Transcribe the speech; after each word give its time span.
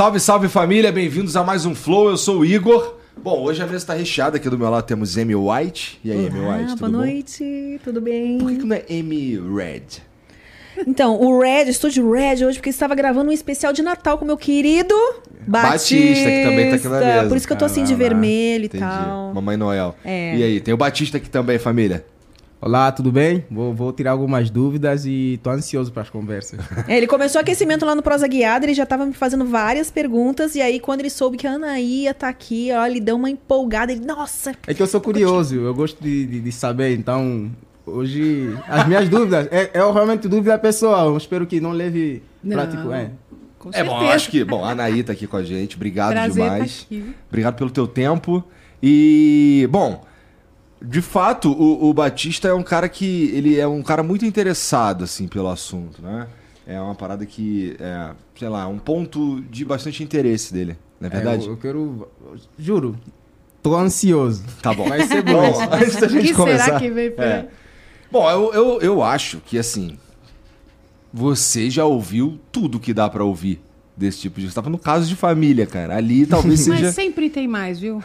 Salve, 0.00 0.18
salve 0.18 0.48
família, 0.48 0.90
bem-vindos 0.90 1.36
a 1.36 1.44
mais 1.44 1.66
um 1.66 1.74
Flow. 1.74 2.08
Eu 2.08 2.16
sou 2.16 2.38
o 2.38 2.44
Igor. 2.46 2.96
Bom, 3.22 3.42
hoje 3.42 3.62
a 3.62 3.66
mesa 3.66 3.76
está 3.76 3.92
recheada. 3.92 4.38
Aqui 4.38 4.48
do 4.48 4.56
meu 4.56 4.70
lado 4.70 4.82
temos 4.86 5.18
Amy 5.18 5.34
White. 5.34 6.00
E 6.02 6.10
aí, 6.10 6.26
Amy 6.26 6.40
White, 6.40 6.68
tudo 6.68 6.78
boa 6.78 6.90
bom? 6.90 6.96
noite, 6.96 7.80
tudo 7.84 8.00
bem? 8.00 8.38
Por 8.38 8.50
que, 8.50 8.56
que 8.56 8.64
não 8.64 8.76
é 8.76 8.82
Amy 8.88 9.38
Red? 9.38 10.00
Então, 10.86 11.20
o 11.20 11.38
Red, 11.38 11.68
estúdio 11.68 12.10
Red 12.10 12.46
hoje, 12.46 12.56
porque 12.56 12.70
estava 12.70 12.94
gravando 12.94 13.28
um 13.28 13.32
especial 13.32 13.74
de 13.74 13.82
Natal 13.82 14.16
com 14.16 14.24
meu 14.24 14.38
querido 14.38 14.94
Batista. 15.46 15.94
Batista, 15.94 16.30
que 16.30 16.44
também 16.44 16.70
tá 16.70 16.76
aqui 16.76 16.88
na 16.88 16.98
mesa. 16.98 17.28
Por 17.28 17.36
isso 17.36 17.46
que 17.46 17.52
eu 17.52 17.58
tô 17.58 17.64
assim 17.66 17.84
de 17.84 17.94
vermelho 17.94 18.64
entendi. 18.64 18.82
e 18.82 18.88
tal. 18.88 19.34
Mamãe 19.34 19.58
Noel. 19.58 19.94
É. 20.02 20.34
E 20.34 20.42
aí, 20.42 20.60
tem 20.62 20.72
o 20.72 20.78
Batista 20.78 21.18
aqui 21.18 21.28
também, 21.28 21.58
família. 21.58 22.06
Olá, 22.62 22.92
tudo 22.92 23.10
bem? 23.10 23.42
Vou, 23.50 23.72
vou 23.72 23.90
tirar 23.90 24.10
algumas 24.10 24.50
dúvidas 24.50 25.06
e 25.06 25.40
tô 25.42 25.48
ansioso 25.48 25.90
para 25.90 26.02
as 26.02 26.10
conversas. 26.10 26.60
É, 26.86 26.96
ele 26.96 27.06
começou 27.06 27.38
o 27.40 27.42
aquecimento 27.42 27.86
lá 27.86 27.94
no 27.94 28.02
Prosa 28.02 28.26
Guiada, 28.28 28.66
ele 28.66 28.74
já 28.74 28.84
tava 28.84 29.06
me 29.06 29.14
fazendo 29.14 29.46
várias 29.46 29.90
perguntas, 29.90 30.54
e 30.54 30.60
aí 30.60 30.78
quando 30.78 31.00
ele 31.00 31.08
soube 31.08 31.38
que 31.38 31.46
a 31.46 31.52
Anaí 31.52 32.02
ia 32.02 32.12
tá 32.12 32.28
aqui, 32.28 32.68
ó, 32.72 32.84
ele 32.84 33.00
deu 33.00 33.16
uma 33.16 33.30
empolgada, 33.30 33.92
ele, 33.92 34.04
nossa, 34.04 34.52
É 34.66 34.74
que 34.74 34.82
eu 34.82 34.86
sou 34.86 35.00
curioso, 35.00 35.54
eu 35.54 35.74
gosto 35.74 36.02
de, 36.02 36.26
de, 36.26 36.40
de 36.40 36.52
saber, 36.52 36.94
então 36.94 37.50
hoje 37.86 38.54
as 38.68 38.86
minhas 38.86 39.08
dúvidas 39.10 39.48
é, 39.50 39.70
é 39.72 39.92
realmente 39.92 40.28
dúvida 40.28 40.58
pessoal. 40.58 41.08
Eu 41.10 41.16
espero 41.16 41.46
que 41.46 41.60
não 41.60 41.72
leve 41.72 42.22
Não. 42.44 42.56
prático. 42.56 42.92
É. 42.92 43.10
Com 43.58 43.70
É 43.72 43.84
bom, 43.84 44.00
acho 44.08 44.30
que. 44.30 44.42
Bom, 44.44 44.64
a 44.64 44.70
Anaí 44.70 45.02
tá 45.02 45.12
aqui 45.12 45.26
com 45.26 45.36
a 45.36 45.42
gente. 45.42 45.76
Obrigado 45.76 46.12
Prazer 46.12 46.42
demais. 46.42 46.70
estar 46.70 46.84
aqui. 46.86 47.14
Obrigado 47.28 47.56
pelo 47.56 47.70
teu 47.70 47.86
tempo. 47.86 48.42
E, 48.82 49.68
bom, 49.70 50.02
de 50.82 51.02
fato, 51.02 51.52
o, 51.52 51.90
o 51.90 51.94
Batista 51.94 52.48
é 52.48 52.54
um 52.54 52.62
cara 52.62 52.88
que. 52.88 53.30
Ele 53.34 53.58
é 53.58 53.66
um 53.66 53.82
cara 53.82 54.02
muito 54.02 54.24
interessado, 54.24 55.04
assim, 55.04 55.28
pelo 55.28 55.48
assunto, 55.48 56.00
né? 56.00 56.26
É 56.66 56.80
uma 56.80 56.94
parada 56.94 57.26
que. 57.26 57.76
É, 57.78 58.10
sei 58.34 58.48
lá, 58.48 58.66
um 58.66 58.78
ponto 58.78 59.40
de 59.42 59.64
bastante 59.64 60.02
interesse 60.02 60.52
dele, 60.52 60.78
não 61.00 61.08
é 61.08 61.10
verdade? 61.10 61.44
É, 61.44 61.46
eu, 61.48 61.52
eu 61.52 61.56
quero, 61.58 62.08
juro, 62.58 62.96
tô 63.62 63.76
ansioso. 63.76 64.42
Tá 64.62 64.72
bom. 64.72 64.88
Vai 64.88 65.06
ser 65.06 65.22
bom. 65.24 65.52
Bom, 65.52 65.60
antes 65.72 65.96
da 65.96 66.06
O 66.06 66.10
gente 66.10 66.28
que 66.28 66.34
começar. 66.34 66.64
será 66.64 66.80
que 66.80 66.90
veio 66.90 67.12
por 67.12 67.24
é. 67.24 67.48
Bom, 68.10 68.30
eu, 68.30 68.52
eu, 68.54 68.80
eu 68.80 69.02
acho 69.02 69.38
que 69.40 69.58
assim. 69.58 69.98
Você 71.12 71.68
já 71.68 71.84
ouviu 71.84 72.38
tudo 72.52 72.78
que 72.78 72.94
dá 72.94 73.10
pra 73.10 73.24
ouvir 73.24 73.60
desse 74.00 74.18
tipo 74.20 74.40
de. 74.40 74.48
Você 74.48 74.54
tava 74.54 74.70
no 74.70 74.78
caso 74.78 75.06
de 75.06 75.14
família, 75.14 75.66
cara. 75.66 75.94
Ali 75.94 76.24
talvez 76.26 76.60
seja. 76.60 76.86
Mas 76.86 76.94
sempre 76.94 77.28
tem 77.28 77.46
mais, 77.46 77.78
viu? 77.78 78.02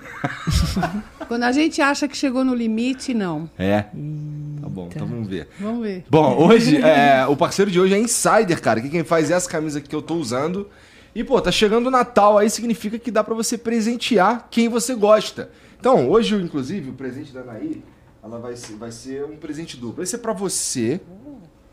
Quando 1.28 1.44
a 1.44 1.52
gente 1.52 1.82
acha 1.82 2.08
que 2.08 2.16
chegou 2.16 2.44
no 2.44 2.54
limite, 2.54 3.14
não. 3.14 3.50
É. 3.58 3.84
Tá 3.84 4.70
bom, 4.70 4.90
então 4.94 5.08
vamos 5.08 5.28
ver. 5.28 5.48
Vamos 5.60 5.82
ver. 5.82 6.06
Bom, 6.10 6.38
hoje, 6.38 6.78
é, 6.78 7.26
o 7.26 7.36
parceiro 7.36 7.72
de 7.72 7.80
hoje 7.80 7.96
é 7.96 7.98
Insider, 7.98 8.62
cara. 8.62 8.82
Que 8.82 8.90
quem 8.90 9.04
faz 9.04 9.32
é 9.32 9.34
essa 9.34 9.50
camisa 9.50 9.80
aqui 9.80 9.88
que 9.88 9.96
eu 9.96 10.02
tô 10.02 10.16
usando. 10.16 10.70
E, 11.16 11.24
pô, 11.24 11.40
tá 11.40 11.52
chegando 11.52 11.88
o 11.88 11.92
Natal, 11.92 12.38
aí 12.38 12.50
significa 12.50 13.00
que 13.00 13.10
dá 13.10 13.24
pra 13.24 13.34
você 13.34 13.58
presentear 13.58 14.50
quem 14.52 14.68
você 14.68 14.94
gosta. 14.94 15.50
Então, 15.80 16.10
hoje, 16.10 16.36
inclusive, 16.36 16.90
o 16.90 16.94
presente 16.94 17.32
da 17.32 17.40
Anaí, 17.40 17.82
ela 18.22 18.38
vai 18.38 18.56
ser, 18.58 18.76
vai 18.76 18.92
ser 18.92 19.24
um 19.24 19.38
presente 19.38 19.78
duplo. 19.78 20.04
Esse 20.04 20.16
é 20.16 20.18
pra 20.20 20.34
você 20.34 21.00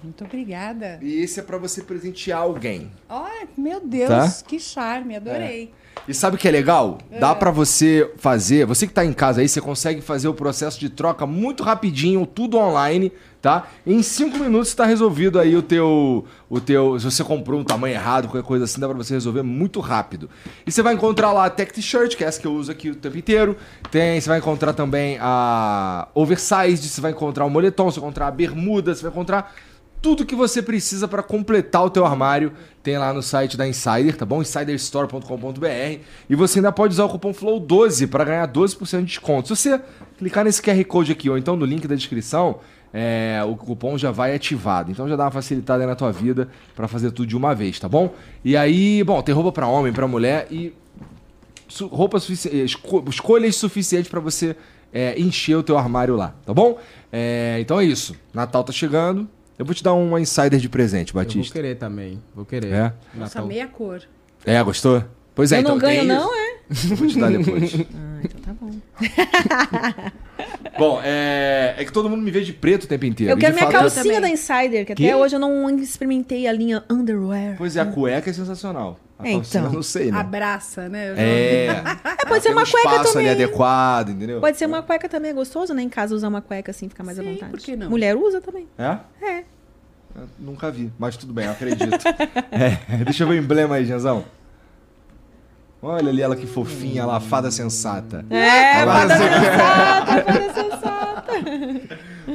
Muito 0.02 0.24
obrigada. 0.24 0.98
e 1.02 1.20
esse 1.22 1.38
é 1.40 1.42
pra 1.42 1.58
você 1.58 1.82
presentear 1.82 2.40
alguém. 2.40 2.90
Olha, 3.08 3.48
meu 3.56 3.80
Deus, 3.80 4.08
Tá? 4.08 4.28
que 4.46 4.58
charme, 4.58 5.16
adorei. 5.16 5.72
E 6.08 6.14
sabe 6.14 6.36
o 6.36 6.38
que 6.38 6.48
é 6.48 6.50
legal? 6.50 6.98
Dá 7.20 7.34
pra 7.34 7.50
você 7.50 8.10
fazer, 8.16 8.64
você 8.66 8.86
que 8.86 8.92
tá 8.92 9.04
em 9.04 9.12
casa 9.12 9.40
aí, 9.40 9.48
você 9.48 9.60
consegue 9.60 10.00
fazer 10.00 10.26
o 10.26 10.34
processo 10.34 10.80
de 10.80 10.88
troca 10.88 11.26
muito 11.26 11.62
rapidinho, 11.62 12.26
tudo 12.26 12.56
online, 12.56 13.12
tá? 13.42 13.68
Em 13.86 14.02
cinco 14.02 14.38
minutos 14.38 14.74
tá 14.74 14.84
resolvido 14.86 15.38
aí 15.38 15.54
o 15.54 15.62
teu, 15.62 16.24
o 16.48 16.58
teu, 16.60 16.98
se 16.98 17.04
você 17.04 17.22
comprou 17.22 17.60
um 17.60 17.64
tamanho 17.64 17.94
errado, 17.94 18.26
qualquer 18.26 18.42
coisa 18.46 18.64
assim, 18.64 18.80
dá 18.80 18.88
pra 18.88 18.96
você 18.96 19.14
resolver 19.14 19.42
muito 19.42 19.78
rápido. 19.80 20.28
E 20.66 20.72
você 20.72 20.82
vai 20.82 20.94
encontrar 20.94 21.30
lá 21.32 21.44
a 21.44 21.50
Tech 21.50 21.72
T-shirt, 21.72 22.16
que 22.16 22.24
é 22.24 22.26
essa 22.26 22.40
que 22.40 22.46
eu 22.46 22.54
uso 22.54 22.72
aqui 22.72 22.90
o 22.90 22.96
tempo 22.96 23.18
inteiro. 23.18 23.56
Tem, 23.90 24.20
você 24.20 24.28
vai 24.28 24.38
encontrar 24.38 24.72
também 24.72 25.18
a 25.20 26.08
Oversized, 26.14 26.88
você 26.88 27.00
vai 27.00 27.12
encontrar 27.12 27.44
o 27.44 27.50
moletom, 27.50 27.90
você 27.90 28.00
vai 28.00 28.08
encontrar 28.08 28.26
a 28.28 28.30
bermuda, 28.32 28.94
você 28.94 29.02
vai 29.02 29.10
encontrar 29.12 29.54
tudo 30.02 30.26
que 30.26 30.34
você 30.34 30.60
precisa 30.60 31.06
para 31.06 31.22
completar 31.22 31.84
o 31.84 31.88
teu 31.90 32.04
armário 32.04 32.52
tem 32.82 32.98
lá 32.98 33.12
no 33.14 33.22
site 33.22 33.56
da 33.56 33.66
Insider, 33.68 34.16
tá 34.16 34.26
bom? 34.26 34.42
insiderstore.com.br 34.42 36.00
e 36.28 36.34
você 36.34 36.58
ainda 36.58 36.72
pode 36.72 36.92
usar 36.94 37.04
o 37.04 37.08
cupom 37.08 37.32
FLOW12 37.32 38.08
para 38.08 38.24
ganhar 38.24 38.48
12% 38.48 38.98
de 39.00 39.04
desconto. 39.06 39.54
Se 39.54 39.62
você 39.62 39.80
clicar 40.18 40.44
nesse 40.44 40.60
QR 40.60 40.84
Code 40.84 41.12
aqui 41.12 41.30
ou 41.30 41.38
então 41.38 41.54
no 41.56 41.64
link 41.64 41.86
da 41.86 41.94
descrição, 41.94 42.58
é, 42.92 43.40
o 43.46 43.54
cupom 43.56 43.96
já 43.96 44.10
vai 44.10 44.34
ativado. 44.34 44.90
Então 44.90 45.08
já 45.08 45.14
dá 45.16 45.24
uma 45.24 45.30
facilitada 45.30 45.82
aí 45.84 45.86
na 45.88 45.94
tua 45.94 46.10
vida 46.12 46.48
para 46.74 46.88
fazer 46.88 47.10
tudo 47.12 47.28
de 47.28 47.36
uma 47.36 47.54
vez, 47.54 47.78
tá 47.78 47.88
bom? 47.88 48.12
E 48.44 48.56
aí, 48.56 49.02
bom, 49.04 49.22
tem 49.22 49.34
roupa 49.34 49.52
para 49.52 49.66
homem, 49.68 49.92
para 49.92 50.06
mulher 50.08 50.48
e 50.50 50.74
roupa 51.90 52.18
sufici- 52.20 52.48
esco- 52.64 53.04
escolhas 53.08 53.56
suficientes 53.56 54.10
para 54.10 54.20
você 54.20 54.56
é, 54.92 55.18
encher 55.18 55.56
o 55.56 55.62
teu 55.62 55.78
armário 55.78 56.16
lá, 56.16 56.34
tá 56.44 56.52
bom? 56.52 56.78
É, 57.10 57.56
então 57.60 57.80
é 57.80 57.84
isso. 57.84 58.14
Natal 58.34 58.62
tá 58.64 58.72
chegando. 58.72 59.26
Eu 59.58 59.64
vou 59.64 59.74
te 59.74 59.82
dar 59.82 59.92
uma 59.92 60.20
insider 60.20 60.58
de 60.58 60.68
presente, 60.68 61.10
Eu 61.10 61.14
vou 61.14 61.24
Batista. 61.24 61.52
querer 61.52 61.76
também, 61.76 62.20
vou 62.34 62.44
querer. 62.44 62.72
É? 62.72 62.82
Nossa, 63.14 63.36
Natal. 63.36 63.46
meia 63.46 63.66
cor. 63.66 64.02
É, 64.44 64.62
gostou? 64.62 65.04
Pois 65.34 65.52
é, 65.52 65.56
eu 65.56 65.60
então 65.60 65.72
não 65.72 65.80
ganho 65.80 66.04
não, 66.04 66.34
é? 66.34 66.52
Eu 66.90 66.96
vou 66.96 67.06
te 67.06 67.18
dar 67.18 67.30
depois. 67.30 67.72
Ah, 68.22 68.24
então 68.24 68.40
tá 68.40 68.54
bom. 68.60 68.70
bom, 70.78 71.00
é... 71.02 71.74
é 71.76 71.84
que 71.84 71.92
todo 71.92 72.08
mundo 72.08 72.22
me 72.22 72.30
vê 72.30 72.40
de 72.40 72.52
preto 72.52 72.84
o 72.84 72.86
tempo 72.86 73.04
inteiro. 73.04 73.32
Eu 73.32 73.36
quero 73.36 73.52
minha 73.52 73.66
calcinha 73.66 74.20
da 74.20 74.28
Insider, 74.28 74.86
que 74.86 74.94
Que? 74.94 75.06
até 75.06 75.16
hoje 75.16 75.34
eu 75.34 75.40
não 75.40 75.68
experimentei 75.80 76.46
a 76.46 76.52
linha 76.52 76.84
underwear. 76.88 77.56
Pois 77.58 77.76
é, 77.76 77.80
a 77.80 77.86
cueca 77.86 78.30
é 78.30 78.32
sensacional. 78.32 78.96
A 79.22 79.28
É, 79.28 79.32
calcinha 79.32 79.60
então. 79.60 79.70
eu 79.70 79.76
não 79.76 79.82
sei, 79.82 80.10
né? 80.10 80.18
Abraça, 80.18 80.88
né? 80.88 81.10
Eu 81.10 81.16
já- 81.16 81.22
É. 81.22 81.66
É, 82.22 82.26
pode 82.28 82.42
ser 82.42 82.50
uma 82.52 82.62
um 82.62 82.64
cueca 82.64 82.88
espaço 82.90 83.12
também. 83.14 83.28
ali 83.30 83.42
adequado, 83.42 84.08
entendeu? 84.10 84.40
Pode 84.40 84.56
ser 84.56 84.66
uma 84.66 84.82
cueca 84.82 85.08
também, 85.08 85.30
é 85.30 85.34
gostoso, 85.34 85.72
né? 85.74 85.82
Em 85.82 85.88
casa 85.88 86.14
usar 86.14 86.28
uma 86.28 86.40
cueca 86.40 86.70
assim, 86.70 86.88
ficar 86.88 87.04
mais 87.04 87.18
à 87.18 87.22
Sim, 87.22 87.32
vontade. 87.34 87.50
por 87.50 87.60
que 87.60 87.76
não? 87.76 87.88
Mulher 87.90 88.16
usa 88.16 88.40
também. 88.40 88.68
É? 88.78 88.96
É. 89.24 89.44
Eu 90.14 90.28
nunca 90.38 90.70
vi, 90.70 90.92
mas 90.98 91.16
tudo 91.16 91.32
bem, 91.32 91.46
eu 91.46 91.52
acredito. 91.52 91.88
É, 92.52 93.04
deixa 93.04 93.24
eu 93.24 93.28
ver 93.28 93.34
o 93.34 93.38
emblema 93.38 93.76
aí, 93.76 93.84
Genzão. 93.86 94.24
Olha 95.80 96.10
ali 96.10 96.22
ela 96.22 96.36
que 96.36 96.46
fofinha 96.46 97.04
lá, 97.04 97.16
a 97.16 97.20
fada 97.20 97.50
sensata. 97.50 98.24
É, 98.30 98.82
Olha 98.82 98.86
fada 98.86 99.16
sensata, 99.16 100.22
fada 100.22 100.54
sensata. 100.54 101.32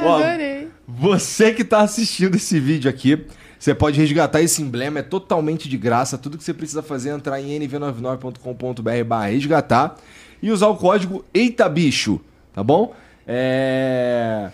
Ó, 0.02 0.16
Adorei. 0.18 0.68
Você 0.88 1.54
que 1.54 1.62
está 1.62 1.80
assistindo 1.82 2.36
esse 2.36 2.60
vídeo 2.60 2.90
aqui, 2.90 3.26
você 3.60 3.74
pode 3.74 4.00
resgatar 4.00 4.42
esse 4.42 4.62
emblema, 4.62 5.00
é 5.00 5.04
totalmente 5.04 5.68
de 5.68 5.78
graça. 5.78 6.18
Tudo 6.18 6.38
que 6.38 6.44
você 6.44 6.54
precisa 6.54 6.84
fazer 6.84 7.10
é 7.10 7.14
entrar 7.14 7.42
em 7.42 7.60
nv99.com.br 7.60 9.04
barra 9.06 9.28
resgatar 9.28 9.96
e 10.42 10.52
usar 10.52 10.68
o 10.68 10.76
código 10.76 11.26
Eita 11.34 11.68
Bicho, 11.68 12.22
tá 12.54 12.64
bom? 12.64 12.94
É... 13.28 14.52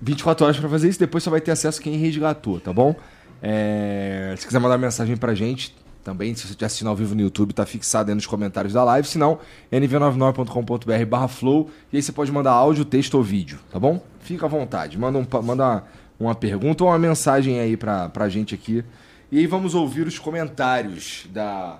24 0.00 0.46
horas 0.46 0.58
para 0.58 0.68
fazer 0.68 0.88
isso, 0.88 0.98
depois 0.98 1.22
você 1.22 1.30
vai 1.30 1.40
ter 1.40 1.50
acesso 1.50 1.80
quem 1.80 1.96
resgatou, 1.96 2.58
tá 2.58 2.72
bom? 2.72 2.94
É... 3.42 4.34
Se 4.38 4.46
quiser 4.46 4.58
mandar 4.58 4.78
mensagem 4.78 5.16
pra 5.16 5.34
gente, 5.34 5.74
também, 6.02 6.34
se 6.34 6.42
você 6.42 6.48
estiver 6.48 6.66
assistindo 6.66 6.88
ao 6.88 6.96
vivo 6.96 7.14
no 7.14 7.20
YouTube, 7.20 7.52
tá 7.52 7.66
fixado 7.66 8.10
aí 8.10 8.14
nos 8.14 8.26
comentários 8.26 8.72
da 8.72 8.82
live. 8.82 9.06
Se 9.06 9.18
não, 9.18 9.38
nv99.com.br 9.70 11.06
barra 11.06 11.28
flow. 11.28 11.70
E 11.92 11.96
aí 11.96 12.02
você 12.02 12.10
pode 12.10 12.32
mandar 12.32 12.52
áudio, 12.52 12.84
texto 12.84 13.14
ou 13.14 13.22
vídeo, 13.22 13.58
tá 13.70 13.78
bom? 13.78 14.02
Fica 14.20 14.46
à 14.46 14.48
vontade. 14.48 14.98
Manda, 14.98 15.18
um, 15.18 15.42
manda 15.42 15.84
uma 16.20 16.34
pergunta 16.34 16.84
ou 16.84 16.90
uma 16.90 16.98
mensagem 16.98 17.58
aí 17.58 17.76
pra, 17.76 18.10
pra 18.10 18.28
gente 18.28 18.54
aqui. 18.54 18.84
E 19.32 19.38
aí 19.38 19.46
vamos 19.46 19.74
ouvir 19.74 20.06
os 20.06 20.18
comentários 20.18 21.26
da 21.32 21.78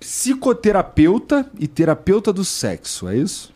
psicoterapeuta 0.00 1.50
e 1.58 1.68
terapeuta 1.68 2.32
do 2.32 2.44
sexo, 2.44 3.08
é 3.08 3.16
isso? 3.16 3.54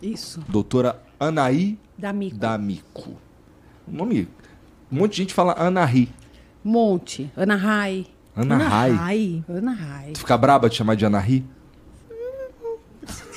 Isso, 0.00 0.40
Doutora 0.48 1.02
Anaí 1.18 1.78
da 1.96 2.12
mico. 2.12 2.36
D'Amico. 2.36 3.16
O 3.86 3.92
nome... 3.92 4.28
Um 4.90 4.98
monte 4.98 5.12
de 5.12 5.16
gente 5.18 5.34
fala 5.34 5.54
Anaí. 5.58 6.08
Monte, 6.64 7.30
Ana 7.36 7.56
Rai. 7.56 8.06
Ana 8.34 8.56
Rai. 8.56 8.96
Ai. 8.98 9.44
Ana 9.48 9.72
Rai. 9.72 10.12
Tu 10.12 10.20
fica 10.20 10.38
braba 10.38 10.68
de 10.70 10.76
chamar 10.76 10.94
de 10.94 11.04
Anaí? 11.04 11.44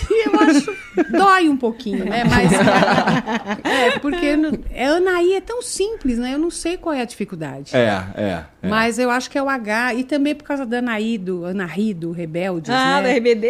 Eu 0.10 0.40
acho. 0.42 0.76
Dói 1.12 1.48
um 1.50 1.56
pouquinho, 1.56 2.04
né? 2.06 2.24
Mas. 2.26 2.52
É, 3.64 3.98
porque 4.00 4.36
no- 4.36 4.60
é, 4.70 4.88
Anaí 4.88 5.34
é 5.34 5.42
tão 5.42 5.62
simples, 5.62 6.18
né? 6.18 6.34
Eu 6.34 6.38
não 6.40 6.52
sei 6.52 6.78
qual 6.78 6.94
é 6.94 7.02
a 7.02 7.06
dificuldade. 7.06 7.76
É, 7.76 8.04
é. 8.16 8.44
é. 8.62 8.70
Mas 8.70 9.00
eu 9.00 9.10
acho 9.10 9.30
que 9.30 9.38
é 9.38 9.44
o 9.44 9.50
H. 9.50 9.94
E 9.96 10.04
também 10.04 10.36
por 10.36 10.44
causa 10.44 10.66
da 10.66 10.80
Anaí, 10.80 11.18
do 11.18 11.46
Anaí, 11.46 11.94
do 11.94 12.12
Rebeldes, 12.12 12.70
Ah, 12.70 12.98
da 12.98 13.02
né? 13.04 13.16
RBD. 13.18 13.50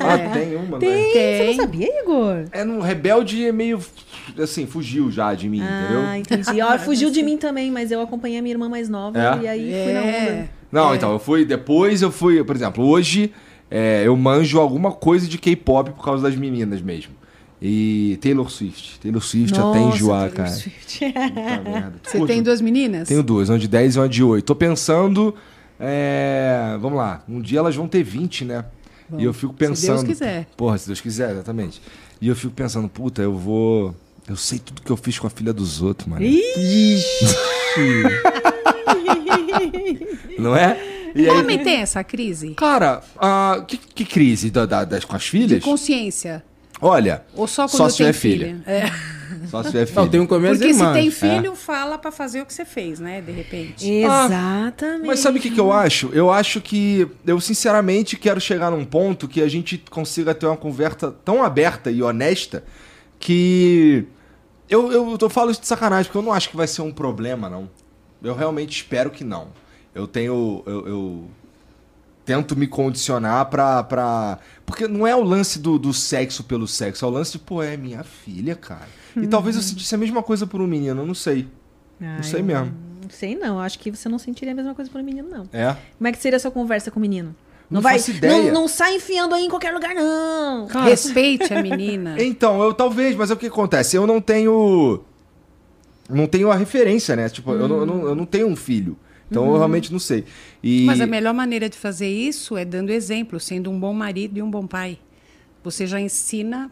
Ah, 0.00 0.18
tem 0.32 0.56
uma, 0.56 0.78
né? 0.78 0.86
Tem. 0.86 1.04
Você 1.06 1.12
Tem. 1.12 1.46
não 1.56 1.64
sabia, 1.64 2.02
Igor? 2.02 2.44
É 2.52 2.64
no 2.64 2.80
Rebelde 2.80 3.46
é 3.46 3.52
meio. 3.52 3.80
Assim, 4.42 4.66
fugiu 4.66 5.10
já 5.10 5.34
de 5.34 5.48
mim, 5.48 5.60
Ah, 5.62 6.18
entendeu? 6.18 6.40
entendi. 6.42 6.62
Ó, 6.62 6.78
fugiu 6.78 7.10
de 7.10 7.22
mim 7.22 7.36
também, 7.36 7.70
mas 7.70 7.90
eu 7.90 8.00
acompanhei 8.00 8.38
a 8.38 8.42
minha 8.42 8.54
irmã 8.54 8.68
mais 8.68 8.88
nova 8.88 9.18
É? 9.18 9.42
e 9.44 9.48
aí 9.48 9.70
fui 9.84 9.92
na 9.92 10.00
É. 10.00 10.30
onda. 10.32 10.50
Não, 10.72 10.92
É. 10.92 10.96
então, 10.96 11.12
eu 11.12 11.18
fui. 11.18 11.44
Depois 11.44 12.00
eu 12.02 12.10
fui. 12.10 12.42
Por 12.44 12.54
exemplo, 12.56 12.84
hoje 12.86 13.32
é, 13.70 14.02
eu 14.04 14.16
manjo 14.16 14.58
alguma 14.58 14.92
coisa 14.92 15.28
de 15.28 15.38
K-pop 15.38 15.90
por 15.90 16.04
causa 16.04 16.22
das 16.22 16.34
meninas 16.36 16.80
mesmo. 16.82 17.12
E 17.62 18.18
Taylor 18.22 18.50
Swift. 18.50 18.98
Taylor 19.00 19.22
Swift 19.22 19.52
até 19.54 19.78
Nossa, 19.78 19.96
enjoar, 19.96 20.30
Taylor 20.30 20.36
cara. 20.36 20.50
Swift. 20.50 21.00
Você 22.02 22.26
tem 22.26 22.42
duas 22.42 22.60
meninas? 22.60 23.08
Tenho 23.08 23.22
duas, 23.22 23.48
uma 23.50 23.58
de 23.58 23.68
10 23.68 23.96
e 23.96 23.98
uma 23.98 24.08
de 24.08 24.24
8. 24.24 24.44
Tô 24.44 24.54
pensando 24.54 25.34
É, 25.78 26.76
vamos 26.80 26.96
lá. 26.98 27.22
Um 27.28 27.40
dia 27.40 27.58
elas 27.58 27.76
vão 27.76 27.86
ter 27.86 28.02
20, 28.02 28.44
né? 28.46 28.64
e 29.18 29.24
eu 29.24 29.32
fico 29.34 29.52
pensando. 29.52 29.98
se 29.98 30.04
Deus 30.04 30.18
quiser. 30.18 30.46
Porra, 30.56 30.78
se 30.78 30.86
Deus 30.86 31.00
quiser, 31.00 31.32
exatamente. 31.32 31.82
E 32.20 32.28
eu 32.28 32.36
fico 32.36 32.52
pensando, 32.54 32.88
puta, 32.88 33.20
eu 33.22 33.34
vou. 33.36 33.94
Eu 34.28 34.36
sei 34.36 34.58
tudo 34.58 34.82
que 34.82 34.90
eu 34.90 34.96
fiz 34.96 35.18
com 35.18 35.26
a 35.26 35.30
filha 35.30 35.52
dos 35.52 35.82
outros, 35.82 36.06
mano. 36.08 36.24
Não 40.38 40.54
é? 40.56 40.99
E 41.14 41.28
aí, 41.28 41.36
Homem 41.38 41.58
tem 41.58 41.76
essa 41.80 42.02
crise? 42.04 42.54
cara, 42.54 43.02
ah, 43.18 43.64
que, 43.66 43.76
que 43.76 44.04
crise 44.04 44.50
da, 44.50 44.66
da- 44.66 44.84
das, 44.84 45.04
com 45.04 45.16
as 45.16 45.22
De 45.22 45.28
filhas? 45.30 45.64
consciência? 45.64 46.44
Olha, 46.82 47.24
Ou 47.34 47.46
só 47.46 47.68
quando 47.68 47.76
Só 47.76 47.88
se 47.90 47.98
tem 47.98 48.06
tiver 48.06 48.12
filha? 48.18 48.62
É. 48.66 48.86
só 49.48 49.62
se 49.62 49.70
tiver 49.70 49.84
filho. 49.86 50.00
Não, 50.00 50.08
tenho 50.08 50.26
com 50.26 50.38
minhas 50.38 50.56
Porque 50.56 50.72
se 50.72 50.80
irmãs. 50.80 50.94
tem 50.94 51.10
filho, 51.10 51.54
fala 51.54 51.98
pra 51.98 52.10
fazer 52.10 52.40
o 52.40 52.46
que 52.46 52.54
você 52.54 52.64
fez, 52.64 52.98
né? 52.98 53.20
De 53.20 53.30
repente. 53.32 53.86
Exatamente. 53.86 55.06
Mas 55.06 55.20
sabe 55.20 55.38
o 55.38 55.42
que, 55.42 55.50
que 55.50 55.60
eu 55.60 55.70
acho? 55.70 56.08
Eu 56.14 56.30
acho 56.30 56.58
que 56.60 57.06
eu 57.26 57.38
sinceramente 57.38 58.16
quero 58.16 58.40
chegar 58.40 58.70
num 58.70 58.84
ponto 58.86 59.28
que 59.28 59.42
a 59.42 59.48
gente 59.48 59.76
consiga 59.90 60.34
ter 60.34 60.46
uma 60.46 60.56
conversa 60.56 61.10
tão 61.22 61.44
aberta 61.44 61.90
e 61.90 62.02
honesta 62.02 62.64
que 63.18 64.06
eu, 64.68 64.90
eu, 64.90 65.18
eu 65.20 65.28
falo 65.30 65.50
isso 65.50 65.60
de 65.60 65.66
sacanagem, 65.66 66.06
porque 66.06 66.16
eu 66.18 66.22
não 66.22 66.32
acho 66.32 66.48
que 66.48 66.56
vai 66.56 66.66
ser 66.66 66.80
um 66.82 66.92
problema, 66.92 67.50
não. 67.50 67.68
Eu 68.22 68.34
realmente 68.34 68.70
espero 68.76 69.10
que 69.10 69.22
não. 69.24 69.48
Eu 69.94 70.06
tenho. 70.06 70.62
Eu, 70.66 70.88
eu 70.88 71.24
tento 72.24 72.56
me 72.56 72.66
condicionar 72.66 73.46
pra, 73.46 73.82
pra. 73.82 74.38
Porque 74.64 74.86
não 74.86 75.06
é 75.06 75.14
o 75.16 75.22
lance 75.22 75.58
do, 75.58 75.78
do 75.78 75.92
sexo 75.92 76.44
pelo 76.44 76.66
sexo, 76.68 77.04
é 77.04 77.08
o 77.08 77.10
lance 77.10 77.32
de, 77.32 77.38
pô, 77.38 77.62
é 77.62 77.76
minha 77.76 78.04
filha, 78.04 78.54
cara. 78.54 78.88
E 79.16 79.26
talvez 79.26 79.56
eu 79.56 79.62
sentisse 79.62 79.94
a 79.94 79.98
mesma 79.98 80.22
coisa 80.22 80.46
por 80.46 80.60
um 80.60 80.66
menino, 80.66 81.00
eu 81.00 81.06
não 81.06 81.14
sei. 81.14 81.48
Ah, 82.00 82.16
não 82.16 82.22
sei 82.22 82.42
mesmo. 82.42 82.72
Não 83.02 83.10
sei 83.10 83.34
não, 83.34 83.58
acho 83.58 83.78
que 83.78 83.90
você 83.90 84.08
não 84.08 84.18
sentiria 84.18 84.52
a 84.52 84.54
mesma 84.54 84.74
coisa 84.74 84.90
pro 84.90 85.02
menino, 85.02 85.28
não. 85.28 85.48
É. 85.52 85.76
Como 85.98 86.06
é 86.06 86.12
que 86.12 86.18
seria 86.18 86.36
a 86.36 86.40
sua 86.40 86.50
conversa 86.50 86.90
com 86.90 86.98
o 86.98 87.02
menino? 87.02 87.34
Não 87.68 87.80
vai, 87.80 87.98
faço 87.98 88.10
ideia. 88.10 88.52
Não, 88.52 88.62
não 88.62 88.68
sai 88.68 88.96
enfiando 88.96 89.34
aí 89.34 89.44
em 89.44 89.48
qualquer 89.48 89.72
lugar, 89.72 89.94
não. 89.94 90.66
Respeite 90.66 91.52
a 91.54 91.62
menina. 91.62 92.16
Então, 92.22 92.62
eu 92.62 92.74
talvez, 92.74 93.14
mas 93.16 93.30
é 93.30 93.34
o 93.34 93.36
que 93.36 93.46
acontece? 93.46 93.96
Eu 93.96 94.06
não 94.06 94.20
tenho. 94.20 95.02
Não 96.08 96.26
tenho 96.26 96.50
a 96.50 96.56
referência, 96.56 97.14
né? 97.14 97.28
Tipo, 97.28 97.52
eu, 97.52 97.68
não, 97.68 97.76
eu, 97.78 97.86
não, 97.86 98.02
eu 98.08 98.14
não 98.14 98.26
tenho 98.26 98.48
um 98.48 98.56
filho. 98.56 98.96
Então 99.30 99.46
eu 99.46 99.56
realmente 99.56 99.92
não 99.92 99.98
sei. 100.00 100.24
E... 100.62 100.84
Mas 100.84 101.00
a 101.00 101.06
melhor 101.06 101.32
maneira 101.32 101.68
de 101.68 101.76
fazer 101.78 102.08
isso 102.08 102.56
é 102.56 102.64
dando 102.64 102.90
exemplo, 102.90 103.38
sendo 103.38 103.70
um 103.70 103.78
bom 103.78 103.92
marido 103.94 104.38
e 104.38 104.42
um 104.42 104.50
bom 104.50 104.66
pai. 104.66 104.98
Você 105.62 105.86
já 105.86 106.00
ensina 106.00 106.70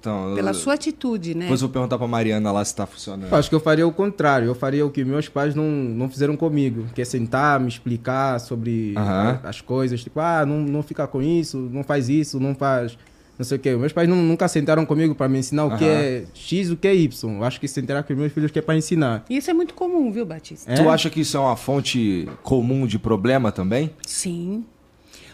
então, 0.00 0.34
pela 0.34 0.50
eu- 0.50 0.54
sua 0.54 0.74
atitude, 0.74 1.34
né? 1.34 1.42
Depois 1.42 1.60
eu 1.60 1.68
vou 1.68 1.72
perguntar 1.72 1.98
pra 1.98 2.06
Mariana 2.06 2.52
lá 2.52 2.64
se 2.64 2.74
tá 2.74 2.86
funcionando. 2.86 3.30
Eu 3.30 3.36
acho 3.36 3.48
que 3.48 3.54
eu 3.54 3.60
faria 3.60 3.86
o 3.86 3.92
contrário. 3.92 4.46
Eu 4.46 4.54
faria 4.54 4.86
o 4.86 4.90
que 4.90 5.04
meus 5.04 5.28
pais 5.28 5.54
não, 5.54 5.64
não 5.68 6.08
fizeram 6.08 6.36
comigo. 6.36 6.86
Que 6.94 7.02
é 7.02 7.04
sentar, 7.04 7.58
me 7.60 7.68
explicar 7.68 8.38
sobre 8.38 8.94
a- 8.96 9.40
as 9.44 9.60
coisas. 9.60 10.02
Tipo, 10.02 10.20
ah, 10.20 10.46
não, 10.46 10.60
não 10.60 10.82
fica 10.82 11.06
com 11.06 11.20
isso, 11.20 11.58
não 11.58 11.82
faz 11.82 12.08
isso, 12.08 12.38
não 12.40 12.54
faz... 12.54 12.96
Não 13.38 13.44
sei 13.44 13.58
o 13.58 13.60
quê. 13.60 13.76
Meus 13.76 13.92
pais 13.92 14.08
nu- 14.08 14.16
nunca 14.16 14.48
sentaram 14.48 14.86
comigo 14.86 15.14
para 15.14 15.28
me 15.28 15.38
ensinar 15.38 15.66
o 15.66 15.76
que 15.76 15.84
é 15.84 16.24
X 16.34 16.68
e 16.68 16.72
o 16.72 16.76
que 16.76 16.88
é 16.88 16.94
Y. 16.94 17.36
Eu 17.36 17.44
acho 17.44 17.60
que 17.60 17.68
sentaram 17.68 18.02
com 18.02 18.14
meus 18.14 18.32
filhos 18.32 18.50
que 18.50 18.58
é 18.58 18.62
para 18.62 18.76
ensinar. 18.76 19.24
Isso 19.28 19.50
é 19.50 19.54
muito 19.54 19.74
comum, 19.74 20.10
viu, 20.10 20.24
Batista? 20.24 20.70
É? 20.72 20.74
Tu 20.76 20.88
acha 20.88 21.10
que 21.10 21.20
isso 21.20 21.36
é 21.36 21.40
uma 21.40 21.56
fonte 21.56 22.26
comum 22.42 22.86
de 22.86 22.98
problema 22.98 23.52
também? 23.52 23.90
Sim. 24.06 24.64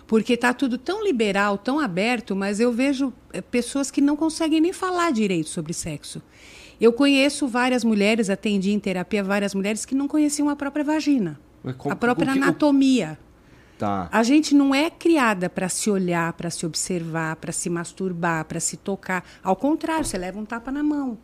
Porque 0.07 0.37
tá 0.37 0.53
tudo 0.53 0.77
tão 0.77 1.03
liberal, 1.05 1.57
tão 1.57 1.79
aberto, 1.79 2.35
mas 2.37 2.59
eu 2.61 2.73
vejo 2.73 3.13
eh, 3.33 3.41
pessoas 3.41 3.91
que 3.91 4.01
não 4.01 4.17
conseguem 4.17 4.61
nem 4.61 4.73
falar 4.73 5.11
direito 5.13 5.49
sobre 5.49 5.73
sexo. 5.73 6.21
Eu 6.81 6.93
conheço 6.93 7.47
várias 7.47 7.85
mulheres, 7.85 8.29
atendi 8.29 8.73
em 8.73 8.79
terapia 8.81 9.23
várias 9.23 9.55
mulheres 9.55 9.87
que 9.87 9.95
não 9.95 10.09
conheciam 10.09 10.49
a 10.49 10.57
própria 10.57 10.85
vagina, 10.85 11.39
Mas 11.63 11.77
como- 11.77 11.93
a 11.93 11.97
própria 11.97 12.29
o 12.29 12.33
que- 12.33 12.39
o- 12.41 12.43
anatomia. 12.43 13.19
Tá. 13.83 14.09
A 14.13 14.23
gente 14.23 14.55
não 14.55 14.73
é 14.73 14.89
criada 14.89 15.51
para 15.51 15.69
se 15.69 15.91
olhar, 15.91 16.33
para 16.35 16.49
se 16.51 16.65
observar, 16.65 17.35
para 17.35 17.51
se 17.51 17.69
masturbar, 17.69 18.45
para 18.45 18.61
se 18.61 18.77
tocar. 18.77 19.25
Ao 19.43 19.57
contrário, 19.57 20.05
você 20.05 20.17
leva 20.17 20.39
um 20.39 20.45
tapa 20.45 20.71
na 20.71 20.85
mão. 20.85 21.19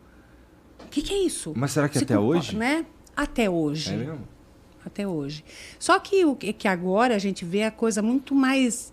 O 0.83 0.89
que, 0.89 1.01
que 1.01 1.13
é 1.13 1.23
isso? 1.23 1.53
Mas 1.55 1.71
será 1.71 1.87
que 1.87 1.97
Se 1.97 2.03
até 2.03 2.19
hoje? 2.19 2.57
Né? 2.57 2.85
Até 3.15 3.49
hoje. 3.49 3.93
É 3.93 3.97
mesmo? 3.97 4.27
Até 4.85 5.07
hoje. 5.07 5.45
Só 5.79 5.97
que 5.99 6.25
o 6.25 6.35
que 6.35 6.51
que 6.51 6.67
agora 6.67 7.15
a 7.15 7.17
gente 7.17 7.45
vê 7.45 7.63
a 7.63 7.71
coisa 7.71 8.01
muito 8.01 8.35
mais 8.35 8.91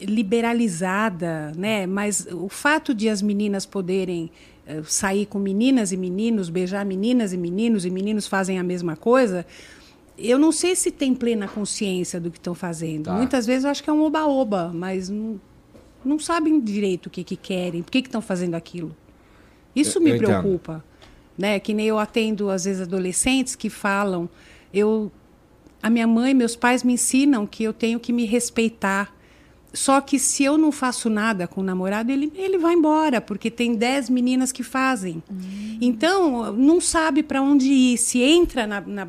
liberalizada, 0.00 1.50
né? 1.56 1.88
Mas 1.88 2.28
o 2.30 2.48
fato 2.48 2.94
de 2.94 3.08
as 3.08 3.20
meninas 3.20 3.66
poderem 3.66 4.30
eh, 4.64 4.80
sair 4.84 5.26
com 5.26 5.40
meninas 5.40 5.90
e 5.90 5.96
meninos, 5.96 6.48
beijar 6.48 6.86
meninas 6.86 7.32
e 7.32 7.36
meninos 7.36 7.84
e 7.84 7.90
meninos 7.90 8.28
fazem 8.28 8.60
a 8.60 8.62
mesma 8.62 8.94
coisa, 8.94 9.44
eu 10.28 10.38
não 10.38 10.52
sei 10.52 10.74
se 10.76 10.90
tem 10.90 11.14
plena 11.14 11.48
consciência 11.48 12.20
do 12.20 12.30
que 12.30 12.38
estão 12.38 12.54
fazendo. 12.54 13.04
Tá. 13.04 13.14
Muitas 13.14 13.46
vezes 13.46 13.64
eu 13.64 13.70
acho 13.70 13.82
que 13.82 13.90
é 13.90 13.92
um 13.92 14.02
oba-oba, 14.02 14.70
mas 14.74 15.08
não, 15.08 15.40
não 16.04 16.18
sabem 16.18 16.60
direito 16.60 17.06
o 17.06 17.10
que, 17.10 17.24
que 17.24 17.36
querem, 17.36 17.82
por 17.82 17.90
que 17.90 18.02
que 18.02 18.08
estão 18.08 18.20
fazendo 18.22 18.54
aquilo. 18.54 18.94
Isso 19.74 19.98
Eu- 19.98 20.02
me 20.02 20.10
eu 20.10 20.16
entendo. 20.16 20.28
preocupa. 20.28 20.84
Né? 21.36 21.58
Que 21.58 21.72
nem 21.72 21.86
eu 21.86 21.98
atendo, 21.98 22.50
às 22.50 22.64
vezes, 22.66 22.82
adolescentes 22.82 23.56
que 23.56 23.70
falam. 23.70 24.28
Eu, 24.72 25.10
a 25.82 25.88
minha 25.88 26.06
mãe, 26.06 26.34
meus 26.34 26.54
pais 26.54 26.82
me 26.84 26.92
ensinam 26.92 27.46
que 27.46 27.64
eu 27.64 27.72
tenho 27.72 27.98
que 27.98 28.12
me 28.12 28.26
respeitar. 28.26 29.14
Só 29.72 30.02
que 30.02 30.18
se 30.18 30.44
eu 30.44 30.58
não 30.58 30.70
faço 30.70 31.08
nada 31.08 31.48
com 31.48 31.62
o 31.62 31.64
namorado, 31.64 32.12
ele, 32.12 32.30
ele 32.34 32.58
vai 32.58 32.74
embora, 32.74 33.18
porque 33.22 33.50
tem 33.50 33.74
10 33.74 34.10
meninas 34.10 34.52
que 34.52 34.62
fazem. 34.62 35.22
Então, 35.80 36.52
não 36.52 36.78
sabe 36.82 37.22
para 37.22 37.40
onde 37.40 37.66
ir. 37.72 37.96
Se 37.96 38.20
entra 38.20 38.66
na, 38.66 38.82
na, 38.82 39.08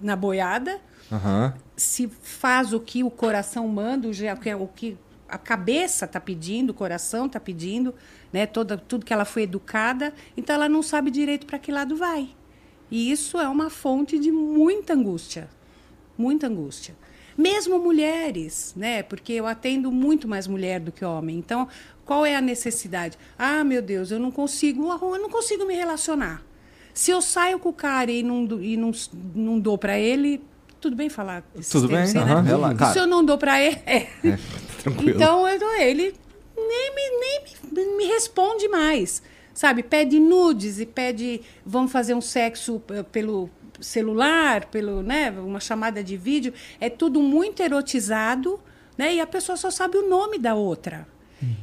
na 0.00 0.14
boiada, 0.16 0.80
Aham. 1.10 1.54
se 1.76 2.08
faz 2.08 2.72
o 2.72 2.80
que 2.80 3.02
o 3.04 3.10
coração 3.10 3.66
manda, 3.68 4.08
o 4.08 4.12
que- 4.12 4.54
o 4.54 4.66
que 4.68 4.96
a 5.28 5.36
cabeça 5.38 6.04
está 6.06 6.18
pedindo, 6.20 6.70
o 6.70 6.74
coração 6.74 7.26
está 7.26 7.38
pedindo, 7.38 7.94
né? 8.32 8.46
Toda, 8.46 8.76
tudo 8.78 9.04
que 9.04 9.12
ela 9.12 9.24
foi 9.24 9.42
educada, 9.42 10.12
então 10.36 10.54
ela 10.54 10.68
não 10.68 10.82
sabe 10.82 11.10
direito 11.10 11.46
para 11.46 11.58
que 11.58 11.70
lado 11.70 11.96
vai. 11.96 12.30
E 12.90 13.10
isso 13.10 13.38
é 13.38 13.46
uma 13.48 13.68
fonte 13.68 14.18
de 14.18 14.30
muita 14.32 14.94
angústia, 14.94 15.48
muita 16.16 16.46
angústia. 16.46 16.96
Mesmo 17.36 17.78
mulheres, 17.78 18.72
né? 18.76 19.02
Porque 19.02 19.32
eu 19.34 19.46
atendo 19.46 19.92
muito 19.92 20.26
mais 20.26 20.46
mulher 20.46 20.80
do 20.80 20.90
que 20.90 21.04
homem. 21.04 21.38
Então, 21.38 21.68
qual 22.04 22.24
é 22.26 22.34
a 22.34 22.40
necessidade? 22.40 23.16
Ah, 23.38 23.62
meu 23.62 23.80
Deus, 23.82 24.10
eu 24.10 24.18
não 24.18 24.30
consigo, 24.30 24.88
eu 24.90 25.18
não 25.20 25.30
consigo 25.30 25.64
me 25.66 25.74
relacionar. 25.74 26.42
Se 26.98 27.12
eu 27.12 27.22
saio 27.22 27.60
com 27.60 27.68
o 27.68 27.72
cara 27.72 28.10
e 28.10 28.24
não, 28.24 28.44
e 28.60 28.76
não, 28.76 28.90
não 29.32 29.60
dou 29.60 29.78
para 29.78 29.96
ele, 29.96 30.42
tudo 30.80 30.96
bem 30.96 31.08
falar? 31.08 31.44
Tudo 31.70 31.86
bem, 31.86 31.98
assim, 31.98 32.18
aham, 32.18 32.42
né? 32.42 32.50
relaxa. 32.50 32.74
Cara. 32.74 32.92
Se 32.92 32.98
eu 32.98 33.06
não 33.06 33.24
dou 33.24 33.38
para 33.38 33.62
ele, 33.62 33.78
é. 33.86 34.08
Tranquilo. 34.82 35.10
Então 35.10 35.46
eu 35.46 35.60
dou 35.60 35.76
ele 35.76 36.12
nem, 36.56 36.94
me, 36.96 37.20
nem 37.20 37.42
me, 37.70 37.96
me 37.98 38.04
responde 38.06 38.66
mais. 38.66 39.22
Sabe? 39.54 39.84
Pede 39.84 40.18
nudes 40.18 40.80
e 40.80 40.86
pede. 40.86 41.40
Vamos 41.64 41.92
fazer 41.92 42.14
um 42.14 42.20
sexo 42.20 42.82
eh, 42.88 43.04
pelo 43.04 43.48
celular, 43.80 44.64
pelo, 44.64 45.00
né, 45.00 45.30
uma 45.30 45.60
chamada 45.60 46.02
de 46.02 46.16
vídeo. 46.16 46.52
É 46.80 46.90
tudo 46.90 47.22
muito 47.22 47.62
erotizado, 47.62 48.58
né? 48.96 49.14
E 49.14 49.20
a 49.20 49.26
pessoa 49.26 49.56
só 49.56 49.70
sabe 49.70 49.96
o 49.98 50.08
nome 50.08 50.36
da 50.36 50.56
outra. 50.56 51.06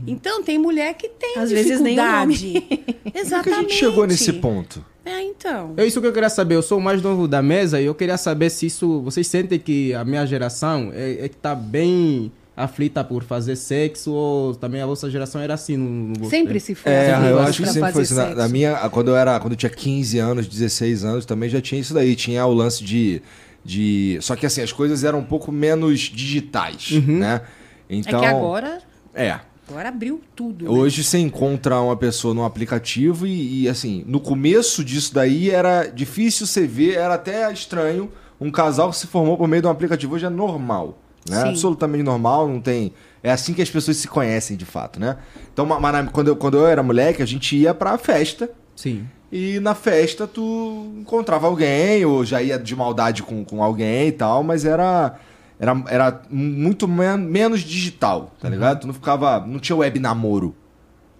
Então 0.08 0.42
tem 0.42 0.58
mulher 0.58 0.94
que 0.94 1.10
tem 1.10 1.38
Às 1.38 1.52
vezes 1.52 1.82
nem 1.82 2.00
o 2.00 2.02
dificuldade. 2.02 2.54
nome. 2.54 2.62
Como 2.62 3.12
que 3.12 3.20
Exatamente. 3.20 3.60
a 3.60 3.62
gente 3.64 3.74
chegou 3.74 4.08
nesse 4.08 4.32
ponto? 4.32 4.95
É, 5.06 5.22
então. 5.22 5.74
É 5.78 5.86
isso 5.86 6.02
que 6.02 6.08
eu 6.08 6.12
queria 6.12 6.30
saber. 6.30 6.56
Eu 6.56 6.64
sou 6.64 6.80
o 6.80 6.82
mais 6.82 7.02
novo 7.02 7.28
da 7.28 7.42
mesa 7.42 7.80
e 7.80 7.86
eu 7.86 7.94
queria 7.94 8.18
saber 8.18 8.50
se 8.50 8.66
isso. 8.66 9.02
Vocês 9.02 9.28
sentem 9.28 9.60
que 9.60 9.94
a 9.94 10.04
minha 10.04 10.26
geração 10.26 10.92
é, 10.94 11.26
é 11.26 11.30
que 11.30 11.38
tá 11.38 11.54
bem 11.54 12.32
aflita 12.58 13.04
por 13.04 13.24
fazer 13.24 13.56
sexo 13.56 14.14
ou 14.14 14.56
também 14.56 14.82
a 14.82 14.86
vossa 14.86 15.10
geração 15.10 15.42
era 15.42 15.54
assim 15.56 15.76
no, 15.76 16.14
no 16.20 16.30
Sempre 16.30 16.60
se 16.60 16.74
foi. 16.74 16.92
É, 16.92 17.14
assim, 17.14 17.28
eu 17.28 17.40
acho 17.40 17.64
que 17.64 17.70
sempre 17.70 17.92
foi 17.92 18.02
assim. 18.02 18.16
Na, 18.16 18.36
na 18.36 18.48
minha, 18.48 18.76
quando 18.90 19.10
eu 19.10 19.16
era, 19.16 19.40
quando 19.40 19.54
eu 19.54 19.58
tinha 19.58 19.70
15 19.70 20.18
anos, 20.20 20.48
16 20.48 21.04
anos, 21.04 21.26
também 21.26 21.50
já 21.50 21.62
tinha 21.62 21.80
isso 21.80 21.94
daí. 21.94 22.16
Tinha 22.16 22.46
o 22.46 22.54
lance 22.54 22.84
de, 22.84 23.22
de, 23.64 24.18
só 24.22 24.36
que 24.36 24.46
assim 24.46 24.62
as 24.62 24.72
coisas 24.72 25.04
eram 25.04 25.20
um 25.20 25.24
pouco 25.24 25.52
menos 25.52 26.00
digitais, 26.00 26.92
né? 27.06 27.42
Então, 27.90 28.20
É 28.20 28.24
que 28.24 28.26
agora, 28.28 28.80
é. 29.14 29.40
Agora 29.68 29.90
abriu 29.90 30.22
tudo. 30.36 30.66
né? 30.66 30.72
Hoje 30.72 31.04
você 31.04 31.18
encontra 31.18 31.80
uma 31.82 31.96
pessoa 31.98 32.34
num 32.34 32.44
aplicativo 32.44 33.26
e, 33.26 33.64
e, 33.64 33.70
assim, 33.70 34.04
no 34.08 34.20
começo 34.20 34.84
disso 34.84 35.14
daí 35.14 35.50
era 35.50 35.86
difícil 35.88 36.46
você 36.46 36.66
ver, 36.68 36.96
era 36.96 37.16
até 37.16 37.52
estranho 37.52 38.12
um 38.40 38.52
casal 38.52 38.90
que 38.90 38.98
se 38.98 39.08
formou 39.08 39.38
por 39.38 39.48
meio 39.48 39.62
de 39.62 39.68
um 39.68 39.72
aplicativo. 39.72 40.16
Hoje 40.16 40.26
é 40.26 40.30
normal, 40.30 40.98
né? 41.30 41.42
Sim. 41.42 41.50
Absolutamente 41.50 42.04
normal, 42.04 42.48
não 42.48 42.60
tem... 42.62 42.94
É 43.24 43.32
assim 43.32 43.54
que 43.56 43.62
as 43.62 43.70
pessoas 43.72 43.98
se 43.98 44.08
conhecem 44.08 44.56
de 44.56 44.66
fato, 44.66 45.00
né? 45.00 45.18
Então, 45.52 45.66
ma- 45.66 45.80
mas 45.80 46.10
quando 46.12 46.28
eu, 46.28 46.36
quando 46.36 46.58
eu 46.58 46.68
era 46.68 46.84
moleque, 46.84 47.24
a 47.24 47.26
gente 47.26 47.56
ia 47.56 47.74
pra 47.74 47.98
festa 47.98 48.48
Sim. 48.76 49.08
e 49.32 49.60
na 49.62 49.74
festa 49.74 50.28
tu 50.28 50.92
encontrava 51.00 51.48
alguém 51.48 52.06
ou 52.06 52.24
já 52.24 52.40
ia 52.40 52.60
de 52.60 52.76
maldade 52.76 53.24
com, 53.24 53.44
com 53.44 53.64
alguém 53.64 54.10
e 54.10 54.12
tal, 54.12 54.44
mas 54.44 54.64
era... 54.64 55.18
Era, 55.60 55.84
era 55.88 56.22
muito 56.30 56.88
men- 56.88 57.18
menos 57.18 57.62
digital, 57.62 58.34
tá 58.42 58.50
ligado? 58.50 58.82
Tu 58.82 58.88
não 58.88 58.94
ficava. 58.94 59.40
Não 59.46 59.60
tinha 59.60 59.76
web 59.76 60.00
namoro. 60.00 60.56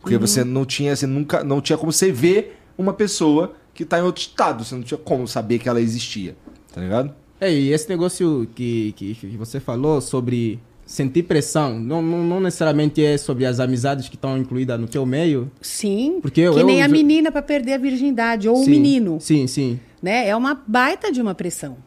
Porque 0.02 0.18
você 0.18 0.44
não 0.44 0.66
tinha, 0.66 0.96
você 0.96 1.08
nunca, 1.08 1.44
não 1.44 1.60
tinha 1.62 1.78
como 1.78 1.92
você 1.92 2.12
ver 2.12 2.60
uma 2.78 2.94
pessoa 2.94 3.54
que 3.74 3.84
tá 3.86 3.98
em 3.98 4.04
outro 4.04 4.22
estado. 4.22 4.64
Você 4.64 4.76
não 4.76 4.84
tinha 4.84 4.98
como 4.98 5.28
saber 5.28 5.58
que 5.60 5.68
ela 5.68 5.82
existia. 5.82 6.36
Tá 6.74 6.80
ligado? 6.82 7.14
É, 7.42 7.52
e 7.52 7.72
esse 7.72 7.90
negócio 7.90 8.48
que, 8.54 8.94
que, 8.96 9.16
que 9.16 9.38
você 9.38 9.60
falou 9.60 10.00
sobre 10.02 10.60
sentir 10.86 11.24
pressão, 11.24 11.80
não, 11.80 12.02
não, 12.02 12.24
não 12.24 12.40
necessariamente 12.40 13.04
é 13.04 13.18
sobre 13.18 13.46
as 13.46 13.60
amizades 13.60 14.08
que 14.08 14.16
estão 14.16 14.38
incluídas 14.38 14.80
no 14.80 14.88
teu 14.88 15.06
meio. 15.06 15.50
Sim, 15.60 16.20
Porque 16.22 16.42
eu- 16.42 16.54
que 16.54 16.64
nem 16.64 16.80
eu- 16.80 16.86
a 16.86 16.88
menina 16.88 17.32
para 17.32 17.42
perder 17.42 17.74
a 17.74 17.78
virgindade, 17.80 18.48
ou 18.48 18.62
o 18.62 18.64
Sim, 18.64 18.70
menino, 18.70 19.18
Sim, 19.20 19.48
sim. 19.48 19.80
né? 20.02 20.28
É 20.28 20.36
uma 20.36 20.62
baita 20.68 21.12
de 21.12 21.20
uma 21.22 21.34
pressão. 21.34 21.78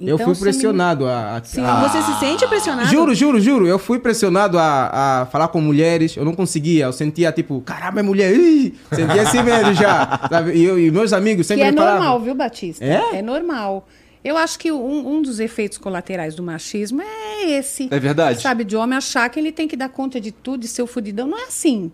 Eu 0.00 0.14
Então, 0.14 0.26
fui 0.26 0.34
se 0.34 0.40
o 0.40 0.44
pressionado 0.44 1.06
a, 1.06 1.36
a- 1.36 1.44
Sim, 1.44 1.60
a- 1.64 1.88
você 1.88 2.00
se 2.02 2.18
sente 2.20 2.46
pressionado? 2.46 2.88
Juro, 2.88 3.14
juro, 3.14 3.40
juro. 3.40 3.66
Eu 3.66 3.78
fui 3.78 3.98
pressionado 3.98 4.58
a, 4.58 5.22
a 5.22 5.26
falar 5.26 5.48
com 5.48 5.60
mulheres. 5.60 6.16
Eu 6.16 6.24
não 6.24 6.34
conseguia. 6.34 6.84
Eu 6.86 6.92
sentia 6.92 7.32
tipo, 7.32 7.60
caramba, 7.62 8.00
é 8.00 8.02
mulher. 8.02 8.32
Ih! 8.34 8.74
Sentia 8.92 9.22
assim 9.22 9.42
mesmo 9.42 9.74
já. 9.74 10.20
sabe? 10.30 10.52
E, 10.52 10.64
eu- 10.64 10.78
e 10.78 10.90
meus 10.90 11.12
amigos 11.12 11.46
Que 11.46 11.54
sempre 11.54 11.64
é 11.68 11.70
me 11.72 11.76
falavam. 11.76 12.00
normal, 12.00 12.20
viu, 12.20 12.34
Batista? 12.34 12.84
É? 12.84 13.16
É 13.18 13.22
normal. 13.22 13.88
Eu 14.24 14.36
acho 14.36 14.58
que 14.58 14.70
um, 14.72 15.14
um 15.16 15.22
dos 15.22 15.40
efeitos 15.40 15.78
colaterais 15.78 16.34
do 16.34 16.42
machismo 16.42 17.00
é 17.00 17.50
esse. 17.58 17.88
É 17.90 17.98
verdade. 17.98 18.42
Sabe, 18.42 18.64
de 18.64 18.76
homem 18.76 18.98
achar 18.98 19.28
que 19.30 19.38
ele 19.38 19.52
tem 19.52 19.66
que 19.68 19.76
dar 19.76 19.88
conta 19.88 20.20
de 20.20 20.32
tudo 20.32 20.64
e 20.64 20.68
ser 20.68 20.82
o 20.82 20.86
fudidão. 20.86 21.26
Não 21.28 21.38
é 21.38 21.44
assim. 21.44 21.90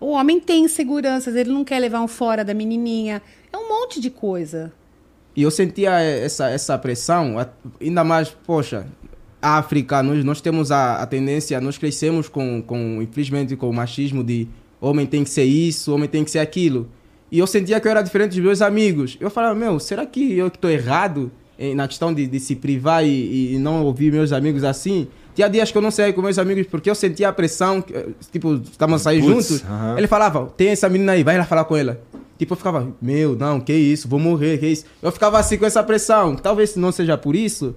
O 0.00 0.10
homem 0.10 0.40
tem 0.40 0.64
inseguranças, 0.64 1.34
ele 1.36 1.50
não 1.50 1.64
quer 1.64 1.78
levar 1.78 2.00
um 2.00 2.08
fora 2.08 2.44
da 2.44 2.52
menininha. 2.54 3.22
É 3.52 3.56
um 3.56 3.68
monte 3.68 4.00
de 4.00 4.10
coisa. 4.10 4.72
E 5.36 5.42
eu 5.42 5.50
sentia 5.50 6.00
essa, 6.00 6.48
essa 6.48 6.78
pressão, 6.78 7.34
ainda 7.80 8.02
mais, 8.02 8.30
poxa, 8.30 8.86
África, 9.40 10.02
nós, 10.02 10.24
nós 10.24 10.40
temos 10.40 10.72
a, 10.72 10.96
a 11.02 11.06
tendência, 11.06 11.60
nós 11.60 11.76
crescemos 11.76 12.28
com, 12.28 12.62
com, 12.62 13.02
infelizmente, 13.02 13.54
com 13.54 13.68
o 13.68 13.72
machismo 13.72 14.24
de 14.24 14.48
homem 14.80 15.06
tem 15.06 15.22
que 15.24 15.30
ser 15.30 15.44
isso, 15.44 15.94
homem 15.94 16.08
tem 16.08 16.24
que 16.24 16.30
ser 16.30 16.38
aquilo. 16.38 16.88
E 17.30 17.38
eu 17.38 17.46
sentia 17.46 17.78
que 17.80 17.86
eu 17.86 17.90
era 17.90 18.02
diferente 18.02 18.30
dos 18.36 18.40
meus 18.44 18.62
amigos. 18.62 19.16
Eu 19.20 19.28
falava, 19.30 19.54
meu, 19.54 19.78
será 19.78 20.06
que 20.06 20.32
eu 20.38 20.46
estou 20.46 20.70
errado 20.70 21.30
em- 21.58 21.74
na 21.74 21.86
questão 21.86 22.14
de, 22.14 22.26
de 22.26 22.40
se 22.40 22.56
privar 22.56 23.04
e, 23.04 23.54
e 23.54 23.58
não 23.58 23.84
ouvir 23.84 24.12
meus 24.12 24.32
amigos 24.32 24.64
assim? 24.64 25.06
Tinha 25.36 25.50
dias 25.50 25.70
que 25.70 25.76
eu 25.76 25.82
não 25.82 25.90
saía 25.90 26.14
com 26.14 26.22
meus 26.22 26.38
amigos 26.38 26.66
porque 26.66 26.88
eu 26.88 26.94
sentia 26.94 27.28
a 27.28 27.32
pressão, 27.32 27.84
eh, 27.92 28.06
tipo, 28.32 28.54
estávamos 28.54 29.02
a 29.02 29.04
sair 29.04 29.20
juntos. 29.20 29.62
aham. 29.62 29.98
Ele 29.98 30.06
falava, 30.06 30.46
tem 30.56 30.68
essa 30.68 30.88
menina 30.88 31.12
aí, 31.12 31.22
vai 31.22 31.36
lá 31.36 31.44
falar 31.44 31.64
com 31.64 31.76
ela. 31.76 32.00
Tipo, 32.38 32.54
eu 32.54 32.56
ficava, 32.56 32.88
meu, 33.02 33.36
não, 33.36 33.60
que 33.60 33.74
isso, 33.74 34.08
vou 34.08 34.18
morrer, 34.18 34.56
que 34.56 34.66
isso. 34.66 34.86
Eu 35.02 35.12
ficava 35.12 35.38
assim 35.38 35.58
com 35.58 35.66
essa 35.66 35.82
pressão. 35.82 36.36
Talvez 36.36 36.74
não 36.74 36.90
seja 36.90 37.18
por 37.18 37.36
isso. 37.36 37.74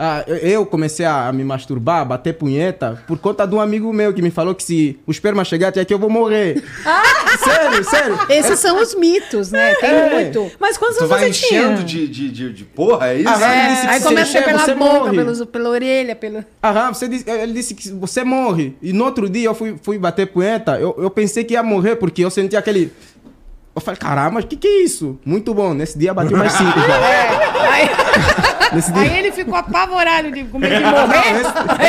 Ah, 0.00 0.24
eu- 0.28 0.64
comecei 0.64 1.04
a, 1.04 1.32
me 1.32 1.42
masturbar, 1.42 2.02
a 2.02 2.04
bater 2.04 2.34
punheta, 2.34 3.02
por 3.06 3.18
conta 3.18 3.44
de 3.46 3.54
um 3.54 3.60
amigo 3.60 3.92
meu 3.92 4.12
que 4.14 4.22
me 4.22 4.30
falou 4.30 4.54
que 4.54 4.62
se 4.62 4.96
o 5.06 5.10
esperma 5.10 5.44
chegar 5.44 5.68
até 5.68 5.80
aqui 5.80 5.92
eu 5.92 5.98
vou 5.98 6.08
morrer. 6.08 6.62
sério, 7.42 7.84
sério. 7.84 8.18
Esses 8.28 8.58
são 8.60 8.80
os 8.80 8.94
mitos, 8.94 9.50
né? 9.50 9.74
Tem 9.74 9.90
É. 9.90 10.10
muito. 10.10 10.50
Mas 10.60 10.76
quantos 10.78 10.98
Tu 10.98 11.04
anos 11.04 11.10
vai 11.10 11.32
você 11.32 11.46
tinha? 11.48 11.62
enchendo 11.62 11.84
de, 11.84 12.06
de, 12.08 12.30
de, 12.30 12.52
de 12.52 12.64
porra, 12.64 13.08
é 13.08 13.16
isso? 13.18 13.28
Ah, 13.28 13.54
É, 13.54 13.58
ele 13.64 13.68
disse 13.74 13.82
que 13.82 13.88
aí 13.92 14.00
se 14.00 14.06
começa 14.06 14.30
encher, 14.30 14.44
pela 14.44 14.58
você 14.58 14.74
boca, 14.74 15.10
pelos, 15.10 15.44
pela 15.46 15.68
orelha, 15.70 16.14
pelo. 16.16 16.44
Aham, 16.62 16.94
você 16.94 17.08
disse, 17.08 17.28
ele 17.28 17.52
disse 17.52 17.74
que 17.74 17.90
você 17.90 18.22
morre. 18.24 18.76
E 18.82 18.92
no 18.92 19.04
outro 19.04 19.28
dia 19.28 19.46
eu 19.46 19.54
fui, 19.54 19.76
fui 19.82 19.98
bater 19.98 20.26
punheta, 20.28 20.78
eu, 20.78 20.94
eu 20.98 21.10
pensei 21.10 21.44
que 21.44 21.54
ia 21.54 21.62
morrer, 21.62 21.96
porque 21.96 22.24
eu 22.24 22.30
senti 22.30 22.56
aquele. 22.56 22.92
Eu 23.78 23.80
falei, 23.80 23.98
caramba, 23.98 24.40
o 24.40 24.46
que, 24.46 24.56
que 24.56 24.66
é 24.68 24.82
isso? 24.84 25.18
Muito 25.24 25.54
bom. 25.54 25.72
Nesse 25.72 25.98
dia 25.98 26.12
bati 26.12 26.34
mais 26.34 26.52
cinco 26.58 26.78
já. 26.80 27.72
Aí, 27.72 27.88
Nesse 28.74 28.92
dia. 28.92 29.02
aí 29.02 29.18
ele 29.18 29.32
ficou 29.32 29.54
apavorado 29.54 30.30
de 30.30 30.44
como 30.44 30.64
ele 30.64 30.78
morrer. 30.80 31.28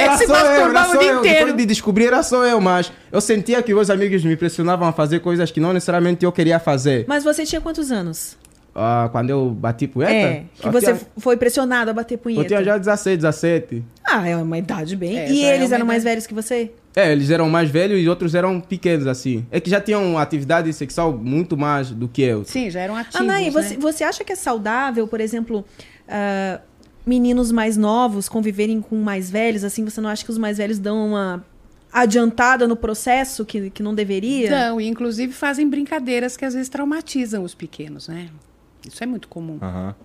Ele 0.03 0.17
se 0.17 0.23
eu, 0.23 0.29
masturbava 0.29 0.95
o 0.95 0.99
dia 0.99 1.09
eu. 1.11 1.19
inteiro. 1.19 1.39
Depois 1.39 1.57
de 1.57 1.65
descobrir, 1.65 2.05
era 2.07 2.23
só 2.23 2.45
eu, 2.45 2.61
mas 2.61 2.91
eu 3.11 3.19
sentia 3.19 3.61
que 3.61 3.73
meus 3.73 3.89
amigos 3.89 4.23
me 4.23 4.35
pressionavam 4.37 4.87
a 4.87 4.93
fazer 4.93 5.19
coisas 5.19 5.51
que 5.51 5.59
não 5.59 5.73
necessariamente 5.73 6.23
eu 6.23 6.31
queria 6.31 6.59
fazer. 6.59 7.05
Mas 7.07 7.23
você 7.23 7.45
tinha 7.45 7.59
quantos 7.59 7.91
anos? 7.91 8.37
Ah, 8.73 9.09
quando 9.11 9.29
eu 9.31 9.49
bati 9.49 9.87
punheta? 9.87 10.13
É, 10.13 10.43
que 10.57 10.67
eu 10.67 10.71
você 10.71 10.93
tinha, 10.93 10.99
foi 11.17 11.35
pressionado 11.35 11.89
a 11.89 11.93
bater 11.93 12.13
eu 12.15 12.19
punheta. 12.19 12.47
tinha 12.47 12.63
já 12.63 12.77
16, 12.77 13.17
17. 13.17 13.83
Ah, 14.05 14.27
é 14.29 14.37
uma 14.37 14.57
idade 14.57 14.95
bem. 14.95 15.17
É, 15.17 15.29
e 15.29 15.41
já 15.41 15.47
é 15.47 15.55
eles 15.55 15.69
uma 15.69 15.75
eram 15.75 15.85
mais 15.85 16.03
idade. 16.03 16.11
velhos 16.11 16.27
que 16.27 16.33
você? 16.33 16.71
É, 16.99 17.11
eles 17.11 17.29
eram 17.29 17.49
mais 17.49 17.69
velhos 17.69 18.01
e 18.01 18.09
outros 18.09 18.35
eram 18.35 18.59
pequenos, 18.59 19.07
assim. 19.07 19.45
É 19.49 19.59
que 19.59 19.69
já 19.69 19.79
tinham 19.79 20.17
atividade 20.17 20.71
sexual 20.73 21.17
muito 21.17 21.55
mais 21.55 21.91
do 21.91 22.07
que 22.07 22.21
eu. 22.21 22.43
Sim, 22.43 22.69
já 22.69 22.81
eram 22.81 22.95
ativos. 22.95 23.21
Anaí, 23.21 23.49
você, 23.49 23.75
né? 23.75 23.77
você 23.79 24.03
acha 24.03 24.23
que 24.23 24.33
é 24.33 24.35
saudável, 24.35 25.07
por 25.07 25.21
exemplo, 25.21 25.63
ah, 26.07 26.59
meninos 27.05 27.51
mais 27.51 27.77
novos 27.77 28.27
conviverem 28.27 28.81
com 28.81 28.97
mais 28.97 29.29
velhos? 29.29 29.63
Assim, 29.63 29.85
você 29.85 30.01
não 30.01 30.09
acha 30.09 30.25
que 30.25 30.31
os 30.31 30.37
mais 30.37 30.57
velhos 30.57 30.77
dão 30.77 31.07
uma 31.07 31.45
adiantada 31.91 32.67
no 32.67 32.75
processo 32.75 33.45
que, 33.45 33.69
que 33.69 33.81
não 33.81 33.95
deveria? 33.95 34.51
Não, 34.51 34.81
e 34.81 34.87
inclusive 34.87 35.31
fazem 35.33 35.67
brincadeiras 35.69 36.35
que 36.35 36.43
às 36.43 36.53
vezes 36.53 36.69
traumatizam 36.69 37.43
os 37.43 37.55
pequenos, 37.55 38.07
né? 38.07 38.29
Isso 38.85 39.03
é 39.03 39.07
muito 39.07 39.27
comum. 39.27 39.57
Aham. 39.61 39.95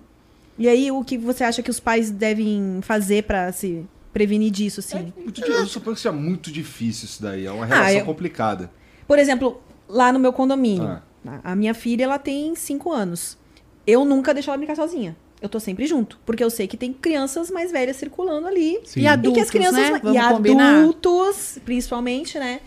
E 0.57 0.69
aí, 0.69 0.89
o 0.89 1.03
que 1.03 1.17
você 1.17 1.43
acha 1.43 1.61
que 1.61 1.69
os 1.69 1.81
pais 1.81 2.09
devem 2.09 2.79
fazer 2.81 3.23
pra 3.23 3.51
se 3.51 3.85
prevenir 4.15 4.49
disso, 4.49 4.79
assim? 4.79 5.11
Muito 5.17 5.41
di- 5.41 5.51
Eu 5.51 5.67
suponho 5.67 5.93
que 5.93 6.01
seja 6.01 6.13
muito 6.13 6.49
difícil 6.49 7.03
isso 7.03 7.21
daí. 7.21 7.45
É 7.45 7.51
uma 7.51 7.65
relação 7.65 7.87
Ah, 7.87 7.93
eu- 7.93 8.05
complicada. 8.05 8.71
Por 9.05 9.19
exemplo, 9.19 9.61
lá 9.89 10.13
no 10.13 10.19
meu 10.19 10.31
condomínio, 10.31 11.01
Ah. 11.27 11.41
a 11.43 11.53
minha 11.53 11.73
filha, 11.73 12.05
ela 12.05 12.17
tem 12.17 12.55
5 12.55 12.93
anos. 12.93 13.37
Eu 13.85 14.05
nunca 14.05 14.33
deixo 14.33 14.49
ela 14.49 14.57
brincar 14.57 14.77
sozinha. 14.77 15.17
Eu 15.41 15.49
tô 15.49 15.59
sempre 15.59 15.85
junto, 15.85 16.17
porque 16.25 16.41
eu 16.41 16.49
sei 16.49 16.65
que 16.65 16.77
tem 16.77 16.93
crianças 16.93 17.51
mais 17.51 17.73
velhas 17.73 17.97
circulando 17.97 18.47
ali. 18.47 18.79
Sim. 18.85 19.01
E 19.01 19.03
E 19.03 19.07
adultos, 19.07 19.33
que 19.33 19.39
as 19.41 19.51
crianças 19.51 19.91
né? 19.91 19.99
Vamos 20.01 20.17
e 20.17 20.29
combinar? 20.29 20.79
adultos, 20.79 21.59
principalmente, 21.65 22.39
né? 22.39 22.61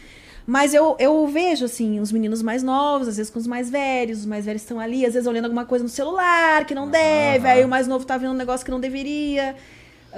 Mas 0.46 0.74
eu, 0.74 0.96
eu 0.98 1.26
vejo, 1.28 1.64
assim, 1.64 1.98
os 1.98 2.12
meninos 2.12 2.42
mais 2.42 2.62
novos, 2.62 3.08
às 3.08 3.16
vezes 3.16 3.30
com 3.32 3.38
os 3.38 3.46
mais 3.46 3.70
velhos, 3.70 4.20
os 4.20 4.26
mais 4.26 4.44
velhos 4.44 4.62
estão 4.62 4.78
ali, 4.78 5.04
às 5.06 5.14
vezes 5.14 5.26
olhando 5.26 5.44
alguma 5.46 5.64
coisa 5.64 5.82
no 5.82 5.88
celular 5.90 6.64
que 6.66 6.74
não 6.74 6.90
deve, 6.90 7.46
Aham. 7.46 7.54
aí 7.56 7.64
o 7.64 7.68
mais 7.68 7.86
novo 7.86 8.04
tá 8.04 8.16
vendo 8.18 8.32
um 8.32 8.36
negócio 8.36 8.64
que 8.64 8.70
não 8.70 8.80
deveria. 8.80 9.56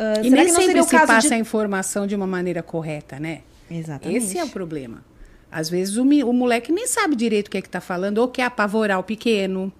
Ah, 0.03 0.15
E 0.25 0.31
nem 0.31 0.47
que 0.47 0.53
não 0.53 0.61
sempre 0.63 0.83
se 0.83 0.91
passa 1.07 1.29
de... 1.29 1.35
a 1.35 1.39
informação 1.39 2.07
de 2.07 2.15
uma 2.17 2.27
maneira 2.27 2.63
correta, 2.63 3.21
né? 3.21 3.41
Exatamente. 3.71 4.17
Esse 4.25 4.39
é 4.39 4.45
o 4.45 4.49
problema. 4.49 5.05
Às 5.53 5.69
vezes 5.69 5.97
o, 5.97 6.03
o 6.03 6.33
moleque 6.33 6.73
nem 6.73 6.87
sabe 6.87 7.15
direito 7.15 7.49
o 7.49 7.51
que 7.51 7.59
é 7.59 7.63
que 7.63 7.69
tá 7.69 7.81
falando, 7.81 8.19
ou 8.19 8.29
quer 8.29 8.45
apavorar 8.45 8.99
o 8.99 9.03
pequeno, 9.03 9.71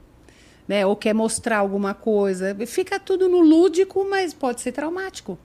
né? 0.69 0.85
Ou 0.85 0.95
quer 0.95 1.15
mostrar 1.15 1.59
alguma 1.59 1.95
coisa. 1.95 2.55
Fica 2.67 3.01
tudo 3.01 3.29
no 3.29 3.41
lúdico, 3.41 4.07
mas 4.09 4.35
pode 4.35 4.61
ser 4.61 4.73
traumático. 4.73 5.39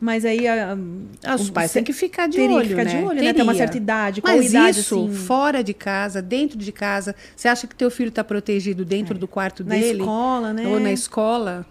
Mas 0.00 0.24
aí... 0.24 0.48
ah, 0.48 0.76
Ah, 1.24 1.34
Os 1.36 1.48
pais 1.50 1.72
têm 1.72 1.84
que 1.84 1.92
ficar 1.92 2.26
de 2.28 2.36
teria 2.38 2.56
olho, 2.56 2.62
que 2.64 2.70
ficar 2.70 2.84
né? 2.84 2.90
de 2.90 3.04
olho, 3.06 3.22
né? 3.22 3.32
Tem 3.32 3.42
uma 3.42 3.54
certa 3.54 3.76
idade. 3.76 4.20
Qual 4.20 4.36
Mas 4.36 4.50
idade, 4.50 4.80
isso, 4.80 5.04
assim? 5.04 5.14
fora 5.14 5.62
de 5.62 5.72
casa, 5.74 6.20
dentro 6.22 6.58
de 6.58 6.72
casa, 6.72 7.14
você 7.36 7.46
acha 7.46 7.66
que 7.68 7.74
teu 7.76 7.88
filho 7.90 8.08
está 8.08 8.24
protegido 8.24 8.84
dentro 8.84 9.16
do 9.16 9.28
quarto 9.28 9.62
É. 9.62 9.66
Na 9.66 9.74
dele? 9.76 10.00
escola, 10.00 10.52
né? 10.52 10.66
Ou 10.66 10.80
na 10.80 10.90
escola? 10.92 11.64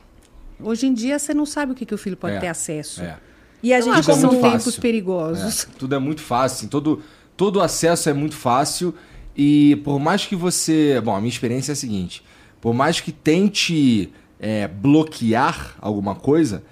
Hoje 0.63 0.87
em 0.87 0.93
dia 0.93 1.17
você 1.19 1.33
não 1.33 1.45
sabe 1.45 1.71
o 1.71 1.75
que, 1.75 1.85
que 1.85 1.93
o 1.93 1.97
filho 1.97 2.17
pode 2.17 2.35
É, 2.35 2.39
ter 2.39 2.47
acesso. 2.47 3.01
É. 3.01 3.17
E 3.63 3.73
a 3.73 3.79
Eu 3.79 3.83
gente, 3.83 4.05
como- 4.05 4.19
são 4.21 4.41
tempos 4.41 4.77
perigosos. 4.77 5.63
É, 5.63 5.67
tudo 5.77 5.93
é 5.95 5.99
muito 5.99 6.21
fácil, 6.21 6.57
assim, 6.57 6.67
todo, 6.67 7.01
todo 7.37 7.61
acesso 7.61 8.09
é 8.09 8.13
muito 8.13 8.35
fácil 8.35 8.93
e 9.37 9.75
por 9.83 9.99
mais 9.99 10.25
que 10.25 10.35
você... 10.35 10.99
Bom, 11.03 11.15
a 11.15 11.19
minha 11.19 11.29
experiência 11.29 11.71
é 11.71 11.73
a 11.73 11.75
seguinte, 11.75 12.23
por 12.59 12.73
mais 12.73 12.99
que 12.99 13.11
tente 13.11 14.11
é, 14.39 14.67
bloquear 14.67 15.75
alguma 15.79 16.15
coisa, 16.15 16.63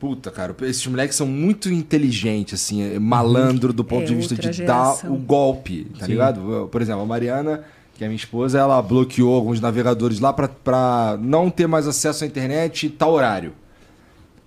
puta, 0.00 0.30
cara, 0.30 0.54
esses 0.62 0.86
moleques 0.86 1.16
são 1.16 1.26
muito 1.26 1.72
inteligentes, 1.72 2.60
assim, 2.62 2.82
é 2.82 2.98
malandro 2.98 3.72
do 3.72 3.84
ponto 3.84 4.02
É 4.02 4.06
de 4.06 4.14
vista 4.16 4.34
de 4.34 4.48
outra 4.48 4.66
dar 4.66 4.84
geração. 4.86 5.14
o 5.14 5.16
golpe, 5.16 5.86
tá 5.98 6.06
Sim. 6.06 6.12
ligado? 6.12 6.68
Por 6.70 6.82
exemplo, 6.82 7.02
a 7.02 7.06
Mariana... 7.06 7.64
Que 7.94 8.04
é 8.04 8.08
minha 8.08 8.16
esposa, 8.16 8.58
ela 8.58 8.80
bloqueou 8.82 9.34
alguns 9.34 9.60
navegadores 9.60 10.18
lá 10.18 10.32
pra 10.32 11.16
não 11.20 11.48
ter 11.48 11.66
mais 11.66 11.86
acesso 11.86 12.24
à 12.24 12.26
internet 12.26 12.86
em 12.86 12.90
tal 12.90 13.12
horário. 13.12 13.52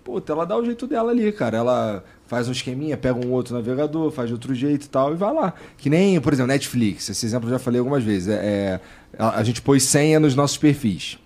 Puta, 0.03 0.33
ela 0.33 0.45
dá 0.45 0.57
o 0.57 0.63
jeito 0.63 0.87
dela 0.87 1.11
ali, 1.11 1.31
cara. 1.31 1.57
Ela 1.57 2.03
faz 2.27 2.47
um 2.47 2.51
esqueminha, 2.51 2.97
pega 2.97 3.25
um 3.25 3.31
outro 3.31 3.53
navegador, 3.53 4.11
faz 4.11 4.27
de 4.27 4.33
outro 4.33 4.53
jeito 4.53 4.85
e 4.85 4.89
tal, 4.89 5.13
e 5.13 5.15
vai 5.15 5.33
lá. 5.33 5.53
Que 5.77 5.89
nem, 5.89 6.19
por 6.19 6.33
exemplo, 6.33 6.47
Netflix. 6.47 7.09
Esse 7.09 7.25
exemplo 7.25 7.47
eu 7.47 7.53
já 7.53 7.59
falei 7.59 7.79
algumas 7.79 8.03
vezes. 8.03 8.27
É, 8.27 8.33
é, 8.33 8.79
a, 9.17 9.39
a 9.39 9.43
gente 9.43 9.61
pôs 9.61 9.83
senha 9.83 10.19
nos 10.19 10.35
nossos 10.35 10.57
perfis. 10.57 11.17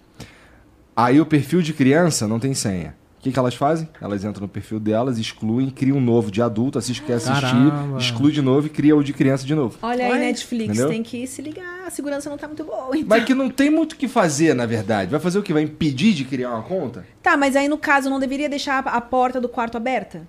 Aí 0.95 1.19
o 1.19 1.25
perfil 1.25 1.61
de 1.61 1.73
criança 1.73 2.27
não 2.27 2.39
tem 2.39 2.53
senha. 2.53 2.95
O 3.21 3.23
que, 3.23 3.31
que 3.31 3.37
elas 3.37 3.53
fazem? 3.53 3.87
Elas 4.01 4.23
entram 4.25 4.41
no 4.41 4.47
perfil 4.47 4.79
delas, 4.79 5.19
excluem, 5.19 5.69
criam 5.69 5.97
um 5.97 6.01
novo 6.01 6.31
de 6.31 6.41
adulto, 6.41 6.79
assiste 6.79 6.97
o 6.97 7.01
que 7.03 7.07
quer 7.11 7.17
assistir, 7.17 7.39
Caramba. 7.41 7.99
exclui 7.99 8.31
de 8.31 8.41
novo 8.41 8.65
e 8.65 8.69
cria 8.71 8.95
o 8.95 9.03
de 9.03 9.13
criança 9.13 9.45
de 9.45 9.53
novo. 9.53 9.77
Olha 9.79 10.05
aí, 10.05 10.11
Olha, 10.11 10.21
Netflix, 10.21 10.71
entendeu? 10.71 10.89
tem 10.89 11.03
que 11.03 11.27
se 11.27 11.39
ligar. 11.39 11.85
A 11.85 11.91
segurança 11.91 12.31
não 12.31 12.37
tá 12.37 12.47
muito 12.47 12.63
boa. 12.63 12.89
então. 12.97 13.05
Mas 13.07 13.23
que 13.23 13.35
não 13.35 13.47
tem 13.47 13.69
muito 13.69 13.93
o 13.93 13.95
que 13.95 14.07
fazer, 14.07 14.55
na 14.55 14.65
verdade. 14.65 15.11
Vai 15.11 15.19
fazer 15.19 15.37
o 15.37 15.43
que? 15.43 15.53
Vai 15.53 15.61
impedir 15.61 16.13
de 16.13 16.25
criar 16.25 16.49
uma 16.49 16.63
conta? 16.63 17.05
Tá, 17.21 17.37
mas 17.37 17.55
aí 17.55 17.67
no 17.67 17.77
caso 17.77 18.09
não 18.09 18.19
deveria 18.19 18.49
deixar 18.49 18.79
a 18.79 18.99
porta 18.99 19.39
do 19.39 19.47
quarto 19.47 19.77
aberta? 19.77 20.27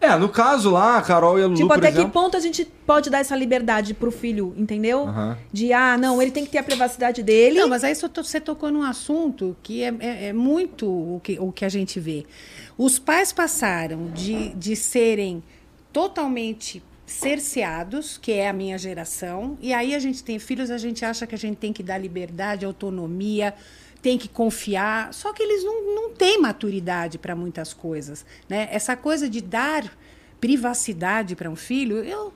É, 0.00 0.16
no 0.16 0.28
caso 0.28 0.70
lá, 0.70 0.98
a 0.98 1.02
Carol 1.02 1.38
e 1.38 1.42
a 1.42 1.46
Lulu, 1.46 1.56
tipo, 1.56 1.68
por 1.68 1.78
até 1.78 1.88
exemplo... 1.88 2.06
que 2.06 2.12
ponto 2.12 2.36
a 2.36 2.40
gente 2.40 2.64
pode 2.64 3.10
dar 3.10 3.18
essa 3.18 3.34
liberdade 3.34 3.94
pro 3.94 4.12
filho, 4.12 4.54
entendeu? 4.56 5.08
De, 5.52 5.72
ah, 5.72 5.98
não, 5.98 6.22
ele 6.22 6.30
tem 6.30 6.44
que 6.44 6.52
ter 6.52 6.58
a 6.58 6.62
privacidade 6.62 7.20
dele. 7.22 7.58
Não, 7.58 7.68
mas 7.68 7.82
aí 7.82 7.94
você 7.94 8.40
tocou 8.40 8.70
num 8.70 8.82
assunto 8.82 9.56
que 9.62 9.82
é, 9.82 9.92
é- 9.98 10.24
é 10.26 10.32
muito 10.32 10.86
o 10.86 11.20
que, 11.22 11.36
o 11.40 11.50
que 11.50 11.64
a 11.64 11.68
gente 11.68 11.98
vê. 11.98 12.24
Os 12.76 12.96
pais 12.98 13.32
passaram 13.32 14.06
de, 14.14 14.50
de 14.50 14.76
serem 14.76 15.42
totalmente 15.92 16.80
cerceados, 17.04 18.18
que 18.18 18.32
é 18.32 18.48
a 18.48 18.52
minha 18.52 18.76
geração, 18.78 19.56
e 19.60 19.72
aí 19.72 19.94
a 19.94 19.98
gente 19.98 20.22
tem 20.22 20.38
filhos, 20.38 20.70
a 20.70 20.78
gente 20.78 21.04
acha 21.04 21.26
que 21.26 21.34
a 21.34 21.38
gente 21.38 21.56
tem 21.56 21.72
que 21.72 21.82
dar 21.82 21.98
liberdade, 21.98 22.64
autonomia, 22.66 23.54
tem 24.00 24.16
que 24.16 24.28
confiar, 24.28 25.12
só 25.12 25.32
que 25.32 25.42
eles 25.42 25.64
não, 25.64 25.94
não 25.94 26.10
têm 26.10 26.40
maturidade 26.40 27.18
para 27.18 27.34
muitas 27.34 27.72
coisas, 27.72 28.24
né? 28.48 28.68
Essa 28.70 28.96
coisa 28.96 29.28
de 29.28 29.40
dar 29.40 29.92
privacidade 30.40 31.34
para 31.34 31.50
um 31.50 31.56
filho, 31.56 32.04
eu 32.04 32.32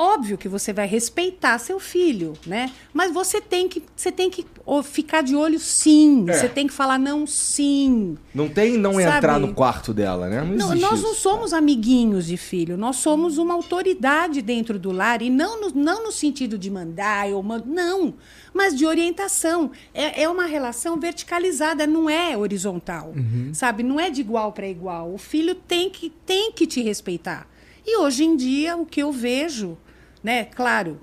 Óbvio 0.00 0.38
que 0.38 0.46
você 0.48 0.72
vai 0.72 0.86
respeitar 0.86 1.58
seu 1.58 1.80
filho, 1.80 2.34
né? 2.46 2.70
Mas 2.94 3.12
você 3.12 3.40
tem 3.40 3.68
que, 3.68 3.82
você 3.96 4.12
tem 4.12 4.30
que 4.30 4.46
ficar 4.84 5.22
de 5.22 5.34
olho 5.34 5.58
sim. 5.58 6.24
É. 6.28 6.34
Você 6.34 6.48
tem 6.48 6.68
que 6.68 6.72
falar 6.72 7.00
não 7.00 7.26
sim. 7.26 8.16
Não 8.32 8.48
tem 8.48 8.78
não 8.78 8.92
Sabe? 8.94 9.16
entrar 9.16 9.40
no 9.40 9.52
quarto 9.52 9.92
dela, 9.92 10.28
né? 10.28 10.42
Não, 10.44 10.68
Não, 10.68 10.74
nós 10.76 11.02
não 11.02 11.10
isso. 11.12 11.20
somos 11.20 11.52
amiguinhos 11.52 12.26
de 12.26 12.36
filho, 12.36 12.76
nós 12.76 12.94
somos 12.94 13.38
uma 13.38 13.54
autoridade 13.54 14.40
dentro 14.40 14.78
do 14.78 14.92
lar 14.92 15.20
e 15.20 15.30
não 15.30 15.60
no, 15.60 15.70
não 15.74 16.04
no 16.04 16.12
sentido 16.12 16.56
de 16.56 16.70
mandar, 16.70 17.28
eu 17.28 17.42
mando, 17.42 17.66
não, 17.66 18.14
mas 18.54 18.76
de 18.76 18.86
orientação. 18.86 19.72
É, 19.92 20.22
é 20.22 20.28
uma 20.28 20.46
relação 20.46 21.00
verticalizada, 21.00 21.88
não 21.88 22.08
é 22.08 22.36
horizontal, 22.36 23.12
sabe? 23.52 23.82
Não 23.82 23.98
é 23.98 24.10
de 24.10 24.20
igual 24.20 24.52
para 24.52 24.68
igual. 24.68 25.12
O 25.12 25.18
filho 25.18 25.56
tem 25.56 25.90
que, 25.90 26.08
tem 26.24 26.52
que 26.52 26.68
te 26.68 26.80
respeitar. 26.82 27.48
E 27.84 27.96
hoje 27.98 28.22
em 28.22 28.36
dia, 28.36 28.76
o 28.76 28.86
que 28.86 29.02
eu 29.02 29.10
vejo, 29.10 29.76
né? 30.22 30.44
Claro, 30.44 31.00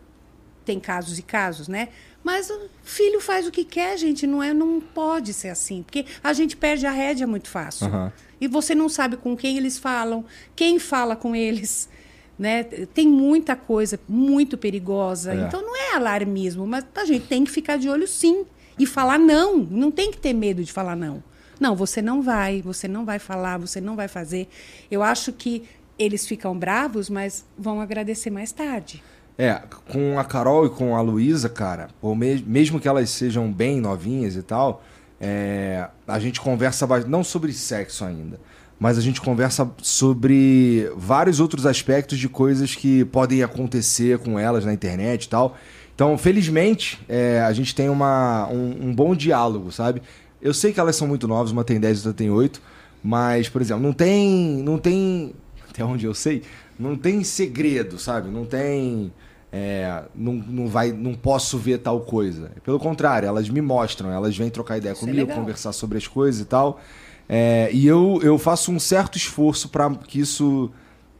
tem 0.64 0.80
casos 0.80 1.20
e 1.20 1.22
casos, 1.22 1.68
né? 1.68 1.90
Mas 2.24 2.50
o 2.50 2.70
filho 2.84 3.22
faz 3.22 3.46
o 3.46 3.52
que 3.52 3.64
quer, 3.64 3.98
gente, 3.98 4.26
não 4.26 4.42
é, 4.42 4.54
não 4.54 4.82
pode 4.82 5.32
ser 5.32 5.50
assim, 5.50 5.84
porque 5.84 6.06
a 6.24 6.34
gente 6.34 6.58
perde 6.58 6.86
a 6.88 6.92
rédea 6.92 7.28
muito 7.28 7.48
fácil. 7.48 7.88
Aham. 7.88 8.12
E 8.42 8.48
você 8.48 8.76
não 8.76 8.90
sabe 8.90 9.16
com 9.16 9.36
quem 9.38 9.58
eles 9.58 9.78
falam, 9.78 10.26
quem 10.56 10.78
fala 10.80 11.16
com 11.16 11.36
eles, 11.36 11.88
né? 12.38 12.64
Tem 12.64 13.08
muita 13.08 13.56
coisa 13.56 14.00
muito 14.10 14.58
perigosa. 14.58 15.34
É. 15.34 15.38
Então 15.38 15.62
não 15.62 15.76
é 15.76 15.96
alarmismo, 15.96 16.66
mas 16.68 16.86
a 16.96 17.06
gente 17.06 17.28
tem 17.28 17.44
que 17.44 17.52
ficar 17.52 17.78
de 17.78 17.90
olho 17.90 18.08
sim 18.08 18.46
e 18.78 18.86
falar 18.86 19.18
não, 19.18 19.58
não 19.58 19.92
tem 19.92 20.12
que 20.12 20.18
ter 20.18 20.34
medo 20.34 20.64
de 20.64 20.72
falar 20.72 20.96
não. 20.96 21.24
Não, 21.60 21.76
você 21.76 22.02
não 22.02 22.22
vai, 22.22 22.62
você 22.62 22.88
não 22.88 23.06
vai 23.06 23.20
falar, 23.20 23.58
você 23.58 23.80
não 23.80 23.96
vai 23.96 24.08
fazer. 24.08 24.50
Eu 24.92 25.02
acho 25.02 25.32
que 25.32 25.64
eles 25.98 26.28
ficam 26.28 26.58
bravos, 26.58 27.10
mas 27.10 27.46
vão 27.58 27.80
agradecer 27.82 28.30
mais 28.30 28.52
tarde. 28.52 29.04
É, 29.38 29.62
com 29.92 30.18
a 30.18 30.24
Carol 30.24 30.66
e 30.66 30.70
com 30.70 30.96
a 30.96 31.02
Luísa, 31.02 31.50
cara, 31.50 31.90
ou 32.02 32.16
me- 32.16 32.44
mesmo 32.48 32.80
que 32.80 32.88
elas 32.88 33.10
sejam 33.10 33.52
bem 33.52 33.82
novinhas 33.82 34.36
e 34.36 34.42
tal, 34.42 34.82
é, 35.20 35.88
a 36.08 36.20
gente 36.20 36.40
conversa 36.40 36.88
não 37.08 37.24
sobre 37.24 37.52
sexo 37.52 38.06
ainda, 38.06 38.40
mas 38.80 38.98
a 38.98 39.02
gente 39.02 39.20
conversa 39.22 39.70
sobre 39.82 40.90
vários 40.96 41.40
outros 41.40 41.66
aspectos 41.66 42.18
de 42.18 42.30
coisas 42.30 42.76
que 42.76 43.04
podem 43.06 43.44
acontecer 43.44 44.20
com 44.20 44.38
elas 44.40 44.64
na 44.66 44.74
internet 44.74 45.26
e 45.26 45.30
tal. 45.30 45.58
Então, 45.94 46.18
felizmente, 46.18 47.00
é, 47.08 47.42
a 47.42 47.52
gente 47.54 47.74
tem 47.74 47.88
uma, 47.90 48.48
um, 48.50 48.90
um 48.90 48.96
bom 48.96 49.16
diálogo, 49.16 49.72
sabe? 49.72 50.02
Eu 50.42 50.54
sei 50.54 50.74
que 50.74 50.80
elas 50.80 50.96
são 50.96 51.08
muito 51.08 51.28
novas, 51.28 51.52
uma 51.52 51.64
tem 51.64 51.80
10 51.80 51.98
e 51.98 52.08
outra 52.08 52.14
tem 52.14 52.30
8, 52.30 52.62
mas, 53.04 53.48
por 53.48 53.62
exemplo, 53.62 53.82
não 53.82 53.94
tem. 53.94 54.62
Não 54.64 54.78
tem. 54.78 55.34
Até 55.76 55.84
onde 55.84 56.06
eu 56.06 56.14
sei, 56.14 56.42
não 56.80 56.96
tem 56.96 57.22
segredo, 57.22 58.00
sabe? 58.00 58.30
Não 58.30 58.46
tem. 58.46 59.12
é, 59.52 60.04
não, 60.16 60.34
não, 60.34 60.68
vai, 60.68 60.94
não 60.94 61.14
posso 61.14 61.58
ver 61.58 61.80
tal 61.80 62.00
coisa. 62.00 62.50
Pelo 62.64 62.80
contrário, 62.80 63.28
elas 63.28 63.50
me 63.50 63.60
mostram, 63.62 64.10
elas 64.10 64.38
vêm 64.38 64.50
trocar 64.50 64.78
ideia 64.78 64.94
Isso 64.94 65.04
é 65.04 65.08
comigo, 65.08 65.28
legal. 65.28 65.38
conversar 65.38 65.74
sobre 65.74 65.98
as 65.98 66.08
coisas 66.08 66.40
e 66.42 66.46
tal. 66.46 66.80
É, 67.28 67.70
e 67.74 67.86
eu, 67.86 68.20
eu 68.24 68.38
faço 68.38 68.72
um 68.72 68.80
certo 68.80 69.18
esforço 69.18 69.68
para 69.68 69.90
que 69.96 70.18
isso 70.20 70.72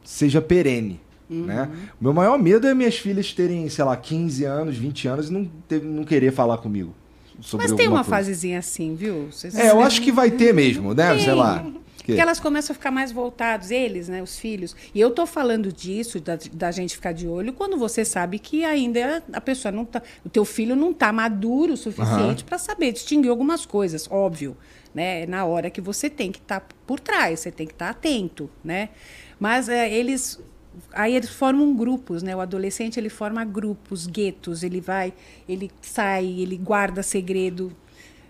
seja 0.06 0.42
perene. 0.42 1.02
Uhum. 1.30 1.46
Né? 1.46 1.70
O 2.00 2.04
meu 2.04 2.14
maior 2.14 2.38
medo 2.40 2.66
é 2.68 2.74
minhas 2.74 2.96
filhas 2.98 3.34
terem, 3.34 3.68
sei 3.68 3.84
lá, 3.84 3.98
15 3.98 4.46
anos, 4.46 4.78
20 4.78 5.08
anos 5.08 5.30
e 5.30 5.34
não, 5.34 5.46
ter- 5.68 5.82
não 5.84 6.04
querer 6.06 6.32
falar 6.32 6.60
comigo. 6.60 6.94
Sobre 7.42 7.68
Mas 7.68 7.76
tem 7.76 7.88
uma 7.90 7.98
coisa. 8.04 8.10
fasezinha 8.10 8.60
assim, 8.60 8.96
viu? 8.96 9.28
Vocês- 9.32 9.54
É, 9.56 9.72
eu 9.72 9.82
acho 9.82 10.02
que 10.02 10.12
vai 10.12 10.32
ter 10.32 10.54
mesmo, 10.54 10.94
né? 10.94 11.14
Tem. 11.16 11.26
Sei 11.26 11.34
lá. 11.34 11.66
Que- 12.06 12.12
Porque 12.12 12.22
elas 12.22 12.40
começam 12.40 12.74
a 12.74 12.76
ficar 12.76 12.92
mais 12.92 13.12
voltados, 13.12 13.72
eles, 13.72 14.08
né, 14.08 14.22
os 14.22 14.38
filhos. 14.38 14.76
E 14.94 15.00
eu 15.02 15.10
tô 15.12 15.26
falando 15.26 15.74
disso, 15.74 16.20
da, 16.20 16.38
da 16.54 16.70
gente 16.72 16.94
ficar 16.96 17.12
de 17.14 17.28
olho, 17.28 17.52
quando 17.54 17.78
você 17.78 18.06
sabe 18.06 18.38
que 18.38 18.64
ainda 18.64 19.24
a 19.34 19.42
pessoa 19.42 19.72
não 19.72 19.84
tá. 19.86 20.02
O 20.24 20.30
teu 20.30 20.46
filho 20.46 20.76
não 20.76 20.94
tá 20.94 21.12
maduro 21.12 21.74
o 21.74 21.78
suficiente 21.78 22.44
para 22.44 22.58
saber 22.58 22.92
distinguir 22.92 23.30
algumas 23.32 23.66
coisas, 23.66 24.08
óbvio. 24.12 24.56
Né? 24.94 25.26
Na 25.26 25.44
hora 25.46 25.70
que 25.70 25.82
você 25.82 26.10
tem 26.10 26.32
que 26.32 26.38
estar 26.40 26.66
por 26.86 27.00
trás, 27.00 27.40
você 27.42 27.52
tem 27.52 27.66
que 27.68 27.74
estar 27.74 27.90
atento, 27.90 28.50
né? 28.64 28.90
Mas 29.40 29.68
é, 29.68 29.92
eles. 29.94 30.40
Aí 30.94 31.16
eles 31.16 31.30
formam 31.30 31.74
grupos, 31.76 32.22
né? 32.22 32.36
O 32.36 32.40
adolescente 32.42 32.98
ele 33.00 33.10
forma 33.10 33.44
grupos, 33.44 34.08
guetos, 34.08 34.62
ele 34.64 34.80
vai, 34.82 35.14
ele 35.50 35.72
sai, 35.82 36.26
ele 36.26 36.58
guarda 36.58 37.02
segredo, 37.02 37.76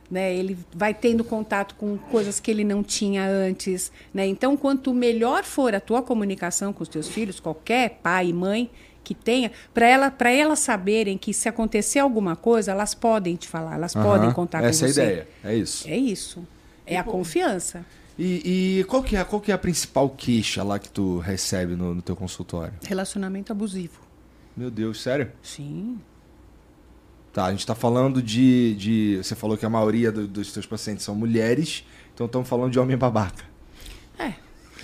né? 0.10 0.34
Ele 0.36 0.58
vai 0.74 0.94
tendo 0.94 1.24
contato 1.24 1.76
com 1.76 1.98
coisas 1.98 2.39
que 2.39 2.50
ele 2.52 2.63
não 2.63 2.84
tinha 2.84 3.28
antes, 3.28 3.91
né? 4.13 4.26
Então, 4.26 4.56
quanto 4.56 4.94
melhor 4.94 5.44
for 5.44 5.74
a 5.76 5.80
tua 5.80 6.02
comunicação 6.02 6.72
com 6.72 6.84
os 6.84 6.89
teus 6.89 7.08
filhos, 7.08 7.39
qualquer 7.39 8.00
pai 8.04 8.28
e 8.30 8.34
mãe 8.34 8.70
que 9.04 9.13
tenha, 9.13 9.52
para 9.74 9.88
ela, 9.88 10.10
para 10.10 10.32
elas 10.32 10.60
saberem 10.60 11.18
que 11.18 11.32
se 11.34 11.48
acontecer 11.48 12.00
alguma 12.00 12.36
coisa, 12.36 12.72
elas 12.72 12.96
podem 12.96 13.36
te 13.36 13.48
falar, 13.48 13.76
elas 13.76 13.94
podem 13.94 14.28
Aham, 14.28 14.34
contar 14.34 14.62
com 14.62 14.65
Essa 14.65 14.86
é 14.86 14.89
a 14.89 14.91
você. 14.94 15.02
ideia, 15.04 15.28
é 15.44 15.56
isso. 15.56 15.88
É 15.88 15.96
isso. 15.98 16.48
É 16.88 16.98
a 16.98 17.04
confiança. 17.04 17.86
E, 18.18 18.80
e 18.80 18.84
qual, 18.86 19.04
que 19.04 19.15
é, 19.15 19.24
qual 19.24 19.41
que 19.41 19.52
é 19.52 19.54
a 19.54 19.58
principal 19.58 20.10
queixa 20.10 20.63
lá 20.63 20.80
que 20.80 20.89
tu 20.89 21.20
recebe 21.20 21.76
no, 21.76 21.94
no 21.96 22.02
teu 22.02 22.15
consultório? 22.15 22.74
Relacionamento 22.88 23.52
abusivo. 23.52 24.00
Meu 24.56 24.72
Deus, 24.72 25.02
sério? 25.02 25.32
Sim. 25.44 26.00
Tá, 27.36 27.48
a 27.48 27.52
gente 27.52 27.67
tá 27.67 27.76
falando 27.76 28.21
de. 28.21 28.76
de 28.76 29.17
você 29.21 29.36
falou 29.36 29.58
que 29.58 29.65
a 29.65 29.69
maioria 29.69 30.10
do- 30.10 30.26
dos 30.26 30.54
teus 30.54 30.65
pacientes 30.65 31.04
são 31.04 31.13
mulheres, 31.13 31.84
então 32.13 32.28
estamos 32.28 32.48
falando 32.48 32.71
de 32.71 32.80
homem 32.80 32.95
babaca. 32.95 33.43
É. 34.17 34.36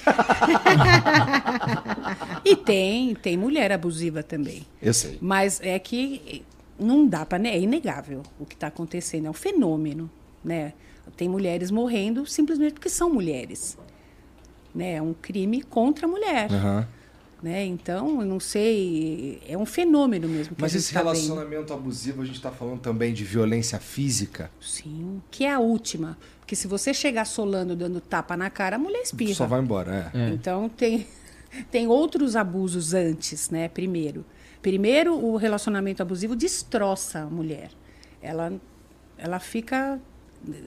e 2.44 2.54
tem, 2.58 3.16
tem 3.16 3.38
mulher 3.38 3.72
abusiva 3.72 4.22
também. 4.22 4.68
Eu 4.82 4.94
sei. 4.94 5.18
Mas 5.22 5.62
é 5.62 5.80
que 5.80 6.44
não 6.78 7.08
dá 7.08 7.26
para, 7.26 7.42
é 7.48 7.58
inegável 7.58 8.22
o 8.38 8.46
que 8.46 8.56
está 8.56 8.68
acontecendo, 8.68 9.28
é 9.28 9.30
um 9.30 9.34
fenômeno, 9.34 10.12
né? 10.44 10.74
Tem 11.16 11.30
mulheres 11.30 11.72
morrendo 11.72 12.26
simplesmente 12.26 12.74
porque 12.74 12.90
são 12.90 13.10
mulheres, 13.10 13.78
né? 14.76 14.96
É 14.96 15.02
um 15.02 15.14
crime 15.14 15.62
contra 15.62 16.06
a 16.06 16.10
mulher, 16.10 16.52
Aham. 16.52 16.86
Né? 17.42 17.66
Então, 17.66 18.22
eu 18.22 18.26
não 18.26 18.40
sei, 18.40 19.42
é 19.48 19.58
um 19.58 19.66
fenômeno 19.66 20.28
mesmo 20.28 20.56
que 20.56 20.62
Mas 20.62 20.72
a 20.72 20.78
gente 20.78 20.86
esse 20.86 20.94
tá 20.94 21.00
vendo. 21.02 21.14
relacionamento 21.14 21.74
abusivo, 21.74 22.22
a 22.22 22.26
gente 22.26 22.42
tá 22.42 22.52
falando 22.52 22.80
também 22.80 23.14
de 23.14 23.24
violência 23.24 23.80
física. 23.80 24.52
Sim, 24.60 25.22
que 25.32 25.46
é 25.46 25.52
a 25.52 25.60
última, 25.60 26.18
porque 26.40 26.56
se 26.56 26.68
você 26.68 26.94
chegar 26.94 27.26
solando, 27.26 27.76
dando 27.76 28.00
tapa 28.02 28.36
na 28.38 28.50
cara, 28.50 28.76
a 28.76 28.80
mulher 28.80 29.02
espirra. 29.02 29.34
Só 29.34 29.48
vai 29.48 29.62
embora, 29.62 30.12
é. 30.14 30.30
Então 30.30 30.70
tem, 30.70 31.08
tem 31.72 31.88
outros 31.88 32.36
abusos 32.36 32.94
antes, 32.94 33.50
né? 33.50 33.70
Primeiro. 33.70 34.26
Primeiro, 34.62 35.16
o 35.16 35.38
relacionamento 35.38 36.02
abusivo 36.04 36.36
destroça 36.36 37.22
a 37.22 37.26
mulher. 37.26 37.72
Ela, 38.22 38.54
ela 39.18 39.40
fica. 39.40 40.00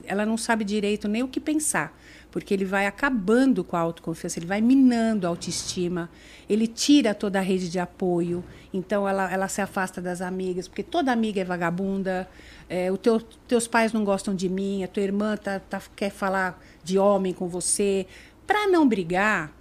Ela 0.04 0.24
não 0.24 0.36
sabe 0.36 0.64
direito 0.64 1.06
nem 1.06 1.22
o 1.22 1.28
que 1.28 1.40
pensar, 1.40 1.96
porque 2.34 2.52
ele 2.52 2.64
vai 2.64 2.84
acabando 2.84 3.62
com 3.62 3.76
a 3.76 3.78
autoconfiança, 3.78 4.40
ele 4.40 4.46
vai 4.46 4.60
minando 4.60 5.24
a 5.24 5.30
autoestima, 5.30 6.10
ele 6.50 6.66
tira 6.66 7.14
toda 7.14 7.38
a 7.38 7.40
rede 7.40 7.70
de 7.70 7.78
apoio, 7.78 8.42
então 8.72 9.08
ela, 9.08 9.32
ela 9.32 9.46
se 9.46 9.60
afasta 9.60 10.02
das 10.02 10.20
amigas, 10.20 10.66
porque 10.66 10.82
toda 10.82 11.12
amiga 11.12 11.40
é 11.40 11.44
vagabunda, 11.44 12.28
é, 12.68 12.90
o 12.90 12.96
teu, 12.96 13.20
teus 13.46 13.68
pais 13.68 13.92
não 13.92 14.04
gostam 14.04 14.34
de 14.34 14.48
mim, 14.48 14.82
a 14.82 14.88
tua 14.88 15.04
irmã 15.04 15.36
tá, 15.36 15.60
tá- 15.60 15.80
quer 15.94 16.10
falar 16.10 16.60
de 16.82 16.98
homem 16.98 17.32
com 17.32 17.46
você. 17.46 18.04
Para 18.44 18.66
não 18.66 18.88
brigar, 18.88 19.52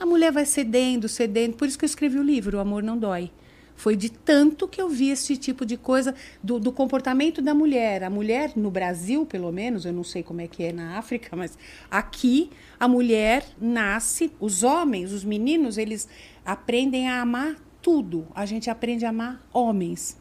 a 0.00 0.04
mulher 0.04 0.32
vai 0.32 0.44
cedendo, 0.44 1.08
cedendo. 1.08 1.56
Por 1.56 1.68
isso 1.68 1.78
que 1.78 1.84
eu 1.84 1.88
escrevi 1.88 2.18
o 2.18 2.22
livro, 2.24 2.58
O 2.58 2.60
Amor 2.60 2.82
Não 2.82 2.98
Dói. 2.98 3.30
Foi 3.82 3.96
de 3.96 4.10
tanto 4.10 4.68
que 4.68 4.80
eu 4.80 4.88
vi 4.88 5.10
esse 5.10 5.36
tipo 5.36 5.66
de 5.66 5.76
coisa 5.76 6.14
do, 6.40 6.60
do 6.60 6.70
comportamento 6.70 7.42
da 7.42 7.52
mulher. 7.52 8.04
A 8.04 8.08
mulher, 8.08 8.52
no 8.54 8.70
Brasil, 8.70 9.26
pelo 9.26 9.50
menos, 9.50 9.84
eu 9.84 9.92
não 9.92 10.04
sei 10.04 10.22
como 10.22 10.40
é 10.40 10.46
que 10.46 10.62
é 10.62 10.72
na 10.72 10.98
África, 10.98 11.34
mas 11.34 11.58
aqui 11.90 12.48
a 12.78 12.86
mulher 12.86 13.44
nasce, 13.60 14.30
os 14.38 14.62
homens, 14.62 15.10
os 15.10 15.24
meninos, 15.24 15.78
eles 15.78 16.08
aprendem 16.46 17.08
a 17.08 17.22
amar 17.22 17.56
tudo. 17.82 18.24
A 18.36 18.46
gente 18.46 18.70
aprende 18.70 19.04
a 19.04 19.08
amar 19.08 19.44
homens, 19.52 20.16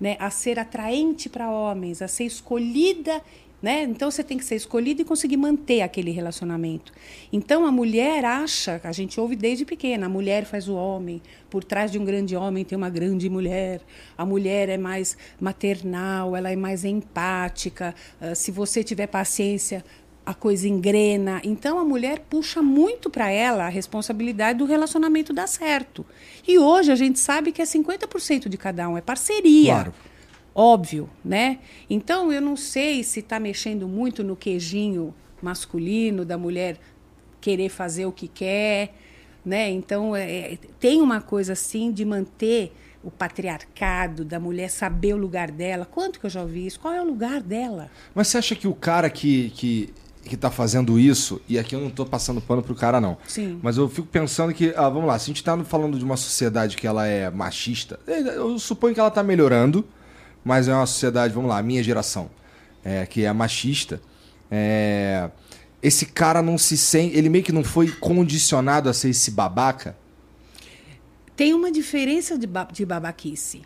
né? 0.00 0.16
A 0.18 0.30
ser 0.30 0.58
atraente 0.58 1.28
para 1.28 1.50
homens, 1.50 2.00
a 2.00 2.08
ser 2.08 2.24
escolhida 2.24 3.20
né? 3.62 3.84
Então 3.84 4.10
você 4.10 4.24
tem 4.24 4.36
que 4.36 4.44
ser 4.44 4.56
escolhido 4.56 5.02
e 5.02 5.04
conseguir 5.04 5.36
manter 5.36 5.82
aquele 5.82 6.10
relacionamento. 6.10 6.92
Então 7.32 7.64
a 7.64 7.70
mulher 7.70 8.24
acha, 8.24 8.80
a 8.82 8.92
gente 8.92 9.20
ouve 9.20 9.36
desde 9.36 9.64
pequena, 9.64 10.06
a 10.06 10.08
mulher 10.08 10.44
faz 10.44 10.68
o 10.68 10.74
homem, 10.74 11.22
por 11.48 11.62
trás 11.62 11.92
de 11.92 11.98
um 11.98 12.04
grande 12.04 12.34
homem 12.34 12.64
tem 12.64 12.76
uma 12.76 12.90
grande 12.90 13.30
mulher. 13.30 13.80
A 14.18 14.26
mulher 14.26 14.68
é 14.68 14.76
mais 14.76 15.16
maternal, 15.40 16.34
ela 16.34 16.50
é 16.50 16.56
mais 16.56 16.84
empática. 16.84 17.94
ah, 18.20 18.34
se 18.34 18.50
você 18.50 18.82
tiver 18.82 19.06
paciência, 19.06 19.84
a 20.24 20.34
coisa 20.34 20.68
engrena. 20.68 21.40
Então 21.44 21.78
a 21.78 21.84
mulher 21.84 22.20
puxa 22.30 22.62
muito 22.62 23.10
para 23.10 23.30
ela 23.30 23.66
a 23.66 23.68
responsabilidade 23.68 24.58
do 24.58 24.64
relacionamento 24.64 25.32
dar 25.32 25.46
certo. 25.46 26.04
E 26.46 26.58
hoje 26.58 26.90
a 26.90 26.96
gente 26.96 27.18
sabe 27.18 27.52
que 27.52 27.60
é 27.60 27.64
50% 27.64 28.48
de 28.48 28.56
cada 28.56 28.88
um, 28.88 28.96
é 28.96 29.00
parceria. 29.00 29.72
Claro. 29.72 29.94
Óbvio, 30.54 31.08
né? 31.24 31.58
Então 31.88 32.32
eu 32.32 32.40
não 32.40 32.56
sei 32.56 33.02
se 33.02 33.20
está 33.20 33.40
mexendo 33.40 33.88
muito 33.88 34.22
no 34.22 34.36
queijinho 34.36 35.14
masculino 35.40 36.24
da 36.24 36.36
mulher 36.36 36.78
querer 37.40 37.68
fazer 37.68 38.06
o 38.06 38.12
que 38.12 38.28
quer, 38.28 38.94
né? 39.44 39.70
Então 39.70 40.14
é, 40.14 40.58
tem 40.78 41.00
uma 41.00 41.20
coisa 41.20 41.54
assim 41.54 41.90
de 41.90 42.04
manter 42.04 42.72
o 43.02 43.10
patriarcado 43.10 44.24
da 44.24 44.38
mulher 44.38 44.70
saber 44.70 45.14
o 45.14 45.16
lugar 45.16 45.50
dela. 45.50 45.84
Quanto 45.84 46.20
que 46.20 46.26
eu 46.26 46.30
já 46.30 46.40
ouvi 46.40 46.66
isso? 46.66 46.78
Qual 46.78 46.94
é 46.94 47.02
o 47.02 47.04
lugar 47.04 47.40
dela? 47.40 47.90
Mas 48.14 48.28
você 48.28 48.38
acha 48.38 48.54
que 48.54 48.68
o 48.68 48.74
cara 48.74 49.10
que, 49.10 49.50
que, 49.50 49.92
que 50.24 50.36
tá 50.36 50.50
fazendo 50.50 50.98
isso, 50.98 51.40
e 51.48 51.58
aqui 51.58 51.74
eu 51.74 51.80
não 51.80 51.90
tô 51.90 52.06
passando 52.06 52.40
pano 52.40 52.62
pro 52.62 52.74
cara, 52.74 53.00
não. 53.00 53.18
Sim. 53.26 53.58
Mas 53.60 53.76
eu 53.76 53.88
fico 53.88 54.06
pensando 54.06 54.54
que, 54.54 54.72
ah, 54.76 54.88
vamos 54.88 55.08
lá, 55.08 55.18
se 55.18 55.24
a 55.24 55.26
gente 55.26 55.42
tá 55.42 55.58
falando 55.64 55.98
de 55.98 56.04
uma 56.04 56.16
sociedade 56.16 56.76
que 56.76 56.86
ela 56.86 57.06
é 57.06 57.28
machista, 57.28 57.98
eu 58.06 58.56
suponho 58.58 58.94
que 58.94 59.00
ela 59.00 59.10
tá 59.10 59.22
melhorando, 59.22 59.84
mas 60.44 60.68
é 60.68 60.74
uma 60.74 60.86
sociedade, 60.86 61.32
vamos 61.34 61.48
lá, 61.48 61.58
a 61.58 61.62
minha 61.62 61.82
geração, 61.82 62.30
é, 62.84 63.06
que 63.06 63.24
é 63.24 63.32
machista. 63.32 64.00
É, 64.50 65.30
esse 65.82 66.06
cara 66.06 66.42
não 66.42 66.56
se 66.58 66.76
sente. 66.76 67.16
Ele 67.16 67.28
meio 67.28 67.42
que 67.44 67.52
não 67.52 67.64
foi 67.64 67.88
condicionado 67.90 68.88
a 68.88 68.92
ser 68.94 69.08
esse 69.10 69.30
babaca. 69.30 69.96
Tem 71.34 71.54
uma 71.54 71.70
diferença 71.72 72.36
de, 72.38 72.46
ba 72.46 72.64
de 72.70 72.84
babaquice. 72.84 73.62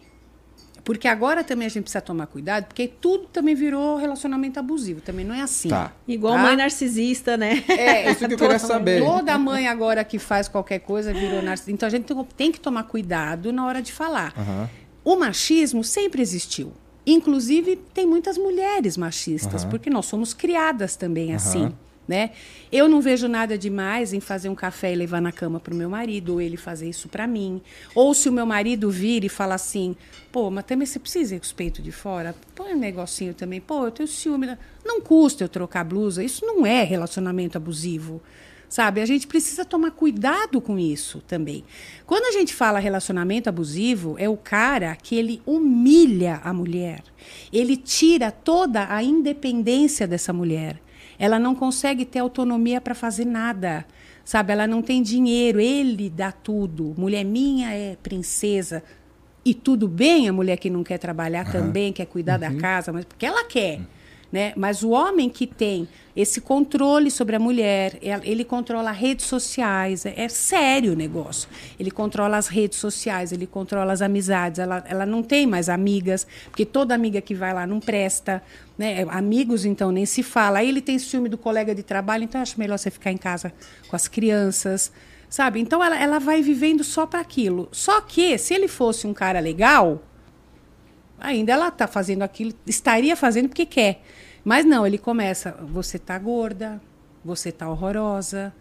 Porque 0.84 1.08
agora 1.08 1.42
também 1.42 1.66
a 1.66 1.68
gente 1.68 1.82
precisa 1.82 2.00
tomar 2.00 2.28
cuidado, 2.28 2.66
porque 2.66 2.86
tudo 2.86 3.26
também 3.26 3.56
virou 3.56 3.96
relacionamento 3.96 4.60
abusivo. 4.60 5.00
Também 5.00 5.24
não 5.26 5.34
é 5.34 5.40
assim. 5.40 5.68
Tá. 5.68 5.92
Igual 6.06 6.34
Tá? 6.34 6.42
mãe 6.42 6.54
narcisista, 6.56 7.36
né? 7.36 7.64
É, 7.68 8.08
Isso 8.12 8.20
que 8.28 8.34
eu 8.34 8.38
queria 8.38 8.58
saber. 8.60 9.02
Toda 9.02 9.36
mãe 9.36 9.66
agora 9.66 10.04
que 10.04 10.16
faz 10.16 10.46
qualquer 10.46 10.78
coisa 10.78 11.12
virou 11.12 11.42
narcisista. 11.42 11.72
Então 11.72 11.86
a 11.88 11.90
gente 11.90 12.04
tem- 12.04 12.24
tem 12.36 12.52
que 12.52 12.60
tomar 12.60 12.84
cuidado 12.84 13.52
na 13.52 13.66
hora 13.66 13.82
de 13.82 13.92
falar. 13.92 14.32
Aham. 14.38 14.70
O 15.06 15.14
machismo 15.14 15.84
sempre 15.84 16.20
existiu. 16.20 16.72
Inclusive, 17.06 17.76
tem 17.94 18.04
muitas 18.04 18.36
mulheres 18.36 18.96
machistas, 18.96 19.62
Aham. 19.62 19.70
porque 19.70 19.88
nós 19.88 20.06
somos 20.06 20.34
criadas 20.34 20.96
também 20.96 21.32
assim. 21.32 21.66
Aham. 21.66 21.72
Né? 22.08 22.30
Eu 22.72 22.88
não 22.88 23.00
vejo 23.00 23.28
nada 23.28 23.56
demais 23.56 24.12
em 24.12 24.18
fazer 24.20 24.48
um 24.48 24.54
café 24.54 24.92
e 24.92 24.96
levar 24.96 25.20
na 25.20 25.30
cama 25.30 25.60
para 25.60 25.72
o 25.72 25.76
meu 25.76 25.88
marido, 25.88 26.34
ou 26.34 26.40
ele 26.40 26.56
fazer 26.56 26.88
isso 26.88 27.08
para 27.08 27.24
mim. 27.24 27.62
Ou 27.94 28.14
se 28.14 28.28
o 28.28 28.32
meu 28.32 28.44
marido 28.46 28.90
vir 28.90 29.22
e 29.24 29.28
falar 29.28 29.54
assim: 29.56 29.94
pô, 30.32 30.50
mas 30.50 30.64
também 30.64 30.86
você 30.86 30.98
precisa 30.98 31.36
ir 31.36 31.38
com 31.38 31.44
os 31.44 31.52
peitos 31.52 31.84
de 31.84 31.92
fora? 31.92 32.34
Põe 32.56 32.74
um 32.74 32.78
negocinho 32.78 33.32
também. 33.32 33.60
Pô, 33.60 33.84
eu 33.84 33.90
tenho 33.92 34.08
ciúme. 34.08 34.46
da-" 34.48 34.58
Não 34.84 35.00
custa 35.00 35.44
eu 35.44 35.48
trocar 35.48 35.84
blusa. 35.84 36.22
Isso 36.24 36.44
não 36.44 36.66
é 36.66 36.82
relacionamento 36.82 37.56
abusivo. 37.58 38.20
Sabe? 38.68 39.00
A 39.00 39.06
gente 39.06 39.26
precisa 39.26 39.64
tomar 39.64 39.92
cuidado 39.92 40.60
com 40.60 40.78
isso 40.78 41.22
também. 41.26 41.64
Quando 42.04 42.24
a 42.24 42.32
gente 42.32 42.52
fala 42.52 42.78
relacionamento 42.78 43.48
abusivo, 43.48 44.16
é 44.18 44.28
o 44.28 44.36
cara 44.36 44.96
que 44.96 45.14
ele 45.14 45.40
humilha 45.46 46.40
a 46.42 46.52
mulher. 46.52 47.02
Ele 47.52 47.76
tira 47.76 48.30
toda 48.30 48.92
a 48.92 49.02
independência 49.02 50.06
dessa 50.06 50.32
mulher. 50.32 50.80
Ela 51.18 51.38
não 51.38 51.54
consegue 51.54 52.04
ter 52.04 52.18
autonomia 52.18 52.80
para 52.80 52.94
fazer 52.94 53.24
nada. 53.24 53.86
Sabe? 54.24 54.52
Ela 54.52 54.66
não 54.66 54.82
tem 54.82 55.02
dinheiro, 55.02 55.60
ele 55.60 56.10
dá 56.10 56.32
tudo. 56.32 56.94
Mulher 56.98 57.24
minha 57.24 57.72
é 57.72 57.96
princesa. 58.02 58.82
E 59.44 59.54
tudo 59.54 59.86
bem 59.86 60.28
a 60.28 60.32
mulher 60.32 60.56
que 60.56 60.68
não 60.68 60.82
quer 60.82 60.98
trabalhar 60.98 61.50
também, 61.52 61.92
quer 61.92 62.06
cuidar 62.06 62.36
da 62.36 62.52
casa, 62.52 62.92
mas 62.92 63.04
porque 63.04 63.24
ela 63.24 63.44
quer. 63.44 63.80
Né? 64.32 64.52
Mas 64.56 64.82
o 64.82 64.90
homem 64.90 65.30
que 65.30 65.46
tem 65.46 65.88
esse 66.14 66.40
controle 66.40 67.10
sobre 67.12 67.36
a 67.36 67.38
mulher, 67.38 67.96
el- 68.02 68.20
ele 68.24 68.44
controla 68.44 68.90
redes 68.90 69.24
sociais, 69.24 70.04
é, 70.04 70.14
é 70.16 70.28
sério 70.28 70.92
o 70.92 70.96
negócio. 70.96 71.48
Ele 71.78 71.92
controla 71.92 72.36
as 72.36 72.48
redes 72.48 72.78
sociais, 72.78 73.30
ele 73.30 73.46
controla 73.46 73.92
as 73.92 74.02
amizades. 74.02 74.58
Ela, 74.58 74.84
ela 74.88 75.06
não 75.06 75.22
tem 75.22 75.46
mais 75.46 75.68
amigas, 75.68 76.26
porque 76.50 76.66
toda 76.66 76.92
amiga 76.94 77.20
que 77.20 77.34
vai 77.34 77.54
lá 77.54 77.66
não 77.66 77.78
presta. 77.78 78.42
Né? 78.76 79.06
Amigos, 79.10 79.64
então, 79.64 79.92
nem 79.92 80.04
se 80.04 80.24
fala. 80.24 80.58
Aí 80.58 80.68
ele 80.68 80.80
tem 80.82 80.98
ciúme 80.98 81.28
do 81.28 81.38
colega 81.38 81.72
de 81.72 81.84
trabalho, 81.84 82.24
então 82.24 82.40
acho 82.40 82.58
melhor 82.58 82.78
você 82.78 82.90
ficar 82.90 83.12
em 83.12 83.16
casa 83.16 83.52
com 83.88 83.94
as 83.94 84.08
crianças. 84.08 84.90
Sabe? 85.30 85.60
Então 85.60 85.82
ela, 85.82 85.98
ela 86.00 86.18
vai 86.18 86.42
vivendo 86.42 86.82
só 86.82 87.06
para 87.06 87.20
aquilo. 87.20 87.68
Só 87.70 88.00
que, 88.00 88.36
se 88.38 88.54
ele 88.54 88.66
fosse 88.68 89.06
um 89.06 89.14
cara 89.14 89.38
legal, 89.40 90.02
ainda 91.18 91.52
ela 91.52 91.68
está 91.68 91.86
fazendo 91.86 92.22
aquilo, 92.22 92.52
estaria 92.66 93.16
fazendo 93.16 93.48
porque 93.48 93.66
quer. 93.66 94.02
Mas 94.46 94.64
não, 94.64 94.86
ele 94.86 94.96
começa, 94.96 95.58
você 95.60 95.98
tá 95.98 96.16
gorda, 96.16 96.80
você 97.24 97.50
tá 97.50 97.68
horrorosa, 97.68 98.54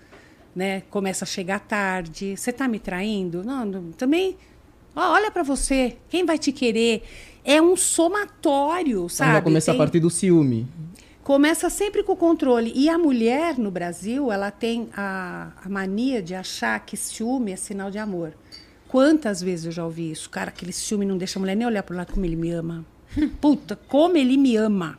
né? 0.55 0.81
Começa 0.89 1.25
a 1.25 1.27
chegar 1.27 1.59
tarde, 1.59 2.35
você 2.35 2.51
tá 2.51 2.67
me 2.67 2.79
traindo? 2.79 3.43
Não, 3.43 3.63
não- 3.63 3.91
também, 3.91 4.35
ó, 4.95 5.13
olha 5.13 5.29
para 5.29 5.43
você, 5.43 5.95
quem 6.09 6.25
vai 6.25 6.39
te 6.39 6.51
querer? 6.51 7.03
É 7.43 7.61
um 7.61 7.77
somatório, 7.77 9.07
sabe? 9.09 9.33
já 9.33 9.41
começa 9.43 9.71
Tem- 9.71 9.75
a 9.75 9.77
partir 9.77 9.99
do 9.99 10.09
ciúme. 10.09 10.67
Começa 11.23 11.69
sempre 11.69 12.01
com 12.01 12.13
o 12.13 12.17
controle. 12.17 12.71
E 12.75 12.89
a 12.89 12.97
mulher 12.97 13.59
no 13.59 13.69
Brasil, 13.69 14.31
ela 14.31 14.49
tem 14.49 14.89
a, 14.97 15.51
a 15.63 15.69
mania 15.69 16.19
de 16.19 16.33
achar 16.33 16.79
que 16.79 16.97
ciúme 16.97 17.51
é 17.51 17.55
sinal 17.55 17.91
de 17.91 17.99
amor. 17.99 18.33
Quantas 18.87 19.39
vezes 19.39 19.67
eu 19.67 19.71
já 19.71 19.85
ouvi 19.85 20.09
isso? 20.09 20.31
Cara, 20.31 20.49
aquele 20.49 20.71
ciúme 20.71 21.05
não 21.05 21.15
deixa 21.15 21.37
a 21.37 21.41
mulher 21.41 21.55
nem 21.55 21.67
olhar 21.67 21.83
pro 21.83 21.95
lado 21.95 22.11
como 22.11 22.25
ele 22.25 22.35
me 22.35 22.49
ama. 22.49 22.83
Puta, 23.39 23.75
como 23.87 24.17
ele 24.17 24.35
me 24.35 24.55
ama. 24.55 24.97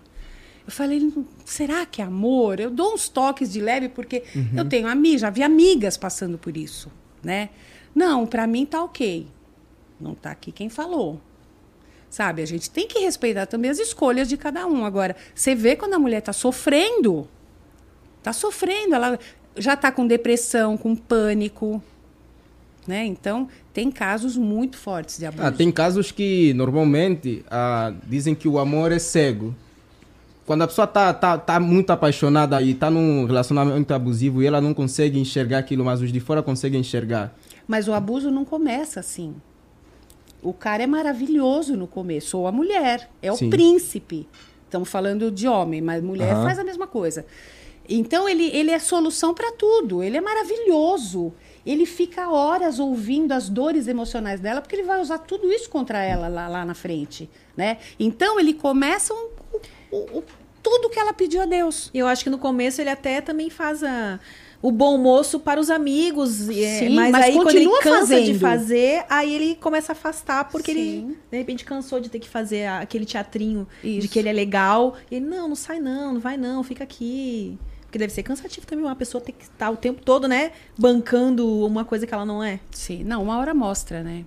Eu 0.66 0.72
falei, 0.72 1.12
será 1.44 1.86
que 1.86 2.02
é 2.02 2.04
amor? 2.04 2.58
Eu 2.58 2.70
dou 2.70 2.94
uns 2.94 3.08
toques 3.08 3.52
de 3.52 3.60
leve 3.60 3.88
porque 3.88 4.24
eu 4.56 4.68
tenho 4.68 4.88
amigas, 4.88 5.20
já 5.20 5.30
vi 5.30 5.42
amigas 5.42 5.96
passando 5.96 6.36
por 6.36 6.56
isso, 6.56 6.90
né? 7.22 7.50
Não, 7.94 8.26
pra 8.26 8.46
mim 8.46 8.66
tá 8.66 8.82
ok. 8.82 9.28
Não 10.00 10.14
tá 10.14 10.32
aqui 10.32 10.50
quem 10.50 10.68
falou. 10.68 11.20
Sabe, 12.10 12.42
a 12.42 12.46
gente 12.46 12.68
tem 12.70 12.88
que 12.88 12.98
respeitar 12.98 13.46
também 13.46 13.70
as 13.70 13.78
escolhas 13.78 14.28
de 14.28 14.36
cada 14.36 14.66
um. 14.66 14.84
Agora, 14.84 15.14
você 15.34 15.54
vê 15.54 15.76
quando 15.76 15.94
a 15.94 15.98
mulher 15.98 16.18
está 16.18 16.32
sofrendo, 16.32 17.28
está 18.18 18.32
sofrendo, 18.32 18.94
ela 18.94 19.18
já 19.56 19.74
está 19.74 19.92
com 19.92 20.06
depressão, 20.06 20.76
com 20.76 20.96
pânico, 20.96 21.82
né? 22.86 23.04
Então, 23.04 23.48
tem 23.72 23.90
casos 23.90 24.36
muito 24.36 24.76
fortes 24.76 25.18
de 25.18 25.26
abuso. 25.26 25.42
Ah, 25.42 25.52
tem 25.52 25.70
casos 25.70 26.10
que 26.10 26.52
normalmente 26.54 27.44
ah, 27.50 27.92
dizem 28.06 28.34
que 28.34 28.48
o 28.48 28.58
amor 28.58 28.92
é 28.92 28.98
cego. 28.98 29.54
Quando 30.46 30.62
a 30.62 30.68
pessoa 30.68 30.86
tá, 30.86 31.12
tá, 31.12 31.36
tá 31.36 31.58
muito 31.58 31.90
apaixonada 31.90 32.62
e 32.62 32.72
tá 32.72 32.88
num 32.88 33.24
relacionamento 33.24 33.92
abusivo 33.92 34.42
e 34.42 34.46
ela 34.46 34.60
não 34.60 34.72
consegue 34.72 35.18
enxergar 35.18 35.58
aquilo, 35.58 35.84
mas 35.84 36.00
os 36.00 36.12
de 36.12 36.20
fora 36.20 36.40
conseguem 36.42 36.80
enxergar. 36.80 37.34
Mas 37.66 37.88
o 37.88 37.92
abuso 37.92 38.30
não 38.30 38.44
começa 38.44 39.00
assim. 39.00 39.34
O 40.40 40.52
cara 40.52 40.84
é 40.84 40.86
maravilhoso 40.86 41.76
no 41.76 41.88
começo, 41.88 42.38
ou 42.38 42.46
a 42.46 42.52
mulher, 42.52 43.10
é 43.20 43.32
o 43.32 43.36
Sim. 43.36 43.50
príncipe. 43.50 44.28
Estamos 44.64 44.88
falando 44.88 45.30
de 45.32 45.48
homem, 45.48 45.80
mas 45.80 46.00
mulher 46.02 46.32
Aham. 46.34 46.44
faz 46.44 46.58
a 46.60 46.64
mesma 46.64 46.86
coisa. 46.86 47.26
Então 47.88 48.28
ele, 48.28 48.44
ele 48.56 48.70
é 48.70 48.78
solução 48.78 49.34
para 49.34 49.50
tudo, 49.52 50.02
ele 50.02 50.16
é 50.16 50.20
maravilhoso. 50.20 51.32
Ele 51.64 51.86
fica 51.86 52.28
horas 52.30 52.78
ouvindo 52.78 53.32
as 53.32 53.48
dores 53.48 53.88
emocionais 53.88 54.38
dela, 54.38 54.60
porque 54.60 54.76
ele 54.76 54.84
vai 54.84 55.00
usar 55.00 55.18
tudo 55.18 55.52
isso 55.52 55.68
contra 55.68 56.02
ela 56.04 56.28
lá, 56.28 56.46
lá 56.46 56.64
na 56.64 56.74
frente. 56.74 57.28
Né? 57.56 57.78
Então 57.98 58.38
ele 58.38 58.54
começa 58.54 59.12
um- 59.12 59.30
o- 59.90 60.18
o- 60.18 60.24
tudo 60.62 60.90
que 60.90 60.98
ela 60.98 61.12
pediu 61.12 61.42
a 61.42 61.46
Deus. 61.46 61.90
Eu 61.94 62.06
acho 62.06 62.24
que 62.24 62.30
no 62.30 62.38
começo 62.38 62.80
ele 62.80 62.90
até 62.90 63.20
também 63.20 63.48
faz 63.50 63.82
a- 63.84 64.18
o 64.60 64.72
bom 64.72 64.98
moço 64.98 65.38
para 65.38 65.60
os 65.60 65.70
amigos. 65.70 66.48
é- 66.48 66.78
Sim, 66.80 66.94
mas, 66.96 67.12
mas 67.12 67.24
aí 67.26 67.34
quando 67.34 67.50
ele 67.50 67.68
cansa 67.82 68.20
de 68.20 68.34
fazendo. 68.34 68.40
fazer, 68.40 69.04
aí 69.08 69.32
ele 69.34 69.54
começa 69.54 69.92
a 69.92 69.94
afastar, 69.94 70.48
porque 70.48 70.70
ele 70.72 70.80
Sim. 71.00 71.16
de 71.30 71.38
repente 71.38 71.64
cansou 71.64 72.00
de 72.00 72.08
ter 72.08 72.18
que 72.18 72.28
fazer 72.28 72.66
aquele 72.66 73.04
teatrinho 73.06 73.68
de 73.82 73.98
Isso. 73.98 74.08
que 74.08 74.18
ele 74.18 74.28
é 74.28 74.32
legal. 74.32 74.96
E 75.10 75.16
ele, 75.16 75.26
não, 75.26 75.46
não 75.48 75.54
sai 75.56 75.78
não, 75.78 76.14
não 76.14 76.20
vai 76.20 76.36
não, 76.36 76.62
fica 76.64 76.82
aqui. 76.82 77.56
Porque 77.82 77.98
deve 77.98 78.12
ser 78.12 78.24
cansativo 78.24 78.66
também 78.66 78.84
uma 78.84 78.96
pessoa 78.96 79.22
ter 79.22 79.30
que 79.32 79.44
estar 79.44 79.70
o 79.70 79.76
tempo 79.76 80.02
todo, 80.04 80.26
né, 80.26 80.50
bancando 80.76 81.64
uma 81.64 81.84
coisa 81.84 82.04
que 82.06 82.12
ela 82.12 82.24
não 82.26 82.42
é. 82.42 82.58
Sim, 82.72 83.04
não, 83.04 83.22
uma 83.22 83.38
hora 83.38 83.54
mostra, 83.54 84.02
né? 84.02 84.24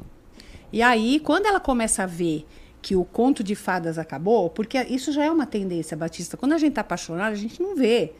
E 0.71 0.81
aí, 0.81 1.19
quando 1.19 1.47
ela 1.47 1.59
começa 1.59 2.03
a 2.03 2.05
ver 2.05 2.45
que 2.81 2.95
o 2.95 3.03
conto 3.03 3.43
de 3.43 3.55
fadas 3.55 3.97
acabou, 3.97 4.49
porque 4.49 4.81
isso 4.83 5.11
já 5.11 5.25
é 5.25 5.31
uma 5.31 5.45
tendência, 5.45 5.97
Batista. 5.97 6.37
Quando 6.37 6.53
a 6.53 6.57
gente 6.57 6.73
tá 6.73 6.81
apaixonado, 6.81 7.33
a 7.33 7.35
gente 7.35 7.61
não 7.61 7.75
vê, 7.75 8.13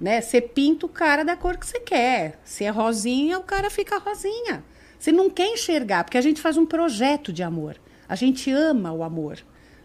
né? 0.00 0.20
Você 0.20 0.40
pinta 0.40 0.86
o 0.86 0.88
cara 0.88 1.24
da 1.24 1.36
cor 1.36 1.56
que 1.56 1.66
você 1.66 1.80
quer. 1.80 2.38
Se 2.44 2.64
é 2.64 2.70
rosinha, 2.70 3.38
o 3.38 3.42
cara 3.42 3.70
fica 3.70 3.98
rosinha. 3.98 4.62
Você 4.98 5.10
não 5.10 5.30
quer 5.30 5.48
enxergar, 5.48 6.04
porque 6.04 6.18
a 6.18 6.20
gente 6.20 6.40
faz 6.40 6.56
um 6.56 6.66
projeto 6.66 7.32
de 7.32 7.42
amor. 7.42 7.76
A 8.08 8.14
gente 8.14 8.50
ama 8.50 8.92
o 8.92 9.02
amor. 9.02 9.38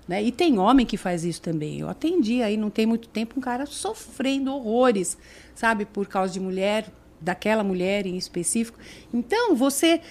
Né? 0.07 0.23
E 0.23 0.31
tem 0.31 0.57
homem 0.57 0.85
que 0.85 0.95
faz 0.95 1.23
isso 1.25 1.41
também. 1.41 1.79
Eu 1.79 1.89
atendi 1.89 2.41
aí, 2.41 2.55
não 2.55 2.69
tem 2.69 2.85
muito 2.85 3.09
tempo, 3.09 3.35
um 3.37 3.41
cara 3.41 3.65
sofrendo 3.65 4.53
horrores, 4.53 5.17
sabe, 5.53 5.85
por 5.85 6.07
causa 6.07 6.31
de 6.31 6.39
mulher, 6.39 6.89
daquela 7.19 7.63
mulher 7.63 8.05
em 8.05 8.15
específico. 8.15 8.79
Então, 9.13 9.55
você, 9.55 10.01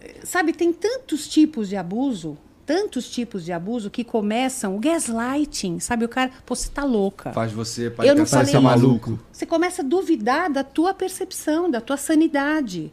eh, 0.00 0.14
sabe, 0.24 0.52
tem 0.52 0.72
tantos 0.72 1.28
tipos 1.28 1.68
de 1.68 1.76
abuso, 1.76 2.36
tantos 2.66 3.10
tipos 3.10 3.44
de 3.44 3.52
abuso 3.52 3.90
que 3.90 4.02
começam 4.04 4.76
o 4.76 4.78
gaslighting, 4.78 5.80
sabe? 5.80 6.04
O 6.04 6.08
cara, 6.08 6.30
pô, 6.46 6.54
você 6.54 6.68
tá 6.70 6.84
louca. 6.84 7.32
Faz 7.32 7.52
você 7.52 7.86
Eu 7.86 8.14
não 8.14 8.24
parecer 8.24 8.52
falei 8.52 8.60
maluco. 8.60 9.18
Você 9.32 9.44
começa 9.46 9.82
a 9.82 9.84
duvidar 9.84 10.50
da 10.50 10.64
tua 10.64 10.94
percepção, 10.94 11.70
da 11.70 11.80
tua 11.80 11.96
sanidade. 11.96 12.92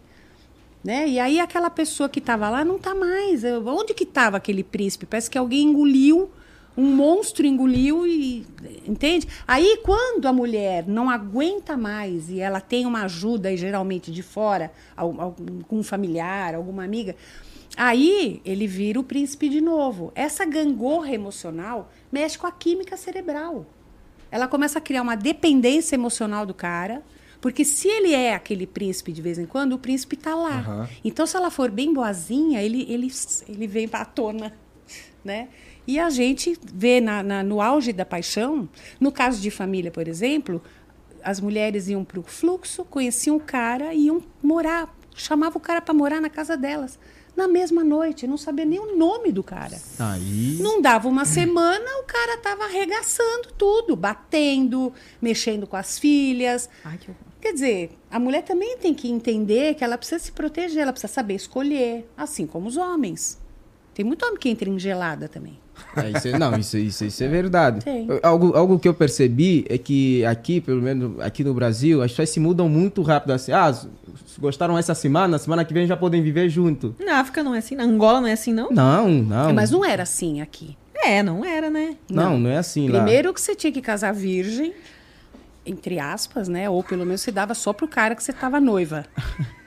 Né? 0.83 1.07
E 1.07 1.19
aí 1.19 1.39
aquela 1.39 1.69
pessoa 1.69 2.09
que 2.09 2.19
estava 2.19 2.49
lá 2.49 2.65
não 2.65 2.77
está 2.77 2.95
mais. 2.95 3.43
Eu- 3.43 3.65
Onde 3.67 3.93
que 3.93 4.03
estava 4.03 4.37
aquele 4.37 4.63
príncipe? 4.63 5.05
Parece 5.05 5.29
que 5.29 5.37
alguém 5.37 5.67
engoliu, 5.67 6.29
um 6.75 6.95
monstro 6.95 7.45
engoliu 7.45 8.07
e 8.07 8.47
entende? 8.87 9.27
Aí 9.47 9.79
quando 9.83 10.25
a 10.25 10.33
mulher 10.33 10.85
não 10.87 11.07
aguenta 11.09 11.77
mais 11.77 12.29
e 12.31 12.39
ela 12.39 12.59
tem 12.59 12.85
uma 12.87 13.03
ajuda 13.03 13.51
e 13.51 13.57
geralmente 13.57 14.11
de 14.11 14.23
fora, 14.23 14.71
al- 14.97 15.21
algum 15.21 15.83
familiar, 15.83 16.55
alguma 16.55 16.83
amiga, 16.83 17.15
aí 17.77 18.41
ele 18.45 18.67
vira 18.67 18.99
o 18.99 19.03
príncipe 19.03 19.49
de 19.49 19.61
novo. 19.61 20.11
Essa 20.15 20.45
gangorra 20.45 21.13
emocional 21.13 21.91
mexe 22.11 22.37
com 22.37 22.47
a 22.47 22.51
química 22.51 22.97
cerebral 22.97 23.65
ela 24.33 24.47
começa 24.47 24.79
a 24.79 24.81
criar 24.81 25.01
uma 25.01 25.15
dependência 25.17 25.93
emocional 25.93 26.45
do 26.45 26.53
cara. 26.53 27.03
Porque 27.41 27.65
se 27.65 27.89
ele 27.89 28.13
é 28.13 28.33
aquele 28.33 28.65
príncipe 28.65 29.11
de 29.11 29.21
vez 29.21 29.37
em 29.37 29.45
quando, 29.45 29.73
o 29.73 29.77
príncipe 29.77 30.15
tá 30.15 30.33
lá. 30.33 30.59
Aham. 30.59 30.89
Então, 31.03 31.25
se 31.27 31.35
ela 31.35 31.51
for 31.51 31.69
bem 31.69 31.93
boazinha, 31.93 32.61
ele, 32.63 32.85
ele, 32.89 33.11
ele 33.49 33.67
vem 33.67 33.89
pra 33.89 34.05
tona, 34.05 34.53
né? 35.21 35.49
E 35.85 35.99
a 35.99 36.09
gente 36.09 36.57
vê 36.73 37.01
na, 37.01 37.21
na- 37.21 37.43
no 37.43 37.59
auge 37.59 37.91
da 37.91 38.05
paixão, 38.05 38.69
no 39.01 39.11
caso 39.11 39.41
de 39.41 39.51
família, 39.51 39.91
por 39.91 40.07
exemplo, 40.07 40.61
as 41.21 41.41
mulheres 41.41 41.89
iam 41.89 42.05
pro 42.05 42.23
fluxo, 42.23 42.85
conheciam 42.85 43.35
o 43.35 43.39
cara 43.41 43.93
e 43.93 44.05
iam 44.05 44.23
morar. 44.41 44.95
Chamava 45.13 45.57
o 45.57 45.61
cara 45.61 45.81
para 45.81 45.93
morar 45.93 46.21
na 46.21 46.29
casa 46.29 46.55
delas. 46.55 46.97
Na 47.35 47.47
mesma 47.47 47.83
noite, 47.83 48.27
não 48.27 48.37
sabia 48.37 48.65
nem 48.65 48.79
o 48.79 48.95
nome 48.95 49.31
do 49.31 49.41
cara. 49.41 49.79
Aí. 49.97 50.57
Não 50.59 50.81
dava 50.81 51.07
uma 51.07 51.25
semana, 51.25 51.99
o 51.99 52.03
cara 52.03 52.37
tava 52.37 52.65
arregaçando 52.65 53.49
tudo, 53.57 53.95
batendo, 53.95 54.93
mexendo 55.21 55.65
com 55.65 55.77
as 55.77 55.97
filhas. 55.97 56.69
Ai, 56.83 56.97
que 56.97 57.09
horror. 57.09 57.31
Quer 57.41 57.53
dizer, 57.53 57.97
a 58.11 58.19
mulher 58.19 58.43
também 58.43 58.77
tem 58.77 58.93
que 58.93 59.09
entender 59.09 59.73
que 59.73 59.83
ela 59.83 59.97
precisa 59.97 60.19
se 60.19 60.31
proteger, 60.31 60.83
ela 60.83 60.91
precisa 60.91 61.11
saber 61.11 61.33
escolher, 61.33 62.07
assim 62.15 62.45
como 62.45 62.67
os 62.67 62.77
homens. 62.77 63.40
Tem 63.93 64.05
muito 64.05 64.25
homem 64.25 64.37
que 64.37 64.49
entra 64.49 64.69
em 64.69 64.79
gelada 64.79 65.27
também. 65.27 65.59
É, 65.95 66.17
isso 66.17 66.27
é- 66.29 66.37
não, 66.39 66.57
isso, 66.57 66.77
isso, 66.77 67.03
isso 67.05 67.23
é 67.23 67.27
verdade. 67.27 67.83
Tem. 67.83 68.07
Algo, 68.23 68.55
algo 68.55 68.79
que 68.79 68.87
eu 68.87 68.93
percebi 68.93 69.65
é 69.69 69.77
que 69.77 70.23
aqui, 70.25 70.61
pelo 70.61 70.81
menos 70.81 71.19
aqui 71.19 71.43
no 71.43 71.53
Brasil, 71.53 72.01
as 72.01 72.11
pessoas 72.11 72.29
se 72.29 72.39
mudam 72.39 72.69
muito 72.69 73.01
rápido. 73.01 73.31
Assim, 73.31 73.51
ah, 73.51 73.73
gostaram 74.39 74.77
essa 74.77 74.93
semana, 74.95 75.37
semana 75.37 75.65
que 75.65 75.73
vem 75.73 75.85
já 75.85 75.97
podem 75.97 76.21
viver 76.21 76.47
junto. 76.49 76.95
Na 77.03 77.19
África 77.19 77.43
não 77.43 77.53
é 77.53 77.57
assim, 77.57 77.75
na 77.75 77.83
Angola 77.83 78.21
não 78.21 78.27
é 78.27 78.33
assim, 78.33 78.53
não? 78.53 78.69
Não, 78.71 79.09
não. 79.09 79.53
Mas 79.53 79.71
não 79.71 79.83
era 79.83 80.03
assim 80.03 80.39
aqui. 80.41 80.77
É, 81.03 81.21
não 81.23 81.43
era, 81.43 81.69
né? 81.69 81.95
Não, 82.09 82.37
não 82.37 82.49
é 82.49 82.57
assim 82.57 82.87
lá. 82.87 83.01
Primeiro 83.01 83.33
que 83.33 83.41
você 83.41 83.55
tinha 83.55 83.73
que 83.73 83.81
casar 83.81 84.13
virgem, 84.13 84.73
entre 85.65 85.99
aspas, 85.99 86.47
né? 86.47 86.69
Ou 86.69 86.83
pelo 86.83 87.05
menos 87.05 87.21
você 87.21 87.31
dava 87.31 87.53
só 87.53 87.73
pro 87.73 87.87
cara 87.87 88.15
que 88.15 88.23
você 88.23 88.31
tava 88.31 88.59
noiva. 88.59 89.05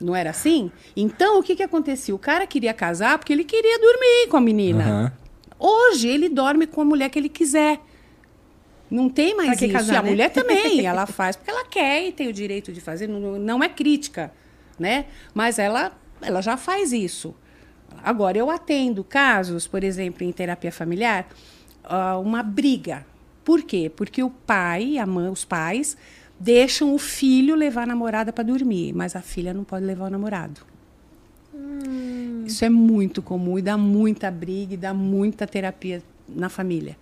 Não 0.00 0.16
era 0.16 0.30
assim? 0.30 0.72
Então, 0.96 1.38
o 1.38 1.42
que 1.42 1.54
que 1.54 1.62
acontecia? 1.62 2.14
O 2.14 2.18
cara 2.18 2.46
queria 2.46 2.72
casar 2.72 3.18
porque 3.18 3.32
ele 3.32 3.44
queria 3.44 3.78
dormir 3.78 4.28
com 4.28 4.36
a 4.36 4.40
menina. 4.40 4.84
Aham. 4.84 5.12
Hoje, 5.58 6.08
ele 6.08 6.28
dorme 6.30 6.66
com 6.66 6.80
a 6.80 6.84
mulher 6.84 7.10
que 7.10 7.18
ele 7.18 7.28
quiser. 7.28 7.78
Não 8.90 9.10
tem 9.10 9.36
mais 9.36 9.60
isso. 9.60 9.72
casar, 9.72 9.92
e 9.92 9.96
a 9.96 10.02
né? 10.02 10.10
mulher 10.10 10.30
também, 10.32 10.86
ela 10.86 11.06
faz 11.06 11.36
porque 11.36 11.50
ela 11.50 11.64
quer 11.66 12.08
e 12.08 12.12
tem 12.12 12.28
o 12.28 12.32
direito 12.32 12.72
de 12.72 12.80
fazer. 12.80 13.06
Não, 13.06 13.38
não 13.38 13.62
é 13.62 13.68
crítica, 13.68 14.32
né? 14.78 15.04
Mas 15.34 15.58
ela, 15.58 15.92
ela 16.22 16.40
já 16.40 16.56
faz 16.56 16.92
isso. 16.92 17.34
Agora, 18.02 18.38
eu 18.38 18.50
atendo 18.50 19.04
casos, 19.04 19.66
por 19.66 19.84
exemplo, 19.84 20.24
em 20.24 20.32
terapia 20.32 20.72
familiar, 20.72 21.28
ah, 21.84 22.18
uma 22.18 22.42
briga. 22.42 23.04
Por 23.44 23.62
quê? 23.62 23.92
Porque 23.94 24.22
o 24.22 24.30
pai, 24.30 24.96
a 24.96 25.06
mãe, 25.06 25.28
os 25.28 25.44
pais 25.44 25.96
deixam 26.40 26.94
o 26.94 26.98
filho 26.98 27.54
levar 27.54 27.82
a 27.82 27.86
namorada 27.86 28.32
para 28.32 28.42
dormir, 28.42 28.92
mas 28.94 29.14
a 29.14 29.20
filha 29.20 29.52
não 29.54 29.62
pode 29.62 29.84
levar 29.84 30.06
o 30.06 30.10
namorado. 30.10 30.62
Isso 32.46 32.64
é 32.64 32.70
muito 32.70 33.22
comum 33.22 33.58
e 33.58 33.62
dá 33.62 33.76
muita 33.76 34.30
briga 34.30 34.74
e 34.74 34.76
dá 34.76 34.92
muita 34.94 35.46
terapia 35.46 36.02
na 36.28 36.48
família. 36.48 36.96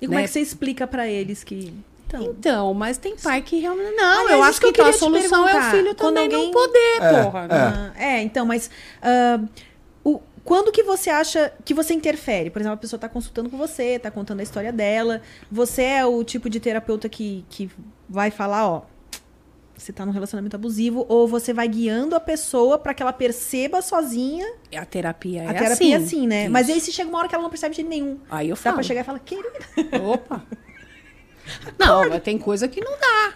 E 0.00 0.06
como 0.06 0.16
né? 0.18 0.24
é 0.24 0.26
que 0.26 0.32
você 0.32 0.40
explica 0.40 0.86
pra 0.86 1.06
eles 1.06 1.44
que. 1.44 1.72
Então, 2.06 2.22
Então, 2.24 2.74
mas 2.74 2.98
tem 2.98 3.14
pai 3.16 3.40
que 3.40 3.58
realmente. 3.60 3.94
Não, 3.94 4.20
Aliás, 4.22 4.30
eu 4.30 4.42
acho 4.42 4.60
que 4.60 4.66
que, 4.72 4.80
então 4.80 4.86
a 4.86 4.92
solução 4.92 5.48
é 5.48 5.56
o 5.56 5.62
filho 5.70 5.94
também 5.94 6.24
alguém- 6.24 6.44
não 6.46 6.50
poder, 6.52 6.98
É, 7.00 7.22
porra. 7.22 7.40
é. 7.44 7.48
né? 7.48 7.92
Ah, 7.96 8.02
é, 8.02 8.22
então, 8.22 8.44
mas. 8.44 8.68
ah, 9.00 9.38
o, 9.38 9.48
quando 10.50 10.72
que 10.72 10.82
você 10.82 11.10
acha 11.10 11.52
que 11.64 11.72
você 11.72 11.94
interfere? 11.94 12.50
Por 12.50 12.60
exemplo, 12.60 12.74
a 12.74 12.76
pessoa 12.76 12.98
tá 12.98 13.08
consultando 13.08 13.48
com 13.48 13.56
você, 13.56 14.00
tá 14.00 14.10
contando 14.10 14.40
a 14.40 14.42
história 14.42 14.72
dela. 14.72 15.22
Você 15.48 15.80
é 15.84 16.04
o 16.04 16.24
tipo 16.24 16.50
de 16.50 16.58
terapeuta 16.58 17.08
que, 17.08 17.44
que 17.48 17.70
vai 18.08 18.32
falar, 18.32 18.68
ó. 18.68 18.82
Você 19.76 19.92
tá 19.92 20.04
num 20.04 20.10
relacionamento 20.10 20.56
abusivo, 20.56 21.06
ou 21.08 21.28
você 21.28 21.52
vai 21.52 21.68
guiando 21.68 22.16
a 22.16 22.20
pessoa 22.20 22.80
pra 22.80 22.92
que 22.92 23.00
ela 23.00 23.12
perceba 23.12 23.80
sozinha. 23.80 24.44
A 24.76 24.84
terapia 24.84 25.44
é 25.44 25.46
a 25.46 25.54
terapia 25.54 25.68
assim. 25.68 25.92
é 25.92 25.96
assim, 25.96 26.26
né? 26.26 26.42
Isso. 26.42 26.50
Mas 26.52 26.68
aí 26.68 26.80
se 26.80 26.90
chega 26.90 27.08
uma 27.08 27.20
hora 27.20 27.28
que 27.28 27.34
ela 27.36 27.44
não 27.44 27.50
percebe 27.50 27.76
de 27.76 27.84
nenhum. 27.84 28.18
Aí 28.28 28.48
eu 28.48 28.56
Dá 28.56 28.60
falo. 28.60 28.74
pra 28.74 28.82
chegar 28.82 29.02
e 29.02 29.04
falar, 29.04 29.20
querida. 29.20 29.48
Opa. 30.02 30.44
Não, 31.78 32.08
mas 32.08 32.22
tem 32.22 32.38
coisa 32.38 32.66
que 32.66 32.80
não 32.80 32.92
dá. 32.92 33.34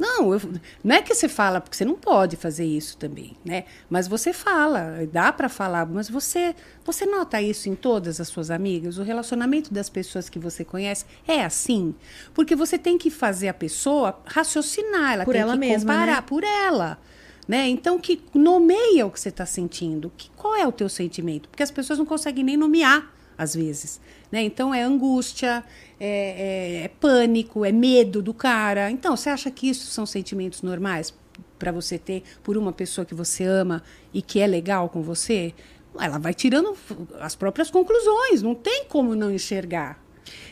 Não, 0.00 0.32
eu- 0.32 0.40
não 0.82 0.96
é 0.96 1.02
que 1.02 1.14
você 1.14 1.28
fala, 1.28 1.60
porque 1.60 1.76
você 1.76 1.84
não 1.84 1.94
pode 1.94 2.34
fazer 2.34 2.64
isso 2.64 2.96
também, 2.96 3.36
né? 3.44 3.64
Mas 3.90 4.08
você 4.08 4.32
fala, 4.32 5.06
dá 5.12 5.30
pra 5.30 5.46
falar, 5.50 5.84
mas 5.84 6.08
você, 6.08 6.54
você 6.82 7.04
nota 7.04 7.40
isso 7.42 7.68
em 7.68 7.74
todas 7.74 8.18
as 8.18 8.28
suas 8.28 8.50
amigas? 8.50 8.96
O 8.96 9.02
relacionamento 9.02 9.72
das 9.74 9.90
pessoas 9.90 10.30
que 10.30 10.38
você 10.38 10.64
conhece 10.64 11.04
é 11.28 11.44
assim? 11.44 11.94
Porque 12.32 12.56
você 12.56 12.78
tem 12.78 12.96
que 12.96 13.10
fazer 13.10 13.48
a 13.48 13.54
pessoa 13.54 14.18
raciocinar, 14.24 15.12
ela 15.12 15.24
Por 15.26 15.32
tem 15.32 15.42
ela 15.42 15.52
que 15.52 15.58
mesma, 15.58 15.92
comparar 15.92 16.16
né? 16.16 16.22
por 16.26 16.42
ela. 16.44 16.98
Né? 17.46 17.68
Então, 17.68 17.98
que 17.98 18.22
nomeia 18.32 19.04
o 19.06 19.10
que 19.10 19.20
você 19.20 19.28
está 19.28 19.44
sentindo. 19.44 20.10
Que, 20.16 20.30
qual 20.36 20.54
é 20.56 20.66
o 20.66 20.72
teu 20.72 20.88
sentimento? 20.88 21.48
Porque 21.48 21.62
as 21.62 21.70
pessoas 21.70 21.98
não 21.98 22.06
conseguem 22.06 22.42
nem 22.44 22.56
nomear, 22.56 23.12
às 23.40 23.54
vezes. 23.54 23.98
Né? 24.30 24.42
Então, 24.42 24.74
é 24.74 24.82
angústia, 24.82 25.64
é, 25.98 26.80
é- 26.82 26.84
é 26.84 26.88
pânico, 26.88 27.64
é 27.64 27.72
medo 27.72 28.20
do 28.20 28.34
cara. 28.34 28.90
Então, 28.90 29.16
você 29.16 29.30
acha 29.30 29.50
que 29.50 29.70
isso 29.70 29.86
são 29.86 30.04
sentimentos 30.04 30.60
normais 30.60 31.14
para 31.58 31.72
você 31.72 31.98
ter 31.98 32.22
por 32.42 32.58
uma 32.58 32.70
pessoa 32.70 33.04
que 33.06 33.14
você 33.14 33.44
ama 33.44 33.82
e 34.12 34.20
que 34.20 34.40
é 34.40 34.46
legal 34.46 34.90
com 34.90 35.00
você? 35.02 35.54
Ela 35.98 36.18
vai 36.18 36.34
tirando 36.34 36.76
as 37.18 37.34
próprias 37.34 37.70
conclusões. 37.70 38.42
Não 38.42 38.54
tem 38.54 38.84
como 38.84 39.14
não 39.14 39.30
enxergar. 39.30 39.98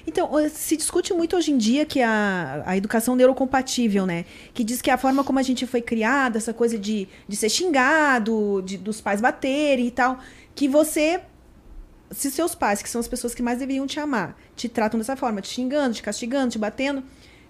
Então, 0.07 0.31
se 0.49 0.75
discute 0.75 1.13
muito 1.13 1.37
hoje 1.37 1.53
em 1.53 1.59
dia 1.59 1.85
que 1.85 2.01
a, 2.01 2.63
a 2.65 2.75
educação 2.77 3.15
neurocompatível, 3.15 4.07
né? 4.07 4.25
Que 4.55 4.65
diz 4.65 4.81
que 4.81 4.91
a 4.91 4.97
forma 4.97 5.23
como 5.23 5.39
a 5.39 5.43
gente 5.43 5.67
foi 5.67 5.83
criada, 5.83 6.39
essa 6.39 6.55
coisa 6.55 6.79
de, 6.79 7.07
de 7.29 7.37
ser 7.37 7.51
xingado, 7.51 8.63
de, 8.65 8.79
dos 8.79 9.01
pais 9.03 9.21
baterem 9.21 9.87
e 9.87 9.91
tal, 9.91 10.19
que 10.55 10.67
você. 10.67 11.21
Se 12.11 12.31
seus 12.31 12.55
pais, 12.55 12.81
que 12.83 12.89
são 12.89 13.01
as 13.01 13.09
pessoas 13.09 13.35
que 13.35 13.43
mais 13.43 13.59
deveriam 13.59 13.87
te 13.87 14.01
amar, 14.01 14.39
te 14.57 14.69
tratam 14.69 14.99
dessa 14.99 15.17
forma, 15.17 15.41
te 15.43 15.49
xingando, 15.49 15.95
te 15.95 16.03
castigando, 16.03 16.51
te 16.53 16.59
batendo, 16.59 17.03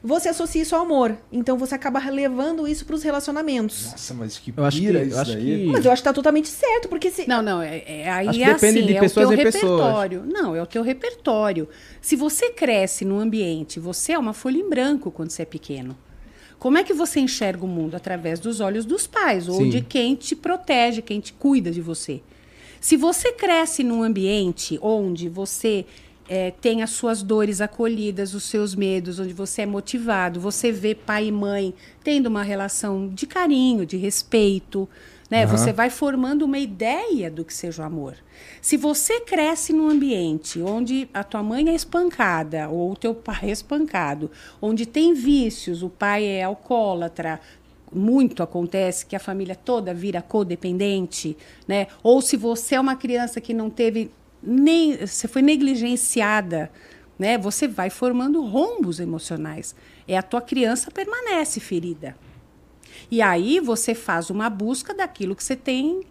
você 0.02 0.28
associa 0.28 0.62
isso 0.62 0.74
ao 0.76 0.82
amor. 0.82 1.16
Então 1.30 1.56
você 1.58 1.74
acaba 1.74 1.98
levando 2.10 2.66
isso 2.66 2.84
pros 2.84 3.02
relacionamentos. 3.02 3.90
Nossa, 3.92 4.14
mas 4.14 4.38
que 4.38 4.52
Eu 4.56 4.64
acho 4.64 4.76
que- 4.78 4.86
pira 4.86 4.98
eu 5.00 5.06
isso 5.08 5.18
acho 5.18 5.32
daí. 5.32 5.44
que- 5.44 5.66
Mas 5.66 5.84
eu 5.84 5.92
acho 5.92 6.02
que 6.02 6.08
tá 6.08 6.12
totalmente 6.12 6.48
certo, 6.48 6.88
porque 6.88 7.10
se. 7.10 7.28
Não, 7.28 7.42
não, 7.42 7.60
é, 7.62 7.82
é- 7.86 8.10
aí 8.10 8.28
Acho 8.28 8.38
que 8.38 8.44
é 8.44 8.54
depende 8.54 8.78
assim, 8.78 8.86
de 8.88 8.96
é 8.96 9.00
pessoas 9.00 9.26
o 9.26 9.28
teu 9.30 9.38
em 9.38 9.42
pessoas. 9.44 9.62
repertório. 9.80 10.24
Não, 10.26 10.56
é 10.56 10.62
o 10.62 10.66
teu 10.66 10.82
repertório. 10.82 11.68
Se 12.00 12.16
você 12.16 12.50
cresce 12.50 13.04
num 13.04 13.18
ambiente, 13.20 13.78
você 13.80 14.12
é 14.12 14.18
uma 14.18 14.32
folha 14.32 14.58
em 14.58 14.68
branco 14.68 15.10
quando 15.10 15.30
você 15.30 15.42
é 15.42 15.46
pequeno. 15.46 15.96
Como 16.58 16.76
é 16.78 16.82
que 16.82 16.92
você 16.92 17.20
enxerga 17.20 17.64
o 17.64 17.68
mundo? 17.68 17.94
Através 17.96 18.40
dos 18.40 18.58
olhos 18.60 18.84
dos 18.84 19.06
pais, 19.06 19.48
ou 19.48 19.54
Sim. 19.58 19.70
de 19.70 19.80
quem 19.82 20.16
te 20.16 20.34
protege, 20.34 21.00
quem 21.00 21.20
te 21.20 21.32
cuida 21.32 21.70
de 21.70 21.80
você. 21.80 22.20
Se 22.80 22.96
você 22.96 23.32
cresce 23.32 23.82
num 23.82 24.02
ambiente 24.02 24.78
onde 24.82 25.28
você 25.28 25.84
eh, 26.28 26.52
tem 26.60 26.82
as 26.82 26.90
suas 26.90 27.22
dores 27.22 27.60
acolhidas, 27.60 28.34
os 28.34 28.44
seus 28.44 28.74
medos, 28.74 29.18
onde 29.18 29.32
você 29.32 29.62
é 29.62 29.66
motivado, 29.66 30.40
você 30.40 30.70
vê 30.70 30.94
pai 30.94 31.28
e 31.28 31.32
mãe 31.32 31.74
tendo 32.04 32.26
uma 32.26 32.42
relação 32.42 33.08
de 33.08 33.26
carinho, 33.26 33.86
de 33.86 33.96
respeito, 33.96 34.88
né? 35.30 35.44
Aham. 35.44 35.56
Você 35.56 35.72
vai 35.72 35.90
formando 35.90 36.42
uma 36.42 36.58
ideia 36.58 37.30
do 37.30 37.44
que 37.44 37.52
seja 37.52 37.82
o 37.82 37.84
amor. 37.84 38.14
Se 38.62 38.76
você 38.76 39.20
cresce 39.20 39.72
num 39.72 39.88
ambiente 39.88 40.60
onde 40.60 41.08
a 41.12 41.22
tua 41.22 41.42
mãe 41.42 41.68
é 41.68 41.74
espancada 41.74 42.68
ou 42.68 42.92
o 42.92 42.96
teu 42.96 43.14
pai 43.14 43.40
é 43.42 43.50
espancado, 43.50 44.30
onde 44.60 44.86
tem 44.86 45.12
vícios, 45.12 45.82
o 45.82 45.90
pai 45.90 46.24
é 46.24 46.44
alcoólatra, 46.44 47.40
muito 47.92 48.42
acontece 48.42 49.06
que 49.06 49.16
a 49.16 49.20
família 49.20 49.54
toda 49.54 49.94
vira 49.94 50.22
codependente, 50.22 51.36
né? 51.66 51.86
Ou 52.02 52.20
se 52.20 52.36
você 52.36 52.74
é 52.74 52.80
uma 52.80 52.96
criança 52.96 53.40
que 53.40 53.54
não 53.54 53.70
teve 53.70 54.10
nem 54.42 54.96
você 54.96 55.26
foi 55.26 55.42
negligenciada, 55.42 56.70
né? 57.18 57.36
Você 57.38 57.66
vai 57.66 57.90
formando 57.90 58.44
rombos 58.44 59.00
emocionais. 59.00 59.74
É 60.06 60.16
a 60.16 60.22
tua 60.22 60.40
criança 60.40 60.90
permanece 60.90 61.60
ferida. 61.60 62.16
E 63.10 63.20
aí 63.22 63.60
você 63.60 63.94
faz 63.94 64.30
uma 64.30 64.48
busca 64.48 64.94
daquilo 64.94 65.34
que 65.34 65.42
você 65.42 65.56
tem 65.56 66.02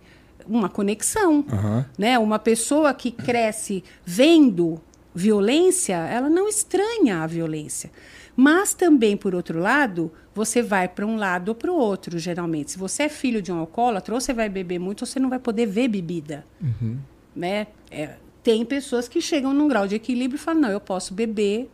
uma 0.48 0.70
conexão. 0.70 1.46
Aham. 1.52 1.86
Né? 1.98 2.18
Uma 2.18 2.40
pessoa 2.40 2.94
que 2.94 3.12
cresce 3.12 3.84
vendo 4.06 4.82
violência, 5.14 5.96
ela 5.96 6.30
não 6.30 6.48
estranha 6.48 7.24
a 7.24 7.28
violência. 7.28 7.92
Mas 8.40 8.76
também, 8.76 9.18
por 9.18 9.34
outro 9.34 9.60
lado, 9.60 10.12
você 10.34 10.62
vai 10.62 10.88
para 10.88 11.04
um 11.04 11.18
lado 11.18 11.50
ou 11.50 11.56
para 11.56 11.72
o 11.72 11.76
outro, 11.76 12.20
geralmente. 12.20 12.72
Se 12.72 12.78
você 12.78 13.04
é 13.04 13.10
filho 13.10 13.42
de 13.42 13.52
um 13.52 13.58
alcoólatra, 13.58 14.14
ou 14.14 14.22
você 14.22 14.32
vai 14.32 14.48
beber 14.48 14.78
muito, 14.78 15.02
ou 15.02 15.08
você 15.08 15.20
não 15.20 15.28
vai 15.28 15.40
poder 15.40 15.66
ver 15.66 15.88
bebida. 15.88 16.46
Né? 17.36 17.66
É, 17.90 18.18
tem 18.44 18.64
pessoas 18.64 19.08
que 19.08 19.20
chegam 19.20 19.56
num 19.56 19.68
grau 19.68 19.88
de 19.88 19.96
equilíbrio 19.96 20.38
e 20.38 20.40
falam, 20.40 20.62
não, 20.62 20.70
eu 20.70 20.80
posso 20.80 21.16
beber 21.16 21.68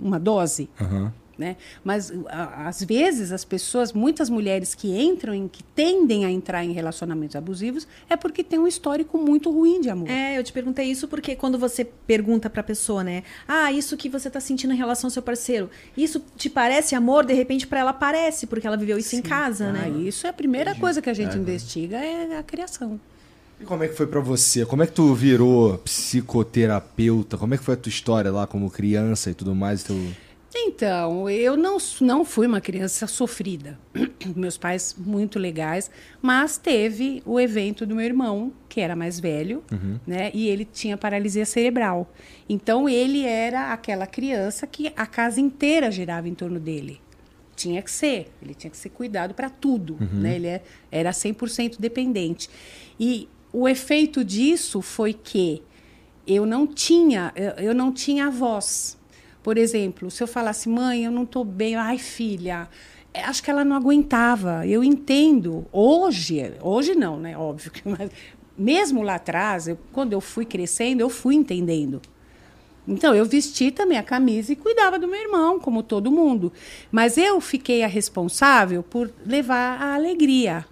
uma 0.00 0.20
dose. 0.20 0.70
Aham. 0.80 1.12
Né? 1.38 1.54
Mas 1.84 2.12
a- 2.28 2.66
às 2.66 2.82
vezes 2.82 3.30
as 3.30 3.44
pessoas, 3.44 3.92
muitas 3.92 4.28
mulheres 4.28 4.74
que 4.74 4.88
entram 5.00 5.32
em, 5.32 5.46
que 5.46 5.62
tendem 5.62 6.24
a 6.24 6.30
entrar 6.32 6.64
em 6.64 6.72
relacionamentos 6.72 7.36
abusivos, 7.36 7.86
é 8.10 8.16
porque 8.16 8.42
tem 8.42 8.58
um 8.58 8.66
histórico 8.66 9.16
muito 9.16 9.48
ruim 9.52 9.80
de 9.80 9.88
amor. 9.88 10.10
É, 10.10 10.36
eu 10.36 10.42
te 10.42 10.52
perguntei 10.52 10.86
isso 10.90 11.06
porque 11.06 11.36
quando 11.36 11.56
você 11.56 11.84
pergunta 11.84 12.50
pra 12.50 12.60
pessoa, 12.64 13.04
né? 13.04 13.22
Ah, 13.46 13.70
isso 13.70 13.96
que 13.96 14.08
você 14.08 14.28
tá 14.28 14.40
sentindo 14.40 14.72
em 14.74 14.76
relação 14.76 15.06
ao 15.06 15.12
seu 15.12 15.22
parceiro, 15.22 15.70
isso 15.96 16.20
te 16.36 16.50
parece 16.50 16.96
amor? 16.96 17.24
De 17.24 17.34
repente 17.34 17.68
pra 17.68 17.78
ela 17.78 17.92
parece, 17.92 18.44
porque 18.48 18.66
ela 18.66 18.76
viveu 18.76 18.98
isso 18.98 19.14
em 19.14 19.22
casa, 19.22 19.66
Ah, 19.68 19.72
né? 19.72 19.88
isso 20.00 20.26
é 20.26 20.30
a 20.30 20.32
primeira 20.32 20.74
coisa 20.74 21.00
que 21.00 21.08
a 21.08 21.14
gente 21.14 21.38
investiga 21.38 21.98
é 21.98 22.36
a 22.36 22.42
criação. 22.42 22.98
E 23.60 23.64
como 23.64 23.84
é 23.84 23.88
que 23.88 23.94
foi 23.94 24.08
pra 24.08 24.18
você? 24.20 24.66
Como 24.66 24.82
é 24.82 24.86
que 24.88 24.92
tu 24.92 25.14
virou 25.14 25.78
psicoterapeuta? 25.78 27.36
Como 27.36 27.54
é 27.54 27.58
que 27.58 27.62
foi 27.64 27.74
a 27.74 27.76
tua 27.76 27.90
história 27.90 28.30
lá 28.32 28.46
como 28.46 28.68
criança 28.70 29.30
e 29.30 29.34
tudo 29.34 29.54
mais? 29.54 29.82
Teu... 29.84 29.96
Então, 30.54 31.28
eu 31.28 31.56
não, 31.56 31.76
não 32.00 32.24
fui 32.24 32.46
uma 32.46 32.60
criança 32.60 33.06
sofrida. 33.06 33.78
Meus 34.34 34.56
pais 34.56 34.94
muito 34.98 35.38
legais, 35.38 35.90
mas 36.22 36.56
teve 36.56 37.22
o 37.26 37.38
evento 37.38 37.84
do 37.84 37.94
meu 37.94 38.04
irmão, 38.04 38.52
que 38.68 38.80
era 38.80 38.96
mais 38.96 39.20
velho, 39.20 39.62
né? 40.06 40.30
E 40.32 40.48
ele 40.48 40.64
tinha 40.64 40.96
paralisia 40.96 41.44
cerebral. 41.44 42.10
Então, 42.48 42.88
ele 42.88 43.24
era 43.24 43.72
aquela 43.72 44.06
criança 44.06 44.66
que 44.66 44.92
a 44.96 45.06
casa 45.06 45.40
inteira 45.40 45.90
girava 45.90 46.28
em 46.28 46.34
torno 46.34 46.58
dele. 46.58 47.00
Tinha 47.54 47.82
que 47.82 47.90
ser, 47.90 48.28
ele 48.40 48.54
tinha 48.54 48.70
que 48.70 48.76
ser 48.76 48.88
cuidado 48.90 49.34
para 49.34 49.50
tudo, 49.50 49.96
né? 50.00 50.36
Ele 50.36 50.46
é- 50.46 50.62
era 50.90 51.12
100% 51.12 51.78
dependente. 51.80 52.48
E 52.98 53.28
o 53.52 53.68
efeito 53.68 54.24
disso 54.24 54.80
foi 54.80 55.12
que 55.12 55.62
eu 56.26 56.44
não 56.46 56.66
tinha, 56.66 57.32
eu 57.58 57.74
não 57.74 57.92
tinha 57.92 58.30
voz. 58.30 58.97
Por 59.48 59.56
exemplo, 59.56 60.10
se 60.10 60.22
eu 60.22 60.26
falasse, 60.26 60.68
mãe, 60.68 61.06
eu 61.06 61.10
não 61.10 61.22
estou 61.22 61.42
bem, 61.42 61.74
ai, 61.74 61.96
filha, 61.96 62.68
é, 63.14 63.22
acho 63.22 63.42
que 63.42 63.50
ela 63.50 63.64
não 63.64 63.74
aguentava. 63.76 64.66
Eu 64.66 64.84
entendo. 64.84 65.64
Hoje, 65.72 66.52
hoje 66.60 66.94
não, 66.94 67.18
né? 67.18 67.34
Óbvio 67.34 67.70
que, 67.70 67.80
mas 67.88 68.10
mesmo 68.58 69.00
lá 69.02 69.14
atrás, 69.14 69.66
eu- 69.66 69.78
quando 69.90 70.12
eu 70.12 70.20
fui 70.20 70.44
crescendo, 70.44 71.00
eu 71.00 71.08
fui 71.08 71.34
entendendo. 71.34 72.02
Então, 72.86 73.14
eu 73.14 73.24
vesti 73.24 73.70
também 73.70 73.96
a 73.96 74.02
camisa 74.02 74.52
e 74.52 74.56
cuidava 74.56 74.98
do 74.98 75.08
meu 75.08 75.18
irmão, 75.18 75.58
como 75.58 75.82
todo 75.82 76.12
mundo. 76.12 76.52
Mas 76.92 77.16
eu 77.16 77.40
fiquei 77.40 77.82
a 77.82 77.86
responsável 77.86 78.82
por 78.82 79.10
levar 79.24 79.80
a 79.80 79.94
alegria. 79.94 80.66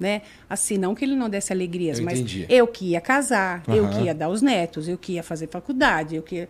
Né? 0.00 0.22
Assim, 0.50 0.76
não 0.78 0.96
que 0.96 1.04
ele 1.04 1.14
não 1.14 1.30
desse 1.30 1.52
alegrias, 1.52 2.00
Eu 2.00 2.04
mas 2.04 2.18
entendi. 2.18 2.44
eu 2.48 2.66
que 2.66 2.86
ia 2.86 3.00
casar, 3.00 3.62
eu 3.68 3.84
Aham. 3.84 3.92
que 3.92 4.02
ia 4.02 4.14
dar 4.16 4.28
os 4.30 4.42
netos, 4.42 4.88
eu 4.88 4.98
que 4.98 5.12
ia 5.12 5.22
fazer 5.22 5.46
faculdade, 5.46 6.16
eu 6.16 6.24
que 6.24 6.48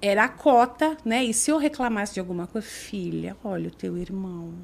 era 0.00 0.24
a 0.24 0.28
cota, 0.28 0.96
né? 1.04 1.24
E 1.24 1.34
se 1.34 1.50
eu 1.50 1.58
reclamasse 1.58 2.14
de 2.14 2.20
alguma 2.20 2.46
coisa, 2.46 2.66
filha, 2.66 3.36
olha 3.44 3.68
o 3.68 3.72
teu 3.72 3.98
irmão. 3.98 4.54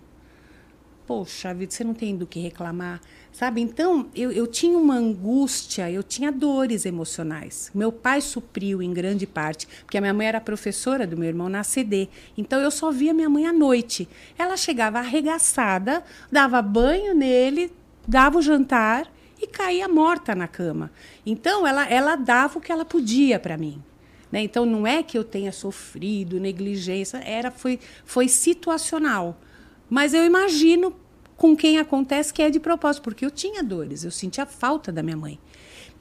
Poxa 1.07 1.55
vida, 1.55 1.71
você 1.71 1.85
não 1.85 1.95
tem 1.95 2.17
do 2.17 2.27
que 2.27 2.41
reclamar, 2.41 3.01
sabe? 3.31 3.61
Então, 3.61 4.09
eu, 4.13 4.33
eu 4.33 4.45
tinha 4.45 4.77
uma 4.77 4.97
angústia, 4.97 5.89
eu 5.89 6.03
tinha 6.03 6.33
dores 6.33 6.85
emocionais. 6.85 7.71
Meu 7.73 7.93
pai 7.93 8.21
supriu 8.21 8.83
em 8.83 8.93
grande 8.93 9.25
parte, 9.25 9.69
porque 9.85 9.97
a 9.97 10.01
minha 10.01 10.13
mãe 10.13 10.27
era 10.27 10.41
professora 10.41 11.07
do 11.07 11.17
meu 11.17 11.29
irmão 11.29 11.49
na 11.49 11.63
CD. 11.63 12.09
Então, 12.37 12.61
eu 12.61 12.73
só 12.73 12.91
via 12.91 13.15
minha 13.15 13.31
mãe 13.31 13.47
à 13.47 13.53
noite. 13.53 14.09
Ela 14.37 14.57
chegava 14.57 14.99
arregaçada, 14.99 16.03
dava 16.31 16.61
banho 16.61 17.15
nele, 17.15 17.73
dava 18.09 18.39
o 18.39 18.43
jantar 18.43 19.09
e 19.41 19.47
caía 19.47 19.87
morta 19.87 20.35
na 20.35 20.49
cama. 20.49 20.91
Então, 21.25 21.65
ela, 21.65 21.89
ela 21.89 22.17
dava 22.17 22.59
o 22.59 22.61
que 22.61 22.73
ela 22.73 22.85
podia 22.85 23.39
para 23.39 23.57
mim. 23.57 23.81
Né? 24.31 24.43
Então, 24.43 24.67
não 24.67 24.87
é 24.87 25.03
que 25.03 25.17
eu 25.17 25.23
tenha 25.25 25.53
sofrido 25.53 26.41
negligência, 26.41 27.19
era 27.19 27.51
foi, 27.51 27.79
foi 28.05 28.29
situacional. 28.29 29.41
Mas 29.89 30.13
eu 30.15 30.25
imagino 30.25 30.95
com 31.37 31.55
quem 31.57 31.79
acontece 31.79 32.33
que 32.33 32.43
é 32.43 32.51
de 32.51 32.59
propósito, 32.59 33.03
porque 33.03 33.25
eu 33.25 33.31
tinha 33.31 33.63
dores, 33.63 34.05
eu 34.05 34.11
sentia 34.11 34.45
falta 34.47 34.91
da 34.91 35.03
minha 35.03 35.17
mãe. 35.17 35.39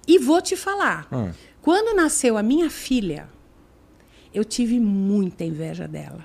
E 0.07 0.17
vou 0.17 0.41
te 0.41 0.55
falar, 0.55 1.07
Ah. 1.11 1.31
quando 1.61 1.95
nasceu 1.95 2.38
a 2.38 2.43
minha 2.43 2.69
filha, 2.69 3.27
eu 4.33 4.43
tive 4.43 4.79
muita 4.79 5.43
inveja 5.43 5.88
dela. 5.88 6.23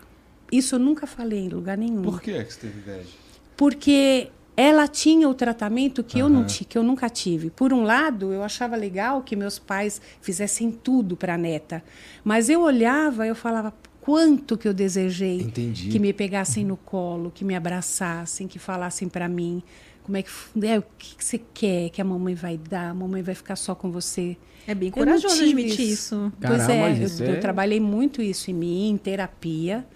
Isso 0.50 0.74
eu 0.74 0.78
nunca 0.78 1.06
falei 1.06 1.40
em 1.40 1.48
lugar 1.48 1.76
nenhum 1.78 2.02
Por 2.02 2.20
que 2.20 2.32
que 2.44 2.52
você 2.52 2.60
teve 2.60 2.78
inveja? 2.78 3.08
porque 3.56 4.30
ela 4.60 4.86
tinha 4.86 5.26
o 5.26 5.32
tratamento 5.32 6.04
que, 6.04 6.18
eu 6.18 6.28
não 6.28 6.44
que 6.44 6.76
eu 6.76 6.82
nunca 6.82 7.08
tive. 7.08 7.48
Por 7.48 7.72
um 7.72 7.82
lado, 7.82 8.30
eu 8.30 8.42
achava 8.42 8.76
legal 8.76 9.22
que 9.22 9.34
meus 9.34 9.58
pais 9.58 10.02
fizessem 10.20 10.70
tudo 10.70 11.16
para 11.16 11.34
a 11.34 11.38
neta, 11.38 11.82
mas 12.22 12.50
eu 12.50 12.60
olhava 12.60 13.24
e 13.24 13.30
eu 13.30 13.34
falava 13.34 13.72
quanto 14.02 14.58
que 14.58 14.68
eu 14.68 14.74
desejei 14.74 15.40
Entendi. 15.40 15.88
que 15.88 15.98
me 15.98 16.12
pegassem 16.12 16.62
no 16.62 16.76
colo, 16.76 17.30
que 17.34 17.42
me 17.42 17.54
abraçassem, 17.54 18.46
que 18.46 18.58
falassem 18.58 19.08
para 19.08 19.28
mim 19.28 19.62
como 20.02 20.18
é 20.18 20.22
que 20.22 20.30
é, 20.64 20.78
o 20.78 20.84
que, 20.98 21.16
que 21.16 21.24
você 21.24 21.40
quer 21.54 21.88
que 21.88 22.00
a 22.00 22.04
mamãe 22.04 22.34
vai 22.34 22.58
dar, 22.58 22.90
a 22.90 22.94
mamãe 22.94 23.22
vai 23.22 23.34
ficar 23.34 23.56
só 23.56 23.74
com 23.74 23.90
você. 23.90 24.36
É 24.66 24.74
bem 24.74 24.90
corajoso 24.90 25.42
admitir 25.42 25.88
isso. 25.88 26.30
Pois 26.38 26.50
Caramba, 26.66 26.72
é, 26.72 26.80
mas 26.80 26.98
eu, 27.00 27.06
isso 27.06 27.22
eu 27.24 27.34
é- 27.34 27.36
trabalhei 27.36 27.80
muito 27.80 28.20
isso 28.20 28.50
em 28.50 28.54
mim, 28.54 28.90
em 28.90 28.96
terapia, 28.98 29.86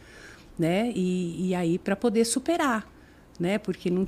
né? 0.59 0.91
E, 0.95 1.49
e 1.49 1.55
aí 1.55 1.79
para 1.79 1.97
poder 1.97 2.25
superar, 2.25 2.87
né? 3.39 3.59
Porque 3.59 3.91
não, 3.91 4.07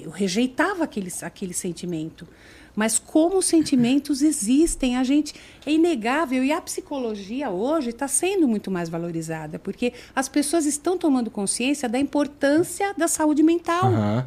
eu 0.00 0.10
rejeitava 0.10 0.84
aquele, 0.84 1.12
aquele 1.22 1.52
sentimento. 1.54 2.26
Mas 2.74 2.98
como 2.98 3.38
os 3.38 3.46
sentimentos 3.46 4.20
existem, 4.20 4.96
a 4.98 5.02
gente 5.04 5.34
é 5.64 5.72
inegável 5.72 6.44
e 6.44 6.52
a 6.52 6.60
psicologia 6.60 7.48
hoje 7.50 7.88
está 7.88 8.06
sendo 8.06 8.46
muito 8.46 8.70
mais 8.70 8.90
valorizada, 8.90 9.58
porque 9.58 9.94
as 10.14 10.28
pessoas 10.28 10.66
estão 10.66 10.98
tomando 10.98 11.30
consciência 11.30 11.88
da 11.88 11.98
importância 11.98 12.92
da 12.92 13.08
saúde 13.08 13.42
mental. 13.42 13.86
Aham. 13.86 14.26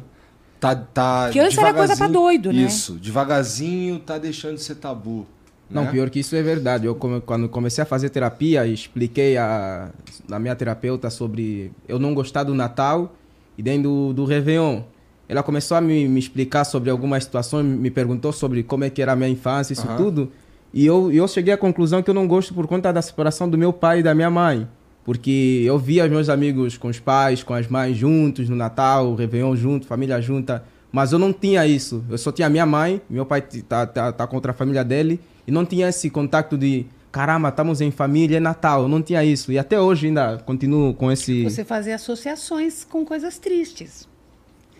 Tá, 0.58 0.74
tá 0.76 1.24
Porque 1.26 1.38
antes 1.38 1.56
era 1.56 1.72
coisa 1.72 1.94
devagarzinho- 1.94 2.12
doido, 2.20 2.52
né? 2.52 2.62
Isso, 2.62 2.94
devagarzinho 2.94 3.98
tá 4.00 4.18
deixando 4.18 4.56
de 4.56 4.62
ser 4.62 4.74
tabu. 4.74 5.26
Não, 5.70 5.84
né? 5.84 5.90
pior 5.92 6.10
que 6.10 6.18
isso 6.18 6.34
é 6.34 6.42
verdade. 6.42 6.84
Eu, 6.86 6.94
come- 6.96 7.20
quando 7.20 7.48
comecei 7.48 7.80
a 7.82 7.86
fazer 7.86 8.10
terapia, 8.10 8.66
expliquei 8.66 9.36
a, 9.38 9.90
na 10.28 10.38
minha 10.40 10.56
terapeuta 10.56 11.08
sobre 11.08 11.70
eu 11.88 11.98
não 11.98 12.12
gostar 12.12 12.42
do 12.42 12.52
Natal 12.54 13.14
e 13.60 13.62
dentro 13.62 13.82
do, 13.82 14.12
do 14.14 14.24
Réveillon. 14.24 14.80
Ela 15.28 15.42
começou 15.42 15.76
a 15.76 15.82
me, 15.82 16.08
me 16.08 16.18
explicar 16.18 16.64
sobre 16.64 16.88
algumas 16.88 17.24
situações, 17.24 17.64
me 17.66 17.90
perguntou 17.90 18.32
sobre 18.32 18.62
como 18.62 18.84
é 18.84 18.90
que 18.90 19.02
era 19.02 19.12
a 19.12 19.16
minha 19.16 19.28
infância, 19.28 19.74
isso 19.74 19.86
Aham. 19.86 19.96
tudo. 19.96 20.32
E 20.72 20.86
eu, 20.86 21.12
eu 21.12 21.28
cheguei 21.28 21.52
à 21.52 21.58
conclusão 21.58 22.02
que 22.02 22.08
eu 22.08 22.14
não 22.14 22.26
gosto 22.26 22.54
por 22.54 22.66
conta 22.66 22.90
da 22.90 23.02
separação 23.02 23.50
do 23.50 23.58
meu 23.58 23.70
pai 23.70 24.00
e 24.00 24.02
da 24.02 24.14
minha 24.14 24.30
mãe. 24.30 24.66
Porque 25.04 25.62
eu 25.64 25.78
via 25.78 26.08
meus 26.08 26.30
amigos 26.30 26.78
com 26.78 26.88
os 26.88 26.98
pais, 26.98 27.42
com 27.42 27.52
as 27.52 27.68
mães 27.68 27.96
juntos 27.98 28.48
no 28.48 28.56
Natal, 28.56 29.14
Réveillon 29.14 29.54
junto, 29.54 29.86
família 29.86 30.20
junta. 30.22 30.64
Mas 30.90 31.12
eu 31.12 31.18
não 31.18 31.30
tinha 31.30 31.66
isso. 31.66 32.02
Eu 32.08 32.16
só 32.16 32.32
tinha 32.32 32.48
minha 32.48 32.64
mãe, 32.64 33.00
meu 33.10 33.26
pai 33.26 33.42
tá, 33.68 33.86
tá, 33.86 34.10
tá 34.10 34.26
contra 34.26 34.52
a 34.52 34.54
família 34.54 34.82
dele. 34.82 35.20
E 35.46 35.52
não 35.52 35.66
tinha 35.66 35.88
esse 35.88 36.08
contato 36.08 36.56
de, 36.56 36.86
caramba, 37.12 37.48
estamos 37.48 37.80
em 37.80 37.90
família, 37.90 38.36
é 38.36 38.40
Natal. 38.40 38.82
Eu 38.82 38.88
não 38.88 39.02
tinha 39.02 39.24
isso. 39.24 39.50
E 39.52 39.58
até 39.58 39.80
hoje 39.80 40.06
ainda 40.06 40.38
continuo 40.38 40.94
com 40.94 41.10
esse... 41.10 41.44
Você 41.44 41.64
fazer 41.64 41.92
associações 41.92 42.84
com 42.84 43.04
coisas 43.04 43.38
tristes. 43.38 44.08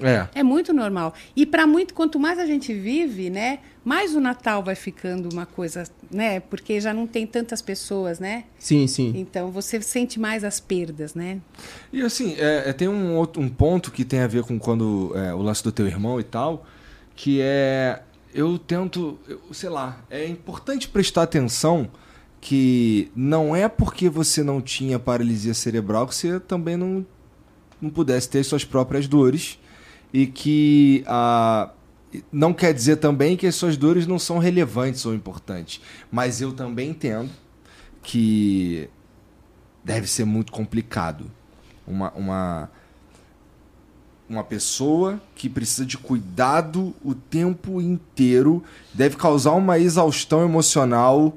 É. 0.03 0.27
É 0.35 0.43
muito 0.43 0.73
normal. 0.73 1.13
E 1.37 1.45
para 1.45 1.67
muito, 1.67 1.93
quanto 1.93 2.19
mais 2.19 2.39
a 2.39 2.47
gente 2.47 2.73
vive, 2.73 3.29
né, 3.29 3.59
mais 3.85 4.15
o 4.15 4.21
Natal 4.21 4.63
vai 4.63 4.75
ficando 4.75 5.29
uma 5.31 5.45
coisa, 5.45 5.85
né, 6.11 6.41
porque 6.41 6.81
já 6.81 6.95
não 6.95 7.07
tem 7.07 7.27
tantas 7.27 7.61
pessoas, 7.61 8.19
né? 8.19 8.45
Sim, 8.59 8.87
sim. 8.87 9.13
Então 9.15 9.51
você 9.51 9.81
sente 9.83 10.19
mais 10.19 10.43
as 10.43 10.59
perdas, 10.59 11.15
né? 11.15 11.39
E 11.93 12.01
assim, 12.01 12.35
é, 12.39 12.71
é, 12.71 12.73
tem 12.73 12.89
um, 12.89 13.15
outro, 13.17 13.43
um 13.43 13.49
ponto 13.51 13.91
que 13.91 14.05
tem 14.05 14.21
a 14.21 14.27
ver 14.27 14.43
com 14.43 14.59
quando 14.59 15.13
é, 15.15 15.35
o 15.35 15.43
lance 15.43 15.63
do 15.63 15.71
teu 15.71 15.87
irmão 15.87 16.19
e 16.19 16.25
tal, 16.25 16.65
que 17.15 17.41
é. 17.43 18.01
Eu 18.33 18.57
tento. 18.59 19.19
eu- 19.29 19.41
sei 19.53 19.69
lá, 19.69 19.99
é 20.09 20.25
importante 20.25 20.89
prestar 20.89 21.23
atenção 21.25 21.91
que 22.41 23.11
não 23.15 23.55
é 23.55 23.69
porque 23.69 24.09
você 24.09 24.43
não 24.43 24.61
tinha 24.61 24.99
paralisia 24.99 25.53
cerebral 25.53 26.07
que 26.07 26.15
você 26.15 26.41
também 26.41 26.77
não, 26.77 27.05
não 27.81 27.91
pudesse 27.91 28.29
ter 28.31 28.43
suas 28.45 28.65
próprias 28.65 29.07
dores. 29.07 29.59
E 30.13 30.27
que 30.27 31.05
a. 31.07 31.71
Não 32.33 32.53
quer 32.53 32.75
dizer 32.75 32.97
também 32.97 33.37
que 33.37 33.47
as 33.47 33.55
suas 33.55 33.77
dores 33.77 34.05
não 34.05 34.19
são 34.19 34.39
relevantes 34.39 35.07
ou 35.07 35.15
importantes. 35.15 35.81
Mas 36.11 36.41
eu 36.41 36.53
também 36.53 36.91
entendo 36.91 37.31
que 38.03 38.89
deve 39.85 40.09
ser 40.09 40.25
muito 40.25 40.51
complicado. 40.51 41.31
Uma, 41.87 42.11
uma, 42.13 42.71
uma 44.29 44.43
pessoa 44.43 45.21
que 45.37 45.49
precisa 45.49 45.87
de 45.87 45.97
cuidado 45.97 46.93
o 47.05 47.15
tempo 47.15 47.81
inteiro 47.81 48.65
deve 48.93 49.15
causar 49.15 49.53
uma 49.53 49.79
exaustão 49.79 50.45
emocional 50.45 51.37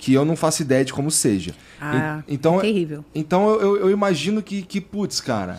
que 0.00 0.12
eu 0.14 0.24
não 0.24 0.34
faço 0.34 0.62
ideia 0.62 0.84
de 0.84 0.92
como 0.92 1.10
seja. 1.10 1.54
Ah, 1.80 2.22
En- 2.26 2.34
então, 2.34 2.58
é 2.58 2.62
terrível. 2.62 3.04
Então 3.14 3.50
eu, 3.60 3.76
eu 3.76 3.90
imagino 3.90 4.42
que, 4.42 4.62
que, 4.62 4.80
putz, 4.80 5.20
cara. 5.20 5.58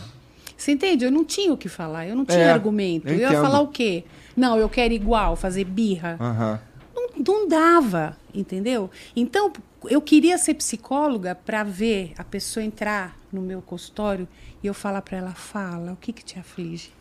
Você 0.58 0.72
entende? 0.72 1.06
Eu 1.06 1.12
não 1.12 1.24
tinha 1.24 1.54
o 1.54 1.58
que 1.58 1.70
falar, 1.70 2.08
eu 2.08 2.16
não 2.16 2.26
tinha 2.26 2.40
É, 2.40 2.52
argumento. 2.52 3.08
eu 3.08 3.14
Eu, 3.14 3.20
ia 3.20 3.42
falar 3.42 3.62
o 3.62 3.68
quê? 3.68 4.04
Não, 4.36 4.58
eu 4.58 4.68
quero 4.70 4.94
igual, 4.94 5.36
fazer 5.36 5.64
birra. 5.64 6.18
Aham. 6.20 6.60
Não, 6.96 7.10
não 7.26 7.48
dava, 7.48 8.18
entendeu? 8.34 8.90
Então, 9.16 9.52
eu 9.90 10.02
queria 10.02 10.38
ser 10.38 10.54
psicóloga 10.56 11.34
para 11.36 11.64
ver 11.64 12.14
a 12.18 12.24
pessoa 12.24 12.64
entrar 12.64 13.18
no 13.32 13.42
meu 13.42 13.62
consultório 13.62 14.28
e 14.64 14.68
eu 14.68 14.74
falar 14.74 15.02
para 15.02 15.18
ela: 15.18 15.32
fala, 15.34 15.94
o 15.94 15.96
que, 15.98 16.12
que 16.14 16.24
te 16.24 16.38
aflige? 16.40 16.92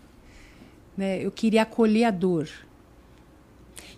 Né? 0.97 1.25
Eu 1.25 1.31
queria 1.31 1.63
acolher 1.63 2.05
a 2.05 2.11
dor. 2.11 2.49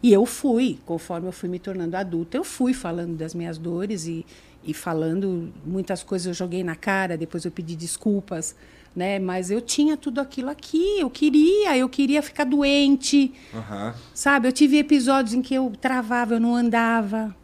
E 0.03 0.13
eu 0.13 0.27
fui, 0.27 0.79
conforme 0.85 1.29
eu 1.29 1.33
fui 1.33 1.49
me 1.49 1.59
tornando 1.59 1.97
adulta, 1.97 2.37
eu 2.37 2.43
fui 2.43 2.75
falando 2.75 3.17
das 3.17 3.35
minhas 3.35 3.57
dores 3.57 4.07
e, 4.07 4.27
e 4.65 4.75
falando 4.75 5.53
muitas 5.65 6.03
coisas 6.03 6.27
eu 6.27 6.35
joguei 6.35 6.65
na 6.65 6.75
cara, 6.75 7.17
depois 7.17 7.45
eu 7.45 7.53
pedi 7.53 7.77
desculpas, 7.77 8.57
né? 8.97 9.21
Mas 9.21 9.51
eu 9.51 9.61
tinha 9.61 9.97
tudo 9.97 10.21
aquilo 10.21 10.51
aqui, 10.51 10.99
eu 10.99 11.09
queria, 11.09 11.77
eu 11.79 11.89
queria 11.89 12.21
ficar 12.21 12.45
doente, 12.45 13.33
Aham. 13.55 13.95
Sabe, 14.13 14.49
eu 14.49 14.53
tive 14.53 14.79
episódios 14.79 15.35
em 15.35 15.41
que 15.41 15.55
eu 15.55 15.73
travava, 15.81 16.35
eu 16.35 16.41
não 16.41 16.57
andava. 16.57 17.35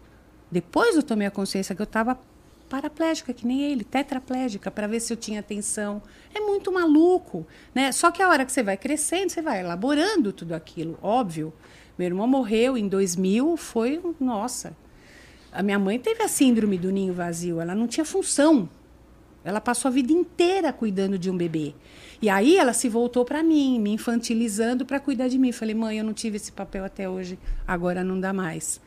Depois 0.51 0.97
eu 0.97 1.03
tomei 1.03 1.27
a 1.27 1.31
consciência 1.31 1.75
que 1.75 1.83
eu 1.83 1.85
estava 1.85 2.19
paraplégica, 2.69 3.33
que 3.33 3.47
nem 3.47 3.63
ele, 3.63 3.85
tetraplégica, 3.85 4.71
para 4.71 4.87
ver 4.87 5.01
se 5.01 5.13
eu 5.13 5.17
tinha 5.17 5.41
atenção. 5.41 6.03
É 6.35 6.41
muito 6.41 6.73
maluco, 6.73 7.47
né? 7.75 7.93
Só 7.93 8.11
que 8.11 8.23
a 8.23 8.29
hora 8.29 8.45
que 8.45 8.53
você 8.53 8.63
vai 8.63 8.77
crescendo, 8.77 9.31
você 9.31 9.41
vai 9.41 9.61
elaborando 9.61 10.33
tudo 10.33 10.55
aquilo, 10.55 10.99
óbvio. 11.03 11.53
Meu 11.99 12.07
irmão 12.07 12.27
morreu 12.27 12.79
em 12.79 12.87
2000, 12.87 13.57
foi, 13.57 14.01
nossa. 14.21 14.77
A 15.51 15.63
minha 15.63 15.79
mãe 15.79 15.99
teve 15.99 16.23
a 16.23 16.29
síndrome 16.29 16.79
do 16.79 16.93
ninho 16.93 17.13
vazio, 17.13 17.61
ela 17.61 17.75
não 17.75 17.89
tinha 17.89 18.05
função. 18.05 18.69
Ela 19.45 19.61
passou 19.61 19.89
a 19.89 19.93
vida 19.93 20.13
inteira 20.13 20.73
cuidando 20.73 21.19
de 21.19 21.31
um 21.31 21.37
bebê. 21.37 21.75
E 22.21 22.29
aí 22.29 22.57
ela 22.57 22.73
se 22.73 22.89
voltou 22.89 23.25
para 23.25 23.43
mim, 23.43 23.79
me 23.79 23.91
infantilizando 23.91 24.85
para 24.85 25.01
cuidar 25.01 25.29
de 25.29 25.39
mim. 25.39 25.53
Falei, 25.53 25.75
mãe, 25.75 25.99
eu 25.99 26.05
não 26.05 26.13
tive 26.13 26.37
esse 26.37 26.53
papel 26.53 26.85
até 26.85 27.09
hoje, 27.09 27.39
agora 27.67 28.05
não 28.05 28.21
dá 28.21 28.33
mais. 28.33 28.81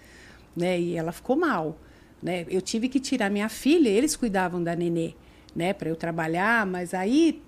Né? 0.56 0.80
E 0.80 0.96
ela 0.96 1.12
ficou 1.12 1.36
mal. 1.36 1.78
Né? 2.22 2.46
Eu 2.50 2.62
tive 2.62 2.88
que 2.90 3.00
tirar 3.00 3.30
minha 3.30 3.50
filha, 3.50 3.90
eles 3.90 4.16
cuidavam 4.16 4.64
da 4.64 4.76
nenê, 4.76 5.16
né? 5.56 5.74
para 5.74 5.90
eu 5.90 5.96
trabalhar, 5.96 6.66
mas 6.66 6.94
aí 6.94 7.42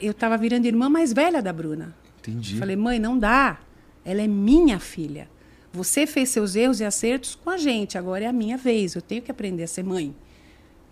eu 0.00 0.12
estava 0.12 0.36
virando 0.38 0.66
irmã 0.66 0.88
mais 0.88 1.12
velha 1.12 1.42
da 1.42 1.52
Bruna. 1.52 1.94
Entendi. 2.20 2.56
Falei, 2.58 2.76
mãe, 2.76 2.98
não 2.98 3.18
dá. 3.18 3.58
Ela 4.04 4.22
é 4.22 4.26
minha 4.26 4.78
filha. 4.78 5.28
Você 5.72 6.06
fez 6.06 6.28
seus 6.28 6.54
erros 6.54 6.80
e 6.80 6.84
acertos 6.84 7.34
com 7.34 7.50
a 7.50 7.56
gente, 7.56 7.98
agora 7.98 8.24
é 8.24 8.28
a 8.28 8.32
minha 8.32 8.56
vez. 8.56 8.94
Eu 8.94 9.02
tenho 9.02 9.22
que 9.22 9.30
aprender 9.30 9.64
a 9.64 9.66
ser 9.66 9.82
mãe. 9.82 10.14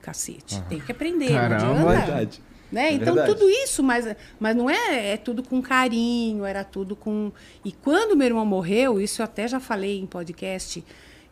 Cacete, 0.00 0.60
tenho 0.68 0.82
que 0.82 0.90
aprender. 0.90 1.30
Caramba. 1.32 1.74
não. 1.74 1.88
Verdade. 1.88 2.42
Né? 2.72 2.88
É 2.88 2.92
então, 2.94 3.14
verdade. 3.14 3.38
tudo 3.38 3.50
isso, 3.50 3.82
mas, 3.82 4.16
mas 4.40 4.56
não 4.56 4.68
é, 4.68 5.12
é 5.12 5.16
tudo 5.18 5.42
com 5.42 5.60
carinho, 5.60 6.44
era 6.44 6.64
tudo 6.64 6.96
com. 6.96 7.30
E 7.62 7.70
quando 7.70 8.16
meu 8.16 8.26
irmão 8.26 8.46
morreu, 8.46 9.00
isso 9.00 9.20
eu 9.20 9.24
até 9.24 9.46
já 9.46 9.60
falei 9.60 10.00
em 10.00 10.06
podcast, 10.06 10.82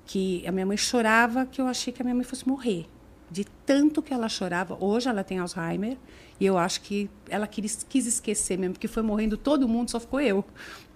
que 0.04 0.46
a 0.46 0.52
minha 0.52 0.66
mãe 0.66 0.76
chorava 0.76 1.46
que 1.46 1.60
eu 1.60 1.66
achei 1.66 1.92
que 1.92 2.02
a 2.02 2.04
minha 2.04 2.14
mãe 2.14 2.24
fosse 2.24 2.46
morrer. 2.46 2.86
De 3.30 3.44
tanto 3.64 4.02
que 4.02 4.12
ela 4.12 4.28
chorava. 4.28 4.76
Hoje 4.80 5.08
ela 5.08 5.24
tem 5.24 5.38
Alzheimer, 5.38 5.96
e 6.38 6.44
eu 6.44 6.58
acho 6.58 6.82
que 6.82 7.08
ela 7.28 7.46
quis, 7.46 7.86
quis 7.88 8.06
esquecer 8.06 8.58
mesmo, 8.58 8.74
porque 8.74 8.88
foi 8.88 9.02
morrendo 9.02 9.36
todo 9.36 9.66
mundo, 9.66 9.90
só 9.90 9.98
ficou 9.98 10.20
eu. 10.20 10.44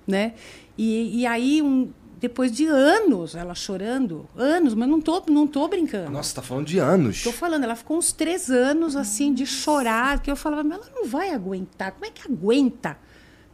Né? 0.06 0.34
E, 0.76 1.20
e 1.20 1.26
aí, 1.26 1.62
um, 1.62 1.90
depois 2.24 2.50
de 2.50 2.64
anos 2.66 3.34
ela 3.34 3.54
chorando, 3.54 4.26
anos, 4.34 4.74
mas 4.74 4.88
não 4.88 4.98
tô, 4.98 5.22
não 5.28 5.46
tô 5.46 5.68
brincando. 5.68 6.10
Nossa, 6.10 6.36
tá 6.36 6.42
falando 6.42 6.66
de 6.66 6.78
anos. 6.78 7.22
Tô 7.22 7.30
falando, 7.30 7.64
ela 7.64 7.76
ficou 7.76 7.98
uns 7.98 8.12
três 8.12 8.50
anos 8.50 8.96
assim 8.96 9.34
de 9.34 9.44
chorar, 9.44 10.22
que 10.22 10.30
eu 10.30 10.36
falava, 10.36 10.64
mas 10.64 10.78
ela 10.78 10.90
não 10.94 11.06
vai 11.06 11.30
aguentar. 11.30 11.92
Como 11.92 12.06
é 12.06 12.10
que 12.10 12.26
aguenta? 12.26 12.96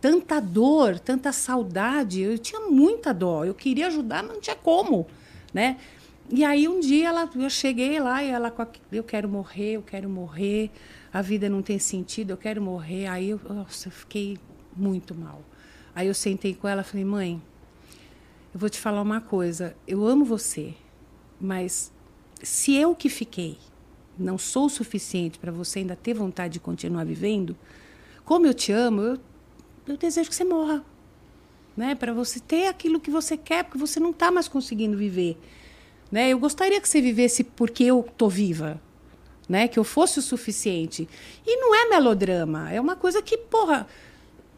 Tanta 0.00 0.40
dor, 0.40 1.00
tanta 1.00 1.32
saudade. 1.32 2.22
Eu 2.22 2.38
tinha 2.38 2.60
muita 2.60 3.12
dó. 3.12 3.44
Eu 3.44 3.54
queria 3.54 3.88
ajudar, 3.88 4.22
mas 4.22 4.34
não 4.34 4.40
tinha 4.40 4.56
como, 4.56 5.06
né? 5.52 5.76
E 6.32 6.44
aí 6.44 6.68
um 6.68 6.78
dia 6.78 7.08
ela, 7.08 7.28
eu 7.34 7.50
cheguei 7.50 7.98
lá 7.98 8.22
e 8.22 8.28
ela, 8.28 8.54
eu 8.92 9.02
quero 9.02 9.28
morrer, 9.28 9.72
eu 9.72 9.82
quero 9.82 10.08
morrer. 10.08 10.70
A 11.12 11.20
vida 11.20 11.48
não 11.48 11.60
tem 11.60 11.80
sentido, 11.80 12.30
eu 12.30 12.36
quero 12.36 12.62
morrer. 12.62 13.08
Aí 13.08 13.30
eu, 13.30 13.40
nossa, 13.48 13.88
eu 13.88 13.92
fiquei 13.92 14.38
muito 14.76 15.12
mal. 15.12 15.42
Aí 15.94 16.06
eu 16.06 16.14
sentei 16.14 16.54
com 16.54 16.68
ela, 16.68 16.82
e 16.82 16.84
falei, 16.84 17.04
mãe, 17.04 17.42
eu 18.52 18.60
vou 18.60 18.68
te 18.68 18.78
falar 18.78 19.02
uma 19.02 19.20
coisa. 19.20 19.76
Eu 19.86 20.04
amo 20.06 20.24
você, 20.24 20.74
mas 21.40 21.92
se 22.42 22.74
eu 22.74 22.94
que 22.94 23.08
fiquei 23.08 23.58
não 24.18 24.36
sou 24.36 24.66
o 24.66 24.70
suficiente 24.70 25.38
para 25.38 25.50
você 25.50 25.80
ainda 25.80 25.96
ter 25.96 26.14
vontade 26.14 26.54
de 26.54 26.60
continuar 26.60 27.04
vivendo, 27.04 27.56
como 28.24 28.46
eu 28.46 28.52
te 28.52 28.70
amo, 28.70 29.00
eu, 29.00 29.18
eu 29.86 29.96
desejo 29.96 30.28
que 30.28 30.36
você 30.36 30.44
morra. 30.44 30.84
Né? 31.76 31.94
Para 31.94 32.12
você 32.12 32.38
ter 32.38 32.66
aquilo 32.66 33.00
que 33.00 33.10
você 33.10 33.36
quer, 33.36 33.64
porque 33.64 33.78
você 33.78 33.98
não 33.98 34.10
está 34.10 34.30
mais 34.30 34.46
conseguindo 34.46 34.96
viver. 34.96 35.38
Né? 36.10 36.30
Eu 36.30 36.38
gostaria 36.38 36.80
que 36.80 36.88
você 36.88 37.00
vivesse 37.00 37.42
porque 37.42 37.84
eu 37.84 38.06
tô 38.16 38.28
viva. 38.28 38.80
Né? 39.48 39.66
Que 39.66 39.78
eu 39.78 39.84
fosse 39.84 40.18
o 40.18 40.22
suficiente. 40.22 41.08
E 41.46 41.56
não 41.56 41.74
é 41.74 41.88
melodrama. 41.88 42.70
É 42.70 42.80
uma 42.80 42.96
coisa 42.96 43.22
que, 43.22 43.36
porra, 43.38 43.86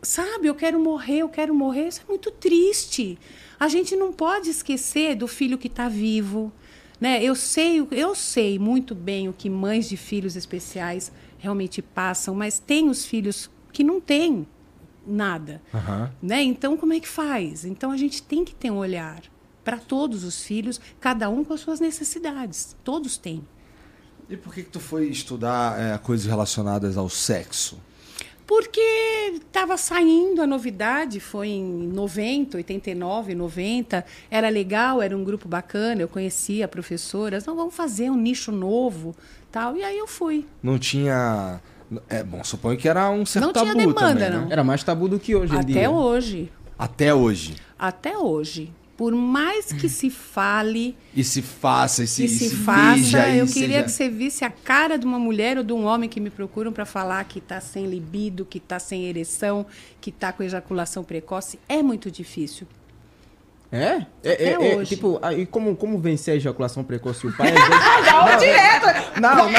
sabe, 0.03 0.49
eu 0.49 0.55
quero 0.55 0.79
morrer, 0.81 1.19
eu 1.19 1.29
quero 1.29 1.55
morrer. 1.55 1.89
Isso 1.89 2.03
é 2.05 2.09
muito 2.09 2.31
triste. 2.31 3.19
A 3.59 3.69
gente 3.69 3.95
não 3.97 4.13
pode 4.13 4.51
esquecer 4.51 5.15
do 5.15 5.29
filho 5.29 5.57
que 5.57 5.69
está 5.69 5.89
vivo. 5.89 6.53
Né? 7.01 7.23
Eu 7.23 7.35
sei, 7.35 7.87
eu 7.91 8.15
sei 8.15 8.59
muito 8.59 8.95
bem 8.95 9.29
o 9.29 9.33
que 9.33 9.49
mães 9.49 9.89
de 9.89 9.97
filhos 9.97 10.37
especiais 10.37 11.13
realmente 11.39 11.83
passam, 11.83 12.35
mas 12.35 12.59
tem 12.59 12.89
os 12.89 13.05
filhos 13.05 13.51
que 13.73 13.83
não 13.83 14.01
têm 14.01 14.47
nada. 15.07 15.61
Aham. 15.75 16.13
Né? 16.23 16.43
Então, 16.43 16.77
como 16.77 16.93
é 16.93 17.01
que 17.01 17.09
faz? 17.09 17.65
Então, 17.65 17.91
a 17.91 17.97
gente 17.97 18.23
tem 18.23 18.45
que 18.45 18.55
ter 18.55 18.71
um 18.71 18.77
olhar 18.77 19.23
para 19.65 19.79
todos 19.79 20.25
os 20.25 20.43
filhos, 20.43 20.81
cada 21.01 21.29
um 21.29 21.45
com 21.45 21.53
as 21.53 21.61
suas 21.61 21.81
necessidades. 21.81 22.77
Todos 22.85 23.17
têm. 23.17 23.47
E 24.29 24.37
por 24.37 24.55
que, 24.55 24.63
que 24.63 24.71
tu 24.71 24.81
foi 24.81 25.09
estudar 25.09 25.81
é, 25.81 25.99
coisas 25.99 26.27
relacionadas 26.27 26.97
ao 26.97 27.09
sexo? 27.09 27.79
Porque 28.47 28.81
estava 29.35 29.77
saindo 29.77 30.43
a 30.43 30.47
novidade, 30.47 31.21
foi 31.21 31.49
em 31.49 31.65
90, 31.89 32.57
89, 32.59 33.35
90. 33.35 34.05
Era 34.31 34.49
legal, 34.49 35.01
era 35.01 35.17
um 35.17 35.25
grupo 35.25 35.49
bacana, 35.49 36.03
eu 36.03 36.09
conhecia 36.09 36.67
professoras. 36.69 37.47
Não, 37.47 37.57
vamos 37.57 37.75
fazer 37.75 38.11
um 38.11 38.17
nicho 38.17 38.51
novo, 38.53 39.15
tal. 39.51 39.77
E 39.77 39.83
aí 39.83 39.97
eu 39.97 40.07
fui. 40.07 40.47
Não 40.63 40.79
tinha. 40.79 41.61
É 42.09 42.23
bom, 42.25 42.43
suponho 42.43 42.79
que 42.79 42.89
era 42.89 43.11
um 43.11 43.25
certo 43.27 43.47
Não 43.47 43.53
tinha 43.53 43.67
tabu 43.67 43.79
demanda, 43.79 44.01
também, 44.01 44.31
né? 44.31 44.45
não. 44.47 44.51
Era 44.51 44.65
mais 44.65 44.83
tabu 44.83 45.09
do 45.09 45.19
que 45.21 45.35
hoje 45.35 45.55
em 45.55 45.59
Até 45.59 45.67
dia. 45.73 45.91
hoje. 45.91 46.53
Até 46.79 47.15
hoje. 47.15 47.55
Até 47.79 48.19
hoje. 48.19 48.73
Por 48.97 49.15
mais 49.15 49.73
que 49.73 49.89
se 49.89 50.11
fale, 50.11 50.97
E 51.17 51.25
se 51.25 51.41
faça, 51.43 52.05
e 52.05 52.07
se, 52.07 52.25
e 52.25 52.29
se, 52.29 52.51
se 52.51 52.57
faça, 52.57 53.29
e 53.29 53.39
eu 53.39 53.47
queria 53.47 53.69
seja- 53.69 53.83
que 53.85 53.91
você 53.91 54.09
visse 54.09 54.45
a 54.45 54.51
cara 54.51 54.97
de 54.99 55.07
uma 55.07 55.19
mulher 55.19 55.57
ou 55.59 55.65
de 55.65 55.73
um 55.73 55.85
homem 55.85 56.09
que 56.09 56.21
me 56.21 56.31
procuram 56.31 56.73
para 56.73 56.85
falar 56.85 57.25
que 57.25 57.39
está 57.39 57.61
sem 57.61 57.87
libido, 57.87 58.45
que 58.45 58.59
está 58.59 58.79
sem 58.79 59.07
ereção, 59.07 59.67
que 60.01 60.11
está 60.11 60.33
com 60.33 60.43
ejaculação 60.43 61.03
precoce. 61.03 61.59
É 61.69 61.83
muito 61.83 62.11
difícil. 62.11 62.67
É? 63.75 64.05
É, 64.23 64.51
é, 64.51 64.73
é, 64.81 64.85
tipo, 64.85 65.19
aí 65.23 65.47
como, 65.47 65.75
como 65.75 65.99
vencer 65.99 66.35
a 66.35 66.37
ejaculação 66.37 66.85
precoce? 66.85 67.27
O 67.27 67.33
pai. 67.37 67.49
às 67.49 67.55
vezes- 67.55 68.13
não, 68.13 68.39
direto! 68.39 69.21
Não, 69.21 69.35
não, 69.37 69.51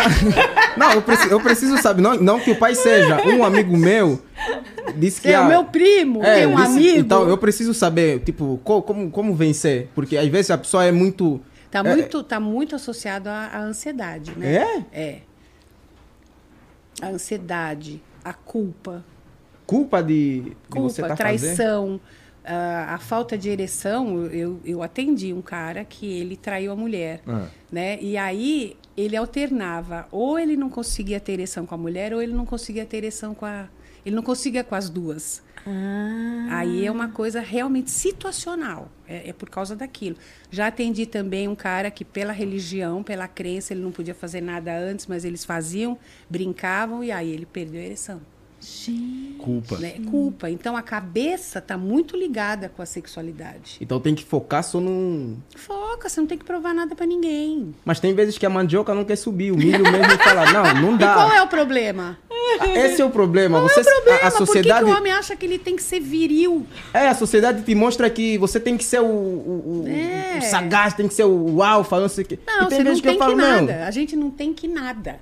não 0.77 0.91
eu, 0.93 1.01
preciso, 1.01 1.29
eu 1.31 1.39
preciso 1.41 1.77
saber. 1.79 2.01
Não, 2.03 2.15
não 2.17 2.39
que 2.39 2.51
o 2.51 2.55
pai 2.55 2.75
seja. 2.75 3.17
Um 3.25 3.43
amigo 3.43 3.75
meu 3.75 4.21
disse 4.97 5.19
que. 5.19 5.29
É 5.29 5.39
o 5.39 5.47
meu 5.47 5.65
primo, 5.65 6.23
É, 6.23 6.35
tem 6.35 6.45
um 6.45 6.55
disse- 6.55 6.67
amigo. 6.67 6.99
Então, 6.99 7.27
eu 7.27 7.37
preciso 7.39 7.73
saber, 7.73 8.19
tipo, 8.19 8.59
co- 8.63 8.83
como, 8.83 9.09
como 9.09 9.33
vencer? 9.33 9.89
Porque 9.95 10.15
às 10.15 10.27
vezes 10.27 10.51
a 10.51 10.57
pessoa 10.59 10.85
é 10.85 10.91
muito. 10.91 11.41
Tá 11.71 11.79
é- 11.79 11.95
muito, 11.95 12.21
tá 12.23 12.39
muito 12.39 12.75
associado 12.75 13.27
à, 13.29 13.47
à 13.47 13.61
ansiedade, 13.61 14.31
né? 14.37 14.55
É? 14.55 14.85
É. 14.93 15.19
A 17.01 17.07
ansiedade, 17.07 18.01
a 18.23 18.31
culpa, 18.33 19.03
Culpa 19.65 20.03
de, 20.03 20.41
de 20.41 20.55
culpa, 20.69 20.89
você 20.89 21.01
tá 21.01 21.15
fazendo. 21.17 21.99
Traição, 22.43 22.93
a, 22.93 22.97
falta 22.97 23.37
de 23.37 23.49
ereção. 23.49 24.25
Eu, 24.27 24.59
eu 24.65 24.83
atendi 24.83 25.33
um 25.33 25.41
cara 25.41 25.83
que 25.85 26.05
ele 26.05 26.35
traiu 26.35 26.71
a 26.71 26.75
mulher, 26.75 27.21
Ah. 27.27 27.47
né? 27.71 27.97
E 28.01 28.17
aí 28.17 28.75
ele 28.95 29.15
alternava, 29.15 30.07
ou 30.11 30.37
ele 30.37 30.55
não 30.55 30.69
conseguia 30.69 31.19
ter 31.19 31.33
ereção 31.33 31.65
com 31.65 31.73
a 31.73 31.77
mulher, 31.77 32.13
ou 32.13 32.21
ele 32.21 32.33
não 32.33 32.45
conseguia 32.45 32.85
ter 32.85 32.97
ereção 32.97 33.33
com 33.33 33.45
a, 33.45 33.67
ele 34.05 34.15
não 34.15 34.23
conseguia 34.23 34.63
com 34.63 34.75
as 34.75 34.89
duas. 34.89 35.41
Aí 36.49 36.85
é 36.85 36.91
uma 36.91 37.07
coisa 37.07 37.39
realmente 37.39 37.89
situacional, 37.89 38.89
é, 39.07 39.29
é 39.29 39.33
por 39.33 39.49
causa 39.49 39.75
daquilo. 39.75 40.17
Já 40.51 40.67
atendi 40.67 41.05
também 41.05 41.47
um 41.47 41.55
cara 41.55 41.89
que, 41.89 42.03
pela 42.03 42.33
religião, 42.33 43.01
pela 43.01 43.27
crença, 43.29 43.73
ele 43.73 43.81
não 43.81 43.91
podia 43.91 44.13
fazer 44.13 44.41
nada 44.41 44.77
antes, 44.77 45.07
mas 45.07 45.23
eles 45.23 45.45
faziam, 45.45 45.97
brincavam 46.29 47.01
e 47.03 47.11
aí 47.11 47.31
ele 47.31 47.45
perdeu 47.45 47.79
a 47.81 47.85
ereção. 47.85 48.21
Culpa. 49.37 49.77
né? 49.77 49.95
Culpa. 50.09 50.49
Então 50.49 50.75
a 50.77 50.81
cabeça 50.81 51.59
tá 51.59 51.77
muito 51.77 52.15
ligada 52.15 52.69
com 52.69 52.81
a 52.81 52.85
sexualidade. 52.85 53.77
Então 53.81 53.99
tem 53.99 54.15
que 54.15 54.23
focar 54.23 54.63
só 54.63 54.79
num. 54.79 55.37
Foca, 55.55 56.07
você 56.09 56.19
não 56.19 56.27
tem 56.27 56.37
que 56.37 56.45
provar 56.45 56.73
nada 56.73 56.95
pra 56.95 57.05
ninguém. 57.05 57.73
Mas 57.83 57.99
tem 57.99 58.13
vezes 58.13 58.37
que 58.37 58.45
a 58.45 58.49
mandioca 58.49 58.93
não 58.93 59.03
quer 59.03 59.15
subir, 59.17 59.51
o 59.51 59.57
milho 59.57 59.83
mesmo 59.83 60.17
fala, 60.23 60.51
não, 60.51 60.81
não 60.81 60.95
E 60.95 60.99
qual 60.99 61.29
dá. 61.29 61.35
é 61.35 61.41
o 61.41 61.47
problema? 61.47 62.17
Esse 62.75 63.01
é 63.01 63.05
o 63.05 63.09
problema. 63.09 63.57
Qual 63.59 63.69
você, 63.69 63.79
é 63.79 63.83
o 63.83 63.95
problema? 63.95 64.19
A, 64.19 64.27
a 64.27 64.31
Por 64.31 64.37
que 64.39 64.45
sociedade. 64.45 64.85
que, 64.85 64.91
o 64.91 64.97
homem 64.97 65.11
acha 65.13 65.35
que 65.35 65.45
ele 65.45 65.57
tem 65.57 65.75
que 65.75 65.83
ser 65.83 65.99
viril? 65.99 66.65
É, 66.93 67.07
a 67.07 67.15
sociedade 67.15 67.63
te 67.63 67.73
mostra 67.73 68.09
que 68.09 68.37
você 68.37 68.59
tem 68.59 68.77
que 68.77 68.83
ser 68.83 68.99
o, 69.01 69.05
o, 69.05 69.85
É. 69.87 70.37
o 70.39 70.41
sagaz, 70.41 70.93
tem 70.93 71.07
que 71.07 71.13
ser 71.13 71.23
o 71.25 71.63
alfa, 71.63 71.99
não 71.99 72.09
sei 72.09 72.23
o 72.23 72.27
quê. 72.27 72.39
Não, 72.45 72.65
E 72.65 72.67
tem 72.67 72.77
você 72.79 72.83
não 72.83 72.99
tem 72.99 73.11
eu 73.11 73.13
que, 73.13 73.17
falo, 73.19 73.35
nada. 73.37 73.85
A 73.87 73.91
gente 73.91 74.15
não 74.15 74.29
tem 74.29 74.53
que 74.53 74.67
nada. 74.67 75.19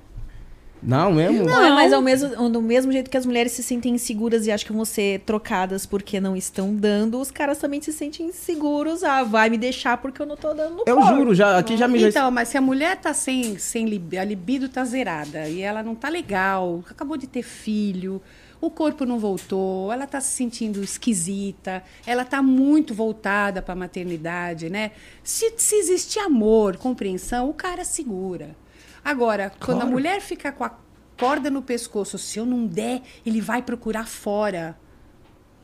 Não, 0.82 1.12
mesmo? 1.12 1.44
Não, 1.44 1.64
é 1.64 1.70
mas 1.70 1.92
ao 1.92 2.02
mesmo, 2.02 2.48
do 2.50 2.60
mesmo 2.60 2.90
jeito 2.90 3.08
que 3.08 3.16
as 3.16 3.24
mulheres 3.24 3.52
se 3.52 3.62
sentem 3.62 3.94
inseguras 3.94 4.46
e 4.46 4.50
acham 4.50 4.66
que 4.66 4.72
vão 4.72 4.84
ser 4.84 5.20
trocadas 5.20 5.86
porque 5.86 6.20
não 6.20 6.34
estão 6.36 6.74
dando, 6.74 7.20
os 7.20 7.30
caras 7.30 7.58
também 7.58 7.80
se 7.80 7.92
sentem 7.92 8.26
inseguros. 8.26 9.04
Ah, 9.04 9.22
vai 9.22 9.48
me 9.48 9.56
deixar 9.56 9.96
porque 9.98 10.20
eu 10.20 10.26
não 10.26 10.36
tô 10.36 10.52
dando 10.52 10.76
no 10.78 10.82
Eu 10.86 10.96
corpo. 10.96 11.14
juro, 11.14 11.34
já, 11.34 11.56
aqui 11.58 11.76
já 11.76 11.86
me. 11.86 12.02
Então, 12.02 12.30
mas 12.30 12.48
se 12.48 12.58
a 12.58 12.60
mulher 12.60 12.96
tá 12.96 13.14
sem, 13.14 13.56
sem 13.58 13.86
lib- 13.86 14.16
a 14.18 14.24
libido 14.24 14.68
tá 14.68 14.84
zerada 14.84 15.48
e 15.48 15.60
ela 15.60 15.82
não 15.82 15.94
tá 15.94 16.08
legal, 16.08 16.82
acabou 16.90 17.16
de 17.16 17.28
ter 17.28 17.42
filho, 17.44 18.20
o 18.60 18.68
corpo 18.70 19.04
não 19.04 19.18
voltou, 19.20 19.92
ela 19.92 20.06
tá 20.06 20.20
se 20.20 20.32
sentindo 20.36 20.82
esquisita, 20.82 21.82
ela 22.06 22.24
tá 22.24 22.42
muito 22.42 22.92
voltada 22.94 23.62
para 23.62 23.72
a 23.72 23.76
maternidade, 23.76 24.68
né? 24.68 24.90
Se, 25.22 25.52
se 25.56 25.76
existe 25.76 26.18
amor, 26.18 26.76
compreensão, 26.76 27.48
o 27.48 27.54
cara 27.54 27.84
segura. 27.84 28.56
Agora, 29.04 29.52
quando 29.60 29.82
a 29.82 29.86
mulher 29.86 30.20
fica 30.20 30.52
com 30.52 30.64
a 30.64 30.70
corda 31.18 31.50
no 31.50 31.62
pescoço, 31.62 32.18
se 32.18 32.38
eu 32.38 32.46
não 32.46 32.66
der, 32.66 33.02
ele 33.26 33.40
vai 33.40 33.62
procurar 33.62 34.06
fora. 34.06 34.76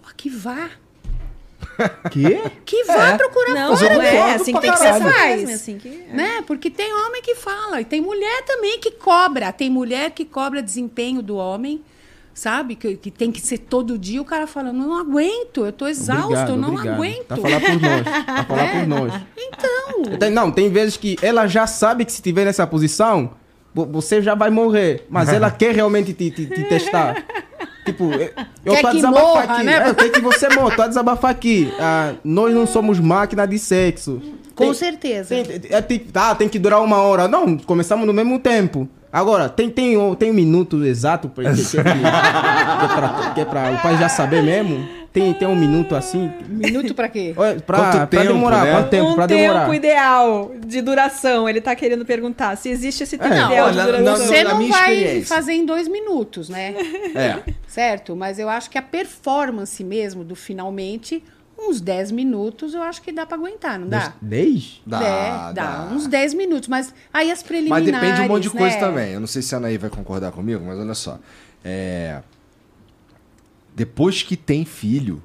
Ah, 0.05 0.13
Que 0.17 0.29
vá. 0.31 0.71
Quê? 2.11 2.41
Que 2.65 2.85
vá 2.85 3.09
É. 3.11 3.17
procurar 3.17 3.55
Não, 3.55 3.77
fora. 3.77 3.95
não 3.95 4.03
é 4.03 4.35
assim 4.35 4.53
que 4.53 4.61
tem 4.61 4.71
que 4.71 4.77
ser. 4.79 5.01
Faz. 5.01 5.51
Assim 5.51 5.79
que, 5.79 5.89
é. 6.09 6.15
né? 6.15 6.43
Porque 6.47 6.71
tem 6.71 6.93
homem 6.93 7.21
que 7.23 7.35
fala, 7.35 7.81
e 7.81 7.85
tem 7.85 8.01
mulher 8.01 8.43
também 8.45 8.79
que 8.81 8.93
cobra. 8.93 9.53
Tem 9.53 9.69
mulher 9.71 10.11
que 10.13 10.25
cobra 10.25 10.63
desempenho 10.63 11.21
do 11.23 11.37
homem, 11.37 11.83
sabe? 12.39 12.75
Que, 12.77 12.97
que 12.97 13.11
tem 13.11 13.31
que 13.33 13.41
ser 13.41 13.59
todo 13.59 13.99
dia. 13.99 14.21
O 14.23 14.25
cara 14.25 14.47
fala, 14.47 14.73
não 14.73 14.97
aguento, 14.99 15.67
eu 15.67 15.73
tô 15.73 15.87
exausto, 15.87 16.25
Obrigado, 16.27 16.51
eu 16.51 16.57
não 16.57 16.69
obrigado. 16.75 16.95
aguento. 16.95 17.25
Tá 17.27 17.37
falar 17.37 17.61
por 17.61 17.81
nós. 17.81 18.05
Tá 18.27 18.45
falar 18.45 18.63
É. 18.65 18.79
por 18.81 18.87
nós. 18.89 19.13
Então, 19.37 20.19
Tem- 20.19 20.31
Não, 20.31 20.51
tem 20.51 20.71
vezes 20.71 20.97
que 20.97 21.17
ela 21.21 21.47
já 21.47 21.67
sabe 21.67 22.05
que 22.05 22.13
se 22.13 22.23
tiver 22.23 22.45
nessa 22.45 22.67
posição, 22.67 23.31
vo- 23.75 23.87
você 23.87 24.23
já 24.23 24.35
vai 24.35 24.51
morrer. 24.51 25.05
Mas 25.11 25.29
ela 25.31 25.51
quer 25.53 25.75
realmente 25.75 26.13
te, 26.13 26.31
te- 26.31 26.47
te 26.47 26.63
testar. 26.65 27.25
Tipo, 27.85 28.05
eu- 28.13 28.31
Quer 28.75 28.81
tô 28.83 28.87
a 28.87 28.91
que 28.91 28.97
desabafar 28.97 29.25
morra, 29.27 29.43
aqui. 29.55 29.63
né? 29.65 29.89
É, 29.89 29.95
quer 29.95 30.11
que 30.11 30.21
você 30.21 30.49
morra, 30.51 30.77
tô 30.77 30.83
a 30.83 30.89
desabafar 30.89 31.31
aqui. 31.31 31.73
Ah, 31.81 32.15
nós 32.23 32.55
não 32.55 32.67
somos 32.67 33.01
máquina 33.01 33.47
de 33.47 33.59
sexo. 33.59 34.21
com 34.55 34.65
Tem- 34.65 34.75
certeza. 34.75 35.29
tem, 35.35 35.61
é, 35.71 35.81
tipo, 35.83 36.13
tá, 36.13 36.35
tem 36.35 36.49
que 36.49 36.59
durar 36.59 36.83
uma 36.83 36.97
hora. 36.99 37.27
Não, 37.29 37.57
começamos 37.59 38.07
no 38.07 38.13
mesmo 38.13 38.39
tempo. 38.41 38.89
Agora, 39.13 39.49
tem, 39.49 39.71
tem, 39.71 39.97
o- 39.97 40.15
tem 40.15 40.31
um 40.31 40.35
minuto 40.35 40.85
exato 40.85 41.29
pra, 41.29 41.51
que, 41.51 41.57
que, 41.57 41.63
que, 41.65 41.83
que 41.83 41.83
é 41.83 42.89
pra, 42.95 43.33
que 43.35 43.41
é 43.41 43.45
pra 43.45 43.71
o 43.73 43.79
pai 43.83 43.97
já 43.99 44.09
saber 44.09 44.43
mesmo? 44.43 44.87
Tem, 45.11 45.33
tem 45.33 45.49
um 45.49 45.57
minuto 45.57 45.97
assim? 45.97 46.31
Minuto 46.47 46.95
pra 46.95 47.09
quê? 47.09 47.33
Olha, 47.35 47.59
Pra, 47.61 47.79
Quanto 47.79 47.93
pra 47.97 48.07
tempo, 48.07 48.25
demorar, 48.35 48.65
né? 48.65 48.73
quanto 48.73 48.89
tempo? 48.91 49.09
um 49.11 49.15
pra 49.15 49.27
tempo 49.27 49.41
demorar. 49.55 49.75
ideal 49.75 50.51
de 50.67 50.81
duração. 50.83 51.49
Ele 51.49 51.61
tá 51.63 51.75
querendo 51.75 52.05
perguntar 52.05 52.55
se 52.57 52.69
existe 52.69 53.03
esse 53.05 53.17
tempo 53.17 53.33
É. 53.35 53.45
ideal 53.47 53.67
Olha, 53.69 53.81
de 53.81 53.87
duração. 53.87 54.05
na- 54.05 54.17
Você 54.17 54.45
não 54.45 54.59
minha 54.59 54.71
vai 54.71 55.23
fazer 55.23 55.55
em 55.55 55.65
dois 55.65 55.89
minutos, 55.89 56.51
né? 56.51 56.75
É. 57.15 57.39
certo? 57.67 58.15
Mas 58.15 58.39
eu 58.39 58.49
acho 58.51 58.69
que 58.69 58.77
a 58.77 58.83
performance 58.83 59.83
mesmo 59.83 60.23
do 60.23 60.37
finalmente, 60.37 61.25
uns 61.59 61.81
10 61.81 62.13
minutos, 62.13 62.73
eu 62.73 62.83
acho 62.83 63.03
que 63.03 63.11
dá 63.11 63.27
pra 63.27 63.37
aguentar, 63.37 63.79
não 63.79 63.89
dá? 63.89 64.15
Dez? 64.21 64.81
Dá, 64.87 65.03
é, 65.03 65.53
dá, 65.53 65.89
uns 65.93 66.07
10 66.07 66.35
minutos, 66.35 66.69
mas 66.69 66.95
aí 67.13 67.31
as 67.31 67.41
Mas 67.41 67.49
preliminares, 67.49 67.87
depende 67.87 68.15
de 68.15 68.21
um 68.23 68.29
monte 68.29 68.43
de 68.45 68.51
coisa 68.51 68.77
né? 68.77 68.81
também. 68.81 69.13
Eu 69.13 69.21
não 69.21 69.27
sei 69.27 69.43
se 69.43 69.55
a 69.55 69.59
Anaí 69.59 69.77
vai 69.77 69.91
concordar 69.91 70.31
comigo, 70.31 70.65
mas 70.65 70.79
olha 70.79 70.95
só. 70.95 71.19
É... 71.65 72.23
Depois 73.75 74.23
que 74.23 74.37
tem 74.37 74.65
filho, 74.65 75.23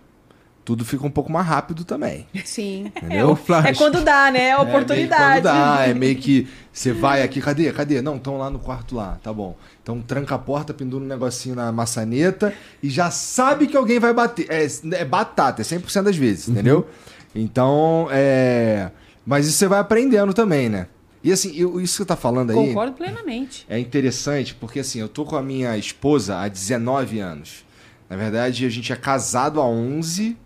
tudo 0.65 0.85
fica 0.85 1.05
um 1.05 1.09
pouco 1.09 1.31
mais 1.31 1.45
rápido 1.45 1.83
também. 1.83 2.25
Sim. 2.45 2.85
Entendeu? 2.95 3.37
É 3.65 3.73
quando 3.75 4.01
dá, 4.03 4.31
né? 4.31 4.51
A 4.51 4.55
É, 4.55 4.57
meio 4.57 4.65
que 4.65 4.75
oportunidade. 4.75 5.41
quando 5.41 5.43
dá, 5.43 5.85
é 5.87 5.93
meio 5.93 6.15
que 6.15 6.47
você 6.71 6.93
vai 6.93 7.21
aqui, 7.21 7.41
cadê? 7.41 7.71
Cadê? 7.71 8.01
Não, 8.01 8.15
estão 8.15 8.37
lá 8.37 8.49
no 8.49 8.59
quarto 8.59 8.95
lá, 8.95 9.19
tá 9.21 9.31
bom. 9.33 9.55
Então 9.81 10.01
tranca 10.01 10.35
a 10.35 10.39
porta, 10.39 10.73
pendura 10.73 11.03
um 11.03 11.07
negocinho 11.07 11.55
na 11.55 11.71
maçaneta 11.71 12.53
e 12.81 12.89
já 12.89 13.11
sabe 13.11 13.67
que 13.67 13.75
alguém 13.75 13.99
vai 13.99 14.13
bater. 14.13 14.47
É, 14.49 14.65
é 14.95 15.05
batata, 15.05 15.61
é 15.61 15.65
100% 15.65 16.03
das 16.03 16.15
vezes, 16.15 16.47
entendeu? 16.47 16.87
Então, 17.35 18.07
é. 18.11 18.91
Mas 19.25 19.47
isso 19.47 19.57
você 19.57 19.67
vai 19.67 19.79
aprendendo 19.79 20.33
também, 20.33 20.69
né? 20.69 20.87
E 21.23 21.31
assim, 21.31 21.55
eu- 21.57 21.79
isso 21.79 21.93
que 21.93 21.97
você 22.03 22.05
tá 22.05 22.15
falando 22.15 22.49
aí. 22.51 22.55
Concordo 22.55 22.93
plenamente. 22.93 23.65
É 23.69 23.79
interessante 23.79 24.53
porque 24.53 24.79
assim, 24.81 24.99
eu 24.99 25.07
tô 25.07 25.23
com 25.25 25.35
a 25.37 25.41
minha 25.41 25.77
esposa 25.77 26.37
há 26.39 26.47
19 26.47 27.19
anos. 27.19 27.63
Na 28.09 28.17
verdade, 28.17 28.65
a 28.65 28.69
gente 28.69 28.91
é 28.91 28.95
casado 28.95 29.61
há 29.61 29.65
11. 29.65 30.37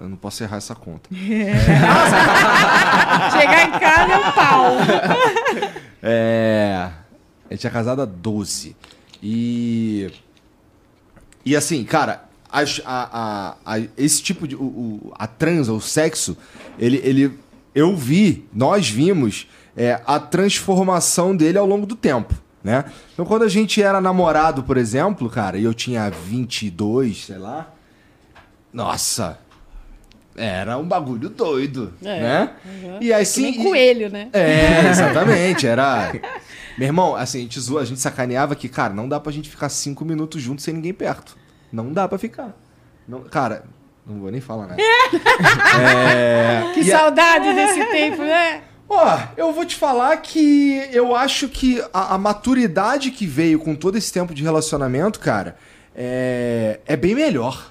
Eu 0.00 0.08
não 0.08 0.16
posso 0.16 0.42
errar 0.42 0.56
essa 0.56 0.74
conta. 0.74 1.08
Chegar 3.32 3.68
em 3.68 3.70
casa 3.78 4.12
é 4.12 4.16
um 4.18 4.32
pau. 4.32 4.76
É. 6.02 6.90
A 7.50 7.54
gente 7.54 7.66
é 7.66 7.70
casado 7.70 8.00
há 8.02 8.04
12. 8.04 8.74
E. 9.22 10.10
E 11.44 11.54
assim, 11.56 11.84
cara, 11.84 12.24
a, 12.50 12.62
a- 12.84 13.56
a- 13.66 13.78
esse 13.96 14.22
tipo 14.22 14.46
de. 14.48 14.54
O, 14.56 14.62
o- 14.62 15.12
a 15.18 15.26
transa, 15.26 15.72
o 15.72 15.80
sexo, 15.80 16.36
ele, 16.78 17.00
ele. 17.04 17.38
Eu 17.74 17.94
vi, 17.96 18.48
nós 18.52 18.88
vimos 18.88 19.46
é, 19.76 20.00
a 20.06 20.18
transformação 20.18 21.36
dele 21.36 21.58
ao 21.58 21.66
longo 21.66 21.86
do 21.86 21.94
tempo. 21.94 22.34
Né? 22.62 22.84
Então, 23.14 23.24
quando 23.24 23.42
a 23.44 23.48
gente 23.48 23.80
era 23.82 24.00
namorado, 24.02 24.62
por 24.62 24.76
exemplo, 24.76 25.30
cara, 25.30 25.56
e 25.56 25.64
eu 25.64 25.72
tinha 25.72 26.10
22, 26.10 27.24
sei 27.26 27.38
lá. 27.38 27.70
Nossa! 28.72 29.38
Era 30.42 30.78
um 30.78 30.84
bagulho 30.84 31.28
doido, 31.28 31.92
É, 32.02 32.20
né? 32.20 32.50
E 33.00 33.12
aí, 33.12 33.24
Que 33.26 33.62
coelho, 33.62 34.08
né? 34.10 34.28
é, 34.32 34.88
exatamente. 34.90 35.66
Era. 35.66 36.12
Meu 36.78 36.86
irmão, 36.88 37.14
assim, 37.14 37.38
a 37.38 37.42
gente 37.42 37.60
zoa, 37.60 37.82
a 37.82 37.84
gente 37.84 38.00
sacaneava 38.00 38.54
que, 38.54 38.68
cara, 38.68 38.94
não 38.94 39.08
dá 39.08 39.20
pra 39.20 39.30
gente 39.32 39.50
ficar 39.50 39.68
cinco 39.68 40.04
minutos 40.04 40.40
juntos 40.42 40.64
sem 40.64 40.72
ninguém 40.74 40.94
perto. 40.94 41.36
Não 41.72 41.92
dá 41.92 42.08
pra 42.08 42.16
ficar. 42.18 42.56
Não, 43.06 43.20
cara, 43.20 43.64
não 44.06 44.18
vou 44.20 44.30
nem 44.30 44.40
falar 44.40 44.66
nada. 44.68 44.80
é, 45.80 46.70
Que 46.74 46.80
e 46.82 46.92
a- 46.92 46.98
saudade 46.98 47.52
desse 47.54 47.84
tempo, 47.86 48.22
né? 48.22 48.62
Ó, 48.88 49.18
eu 49.36 49.52
vou 49.52 49.64
te 49.64 49.76
falar 49.76 50.16
que 50.16 50.88
eu 50.92 51.14
acho 51.14 51.48
que 51.48 51.80
a, 51.92 52.14
a 52.14 52.18
maturidade 52.18 53.10
que 53.12 53.24
veio 53.24 53.58
com 53.60 53.74
todo 53.76 53.96
esse 53.96 54.12
tempo 54.12 54.34
de 54.34 54.42
relacionamento, 54.42 55.20
cara, 55.20 55.56
é, 55.94 56.80
é 56.86 56.96
bem 56.96 57.14
melhor. 57.14 57.69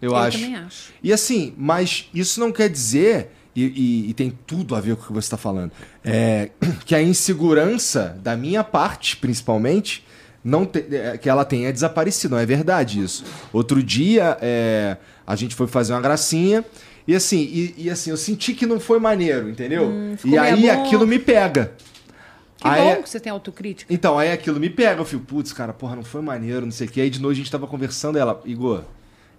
Eu, 0.00 0.16
acho. 0.16 0.38
também 0.38 0.56
acho. 0.56 0.92
E 1.02 1.12
assim, 1.12 1.52
mas 1.56 2.08
isso 2.14 2.40
não 2.40 2.50
quer 2.52 2.68
dizer, 2.68 3.30
e, 3.54 3.64
e- 3.64 4.10
e 4.10 4.14
tem 4.14 4.36
tudo 4.46 4.74
a 4.74 4.80
ver 4.80 4.96
com 4.96 5.02
o 5.02 5.06
que 5.08 5.12
você 5.12 5.26
está 5.26 5.36
falando, 5.36 5.72
é, 6.04 6.50
que 6.86 6.94
a 6.94 7.02
insegurança 7.02 8.16
da 8.22 8.36
minha 8.36 8.62
parte, 8.64 9.16
principalmente, 9.16 10.04
não 10.42 10.64
te- 10.64 10.86
é, 10.90 11.18
que 11.18 11.28
ela 11.28 11.44
tenha 11.44 11.72
desaparecido. 11.72 12.34
Não 12.34 12.40
é 12.42 12.46
verdade 12.46 13.02
isso. 13.02 13.24
Outro 13.52 13.82
dia, 13.82 14.38
é, 14.40 14.96
a 15.26 15.36
gente 15.36 15.54
foi 15.54 15.66
fazer 15.66 15.92
uma 15.92 16.00
gracinha. 16.00 16.64
E 17.06 17.14
assim, 17.14 17.40
e, 17.40 17.74
e 17.86 17.90
assim, 17.90 18.10
eu 18.10 18.16
senti 18.16 18.54
que 18.54 18.64
não 18.66 18.78
foi 18.78 18.98
maneiro, 19.00 19.48
entendeu? 19.50 19.90
ficou 20.16 20.32
e 20.32 20.38
aí 20.38 20.70
aquilo 20.70 21.06
me 21.06 21.18
pega. 21.18 21.72
Que 22.56 22.68
Aí- 22.68 22.94
bom 22.96 23.02
que 23.02 23.08
você 23.08 23.18
tem 23.18 23.32
autocrítica. 23.32 23.92
Então, 23.92 24.18
aí 24.18 24.30
aquilo 24.30 24.60
me 24.60 24.68
pega. 24.70 25.00
Eu 25.00 25.04
fico, 25.04 25.24
putz, 25.24 25.52
cara, 25.52 25.72
porra, 25.72 25.96
não 25.96 26.04
foi 26.04 26.20
maneiro, 26.20 26.64
não 26.66 26.72
sei 26.72 26.86
o 26.86 26.90
que. 26.90 27.00
Aí 27.00 27.10
de 27.10 27.20
noite 27.20 27.36
a 27.36 27.42
gente 27.42 27.50
tava 27.50 27.66
conversando 27.66 28.16
e 28.16 28.20
ela, 28.20 28.40
Igor, 28.44 28.84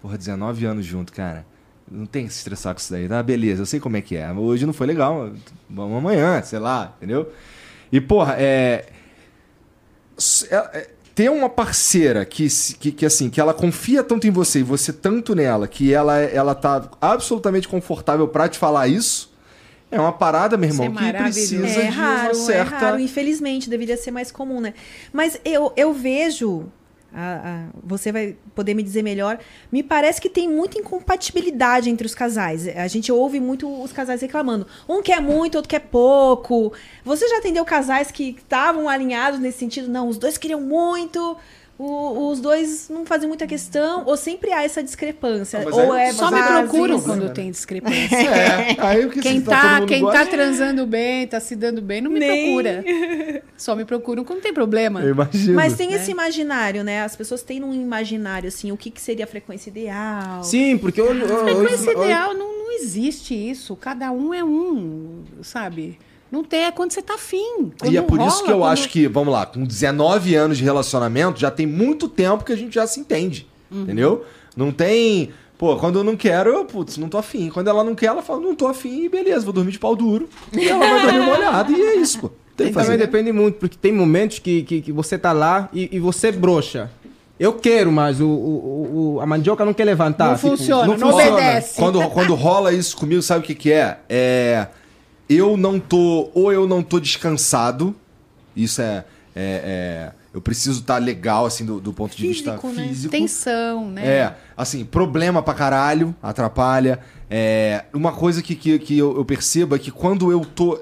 porra, 0.01 0.17
19 0.17 0.65
anos 0.65 0.85
junto, 0.85 1.13
cara. 1.13 1.45
Não 1.89 2.05
tem 2.05 2.25
que 2.25 2.31
se 2.33 2.39
estressar 2.39 2.73
com 2.73 2.79
isso 2.79 2.91
daí, 2.91 3.07
tá? 3.07 3.21
Beleza, 3.21 3.61
eu 3.61 3.65
sei 3.65 3.79
como 3.79 3.97
é 3.97 4.01
que 4.01 4.15
é. 4.15 4.31
Hoje 4.31 4.65
não 4.65 4.73
foi 4.73 4.87
legal, 4.87 5.31
vamos 5.69 5.97
amanhã, 5.97 6.41
sei 6.41 6.59
lá, 6.59 6.93
entendeu? 6.97 7.31
E, 7.91 7.99
porra, 7.99 8.35
é. 8.37 8.85
é- 10.49 10.55
é- 10.55 10.89
ter 11.13 11.29
uma 11.29 11.49
parceira 11.49 12.23
que, 12.25 12.47
que, 12.79 12.91
que, 12.93 13.05
assim, 13.05 13.29
que 13.29 13.41
ela 13.41 13.53
confia 13.53 14.01
tanto 14.01 14.25
em 14.25 14.31
você 14.31 14.59
e 14.59 14.63
você 14.63 14.93
tanto 14.93 15.35
nela, 15.35 15.67
que 15.67 15.93
ela, 15.93 16.17
ela 16.17 16.55
tá 16.55 16.89
absolutamente 17.01 17.67
confortável 17.67 18.27
pra 18.29 18.47
te 18.47 18.57
falar 18.57 18.87
isso, 18.87 19.29
é 19.91 19.99
uma 19.99 20.13
parada, 20.13 20.55
meu 20.55 20.69
irmão, 20.69 20.85
é 20.85 21.11
que 21.11 21.23
precisa 21.23 21.67
É 21.67 21.81
de 21.81 21.87
raro, 21.89 22.27
uma 22.37 22.45
certa. 22.45 22.75
é 22.75 22.79
raro. 22.79 22.99
Infelizmente, 23.01 23.69
deveria 23.69 23.97
ser 23.97 24.11
mais 24.11 24.31
comum, 24.31 24.61
né? 24.61 24.73
Mas 25.11 25.37
eu, 25.43 25.73
eu 25.75 25.93
vejo. 25.93 26.71
A- 27.13 27.41
a- 27.43 27.65
você 27.83 28.11
vai 28.11 28.35
poder 28.55 28.73
me 28.73 28.83
dizer 28.83 29.03
melhor. 29.03 29.39
Me 29.71 29.83
parece 29.83 30.19
que 30.21 30.29
tem 30.29 30.47
muita 30.49 30.79
incompatibilidade 30.79 31.89
entre 31.89 32.05
os 32.05 32.15
casais. 32.15 32.67
A 32.67 32.87
gente 32.87 33.11
ouve 33.11 33.39
muito 33.39 33.67
os 33.81 33.91
casais 33.91 34.21
reclamando. 34.21 34.65
Um 34.87 35.01
quer 35.01 35.21
muito, 35.21 35.55
outro 35.55 35.69
quer 35.69 35.79
pouco. 35.81 36.73
Você 37.03 37.27
já 37.27 37.37
atendeu 37.37 37.65
casais 37.65 38.11
que 38.11 38.35
estavam 38.37 38.87
alinhados 38.87 39.39
nesse 39.39 39.59
sentido? 39.59 39.87
Não, 39.87 40.07
os 40.07 40.17
dois 40.17 40.37
queriam 40.37 40.61
muito. 40.61 41.37
O- 41.83 42.29
os 42.31 42.39
dois 42.39 42.87
não 42.89 43.05
fazem 43.05 43.27
muita 43.27 43.47
questão, 43.47 44.03
ou 44.05 44.15
sempre 44.15 44.51
há 44.51 44.63
essa 44.63 44.83
discrepância. 44.83 45.61
Mas 45.63 45.73
ou 45.75 45.95
é 45.95 46.11
Só 46.13 46.29
me 46.29 46.41
procuram 46.41 47.01
quando 47.01 47.29
tem 47.33 47.49
discrepância. 47.51 48.15
É, 48.15 48.75
aí 48.79 49.05
o 49.05 49.09
que 49.09 49.19
Quem 49.21 49.41
tá, 49.41 49.79
mundo 49.79 49.87
quem 49.87 50.01
gosta- 50.01 50.19
tá 50.19 50.25
transando 50.31 50.85
bem, 50.85 51.25
tá 51.27 51.39
se 51.39 51.55
dando 51.55 51.81
bem, 51.81 52.01
não 52.01 52.11
me 52.11 52.19
Nem. 52.19 52.45
procura. 52.53 52.83
Só 53.57 53.75
me 53.75 53.85
procuram 53.85 54.23
quando 54.23 54.41
tem 54.41 54.53
problema. 54.53 55.01
Eu 55.01 55.11
imagino. 55.11 55.55
Mas 55.55 55.75
tem 55.75 55.93
esse 55.93 56.11
imaginário, 56.11 56.83
né? 56.83 57.03
As 57.03 57.15
pessoas 57.15 57.41
têm 57.43 57.63
um 57.63 57.73
imaginário, 57.73 58.47
assim, 58.47 58.71
o 58.71 58.77
que, 58.77 58.89
que 58.89 59.01
seria 59.01 59.25
a 59.25 59.27
frequência 59.27 59.69
ideal. 59.69 60.43
Sim, 60.43 60.77
porque 60.77 61.01
hoje. 61.01 61.21
Frequência 61.21 61.91
hoje- 61.97 62.03
ideal 62.05 62.33
não, 62.33 62.57
não 62.57 62.71
existe 62.71 63.33
isso. 63.35 63.75
Cada 63.75 64.11
um 64.11 64.33
é 64.33 64.43
um, 64.43 65.23
sabe? 65.41 65.97
Não 66.31 66.43
tem, 66.43 66.63
é 66.63 66.71
quando 66.71 66.91
você 66.93 67.01
tá 67.01 67.15
afim. 67.15 67.71
E 67.83 67.97
é 67.97 68.01
por 68.01 68.19
isso 68.21 68.29
rola, 68.37 68.43
que 68.45 68.51
eu 68.51 68.57
quando- 68.59 68.71
acho 68.71 68.89
que, 68.89 69.07
vamos 69.07 69.33
lá, 69.33 69.45
com 69.45 69.63
19 69.65 70.33
anos 70.35 70.57
de 70.57 70.63
relacionamento, 70.63 71.39
já 71.39 71.51
tem 71.51 71.65
muito 71.67 72.07
tempo 72.07 72.43
que 72.45 72.53
a 72.53 72.55
gente 72.55 72.73
já 72.73 72.87
se 72.87 72.99
entende. 73.01 73.45
Uhum. 73.69 73.81
Entendeu? 73.83 74.25
Não 74.55 74.71
tem. 74.71 75.31
Pô, 75.57 75.75
quando 75.75 75.99
eu 75.99 76.03
não 76.03 76.15
quero, 76.15 76.49
eu, 76.49 76.65
putz, 76.65 76.97
não 76.97 77.07
tô 77.09 77.17
afim. 77.17 77.49
Quando 77.49 77.67
ela 77.67 77.83
não 77.83 77.93
quer, 77.93 78.07
ela 78.07 78.21
fala, 78.23 78.39
não 78.39 78.55
tô 78.55 78.67
afim, 78.67 79.03
e 79.03 79.09
beleza, 79.09 79.43
vou 79.45 79.53
dormir 79.53 79.71
de 79.71 79.79
pau 79.79 79.95
duro. 79.95 80.27
E 80.53 80.67
ela 80.67 80.79
vai 80.87 81.01
dormir 81.03 81.25
molhada, 81.25 81.71
e 81.71 81.79
é 81.81 81.95
isso, 81.97 82.19
pô. 82.19 82.29
Tem 82.57 82.67
que 82.67 82.73
também 82.73 82.85
fazer. 82.85 82.97
depende 82.97 83.31
muito, 83.31 83.57
porque 83.59 83.77
tem 83.79 83.91
momentos 83.93 84.39
que, 84.39 84.63
que, 84.63 84.81
que 84.81 84.91
você 84.91 85.17
tá 85.17 85.31
lá 85.31 85.69
e, 85.73 85.89
e 85.91 85.99
você 85.99 86.31
brocha. 86.31 86.89
Eu 87.39 87.53
quero, 87.53 87.91
mas 87.91 88.19
o, 88.21 88.27
o, 88.27 89.13
o- 89.15 89.21
a 89.21 89.25
mandioca 89.25 89.65
não 89.65 89.73
quer 89.73 89.85
levantar. 89.85 90.29
Não 90.31 90.37
funciona, 90.37 90.85
não 90.85 90.97
funciona. 90.99 91.33
obedece. 91.33 91.75
Quando, 91.75 92.09
quando 92.09 92.35
rola 92.35 92.71
isso 92.73 92.95
comigo, 92.97 93.21
sabe 93.21 93.39
o 93.39 93.43
que, 93.43 93.55
que 93.55 93.71
é? 93.71 93.97
É. 94.09 94.67
Eu 95.33 95.55
não 95.55 95.79
tô. 95.79 96.29
Ou 96.33 96.51
eu 96.51 96.67
não 96.67 96.83
tô 96.83 96.99
descansado. 96.99 97.95
Isso 98.55 98.81
é. 98.81 99.05
é- 99.35 100.11
é- 100.15 100.21
eu 100.33 100.41
preciso 100.41 100.79
estar 100.79 100.97
legal, 100.97 101.45
assim, 101.45 101.65
do, 101.65 101.81
do 101.81 101.91
ponto 101.91 102.15
de 102.15 102.25
vista 102.25 102.51
Físico, 102.51 102.67
né? 102.69 102.87
físico. 102.87 103.11
Tensão, 103.11 103.89
né? 103.91 104.05
É, 104.07 104.35
assim, 104.55 104.85
problema 104.85 105.43
pra 105.43 105.53
caralho, 105.53 106.15
atrapalha. 106.23 106.99
É, 107.29 107.83
uma 107.93 108.13
coisa 108.13 108.41
que, 108.41 108.55
que, 108.55 108.79
que 108.79 108.97
eu, 108.97 109.17
eu 109.17 109.25
percebo 109.25 109.75
é 109.75 109.79
que 109.79 109.91
quando 109.91 110.31
eu 110.31 110.45
tô. 110.45 110.79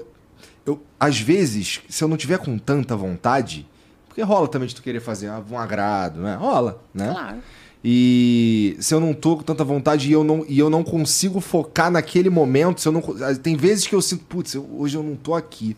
Eu, 0.64 0.80
às 1.00 1.18
vezes, 1.18 1.80
se 1.88 2.04
eu 2.04 2.06
não 2.06 2.16
tiver 2.16 2.38
com 2.38 2.56
tanta 2.58 2.96
vontade, 2.96 3.66
porque 4.06 4.22
rola 4.22 4.46
também 4.46 4.68
de 4.68 4.74
tu 4.74 4.82
querer 4.82 5.00
fazer 5.00 5.30
um 5.50 5.58
agrado, 5.58 6.20
né? 6.20 6.36
Rola, 6.36 6.80
né? 6.94 7.10
Claro. 7.12 7.38
E 7.82 8.76
se 8.78 8.92
eu 8.94 9.00
não 9.00 9.14
tô 9.14 9.38
com 9.38 9.42
tanta 9.42 9.64
vontade 9.64 10.08
e 10.08 10.12
eu 10.12 10.22
não, 10.22 10.44
e 10.46 10.58
eu 10.58 10.68
não 10.68 10.84
consigo 10.84 11.40
focar 11.40 11.90
naquele 11.90 12.28
momento, 12.28 12.80
se 12.80 12.86
eu 12.88 12.92
não, 12.92 13.00
co- 13.00 13.14
tem 13.42 13.56
vezes 13.56 13.86
que 13.86 13.94
eu 13.94 14.02
sinto, 14.02 14.24
putz, 14.26 14.54
eu- 14.54 14.68
hoje 14.78 14.96
eu 14.96 15.02
não 15.02 15.16
tô 15.16 15.34
aqui. 15.34 15.76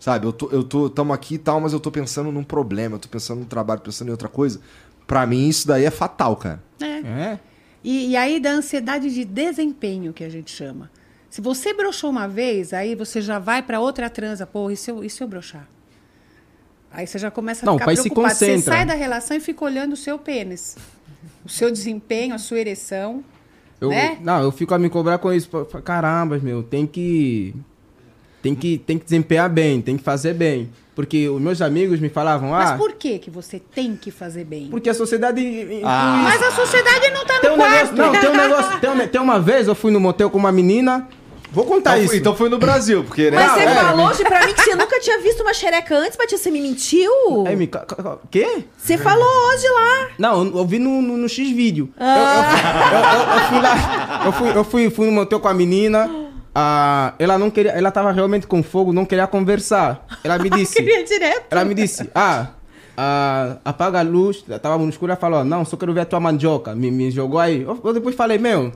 Sabe, 0.00 0.26
eu 0.26 0.32
tô, 0.32 0.48
eu 0.50 0.62
tô, 0.64 0.88
tamo 0.90 1.12
aqui 1.12 1.34
e 1.34 1.38
tal, 1.38 1.60
mas 1.60 1.72
eu 1.72 1.80
tô 1.80 1.90
pensando 1.90 2.30
num 2.32 2.44
problema, 2.44 2.96
eu 2.96 2.98
tô 3.00 3.08
pensando 3.08 3.38
num 3.40 3.44
trabalho, 3.44 3.80
pensando 3.80 4.08
em 4.08 4.10
outra 4.12 4.28
coisa. 4.28 4.60
Pra 5.06 5.26
mim, 5.26 5.48
isso 5.48 5.66
daí 5.66 5.84
é 5.84 5.90
fatal, 5.90 6.36
cara. 6.36 6.62
É. 6.80 6.86
É. 6.86 7.38
E, 7.82 8.10
e 8.10 8.16
aí 8.16 8.38
da 8.40 8.50
ansiedade 8.50 9.12
de 9.12 9.24
desempenho 9.24 10.12
que 10.12 10.22
a 10.24 10.28
gente 10.28 10.50
chama. 10.50 10.90
Se 11.30 11.40
você 11.40 11.72
broxou 11.72 12.10
uma 12.10 12.26
vez, 12.28 12.72
aí 12.72 12.94
você 12.94 13.20
já 13.20 13.38
vai 13.38 13.62
para 13.62 13.80
outra 13.80 14.08
transa. 14.10 14.46
Pô, 14.46 14.70
e 14.70 14.76
se 14.76 14.90
eu, 14.90 15.02
e 15.04 15.10
se 15.10 15.22
eu 15.22 15.28
broxar? 15.28 15.68
Aí 16.90 17.06
você 17.06 17.18
já 17.18 17.30
começa 17.30 17.64
a 17.64 17.66
Não, 17.66 17.74
ficar 17.78 17.92
preocupado. 17.92 18.28
Você 18.34 18.46
concentra. 18.52 18.72
sai 18.74 18.86
da 18.86 18.94
relação 18.94 19.36
e 19.36 19.40
fica 19.40 19.64
olhando 19.64 19.92
o 19.92 19.96
seu 19.96 20.18
pênis. 20.18 20.76
O 21.48 21.50
seu 21.50 21.70
desempenho, 21.72 22.34
a 22.34 22.38
sua 22.38 22.58
ereção. 22.60 23.24
Eu, 23.80 23.88
Né? 23.88 24.18
Não, 24.20 24.42
eu 24.42 24.52
fico 24.52 24.74
a 24.74 24.78
me 24.78 24.90
cobrar 24.90 25.16
com 25.18 25.32
isso. 25.32 25.48
Caramba, 25.84 26.38
meu, 26.42 26.62
tem 26.62 26.86
que. 26.86 27.54
Tem 28.42 28.54
que, 28.54 28.78
tem 28.78 28.98
que 28.98 29.04
desempenhar 29.04 29.48
bem, 29.50 29.80
tem 29.82 29.96
que 29.96 30.02
fazer 30.02 30.34
bem. 30.34 30.68
Porque 30.94 31.28
os 31.28 31.40
meus 31.40 31.60
amigos 31.62 31.98
me 32.00 32.08
falavam, 32.08 32.50
Mas 32.50 32.70
ah, 32.70 32.76
por 32.76 32.92
que 32.92 33.18
que 33.18 33.30
você 33.30 33.58
tem 33.60 33.96
que 33.96 34.10
fazer 34.10 34.44
bem? 34.44 34.68
porque 34.70 34.88
a 34.90 34.94
sociedade. 34.94 35.40
Ah. 35.84 36.20
Mas 36.24 36.42
a 36.42 36.50
sociedade 36.52 37.10
não 37.10 37.24
tá 37.24 37.34
no 37.34 37.40
Tem 37.40 37.50
um 37.50 37.56
quarto. 37.56 37.94
negócio, 37.94 37.96
não, 37.96 38.20
tem 38.20 38.30
um 38.30 38.36
negócio. 38.48 38.80
Tem, 38.80 38.90
um- 38.90 39.08
tem 39.08 39.20
uma 39.20 39.40
vez 39.40 39.66
eu 39.68 39.74
fui 39.74 39.90
no 39.90 39.98
motel 40.00 40.28
com 40.30 40.38
uma 40.38 40.52
menina. 40.52 41.08
Vou 41.50 41.64
contar 41.64 41.92
Então, 41.92 42.00
isso. 42.02 42.08
foi- 42.10 42.18
então 42.18 42.36
foi 42.36 42.48
no 42.50 42.58
Brasil, 42.58 43.02
porque, 43.04 43.30
né? 43.30 43.38
Mas 43.38 43.52
você 43.52 43.60
é, 43.60 43.74
falou 43.74 44.06
hoje 44.08 44.22
pra 44.22 44.46
mim 44.46 44.52
que 44.52 44.62
você 44.62 44.74
nunca 44.74 45.00
tinha 45.00 45.18
visto 45.20 45.40
uma 45.40 45.54
xereca 45.54 45.96
antes, 45.96 46.16
Batia, 46.16 46.36
você 46.36 46.50
me 46.50 46.60
mentiu? 46.60 47.10
Aí 47.46 47.56
me. 47.56 47.68
Quê? 48.30 48.64
Você 48.76 48.98
falou 48.98 49.26
hoje 49.48 49.66
lá. 49.68 50.08
Não, 50.18 50.44
eu, 50.44 50.56
eu 50.58 50.66
vi 50.66 50.78
no, 50.78 51.00
no, 51.00 51.16
no 51.16 51.28
X 51.28 51.50
vídeo. 51.50 51.88
Ah. 51.98 52.52
Eu, 52.92 52.98
eu- 52.98 53.04
eu- 53.28 53.34
eu 53.34 53.48
fui 53.48 53.60
lá. 53.60 54.22
Eu 54.26 54.32
fui, 54.32 54.48
eu 54.58 54.64
fui, 54.64 54.90
fui 54.90 55.06
no 55.06 55.12
motel 55.12 55.40
com 55.40 55.48
a 55.48 55.54
menina. 55.54 56.10
ah, 56.54 57.14
ela 57.18 57.38
não 57.38 57.50
queria. 57.50 57.70
Ela 57.72 57.90
tava 57.90 58.12
realmente 58.12 58.46
com 58.46 58.62
fogo, 58.62 58.92
não 58.92 59.04
queria 59.06 59.26
conversar. 59.26 60.06
Ela 60.22 60.38
me 60.38 60.50
disse. 60.50 60.74
Queria 60.76 61.02
direto. 61.04 61.44
Ela 61.50 61.64
me 61.64 61.72
disse, 61.74 62.10
ah, 62.14 62.48
ah, 62.96 63.56
apaga 63.64 64.00
a 64.00 64.02
luz. 64.02 64.44
Tava 64.60 64.76
no 64.78 64.88
escuro, 64.90 65.12
ela 65.12 65.20
falou, 65.20 65.44
não, 65.44 65.64
só 65.64 65.76
quero 65.78 65.94
ver 65.94 66.00
a 66.00 66.04
tua 66.04 66.20
mandioca. 66.20 66.74
Me, 66.74 66.90
me 66.90 67.10
jogou 67.10 67.40
aí. 67.40 67.62
Eu, 67.62 67.80
eu 67.82 67.92
depois 67.94 68.14
falei, 68.14 68.38
meu, 68.38 68.72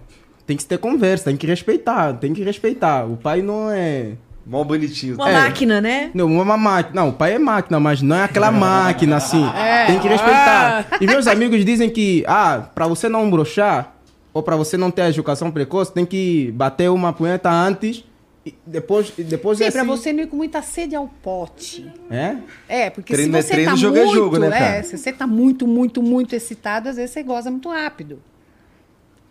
tem 0.47 0.57
que 0.57 0.65
ter 0.65 0.79
conversa, 0.79 1.25
tem 1.27 1.37
que 1.37 1.47
respeitar, 1.47 2.13
tem 2.15 2.33
que 2.33 2.43
respeitar. 2.43 3.05
O 3.07 3.17
pai 3.17 3.43
não 3.43 3.71
é... 3.71 4.13
Mó 4.45 4.65
bonitinho. 4.65 5.15
Uma 5.15 5.31
É. 5.31 5.35
máquina, 5.35 5.81
né? 5.81 6.11
Não, 6.13 6.27
uma 6.27 6.57
máquina. 6.57 7.01
Não, 7.01 7.11
o 7.11 7.13
pai 7.13 7.35
é 7.35 7.39
máquina, 7.39 7.79
mas 7.79 8.03
não 8.03 8.17
é 8.17 8.25
aquela 8.25 8.51
máquina 8.53 9.17
assim. 9.17 9.45
É. 9.57 9.87
Tem 9.87 10.01
que 10.01 10.09
respeitar. 10.09 10.99
E 11.01 11.07
meus 11.07 11.29
amigos 11.29 11.65
dizem 11.65 11.89
que, 11.89 12.25
ah, 12.27 12.69
pra 12.75 12.89
você 12.89 13.09
não 13.09 13.31
brochar, 13.31 13.95
ou 14.35 14.43
pra 14.43 14.57
você 14.57 14.77
não 14.77 14.91
ter 14.91 15.03
a 15.03 15.09
educação 15.11 15.49
precoce, 15.51 15.93
tem 15.93 16.05
que 16.05 16.51
bater 16.57 16.91
uma 16.91 17.13
punheta 17.13 17.51
antes 17.53 18.03
e 18.45 18.53
depois, 18.67 19.13
e 19.17 19.23
depois 19.23 19.59
Sim, 19.59 19.65
assim- 19.67 19.79
pra 19.79 19.85
você 19.87 20.13
não 20.13 20.25
ir 20.25 20.27
com 20.27 20.37
muita 20.37 20.61
sede 20.61 20.97
ao 20.97 21.07
pote. 21.23 21.87
É? 22.11 22.35
É, 22.69 22.91
porque 22.91 23.13
Treino 23.15 23.37
é 23.37 23.43
se 23.43 23.47
você 23.49 23.53
treino, 23.55 23.71
tá 23.71 23.77
jogo 23.77 23.97
é 23.97 24.05
muito, 24.05 24.15
jogo, 24.17 24.39
né, 24.39 24.51
cara? 24.51 24.65
é, 24.65 24.83
se 24.83 24.99
você 24.99 25.13
tá 25.13 25.25
muito, 25.27 25.69
muito, 25.69 26.03
muito 26.03 26.35
excitado, 26.35 26.89
às 26.89 26.97
vezes 26.97 27.13
você 27.13 27.23
goza 27.23 27.49
muito 27.49 27.69
rápido. 27.69 28.19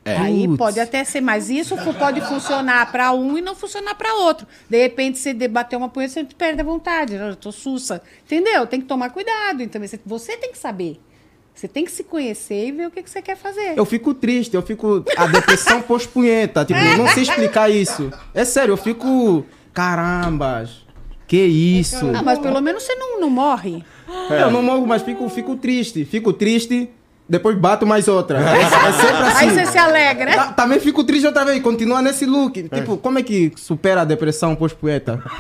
É. 0.04 0.18
Aí 0.18 0.48
Putz. 0.48 0.58
pode 0.58 0.80
até 0.80 1.04
ser, 1.04 1.22
mas 1.22 1.50
isso 1.50 1.76
pode 1.98 2.22
funcionar 2.22 2.92
pra 2.92 3.14
um 3.14 3.38
e 3.38 3.42
não 3.42 3.54
funcionar 3.54 3.94
pra 3.94 4.16
outro. 4.16 4.48
De 4.68 4.82
repente, 4.82 5.20
você 5.20 5.34
debater 5.34 5.78
uma 5.78 5.90
punheta, 5.90 6.14
você 6.14 6.24
perde 6.24 6.62
a 6.62 6.64
vontade. 6.64 7.14
Eu 7.14 7.36
tô 7.36 7.52
sussa. 7.52 8.02
Entendeu? 8.26 8.66
Tem 8.66 8.82
que 8.82 8.88
tomar 8.88 9.12
cuidado. 9.12 9.62
Então, 9.62 9.80
você, 9.80 10.00
você 10.04 10.38
tem 10.38 10.52
que 10.52 10.58
saber. 10.58 11.00
Você 11.54 11.68
tem 11.68 11.86
que 11.86 11.92
se 11.92 12.04
conhecer 12.04 12.68
e 12.68 12.72
ver 12.72 12.88
o 12.88 12.92
que, 12.92 13.04
que 13.04 13.10
você 13.10 13.22
quer 13.22 13.38
fazer. 13.38 13.78
Eu 13.78 13.86
fico 13.86 14.14
triste, 14.14 14.56
eu 14.56 14.64
fico. 14.64 15.06
A 15.16 15.28
depressão 15.28 15.82
pós-punheta. 15.84 16.66
Tipo, 16.66 16.80
eu 16.80 16.98
não 16.98 17.08
sei 17.10 17.24
explicar 17.24 17.70
isso. 17.70 18.12
É 18.34 18.44
sério, 18.44 18.72
eu 18.72 18.78
fico. 18.78 19.46
Carambas. 19.72 20.86
Que 21.28 21.38
isso? 21.46 22.10
Ah, 22.14 22.24
mas 22.24 22.40
pelo 22.40 22.60
menos 22.60 22.84
você 22.84 22.96
não, 22.96 23.22
não 23.22 23.30
morre. 23.30 23.86
Eu 24.30 24.52
não 24.52 24.62
morro, 24.62 24.86
mas 24.86 25.02
fico, 25.02 25.30
fico 25.30 25.56
triste. 25.56 26.04
Fico 26.04 26.34
triste, 26.34 26.90
depois 27.32 27.58
bato 27.58 27.88
mais 27.88 28.08
outra. 28.10 28.40
É, 28.40 28.62
é 28.62 28.92
sempre 28.92 29.28
assim. 29.28 29.38
Aí 29.46 29.50
você 29.50 29.66
se 29.68 29.78
alegra. 29.78 30.34
Ta- 30.34 30.52
Também 30.54 30.80
fico 30.80 31.04
triste 31.04 31.26
outra 31.26 31.46
vez, 31.46 31.62
continua 31.64 32.02
nesse 32.02 32.26
look. 32.26 32.62
Tipo, 32.68 32.98
como 32.98 33.18
é 33.20 33.24
que 33.24 33.54
supera 33.56 34.02
a 34.02 34.06
depressão 34.06 34.54
pós-poeta? 34.56 35.24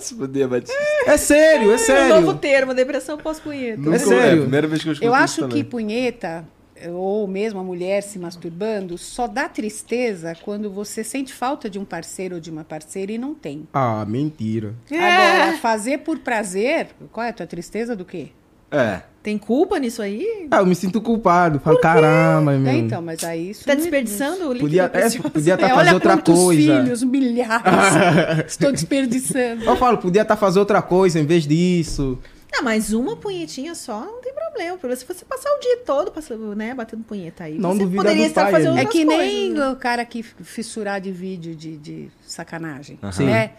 Se 0.00 0.14
fuder, 0.14 0.48
Batista. 0.48 0.78
É 1.06 1.16
sério, 1.16 1.70
é 1.72 1.74
Um 1.74 2.08
novo 2.08 2.26
sério. 2.26 2.34
termo, 2.34 2.74
depressão 2.74 3.18
pós-punheta. 3.18 3.80
Nunca- 3.80 3.98
sério. 3.98 4.20
É 4.20 4.32
a 4.34 4.40
primeira 4.42 4.66
vez 4.66 4.82
que 4.82 4.88
eu 4.88 4.92
escuto 4.92 5.06
Eu 5.08 5.14
isso 5.14 5.22
acho 5.44 5.48
que 5.48 5.62
punheta, 5.64 6.44
ou 6.92 7.26
mesmo 7.26 7.60
a 7.60 7.62
mulher 7.64 8.02
se 8.02 8.18
masturbando, 8.18 8.96
só 8.96 9.26
dá 9.26 9.48
tristeza 9.48 10.34
quando 10.42 10.70
você 10.70 11.04
sente 11.04 11.32
falta 11.32 11.68
de 11.68 11.78
um 11.78 11.84
parceiro 11.84 12.36
ou 12.36 12.40
de 12.40 12.50
uma 12.50 12.64
parceira 12.64 13.12
e 13.12 13.18
não 13.18 13.34
tem. 13.34 13.68
Ah, 13.72 14.04
mentira. 14.08 14.74
Agora, 14.90 15.58
fazer 15.58 15.98
por 15.98 16.18
prazer, 16.18 16.88
qual 17.12 17.26
é 17.26 17.30
a 17.30 17.32
tua 17.32 17.46
tristeza 17.46 17.94
do 17.94 18.04
quê? 18.04 18.28
É. 18.70 19.02
Tem 19.22 19.36
culpa 19.36 19.78
nisso 19.78 20.00
aí? 20.00 20.48
Ah, 20.50 20.58
eu 20.58 20.66
me 20.66 20.74
sinto 20.74 21.00
culpado. 21.00 21.60
Falo, 21.60 21.78
caramba, 21.78 22.52
meu. 22.52 22.72
É, 22.72 22.76
então, 22.76 23.02
mas 23.02 23.22
aí 23.22 23.50
isso 23.50 23.66
Tá 23.66 23.74
desperdiçando 23.74 24.48
o 24.48 24.52
líquido 24.52 24.60
Podia, 24.60 24.84
é, 24.84 25.28
podia 25.28 25.54
estar 25.54 25.66
É, 25.68 25.68
fazendo 25.68 25.78
olha 25.78 25.94
outra 25.94 26.16
coisa. 26.16 26.82
filhos, 26.82 27.02
milhares, 27.02 28.46
estou 28.48 28.72
desperdiçando. 28.72 29.64
Eu 29.64 29.76
falo, 29.76 29.98
podia 29.98 30.22
estar 30.22 30.36
fazendo 30.36 30.60
outra 30.60 30.80
coisa 30.80 31.20
em 31.20 31.26
vez 31.26 31.46
disso. 31.46 32.18
Não, 32.52 32.64
mas 32.64 32.92
uma 32.92 33.14
punhetinha 33.14 33.74
só 33.74 34.00
não 34.00 34.20
tem 34.22 34.32
problema. 34.32 34.76
Porque 34.78 34.96
Se 34.96 35.04
você 35.06 35.24
passar 35.24 35.50
o 35.50 35.60
dia 35.60 35.76
todo 35.84 36.10
passando, 36.10 36.54
né, 36.56 36.74
batendo 36.74 37.04
punheta 37.04 37.44
aí, 37.44 37.58
Não 37.58 37.74
você 37.74 37.86
poderia 37.86 38.26
estar 38.26 38.44
pai, 38.44 38.52
fazendo 38.52 38.74
né? 38.74 38.80
É 38.80 38.84
outras 38.84 39.00
que 39.00 39.04
coisas. 39.06 39.24
nem 39.26 39.50
né? 39.52 39.68
o 39.68 39.76
cara 39.76 40.04
que 40.04 40.22
fissurar 40.22 41.00
de 41.00 41.12
vídeo 41.12 41.54
de, 41.54 41.76
de 41.76 42.08
sacanagem. 42.26 42.98
Sim. 43.12 43.26
Né? 43.26 43.50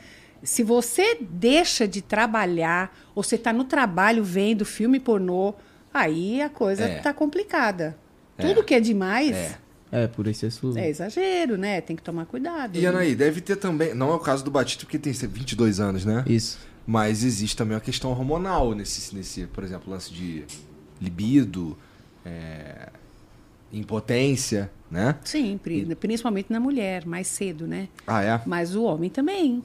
Se 0.44 0.64
você 0.64 1.18
deixa 1.22 1.88
de 1.88 2.02
trabalhar, 2.02 2.96
ou 3.14 3.22
você 3.24 3.36
está 3.36 3.54
no 3.54 3.64
trabalho 3.64 4.24
vendo 4.24 4.66
filme 4.66 5.00
pornô, 5.00 5.54
aí 5.94 6.42
a 6.42 6.50
coisa 6.50 6.84
É. 6.86 7.00
tá 7.00 7.14
complicada. 7.14 7.96
É. 8.38 8.48
Tudo 8.48 8.64
que 8.64 8.74
é 8.74 8.80
demais 8.80 9.36
É. 9.36 9.58
É, 9.94 10.08
por 10.08 10.26
excesso. 10.26 10.78
é, 10.78 10.90
exagero, 10.90 11.58
né? 11.58 11.82
Tem 11.82 11.96
que 11.98 12.02
tomar 12.02 12.26
cuidado. 12.26 12.78
E 12.78 12.88
Anaí, 12.88 13.14
deve 13.14 13.42
ter 13.42 13.58
também. 13.58 13.94
Não 13.94 14.10
é 14.12 14.16
o 14.16 14.20
caso 14.20 14.42
do 14.44 14.50
Batista, 14.50 14.86
porque 14.86 14.98
tem 14.98 15.12
22 15.12 15.80
anos, 15.82 16.06
né? 16.06 16.24
Isso. 16.26 16.58
Mas 16.88 17.24
existe 17.26 17.58
também 17.58 17.76
uma 17.76 17.82
questão 17.82 18.10
hormonal 18.10 18.74
nesse, 18.74 19.14
nesse 19.14 19.46
por 19.48 19.64
exemplo, 19.66 19.92
lance 19.92 20.12
de 20.14 20.46
libido, 21.02 21.78
é, 22.26 22.88
impotência, 23.72 24.72
né? 24.90 25.16
Sim, 25.24 25.60
pri- 25.62 25.94
principalmente 25.96 26.52
na 26.52 26.60
mulher, 26.60 27.06
mais 27.06 27.28
cedo, 27.28 27.68
né? 27.68 27.88
Ah, 28.08 28.24
é? 28.24 28.42
Mas 28.46 28.76
o 28.76 28.84
homem 28.84 29.10
também. 29.10 29.62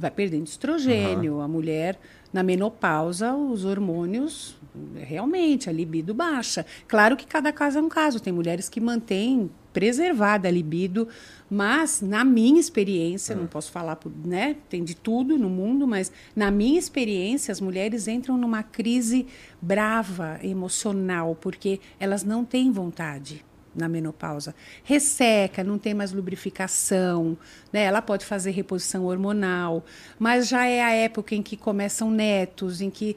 Vai 0.00 0.10
perdendo 0.10 0.46
estrogênio. 0.46 1.40
A 1.40 1.48
mulher, 1.48 1.98
na 2.32 2.42
menopausa, 2.42 3.34
os 3.34 3.64
hormônios, 3.64 4.56
realmente, 4.96 5.68
a 5.68 5.72
libido 5.72 6.14
baixa. 6.14 6.64
Claro 6.86 7.16
que 7.16 7.26
cada 7.26 7.52
caso 7.52 7.78
é 7.78 7.82
um 7.82 7.88
caso. 7.88 8.20
Tem 8.20 8.32
mulheres 8.32 8.68
que 8.68 8.80
mantêm 8.80 9.50
preservada 9.72 10.48
a 10.48 10.50
libido, 10.50 11.06
mas 11.48 12.00
na 12.00 12.24
minha 12.24 12.58
experiência, 12.58 13.34
não 13.34 13.46
posso 13.46 13.70
falar, 13.70 13.96
por, 13.96 14.10
né? 14.24 14.56
Tem 14.68 14.82
de 14.82 14.96
tudo 14.96 15.38
no 15.38 15.48
mundo, 15.48 15.86
mas 15.86 16.10
na 16.34 16.50
minha 16.50 16.78
experiência, 16.78 17.52
as 17.52 17.60
mulheres 17.60 18.08
entram 18.08 18.36
numa 18.36 18.62
crise 18.62 19.26
brava, 19.60 20.38
emocional, 20.42 21.36
porque 21.40 21.80
elas 22.00 22.24
não 22.24 22.44
têm 22.44 22.72
vontade 22.72 23.44
na 23.78 23.88
menopausa. 23.88 24.54
Resseca, 24.84 25.64
não 25.64 25.78
tem 25.78 25.94
mais 25.94 26.12
lubrificação, 26.12 27.38
né? 27.72 27.84
Ela 27.84 28.02
pode 28.02 28.24
fazer 28.24 28.50
reposição 28.50 29.04
hormonal, 29.06 29.84
mas 30.18 30.48
já 30.48 30.66
é 30.66 30.82
a 30.82 30.90
época 30.90 31.34
em 31.34 31.42
que 31.42 31.56
começam 31.56 32.10
netos, 32.10 32.80
em 32.80 32.90
que 32.90 33.16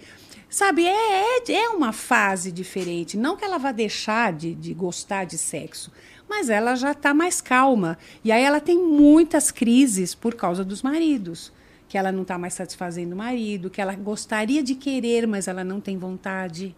Sabe, 0.52 0.86
é, 0.86 1.38
é, 1.38 1.52
é 1.54 1.70
uma 1.70 1.94
fase 1.94 2.52
diferente. 2.52 3.16
Não 3.16 3.38
que 3.38 3.46
ela 3.46 3.58
vá 3.58 3.72
deixar 3.72 4.34
de, 4.34 4.54
de 4.54 4.74
gostar 4.74 5.24
de 5.24 5.38
sexo, 5.38 5.90
mas 6.30 6.50
ela 6.50 6.76
já 6.76 6.92
está 6.92 7.14
mais 7.14 7.40
calma. 7.40 7.98
E 8.22 8.34
aí 8.34 8.44
ela 8.44 8.60
tem 8.60 8.78
muitas 8.78 9.50
crises 9.50 10.14
por 10.14 10.36
causa 10.36 10.66
dos 10.66 10.82
maridos. 10.82 11.54
Que 11.88 11.98
ela 11.98 12.12
não 12.12 12.24
está 12.24 12.38
mais 12.38 12.54
satisfazendo 12.54 13.14
o 13.14 13.18
marido, 13.18 13.70
que 13.70 13.80
ela 13.80 13.96
gostaria 13.96 14.62
de 14.62 14.76
querer, 14.76 15.26
mas 15.26 15.48
ela 15.48 15.64
não 15.64 15.80
tem 15.80 15.98
vontade. 15.98 16.76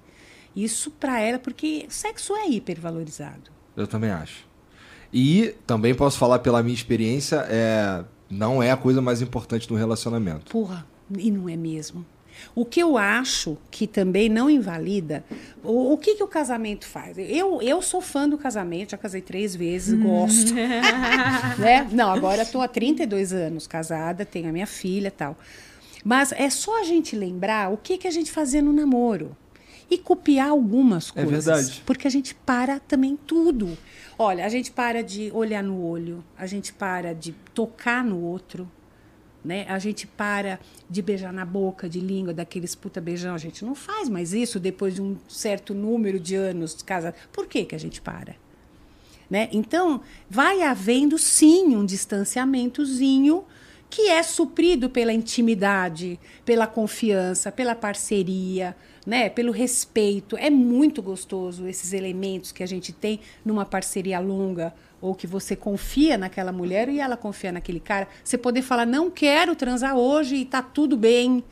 Isso 0.55 0.91
para 0.91 1.19
ela, 1.19 1.39
porque 1.39 1.87
sexo 1.89 2.35
é 2.35 2.47
hipervalorizado. 2.47 3.51
Eu 3.75 3.87
também 3.87 4.11
acho. 4.11 4.45
E 5.11 5.55
também 5.67 5.93
posso 5.93 6.17
falar 6.17 6.39
pela 6.39 6.63
minha 6.63 6.73
experiência, 6.73 7.45
é, 7.49 8.03
não 8.29 8.63
é 8.63 8.71
a 8.71 8.77
coisa 8.77 9.01
mais 9.01 9.21
importante 9.21 9.67
do 9.67 9.75
relacionamento. 9.75 10.51
Porra, 10.51 10.85
e 11.17 11.29
não 11.29 11.47
é 11.47 11.55
mesmo. 11.55 12.05
O 12.55 12.65
que 12.65 12.79
eu 12.79 12.97
acho 12.97 13.57
que 13.69 13.87
também 13.87 14.27
não 14.27 14.49
invalida, 14.49 15.23
o, 15.63 15.93
o 15.93 15.97
que, 15.97 16.15
que 16.15 16.23
o 16.23 16.27
casamento 16.27 16.85
faz? 16.85 17.17
Eu, 17.17 17.61
eu 17.61 17.81
sou 17.81 18.01
fã 18.01 18.27
do 18.27 18.37
casamento, 18.37 18.91
já 18.91 18.97
casei 18.97 19.21
três 19.21 19.55
vezes, 19.55 19.97
gosto. 19.99 20.53
né? 20.53 21.87
Não, 21.91 22.11
agora 22.11 22.41
estou 22.41 22.61
há 22.61 22.67
32 22.67 23.33
anos 23.33 23.67
casada, 23.67 24.25
tenho 24.25 24.49
a 24.49 24.51
minha 24.51 24.67
filha 24.67 25.07
e 25.07 25.11
tal. 25.11 25.37
Mas 26.03 26.31
é 26.33 26.49
só 26.49 26.81
a 26.81 26.83
gente 26.83 27.15
lembrar 27.15 27.71
o 27.71 27.77
que, 27.77 27.97
que 27.97 28.07
a 28.07 28.11
gente 28.11 28.31
fazia 28.31 28.61
no 28.61 28.73
namoro. 28.73 29.35
E 29.93 29.97
copiar 29.97 30.49
algumas 30.49 31.11
É 31.15 31.23
coisas. 31.23 31.45
verdade. 31.45 31.83
Porque 31.85 32.07
a 32.07 32.09
gente 32.11 32.33
para 32.33 32.79
também 32.79 33.15
tudo. 33.15 33.77
Olha, 34.17 34.45
a 34.45 34.49
gente 34.49 34.71
para 34.71 35.03
de 35.03 35.31
olhar 35.33 35.63
no 35.63 35.83
olho, 35.83 36.23
a 36.37 36.45
gente 36.45 36.71
para 36.73 37.13
de 37.13 37.31
tocar 37.53 38.03
no 38.03 38.19
outro, 38.21 38.69
né? 39.43 39.65
A 39.67 39.77
gente 39.79 40.07
para 40.07 40.59
de 40.89 41.01
beijar 41.01 41.33
na 41.33 41.45
boca, 41.45 41.89
de 41.89 41.99
língua, 41.99 42.33
daqueles 42.33 42.73
puta 42.75 43.01
beijão. 43.01 43.35
A 43.35 43.37
gente 43.37 43.65
não 43.65 43.75
faz 43.75 44.07
mais 44.09 44.33
isso 44.33 44.59
depois 44.59 44.95
de 44.95 45.01
um 45.01 45.17
certo 45.27 45.73
número 45.73 46.19
de 46.19 46.35
anos 46.35 46.75
de 46.75 46.83
casa. 46.83 47.13
Por 47.31 47.45
que, 47.47 47.65
que 47.65 47.75
a 47.75 47.79
gente 47.79 48.01
para? 48.01 48.35
Né? 49.29 49.49
Então, 49.51 50.01
vai 50.29 50.61
havendo 50.61 51.17
sim 51.17 51.75
um 51.75 51.85
distanciamentozinho 51.85 53.43
que 53.89 54.09
é 54.09 54.23
suprido 54.23 54.89
pela 54.89 55.13
intimidade, 55.13 56.19
pela 56.45 56.65
confiança, 56.65 57.51
pela 57.51 57.75
parceria, 57.75 58.75
né? 59.05 59.29
pelo 59.29 59.51
respeito. 59.51 60.37
É 60.37 60.49
muito 60.49 61.01
gostoso 61.01 61.67
esses 61.67 61.93
elementos 61.93 62.51
que 62.51 62.63
a 62.63 62.67
gente 62.67 62.91
tem 62.91 63.19
numa 63.43 63.65
parceria 63.65 64.19
longa 64.19 64.73
ou 65.01 65.13
que 65.13 65.27
você 65.27 65.55
confia 65.55 66.17
naquela 66.17 66.51
mulher 66.51 66.87
e 66.87 66.99
ela 66.99 67.17
confia 67.17 67.51
naquele 67.51 67.79
cara. 67.79 68.07
Você 68.23 68.37
poder 68.37 68.61
falar, 68.61 68.85
não 68.85 69.09
quero 69.11 69.55
transar 69.55 69.95
hoje 69.97 70.37
e 70.37 70.45
tá 70.45 70.61
tudo 70.61 70.95
bem, 70.95 71.43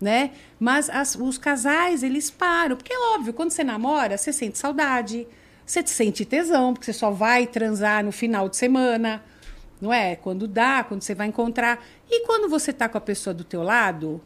né? 0.00 0.32
Mas 0.60 0.90
as- 0.90 1.14
os 1.14 1.38
casais, 1.38 2.02
eles 2.02 2.30
param. 2.30 2.76
Porque 2.76 2.92
é 2.92 2.98
óbvio, 3.14 3.32
quando 3.32 3.50
você 3.50 3.64
namora, 3.64 4.18
você 4.18 4.30
sente 4.32 4.58
saudade, 4.58 5.26
você 5.64 5.86
sente 5.86 6.24
tesão, 6.26 6.74
porque 6.74 6.84
você 6.84 6.92
só 6.92 7.10
vai 7.10 7.46
transar 7.46 8.04
no 8.04 8.12
final 8.12 8.46
de 8.48 8.56
semana, 8.58 9.22
não 9.80 9.90
é? 9.92 10.14
Quando 10.16 10.46
dá, 10.46 10.84
quando 10.84 11.00
você 11.00 11.14
vai 11.14 11.28
encontrar. 11.28 11.82
E 12.10 12.26
quando 12.26 12.46
você 12.48 12.74
tá 12.74 12.88
com 12.90 12.98
a 12.98 13.00
pessoa 13.00 13.32
do 13.32 13.42
teu 13.42 13.62
lado, 13.62 14.20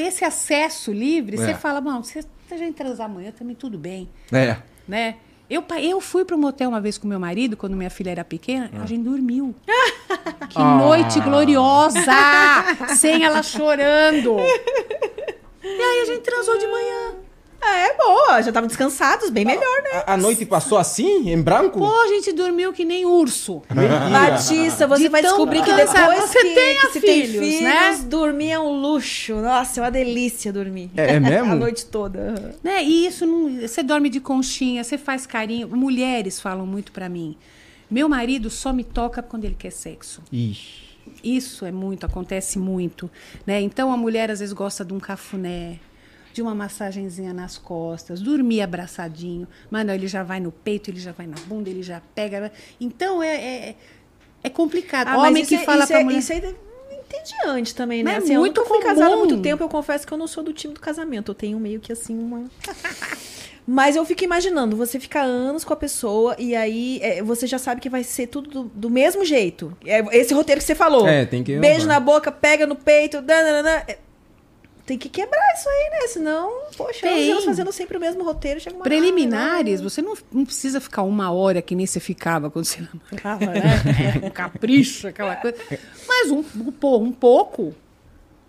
esse 0.00 0.24
acesso 0.24 0.92
livre, 0.92 1.36
É. 1.36 1.38
você 1.40 1.54
fala, 1.54 1.80
bom, 1.80 2.02
se 2.02 2.18
a 2.50 2.56
gente 2.56 2.74
transar 2.74 3.06
amanhã, 3.06 3.32
também 3.32 3.56
tudo 3.56 3.78
bem 3.78 4.08
É. 4.32 4.56
né? 4.86 5.16
Eu, 5.50 5.62
eu 5.82 6.00
fui 6.00 6.24
para 6.24 6.34
um 6.34 6.38
motel 6.38 6.70
uma 6.70 6.80
vez 6.80 6.96
com 6.96 7.06
meu 7.06 7.20
marido, 7.20 7.54
quando 7.56 7.76
minha 7.76 7.90
filha 7.90 8.10
era 8.10 8.24
pequena, 8.24 8.70
a 8.82 8.86
gente 8.86 9.02
dormiu. 9.04 9.54
que 10.48 10.58
Ah. 10.58 10.76
noite 10.78 11.20
gloriosa! 11.20 12.00
sem 12.96 13.24
ela 13.24 13.42
chorando. 13.42 14.36
E 15.66 15.66
aí 15.82 16.00
a 16.02 16.04
gente 16.04 16.20
transou 16.20 16.58
de 16.58 16.66
manhã. 16.66 17.14
É 17.66 17.96
boa, 17.96 18.42
já 18.42 18.48
estavam 18.48 18.66
descansados, 18.66 19.30
bem 19.30 19.44
melhor, 19.44 19.82
né? 19.82 20.02
A, 20.06 20.14
a 20.14 20.16
noite 20.16 20.44
passou 20.46 20.78
assim, 20.78 21.30
em 21.30 21.40
branco? 21.40 21.78
Pô, 21.78 22.02
a 22.02 22.08
gente 22.08 22.32
dormiu 22.32 22.72
que 22.72 22.84
nem 22.84 23.06
urso. 23.06 23.62
Batista, 24.10 24.86
você 24.86 25.04
De 25.04 25.08
vai 25.08 25.22
descobrir 25.22 25.62
que 25.62 25.72
depois 25.72 26.20
Você 26.20 26.38
que, 26.40 26.54
tenha 26.54 26.80
que 26.86 26.92
se 26.92 27.00
tem 27.00 27.26
filhos, 27.26 27.44
filhos, 27.46 27.62
né? 27.62 27.98
dormir 28.04 28.50
é 28.50 28.58
um 28.58 28.80
luxo. 28.80 29.36
Nossa, 29.36 29.80
é 29.80 29.82
uma 29.82 29.90
delícia 29.90 30.52
dormir. 30.52 30.90
É, 30.96 31.14
é 31.14 31.20
mesmo? 31.20 31.52
A 31.52 31.54
noite 31.54 31.86
toda. 31.86 32.54
Né? 32.62 32.82
E 32.84 33.06
isso 33.06 33.26
não. 33.26 33.60
Você 33.60 33.82
dorme 33.82 34.08
de 34.08 34.20
conchinha, 34.20 34.82
você 34.82 34.98
faz 34.98 35.26
carinho. 35.26 35.68
Mulheres 35.68 36.40
falam 36.40 36.66
muito 36.66 36.92
para 36.92 37.08
mim. 37.08 37.36
Meu 37.90 38.08
marido 38.08 38.50
só 38.50 38.72
me 38.72 38.82
toca 38.82 39.22
quando 39.22 39.44
ele 39.44 39.56
quer 39.58 39.70
sexo. 39.70 40.22
Ixi. 40.32 40.84
Isso 41.22 41.64
é 41.64 41.72
muito, 41.72 42.06
acontece 42.06 42.58
muito, 42.58 43.10
né? 43.46 43.60
Então 43.60 43.92
a 43.92 43.96
mulher 43.96 44.30
às 44.30 44.40
vezes 44.40 44.52
gosta 44.52 44.84
de 44.84 44.92
um 44.92 44.98
cafuné, 44.98 45.78
de 46.34 46.42
uma 46.42 46.52
massagenzinha 46.54 47.32
nas 47.32 47.56
costas, 47.56 48.20
dormir 48.20 48.60
abraçadinho, 48.60 49.46
mas 49.70 49.86
não, 49.86 49.94
ele 49.94 50.08
já 50.08 50.24
vai 50.24 50.40
no 50.40 50.50
peito, 50.50 50.90
ele 50.90 50.98
já 50.98 51.12
vai 51.12 51.28
na 51.28 51.36
bunda, 51.46 51.70
ele 51.70 51.82
já 51.82 52.02
pega. 52.12 52.50
Então 52.80 53.22
é, 53.22 53.36
é, 53.36 53.74
é 54.42 54.50
complicado. 54.50 55.06
Ah, 55.08 55.16
Homem 55.18 55.44
que 55.46 55.54
é- 55.54 55.58
fala 55.64 55.86
pra 55.86 56.00
é, 56.00 56.04
mulher. 56.04 56.18
Isso 56.18 56.32
aí 56.32 56.40
é 56.40 56.94
entediante 56.98 57.72
também, 57.72 58.02
né? 58.02 58.14
Mas 58.14 58.22
é 58.22 58.24
Assim, 58.24 58.34
eu 58.34 58.40
muito 58.40 58.60
nunca 58.60 58.74
fui 58.74 58.82
casada 58.82 59.06
há 59.06 59.10
comum. 59.10 59.26
muito 59.26 59.40
tempo, 59.42 59.62
eu 59.62 59.68
confesso 59.68 60.04
que 60.04 60.12
eu 60.12 60.18
não 60.18 60.26
sou 60.26 60.42
do 60.42 60.52
time 60.52 60.74
do 60.74 60.80
casamento. 60.80 61.30
Eu 61.30 61.34
tenho 61.36 61.58
meio 61.60 61.78
que 61.78 61.92
assim 61.92 62.18
uma. 62.18 62.44
Mas 63.66 63.96
eu 63.96 64.04
fico 64.04 64.22
imaginando, 64.24 64.76
você 64.76 65.00
fica 65.00 65.22
anos 65.22 65.64
com 65.64 65.72
a 65.72 65.76
pessoa 65.76 66.36
e 66.38 66.54
aí 66.54 66.98
é, 67.00 67.22
você 67.22 67.46
já 67.46 67.58
sabe 67.58 67.80
que 67.80 67.88
vai 67.88 68.04
ser 68.04 68.26
tudo 68.26 68.50
do, 68.50 68.64
do 68.74 68.90
mesmo 68.90 69.24
jeito. 69.24 69.74
É 69.86 70.00
esse 70.18 70.34
roteiro 70.34 70.60
que 70.60 70.66
você 70.66 70.74
falou. 70.74 71.06
É, 71.08 71.24
tem 71.24 71.42
que- 71.44 71.56
Beijo 71.58 71.86
na 71.86 71.98
boca, 71.98 72.30
pega 72.30 72.66
no 72.66 72.74
peito, 72.76 73.22
dananana. 73.22 73.86
Tem 74.86 74.98
que 74.98 75.08
quebrar 75.08 75.54
isso 75.54 75.66
aí, 75.66 75.90
né? 75.92 76.08
Senão, 76.08 76.52
poxa, 76.76 77.00
Tem. 77.00 77.30
anos 77.30 77.44
fazendo 77.46 77.72
sempre 77.72 77.96
o 77.96 78.00
mesmo 78.00 78.22
roteiro, 78.22 78.60
chega 78.60 78.76
uma 78.76 78.82
Preliminares, 78.82 79.80
você 79.80 80.02
não, 80.02 80.14
não 80.30 80.44
precisa 80.44 80.78
ficar 80.78 81.02
uma 81.02 81.30
hora 81.32 81.62
que 81.62 81.74
nem 81.74 81.86
você 81.86 81.98
ficava 81.98 82.50
quando 82.50 82.66
você 82.66 82.82
namorava, 82.82 83.46
né? 83.46 84.20
um 84.22 84.28
capricho, 84.28 85.08
aquela 85.08 85.36
coisa. 85.36 85.56
Mas 86.06 86.30
um, 86.30 86.44
um, 86.56 86.96
um 86.96 87.12
pouco, 87.12 87.74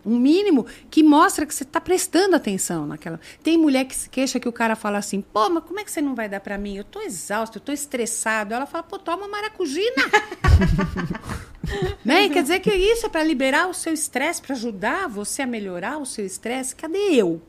um 0.05 0.17
mínimo, 0.17 0.65
que 0.89 1.01
mostra 1.01 1.45
que 1.45 1.53
você 1.53 1.63
está 1.63 1.81
prestando 1.81 2.35
atenção 2.35 2.85
naquela. 2.85 3.19
Tem 3.43 3.57
mulher 3.57 3.85
que 3.85 3.95
se 3.95 4.09
queixa 4.09 4.39
que 4.39 4.47
o 4.47 4.51
cara 4.51 4.75
fala 4.75 4.97
assim, 4.97 5.21
pô, 5.21 5.49
mas 5.49 5.63
como 5.63 5.79
é 5.79 5.83
que 5.83 5.91
você 5.91 6.01
não 6.01 6.13
vai 6.13 6.29
dar 6.29 6.39
para 6.39 6.57
mim? 6.57 6.77
Eu 6.77 6.83
tô 6.83 7.01
exausto, 7.01 7.57
eu 7.57 7.61
tô 7.61 7.71
estressado. 7.71 8.53
Ela 8.53 8.65
fala, 8.65 8.83
pô, 8.83 8.99
toma 8.99 9.27
maracujina. 9.27 10.03
né? 12.05 12.29
Quer 12.29 12.43
dizer 12.43 12.59
que 12.59 12.73
isso 12.73 13.07
é 13.07 13.09
para 13.09 13.23
liberar 13.23 13.67
o 13.67 13.73
seu 13.73 13.93
estresse, 13.93 14.41
para 14.41 14.55
ajudar 14.55 15.09
você 15.09 15.41
a 15.41 15.47
melhorar 15.47 15.97
o 15.97 16.05
seu 16.05 16.25
estresse. 16.25 16.75
Cadê 16.75 17.15
eu? 17.15 17.41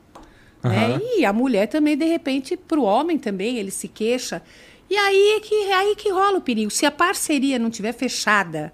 Né? 0.63 0.99
E 1.17 1.25
a 1.25 1.31
mulher 1.31 1.67
também, 1.67 1.95
de 1.95 2.05
repente, 2.05 2.57
para 2.57 2.79
o 2.79 2.83
homem 2.83 3.17
também, 3.17 3.57
ele 3.57 3.71
se 3.71 3.87
queixa. 3.87 4.41
E 4.89 4.95
aí 4.95 5.35
é 5.35 5.39
que, 5.39 5.55
é 5.55 5.73
aí 5.73 5.95
que 5.95 6.09
rola 6.09 6.37
o 6.37 6.41
perigo. 6.41 6.71
Se 6.71 6.85
a 6.85 6.91
parceria 6.91 7.59
não 7.59 7.69
tiver 7.69 7.93
fechada, 7.93 8.73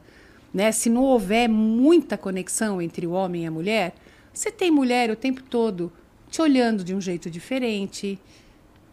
né? 0.53 0.71
se 0.71 0.89
não 0.89 1.03
houver 1.03 1.47
muita 1.49 2.17
conexão 2.17 2.81
entre 2.81 3.07
o 3.07 3.11
homem 3.11 3.43
e 3.43 3.45
a 3.45 3.51
mulher, 3.51 3.93
você 4.33 4.51
tem 4.51 4.69
mulher 4.71 5.09
o 5.09 5.15
tempo 5.15 5.41
todo 5.43 5.91
te 6.29 6.41
olhando 6.41 6.83
de 6.83 6.95
um 6.95 7.01
jeito 7.01 7.29
diferente, 7.29 8.19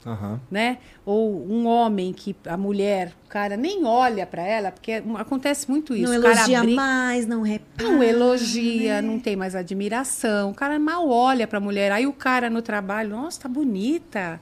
Aham. 0.05 0.41
né? 0.51 0.79
Ou 1.05 1.47
um 1.51 1.67
homem 1.67 2.13
que 2.13 2.37
a 2.47 2.57
mulher, 2.57 3.15
o 3.27 3.29
cara 3.29 3.57
nem 3.57 3.85
olha 3.85 4.27
para 4.27 4.43
ela, 4.43 4.71
porque 4.71 5.03
acontece 5.17 5.71
muito 5.71 5.95
isso. 5.95 6.13
Não 6.13 6.19
o 6.19 6.23
cara 6.23 6.37
elogia 6.37 6.65
mais, 6.65 7.27
não 7.27 7.43
repara. 7.43 7.91
não 7.91 8.03
elogia, 8.03 9.01
não 9.01 9.19
tem 9.19 9.37
mais 9.37 9.55
admiração. 9.55 10.51
O 10.51 10.55
cara 10.55 10.79
mal 10.79 11.09
olha 11.09 11.47
pra 11.47 11.61
mulher. 11.61 11.93
Aí 11.93 12.07
o 12.07 12.13
cara 12.13 12.51
no 12.51 12.61
trabalho, 12.61 13.11
nossa, 13.11 13.43
tá 13.43 13.49
bonita. 13.49 14.41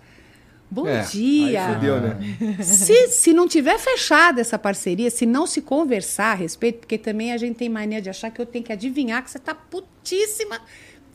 Bom 0.70 0.86
É, 0.86 1.00
dia. 1.02 1.66
Aí 1.66 1.74
fudeu, 1.74 2.00
né? 2.00 2.18
Se, 2.62 3.08
se 3.08 3.32
não 3.32 3.48
tiver 3.48 3.78
fechada 3.78 4.40
essa 4.40 4.58
parceria, 4.58 5.10
se 5.10 5.24
não 5.24 5.46
se 5.46 5.62
conversar 5.62 6.32
a 6.32 6.34
respeito, 6.34 6.80
porque 6.80 6.98
também 6.98 7.32
a 7.32 7.38
gente 7.38 7.56
tem 7.56 7.68
mania 7.68 8.02
de 8.02 8.10
achar 8.10 8.30
que 8.30 8.40
eu 8.40 8.44
tenho 8.46 8.64
que 8.64 8.72
adivinhar 8.72 9.22
que 9.24 9.30
você 9.30 9.38
tá 9.38 9.54
putíssima. 9.54 10.60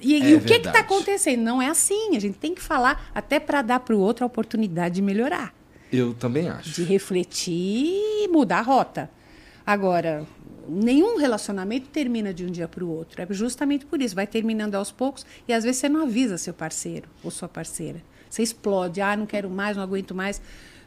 E, 0.02 0.14
e 0.18 0.34
É 0.34 0.36
o 0.38 0.42
que 0.42 0.46
que 0.56 0.60
tá 0.60 0.72
verdade. 0.72 0.78
acontecendo? 0.86 1.42
Não 1.44 1.62
é 1.62 1.68
assim. 1.70 2.16
A 2.16 2.20
gente 2.20 2.38
tem 2.38 2.54
que 2.56 2.62
falar 2.62 3.10
até 3.14 3.40
para 3.40 3.62
dar 3.62 3.80
pro 3.82 4.00
outro 4.00 4.24
a 4.24 4.28
oportunidade 4.28 4.96
de 4.96 5.02
melhorar 5.04 5.54
Eu 5.92 6.14
também 6.16 6.50
acho. 6.50 6.72
de 6.72 6.84
refletir 6.84 7.54
e 8.24 8.28
mudar 8.30 8.60
a 8.60 8.62
rota. 8.64 9.10
Agora, 9.66 10.26
nenhum 10.68 11.18
relacionamento 11.18 11.88
termina 11.90 12.34
de 12.34 12.44
um 12.44 12.50
dia 12.52 12.68
para 12.68 12.84
o 12.84 12.90
outro. 12.90 13.22
É 13.22 13.28
justamente 13.30 13.86
por 13.86 14.02
isso. 14.02 14.16
Vai 14.16 14.28
terminando 14.28 14.76
aos 14.76 14.92
poucos 14.92 15.26
e 15.48 15.54
às 15.54 15.64
vezes 15.64 15.80
você 15.80 15.88
não 15.88 16.02
avisa 16.02 16.38
seu 16.38 16.54
parceiro 16.54 17.08
ou 17.24 17.30
sua 17.32 17.48
parceira. 17.48 18.02
Você 18.34 18.42
explode. 18.42 19.00
Ah, 19.00 19.16
não 19.16 19.28
quero 19.28 19.48
mais, 19.48 19.78
não 19.78 19.84
aguento 19.84 20.16
mais. 20.16 20.42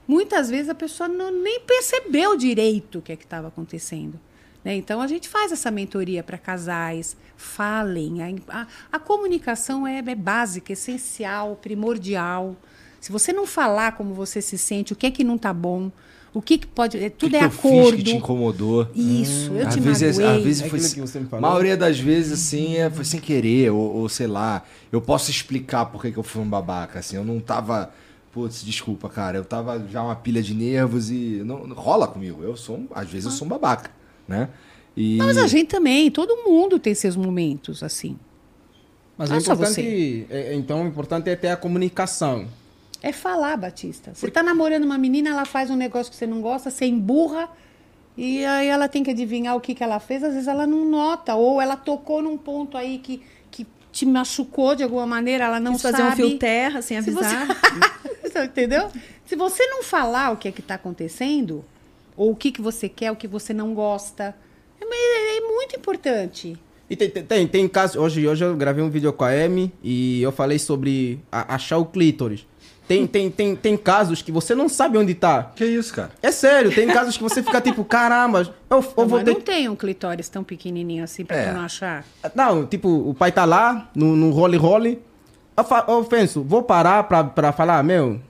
Muitas 0.07 0.51
vezes 0.51 0.69
a 0.69 0.75
pessoa 0.75 1.09
não, 1.09 1.31
nem 1.31 1.61
percebeu 1.61 2.37
direito 2.37 2.99
o 2.99 3.03
que 3.03 3.13
é 3.13 3.15
estava 3.15 3.47
acontecendo. 3.47 4.19
Né? 4.65 4.75
Então 4.75 5.01
a 5.01 5.07
gente 5.07 5.29
faz 5.29 5.53
essa 5.53 5.71
mentoria 5.71 6.25
para 6.25 6.37
casais. 6.39 7.17
Falem. 7.37 8.21
A, 8.21 8.63
a, 8.63 8.67
a 8.91 8.99
comunicação 8.99 9.87
é, 9.87 9.99
é 9.99 10.15
básica, 10.17 10.73
essencial, 10.73 11.55
primordial. 11.55 12.57
Se 13.01 13.13
você 13.13 13.33
não 13.33 13.47
falar 13.47 13.93
como 13.93 14.13
você 14.13 14.43
se 14.43 14.59
sente, 14.59 14.93
o 14.93 14.97
que 14.97 15.07
é 15.07 15.11
que 15.13 15.23
não 15.23 15.37
está 15.37 15.53
bom, 15.53 15.93
o 16.37 16.43
que, 16.43 16.59
que 16.59 16.67
pode. 16.67 16.99
é, 17.03 17.09
Tudo 17.09 17.31
que 17.31 17.37
é 17.37 17.39
que 17.41 17.45
eu 17.47 17.49
acordo. 17.49 17.97
fiz 17.97 18.05
que 18.05 18.11
te 18.11 18.17
incomodou? 18.17 18.87
Isso, 18.95 19.53
eu 19.53 19.67
às 19.67 19.75
te 19.75 19.81
vezes, 19.81 20.19
magoei. 20.19 20.37
às 20.37 20.43
vezes 20.45 20.63
É 20.63 20.69
foi, 20.69 20.79
você 20.81 21.21
me 21.21 21.29
a 21.33 21.41
maioria 21.41 21.77
das 21.77 21.99
vezes 21.99 22.33
assim 22.33 22.77
é, 22.77 22.91
foi 22.91 23.05
sem 23.05 23.19
querer 23.21 23.71
ou, 23.71 23.79
ou 23.97 24.09
sei 24.09 24.27
lá 24.27 24.63
eu 24.93 25.01
posso 25.01 25.31
explicar 25.31 25.87
por 25.87 26.03
que, 26.03 26.13
que 26.13 26.19
eu 26.19 26.23
fui 26.23 26.43
um 26.43 26.49
babaca 26.49 26.99
assim 26.99 27.17
eu 27.17 27.25
não 27.25 27.41
tava 27.41 27.91
putz 28.33 28.63
desculpa 28.63 29.09
cara 29.09 29.39
eu 29.39 29.45
tava 29.45 29.83
já 29.91 30.03
uma 30.03 30.15
pilha 30.15 30.43
de 30.43 30.53
nervos 30.55 31.11
e 31.11 31.43
não, 31.45 31.67
não 31.67 31.75
rola 31.75 32.07
comigo 32.07 32.43
eu 32.43 32.55
sou 32.57 32.85
às 32.95 33.09
vezes 33.09 33.25
eu 33.27 33.31
sou 33.33 33.47
um 33.47 33.51
babaca 33.51 33.91
né 34.29 34.49
e 34.97 35.17
Não, 35.17 35.27
mas 35.27 35.39
a 35.39 35.47
gente 35.47 35.69
também, 35.69 36.11
todo 36.11 36.37
mundo 36.45 36.79
tem 36.79 36.95
seus 36.95 37.17
momentos 37.17 37.83
assim. 37.83 38.17
Mas 39.19 39.29
Não 39.31 39.37
é 39.37 39.41
só 39.41 39.53
importante, 39.53 40.27
é- 40.31 40.53
é- 40.53 40.55
então 40.55 40.85
o 40.85 40.87
importante 40.87 41.29
é 41.31 41.37
ter 41.37 41.49
a 41.49 41.57
comunicação. 41.57 42.47
É 43.03 43.13
falar, 43.13 43.57
Batista. 43.57 44.13
Você 44.15 44.31
tá 44.31 44.43
namorando 44.43 44.85
uma 44.85 44.99
menina, 44.99 45.31
ela 45.31 45.45
faz 45.45 45.71
um 45.71 45.77
negócio 45.77 46.11
que 46.11 46.17
você 46.17 46.27
não 46.27 46.41
gosta, 46.41 46.71
você 46.71 46.87
emburra, 46.87 47.49
e 48.17 48.45
aí 48.45 48.67
ela 48.69 48.89
tem 48.89 49.03
que 49.05 49.11
adivinhar 49.11 49.55
o 49.57 49.61
que, 49.61 49.75
que 49.75 49.85
ela 49.85 50.01
fez, 50.01 50.25
às 50.25 50.33
vezes 50.33 50.49
ela 50.49 50.67
não 50.67 50.85
nota, 50.85 51.35
ou 51.35 51.61
ela 51.61 51.77
tocou 51.77 52.23
num 52.23 52.37
ponto 52.39 52.77
aí 52.77 52.99
que, 52.99 53.23
que 53.51 53.67
te 53.93 54.07
machucou 54.07 54.75
de 54.75 54.83
alguma 54.83 55.07
maneira, 55.07 55.45
ela 55.45 55.61
não 55.61 55.73
Quis 55.73 55.83
fazer 55.83 55.99
sabe. 55.99 56.23
um 56.25 56.29
fio 56.31 56.39
terra 56.39 56.83
sem 56.83 57.01
Se 57.03 57.11
você- 57.11 57.27
avisar. 57.35 57.57
Entendeu? 58.45 58.91
Se 59.25 59.35
você 59.37 59.67
não 59.67 59.83
falar 59.83 60.31
o 60.33 60.37
que 60.37 60.49
é 60.49 60.53
que 60.53 60.61
está 60.61 60.75
acontecendo, 60.75 61.65
ou 62.17 62.33
o 62.33 62.37
que, 62.37 62.51
que 62.51 62.61
você 62.61 62.89
quer, 62.89 63.11
o 63.11 63.17
que 63.17 63.27
você 63.27 63.53
não 63.55 63.73
gosta, 63.75 64.35
é, 64.81 64.85
é- 64.85 65.37
é 65.39 65.41
muito 65.41 65.77
importante. 65.77 66.57
E 66.89 66.95
tem, 66.97 67.11
tem, 67.11 67.25
tem, 67.25 67.47
tem 67.49 67.69
casos. 67.69 67.97
Hoje, 67.97 68.27
hoje 68.29 68.45
eu 68.45 68.55
gravei 68.57 68.83
um 68.85 68.91
vídeo 68.91 69.13
com 69.13 69.25
a 69.25 69.31
Amy 69.31 69.73
e 69.83 70.23
eu 70.23 70.31
falei 70.31 70.59
sobre 70.59 71.19
a- 71.33 71.55
achar 71.55 71.79
o 71.79 71.87
clítoris. 71.87 72.47
Tem, 72.89 73.07
tem, 73.07 73.31
tem, 73.31 73.57
tem 73.57 73.77
casos 73.77 74.23
que 74.23 74.31
você 74.31 74.55
não 74.55 74.69
sabe 74.69 74.97
onde 74.97 75.13
tá. 75.15 75.51
que 75.57 75.65
isso 75.65 75.93
cara 75.93 76.11
É 76.23 76.31
sério, 76.31 76.73
tem 76.75 76.87
casos 76.87 77.17
que 77.17 77.23
você 77.23 77.43
fica 77.43 77.61
tipo, 77.61 77.85
caramba, 77.85 78.41
eu, 78.71 78.77
eu 78.77 78.83
Não, 78.97 79.09
vou 79.09 79.19
mas 79.19 79.25
ter. 79.25 79.33
não 79.35 79.41
tem 79.41 79.69
um 79.69 79.75
clitóris 79.75 80.29
tão 80.29 80.45
pequenininho 80.45 81.03
assim 81.03 81.25
pra 81.25 81.37
É. 81.37 81.49
tu 81.49 81.55
não 81.55 81.63
achar. 81.65 82.05
Não, 82.35 82.65
tipo, 82.67 82.89
o 82.89 83.13
pai 83.13 83.33
tá 83.33 83.45
lá, 83.45 83.91
no, 83.95 84.15
no 84.15 84.31
role-role. 84.31 85.03
Eu, 85.57 85.65
fa- 85.65 85.85
eu 85.89 86.05
penso, 86.05 86.43
vou 86.45 86.63
parar 86.63 87.03
pra, 87.05 87.25
pra 87.25 87.51
falar, 87.51 87.83
meu, 87.83 88.21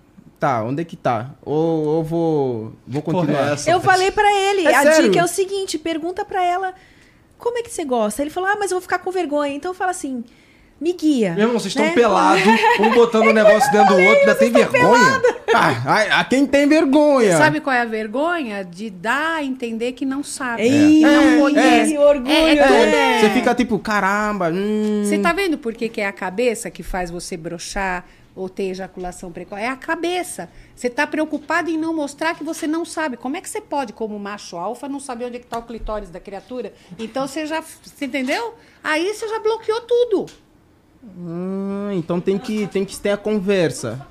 tá, 0.41 0.63
onde 0.65 0.81
é 0.81 0.85
que 0.85 0.97
tá? 0.97 1.31
Ou 1.45 1.85
ou 1.87 2.05
vou, 2.05 2.73
vou 2.87 3.03
Porra, 3.03 3.19
continuar. 3.21 3.49
é 3.49 3.53
essa? 3.53 3.71
Eu 3.71 3.81
falei 3.81 4.11
pra 4.11 4.33
ele, 4.33 4.67
É 4.67 4.75
a 4.75 4.83
sério? 4.83 5.11
dica 5.11 5.21
é 5.21 5.25
o 5.25 5.29
seguinte, 5.29 5.77
pergunta 5.79 6.25
pra 6.25 6.43
ela 6.43 6.73
como 7.37 7.59
é 7.59 7.63
que 7.63 7.71
você 7.71 7.85
gosta. 7.85 8.23
Ele 8.23 8.31
falou, 8.31 8.49
ah, 8.49 8.57
mas 8.59 8.71
eu 8.71 8.77
vou 8.77 8.81
ficar 8.83 9.01
com 9.01 9.11
vergonha. 9.11 9.53
Então 9.53 9.75
fala 9.75 9.91
assim, 9.91 10.25
me 10.81 10.93
guia. 10.93 11.33
meu 11.33 11.43
irmão 11.45 11.59
vocês 11.59 11.73
estão 11.73 11.85
né? 11.87 11.93
pelados 11.93 12.43
um 12.81 12.91
botando 12.91 13.29
um 13.29 13.33
negócio 13.33 13.71
dentro 13.73 13.95
do 13.97 14.03
outro 14.03 14.21
ainda 14.21 14.35
tem 14.35 14.51
vergonha 14.51 15.23
Ah, 15.55 15.71
a, 15.87 16.21
a 16.21 16.25
quem 16.25 16.45
tem 16.45 16.69
vergonha. 16.69 17.37
Sabe 17.39 17.61
qual 17.61 17.75
é 17.75 17.81
a 17.81 17.85
vergonha? 17.87 18.63
De 18.63 18.91
dar 18.91 19.37
a 19.37 19.43
entender 19.45 19.93
que 19.93 20.05
não 20.05 20.23
sabe. 20.23 20.63
Que 20.69 21.01
não 21.01 21.23
é, 21.23 21.39
conhece. 21.41 21.93
que 21.93 21.99
orgulho, 21.99 22.31
É, 22.31 22.51
é 22.51 22.55
né? 22.57 22.63
tudo- 22.67 22.75
É, 22.97 23.21
Você 23.21 23.31
fica 23.31 23.55
tipo, 23.55 23.79
caramba. 23.79 24.51
Hum. 24.53 25.03
Você 25.05 25.19
tá 25.19 25.33
vendo 25.33 25.57
por 25.57 25.73
que, 25.73 25.89
que 25.89 26.01
é 26.01 26.07
a 26.07 26.13
cabeça 26.13 26.71
que 26.71 26.83
faz 26.83 27.11
você 27.11 27.37
brochar 27.39 28.05
ou 28.35 28.51
ter 28.51 28.65
ejaculação 28.65 29.33
precoce? 29.33 29.63
É 29.63 29.69
a 29.69 29.77
cabeça. 29.77 30.51
Você 30.75 30.91
tá 30.91 31.07
preocupado 31.07 31.71
em 31.71 31.79
não 31.79 31.95
mostrar 31.95 32.35
que 32.35 32.45
você 32.45 32.67
não 32.67 32.85
sabe. 32.85 33.17
Como 33.17 33.35
é 33.37 33.41
que 33.41 33.49
você 33.49 33.61
pode, 33.63 33.95
como 33.95 34.19
macho 34.19 34.57
alfa, 34.59 34.89
não 34.91 35.01
saber 35.01 35.25
onde 35.25 35.37
é 35.37 35.41
que 35.41 35.47
tá 35.47 35.59
o 35.59 35.63
clitóris 35.63 36.11
da 36.11 36.21
criatura? 36.21 36.75
Então 36.99 37.27
você 37.27 37.47
já. 37.47 37.63
Você 37.63 38.05
entendeu? 38.05 38.55
Aí 38.85 39.15
você 39.15 39.27
já 39.27 39.39
bloqueou 39.39 39.81
tudo. 39.83 40.27
Ah, 41.27 41.91
então 41.95 42.21
tem 42.21 42.39
que, 42.39 42.67
tem 42.67 42.85
que 42.85 42.99
ter 42.99 43.11
a 43.11 43.17
conversa. 43.17 44.07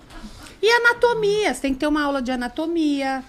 E 0.61 0.69
anatomia, 0.69 1.53
você 1.53 1.61
tem 1.61 1.73
que 1.73 1.79
ter 1.79 1.87
uma 1.87 2.03
aula 2.03 2.21
de 2.21 2.31
anatomia. 2.31 3.23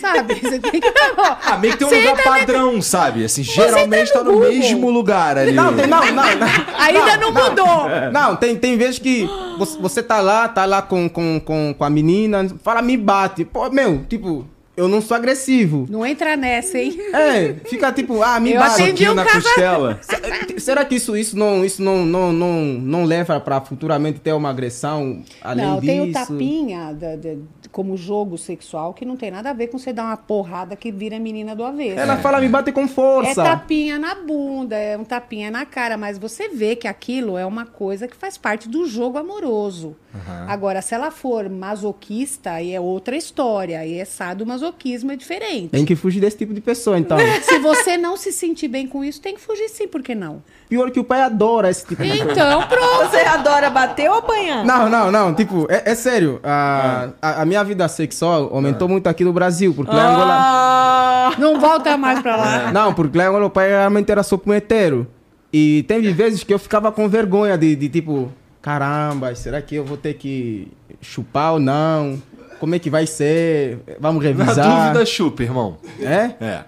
Sabe? 0.00 0.34
Você 0.34 0.60
tem 0.60 0.80
que. 0.80 0.92
ah 1.18 1.58
meio 1.58 1.76
que 1.76 1.84
tem 1.84 2.06
um 2.06 2.10
lugar 2.10 2.22
padrão 2.22 2.80
sabe 2.80 3.24
assim 3.24 3.42
geralmente 3.42 4.12
tá 4.12 4.20
tá 4.20 4.24
no 4.24 4.30
no 4.30 4.38
Google. 4.38 4.52
mesmo 4.52 4.90
lugar 4.90 5.36
ali 5.36 5.50
Não, 5.50 5.74
tem, 5.74 5.88
não, 5.88 6.06
não, 6.06 6.12
não. 6.12 6.46
Ainda 6.78 7.16
não, 7.16 7.32
mudou. 7.32 7.88
Não, 8.12 8.36
tem, 8.36 8.56
tem 8.56 8.76
vezes 8.78 9.00
que 9.00 9.28
você, 9.58 9.78
você 9.80 10.02
tá 10.02 10.20
lá, 10.20 10.48
tá 10.48 10.64
lá 10.66 10.82
com, 10.82 11.08
com, 11.08 11.40
com, 11.40 11.74
com 11.76 11.84
a 11.84 11.90
menina, 11.90 12.48
fala, 12.62 12.80
me 12.80 12.96
bate. 12.96 13.44
Pô, 13.44 13.68
meu, 13.70 14.04
tipo, 14.04 14.46
eu 14.76 14.88
não 14.88 15.00
sou 15.00 15.16
agressivo. 15.16 15.86
Não 15.90 16.04
entra 16.04 16.36
nessa, 16.36 16.78
hein? 16.78 16.96
É, 17.12 17.54
fica 17.68 17.92
tipo, 17.92 18.22
ah, 18.22 18.40
me 18.40 18.54
bate. 18.54 18.82
um 19.08 19.14
na 19.14 19.24
costela 19.24 19.98
Se- 20.02 20.60
Será 20.60 20.84
que 20.84 20.94
isso, 20.94 21.16
isso, 21.16 21.36
não, 21.36 21.64
isso 21.64 21.82
não, 21.82 22.04
não, 22.06 22.32
não, 22.32 22.62
não 22.62 23.04
leva 23.04 23.38
pra 23.40 23.60
futuramente 23.60 24.20
ter 24.20 24.32
uma 24.32 24.50
agressão 24.50 25.22
além 25.42 25.66
não, 25.66 25.80
disso? 25.80 25.86
tem 25.92 26.00
o 26.00 26.12
tapinha 26.12 26.92
da- 26.94 27.16
da- 27.16 27.36
como 27.70 27.96
jogo 27.96 28.36
sexual 28.38 28.92
que 28.94 29.04
não 29.04 29.16
tem 29.16 29.30
nada 29.30 29.50
a 29.50 29.52
ver 29.52 29.68
com 29.68 29.78
você 29.78 29.92
dar 29.92 30.04
uma 30.04 30.16
porrada 30.16 30.76
que 30.76 30.92
vira 30.92 31.18
menina 31.18 31.56
do 31.56 31.64
avesso. 31.64 31.98
Ela 31.98 32.16
fala, 32.18 32.40
me 32.40 32.48
bate 32.48 32.70
com 32.72 32.82
É 32.82 32.88
força. 32.88 33.42
tapinha 33.42 33.98
na 33.98 34.14
bunda, 34.14 34.76
é 34.76 34.96
um 34.96 35.04
tapinha 35.04 35.50
na 35.50 35.64
cara, 35.66 35.96
mas 35.96 36.18
você 36.18 36.48
vê 36.48 36.76
que 36.76 36.86
aquilo 36.86 37.36
é 37.38 37.44
uma 37.46 37.64
coisa 37.66 38.06
que 38.06 38.16
faz 38.16 38.36
parte 38.38 38.68
do 38.68 38.86
jogo 38.86 39.18
amoroso. 39.18 39.96
Agora, 40.46 40.82
se 40.82 40.94
ela 40.94 41.10
for 41.10 41.48
masoquista, 41.48 42.50
aí 42.52 42.74
é 42.74 42.80
outra 42.80 43.16
história, 43.16 43.78
aí 43.80 43.98
é 43.98 44.04
sadomasoquismo, 44.04 45.12
é 45.12 45.16
diferente. 45.16 45.68
Tem 45.68 45.84
que 45.84 45.96
fugir 45.96 46.20
desse 46.20 46.36
tipo 46.36 46.52
de 46.52 46.60
pessoa, 46.60 46.98
então. 46.98 47.16
Se 47.42 47.58
você 47.58 47.96
não 47.96 48.16
se 48.16 48.32
sentir 48.32 48.68
bem 48.68 48.86
com 48.86 49.04
isso, 49.04 49.20
tem 49.20 49.34
que 49.34 49.40
fugir 49.40 49.68
sim, 49.68 49.88
por 49.88 50.02
que 50.02 50.14
não? 50.14 50.42
Pior 50.68 50.90
que 50.90 51.00
o 51.00 51.04
pai 51.04 51.20
adora 51.22 51.68
esse 51.70 51.86
tipo 51.86 52.02
de 52.02 52.08
coisa. 52.08 52.32
Então, 52.32 52.66
pronto. 52.68 53.10
Você 53.10 53.18
adora 53.18 53.68
bater 53.70 54.08
ou 54.10 54.16
apanhar? 54.16 54.64
Não, 54.64 54.88
não, 54.88 55.10
não. 55.10 55.34
Tipo, 55.34 55.66
é, 55.70 55.90
é 55.90 55.94
sério. 55.94 56.40
A, 56.42 57.10
a, 57.20 57.42
a 57.42 57.44
minha 57.44 57.62
vida 57.62 57.86
sexual 57.88 58.50
aumentou 58.52 58.88
muito 58.88 59.06
aqui 59.06 59.24
no 59.24 59.32
Brasil, 59.32 59.74
porque 59.74 59.94
lá 59.94 60.02
em 60.02 60.14
Angola. 60.14 60.34
Ah, 60.38 61.32
Não 61.38 61.60
volta 61.60 61.96
mais 61.96 62.20
pra 62.20 62.36
lá. 62.36 62.72
Não, 62.72 62.94
porque 62.94 63.16
lá 63.18 63.24
em 63.24 63.28
Angola 63.28 63.46
o 63.46 63.50
pai 63.50 63.68
realmente 63.68 64.10
era 64.10 64.22
só 64.22 64.36
punheteiro. 64.36 65.06
E 65.52 65.84
teve 65.86 66.10
vezes 66.12 66.42
que 66.42 66.52
eu 66.54 66.58
ficava 66.58 66.90
com 66.90 67.06
vergonha 67.08 67.58
de, 67.58 67.76
de 67.76 67.88
tipo, 67.90 68.32
caramba, 68.62 69.34
será 69.34 69.60
que 69.60 69.74
eu 69.74 69.84
vou 69.84 69.96
ter 69.96 70.14
que 70.14 70.68
chupar 71.00 71.52
ou 71.54 71.60
não? 71.60 72.22
Como 72.60 72.74
é 72.74 72.78
que 72.78 72.88
vai 72.88 73.06
ser? 73.06 73.80
Vamos 73.98 74.22
na 74.24 74.30
revisar. 74.30 74.84
dúvida 74.86 75.04
chupa 75.04 75.42
irmão 75.42 75.78
É? 76.00 76.32
é 76.44 76.64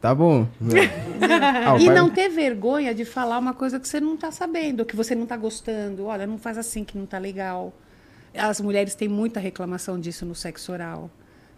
Tá 0.00 0.12
bom. 0.14 0.48
Ah, 1.64 1.74
o 1.74 1.78
E 1.78 1.86
pai- 1.86 1.94
não 1.94 2.10
ter 2.10 2.28
vergonha 2.28 2.92
de 2.94 3.04
falar 3.04 3.38
uma 3.38 3.54
coisa 3.54 3.78
que 3.78 3.86
você 3.86 4.00
não 4.00 4.16
tá 4.16 4.32
sabendo, 4.32 4.84
que 4.84 4.96
você 4.96 5.14
não 5.14 5.24
tá 5.26 5.36
gostando. 5.36 6.06
Olha, 6.06 6.26
não 6.26 6.36
faz 6.38 6.58
assim 6.58 6.82
que 6.82 6.98
não 6.98 7.06
tá 7.06 7.18
legal. 7.18 7.72
As 8.36 8.60
mulheres 8.60 8.94
têm 8.96 9.06
muita 9.08 9.38
reclamação 9.38 10.00
disso 10.00 10.26
no 10.26 10.34
sexo 10.34 10.72
oral. 10.72 11.08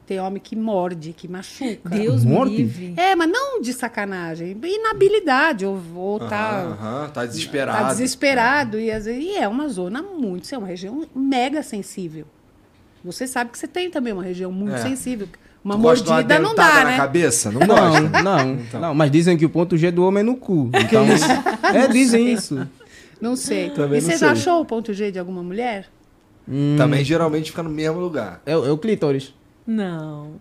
Tem 0.07 0.20
homem 0.20 0.38
que 0.42 0.55
morde, 0.55 1.14
que 1.14 1.26
machuca. 1.26 1.88
Deus 1.88 2.24
Morte? 2.24 2.50
me 2.50 2.57
livre. 2.59 2.94
É, 2.96 3.16
mas 3.16 3.30
não 3.30 3.61
de 3.62 3.72
sacanagem. 3.72 4.55
Inabilidade, 4.62 5.64
ou, 5.64 5.80
ou 5.94 6.18
tá, 6.20 7.09
tá 7.14 7.24
desesperado 7.24 7.78
tá 7.78 7.88
desesperado. 7.88 8.78
E, 8.78 8.90
às 8.90 9.07
vezes, 9.07 9.24
e 9.24 9.36
é 9.36 9.48
uma 9.48 9.66
zona 9.68 10.02
muito, 10.02 10.55
é 10.55 10.59
uma 10.59 10.66
região 10.66 11.07
mega 11.16 11.62
sensível. 11.62 12.26
Você 13.02 13.26
sabe 13.26 13.50
que 13.50 13.59
você 13.59 13.66
tem 13.66 13.90
também 13.90 14.12
uma 14.12 14.22
região 14.22 14.52
muito 14.52 14.74
É. 14.76 14.78
sensível. 14.82 15.26
Uma 15.64 15.74
Tu 15.76 15.80
mordida 15.80 16.38
não 16.38 16.55
dá, 16.55 16.74
na 16.74 16.84
né? 16.84 16.96
cabeça 16.98 17.50
não 17.50 17.61
Não, 17.61 17.66
gosta 17.74 18.22
não, 18.22 18.50
Então. 18.52 18.80
não, 18.80 18.94
mas 18.94 19.11
dizem 19.11 19.34
que 19.38 19.46
o 19.46 19.48
ponto 19.48 19.78
G 19.78 19.90
do 19.90 20.05
homem 20.05 20.20
é 20.20 20.22
no 20.22 20.36
cu. 20.36 20.68
Então, 20.78 21.05
é, 21.72 21.88
dizem 21.88 22.30
isso. 22.30 22.68
Não 23.18 23.34
sei. 23.36 23.70
Também 23.70 23.98
e 23.98 24.02
não 24.02 24.11
você 24.11 24.18
já 24.18 24.32
achou 24.32 24.61
o 24.61 24.64
ponto 24.66 24.92
G 24.92 25.11
de 25.11 25.18
alguma 25.18 25.42
mulher? 25.42 25.86
também 26.76 27.02
geralmente 27.02 27.50
fica 27.50 27.62
no 27.62 27.70
mesmo 27.70 27.98
lugar 27.98 28.42
É, 28.44 28.55
o- 28.55 28.66
é 28.66 28.70
o 28.70 28.76
clítoris. 28.76 29.32
Não. 29.67 30.37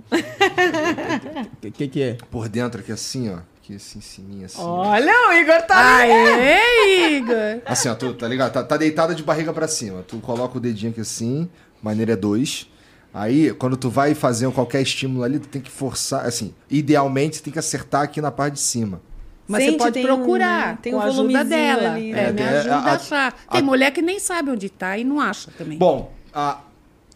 O 1.63 1.71
que, 1.71 1.87
que 1.87 2.01
é? 2.01 2.17
por 2.29 2.49
dentro 2.49 2.81
aqui 2.81 2.91
assim 2.91 3.29
ó 3.29 3.37
aqui 3.57 3.75
assim 3.77 3.99
em 3.99 4.01
cima 4.01 4.45
assim. 4.45 4.61
Olha, 4.61 5.29
o 5.29 5.33
Igor 5.33 5.61
tá... 5.61 5.99
Aê, 5.99 7.15
Igor! 7.17 7.61
Assim, 7.65 7.87
ó, 7.87 7.95
tu, 7.95 8.13
tá 8.13 8.27
ligado? 8.27 8.51
Tá, 8.51 8.61
tá 8.61 8.75
deitada 8.75 9.15
de 9.15 9.23
barriga 9.23 9.53
pra 9.53 9.69
cima. 9.69 10.03
Tu 10.05 10.17
coloca 10.17 10.57
o 10.57 10.59
dedinho 10.59 10.91
aqui 10.91 10.99
assim, 10.99 11.49
maneira 11.81 12.11
é 12.11 12.15
dois. 12.17 12.67
Aí, 13.13 13.53
quando 13.53 13.77
tu 13.77 13.89
vai 13.89 14.13
fazer 14.13 14.51
qualquer 14.51 14.81
estímulo 14.81 15.23
ali, 15.23 15.39
tu 15.39 15.47
tem 15.47 15.61
que 15.61 15.71
forçar, 15.71 16.25
assim, 16.25 16.53
idealmente 16.69 17.37
você 17.37 17.43
tem 17.43 17.53
que 17.53 17.59
acertar 17.59 18.01
aqui 18.01 18.19
na 18.19 18.31
parte 18.31 18.55
de 18.55 18.59
cima. 18.59 19.01
Mas 19.47 19.63
Sente, 19.63 19.71
você 19.73 19.77
pode 19.77 19.93
tem 19.93 20.03
procurar 20.03 20.73
um- 20.73 20.75
tem 20.77 20.93
um 20.95 20.99
a 20.99 21.03
ajuda 21.03 21.15
volumezinho 21.17 21.49
dela. 21.49 21.91
ali, 21.93 22.11
É, 22.11 22.15
né? 22.15 22.31
me 22.33 22.43
ajuda 22.57 22.75
a- 22.75 22.79
a, 22.79 22.93
achar. 22.95 23.31
Tem 23.49 23.61
a- 23.61 23.63
mulher 23.63 23.91
que 23.91 24.01
nem 24.01 24.19
sabe 24.19 24.49
onde 24.49 24.69
tá 24.69 24.97
e 24.97 25.03
não 25.05 25.21
acha 25.21 25.51
também. 25.57 25.77
Bom, 25.77 26.11
a, 26.33 26.59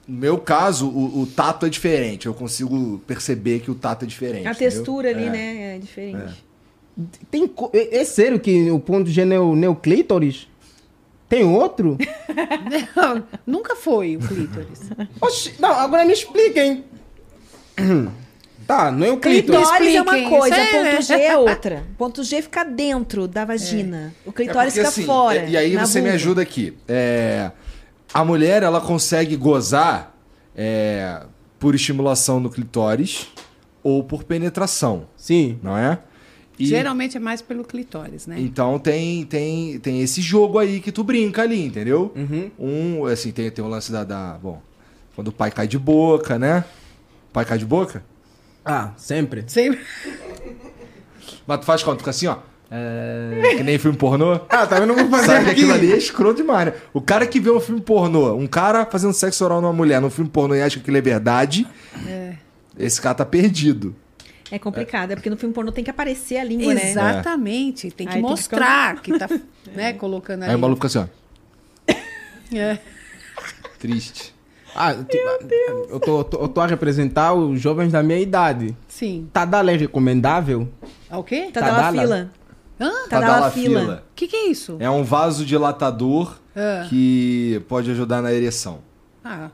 no 0.07 0.17
meu 0.19 0.37
caso, 0.37 0.87
o, 0.87 1.21
o 1.21 1.27
tato 1.27 1.65
é 1.65 1.69
diferente. 1.69 2.25
Eu 2.27 2.33
consigo 2.33 2.99
perceber 3.05 3.59
que 3.59 3.69
o 3.69 3.75
tato 3.75 4.05
é 4.05 4.07
diferente. 4.07 4.47
A 4.47 4.51
entendeu? 4.51 4.69
textura 4.71 5.09
ali, 5.09 5.25
É. 5.25 5.29
né, 5.29 5.75
é 5.75 5.79
diferente. 5.79 6.45
Tem, 7.29 7.47
co- 7.47 7.69
é, 7.73 7.97
é 7.97 8.03
sério 8.05 8.39
que 8.39 8.71
o 8.71 8.79
ponto 8.79 9.09
G 9.09 9.23
não 9.25 9.35
é 9.35 9.39
o- 9.39 9.55
não 9.55 9.63
é 9.67 9.69
o 9.69 9.75
clítoris? 9.75 10.47
Tem 11.29 11.43
outro? 11.43 11.97
Não, 12.95 13.23
nunca 13.45 13.75
foi 13.75 14.15
o 14.15 14.19
clítoris. 14.19 14.79
Oxi, 15.19 15.53
não, 15.59 15.71
agora 15.71 16.05
me 16.05 16.13
expliquem. 16.13 16.85
Tá, 18.65 18.91
não 18.91 19.07
é 19.07 19.11
o 19.11 19.17
clítoris. 19.17 19.61
Clitóris 19.65 19.95
é 19.95 20.01
uma 20.01 20.29
coisa, 20.29 20.55
é- 20.57 20.91
ponto 20.91 21.01
G 21.03 21.13
é 21.13 21.37
outra. 21.37 21.83
Ponto 21.97 22.21
G 22.23 22.41
fica 22.41 22.65
dentro 22.65 23.25
da 23.25 23.45
vagina. 23.45 24.13
O 24.25 24.29
É 24.29 24.33
clitóris 24.33 24.73
porque, 24.73 24.85
fica 24.85 24.87
assim, 24.89 25.05
fora. 25.05 25.45
E, 25.45 25.55
aí 25.55 25.77
você 25.77 25.99
me 25.99 26.09
vulva. 26.09 26.15
ajuda 26.15 26.41
aqui. 26.41 26.73
É, 26.85 27.49
a 28.13 28.23
mulher, 28.25 28.63
ela 28.63 28.79
consegue 28.81 29.35
gozar 29.35 30.15
é, 30.55 31.23
por 31.59 31.75
estimulação 31.75 32.39
no 32.39 32.49
clitóris 32.49 33.27
ou 33.83 34.03
por 34.03 34.23
penetração, 34.23 35.07
Sim. 35.15 35.59
não 35.61 35.77
é? 35.77 35.99
E- 36.59 36.65
Geralmente 36.65 37.15
é 37.17 37.19
mais 37.19 37.41
pelo 37.41 37.63
clitóris, 37.63 38.25
né? 38.25 38.35
Então 38.39 38.79
tem, 38.79 39.23
tem, 39.25 39.79
tem 39.79 40.01
esse 40.01 40.21
jogo 40.21 40.57
aí 40.57 40.79
que 40.79 40.91
tu 40.91 41.03
brinca 41.03 41.43
ali, 41.43 41.63
entendeu? 41.65 42.11
Uhum. 42.15 42.51
Um, 42.57 43.05
assim, 43.05 43.31
tem, 43.31 43.49
tem 43.51 43.63
o 43.63 43.67
lance 43.67 43.91
da, 43.91 44.03
da- 44.03 44.39
Bom, 44.41 44.59
quando 45.15 45.27
o 45.27 45.31
pai 45.31 45.51
cai 45.51 45.67
de 45.67 45.77
boca, 45.77 46.39
né? 46.39 46.65
O 47.29 47.33
pai 47.33 47.45
cai 47.45 47.57
de 47.59 47.65
boca? 47.65 48.03
Ah, 48.65 48.91
sempre. 48.97 49.43
Sempre. 49.47 49.79
Mas 51.45 51.59
tu 51.59 51.65
faz 51.65 51.83
quando? 51.83 51.99
Fica 51.99 52.09
assim, 52.09 52.27
ó. 52.27 52.37
É, 52.69 53.55
que 53.55 53.63
nem 53.63 53.77
filme 53.77 53.97
pornô. 53.97 54.39
Ah, 54.49 54.67
tá 54.67 54.79
vendo? 54.79 54.91
Eu 54.93 54.97
vou 55.07 55.09
fazer 55.09 55.27
Sabe 55.27 55.45
que 55.45 55.51
aqui. 55.51 55.61
aquilo 55.61 55.73
ali 55.73 55.93
é 55.93 55.97
escroto 55.97 56.37
demais, 56.41 56.67
né? 56.67 56.73
O 56.93 56.99
cara 57.01 57.25
que 57.25 57.39
vê 57.39 57.49
um 57.49 57.59
filme 57.59 57.79
pornô, 57.81 58.33
um 58.35 58.45
cara 58.47 58.85
fazendo 58.85 59.13
sexo 59.13 59.43
oral 59.45 59.61
numa 59.61 59.71
mulher 59.73 60.01
num 60.01 60.09
filme 60.09 60.29
pornô 60.29 60.53
e 60.55 60.61
acha 60.61 60.75
que 60.75 60.81
aquilo 60.81 60.97
é 60.97 61.01
verdade, 61.01 61.65
esse 62.77 63.01
cara 63.01 63.15
tá 63.15 63.25
perdido. 63.25 63.95
É 64.51 64.57
complicado, 64.59 65.11
é 65.11 65.15
porque 65.15 65.29
no 65.29 65.35
filme 65.37 65.53
pornô 65.53 65.71
tem 65.71 65.83
que 65.83 65.89
aparecer 65.89 66.37
a 66.37 66.43
língua, 66.43 66.73
né? 66.73 66.91
Exatamente. 66.91 67.91
Tem 67.91 68.07
que 68.07 68.13
Aí 68.13 68.21
tem 68.21 68.23
que 68.23 68.29
mostrar 68.29 69.01
que, 69.01 69.17
tá 69.17 69.27
né, 69.75 69.93
colocando 69.93 70.43
ali. 70.43 70.51
Aí 70.51 70.55
o 70.55 70.59
maluco 70.59 70.87
fica 70.87 71.01
assim, 71.01 71.09
ó. 71.89 72.55
É. 72.55 72.77
Triste. 73.79 74.33
Ah, 74.75 74.93
tipo, 74.93 75.17
eu, 75.89 75.99
tô, 75.99 76.19
eu 76.19 76.23
tô- 76.23 76.37
eu 76.43 76.47
tô 76.47 76.61
a 76.61 76.67
representar 76.67 77.33
os 77.33 77.59
jovens 77.59 77.91
da 77.91 78.01
minha 78.03 78.19
idade. 78.19 78.75
Sim. 78.87 79.27
Tadala 79.33 79.71
é 79.71 79.75
recomendável? 79.75 80.67
Ah, 81.09 81.17
O 81.17 81.23
quê? 81.23 81.49
Tá 81.51 81.61
dando 81.61 81.75
Tadala. 81.75 82.01
fila. 82.01 82.31
Hã? 82.79 82.91
Tá 83.09 83.19
dando 83.19 83.43
a 83.45 83.51
fila. 83.51 84.03
O 84.11 84.15
que, 84.15 84.27
que 84.27 84.35
é 84.35 84.47
isso? 84.49 84.77
É 84.79 84.89
um 84.89 85.03
vasodilatador 85.03 86.35
Ah. 86.55 86.85
que 86.89 87.61
pode 87.67 87.89
ajudar 87.91 88.21
na 88.21 88.31
ereção. 88.33 88.79
Ah, 89.23 89.49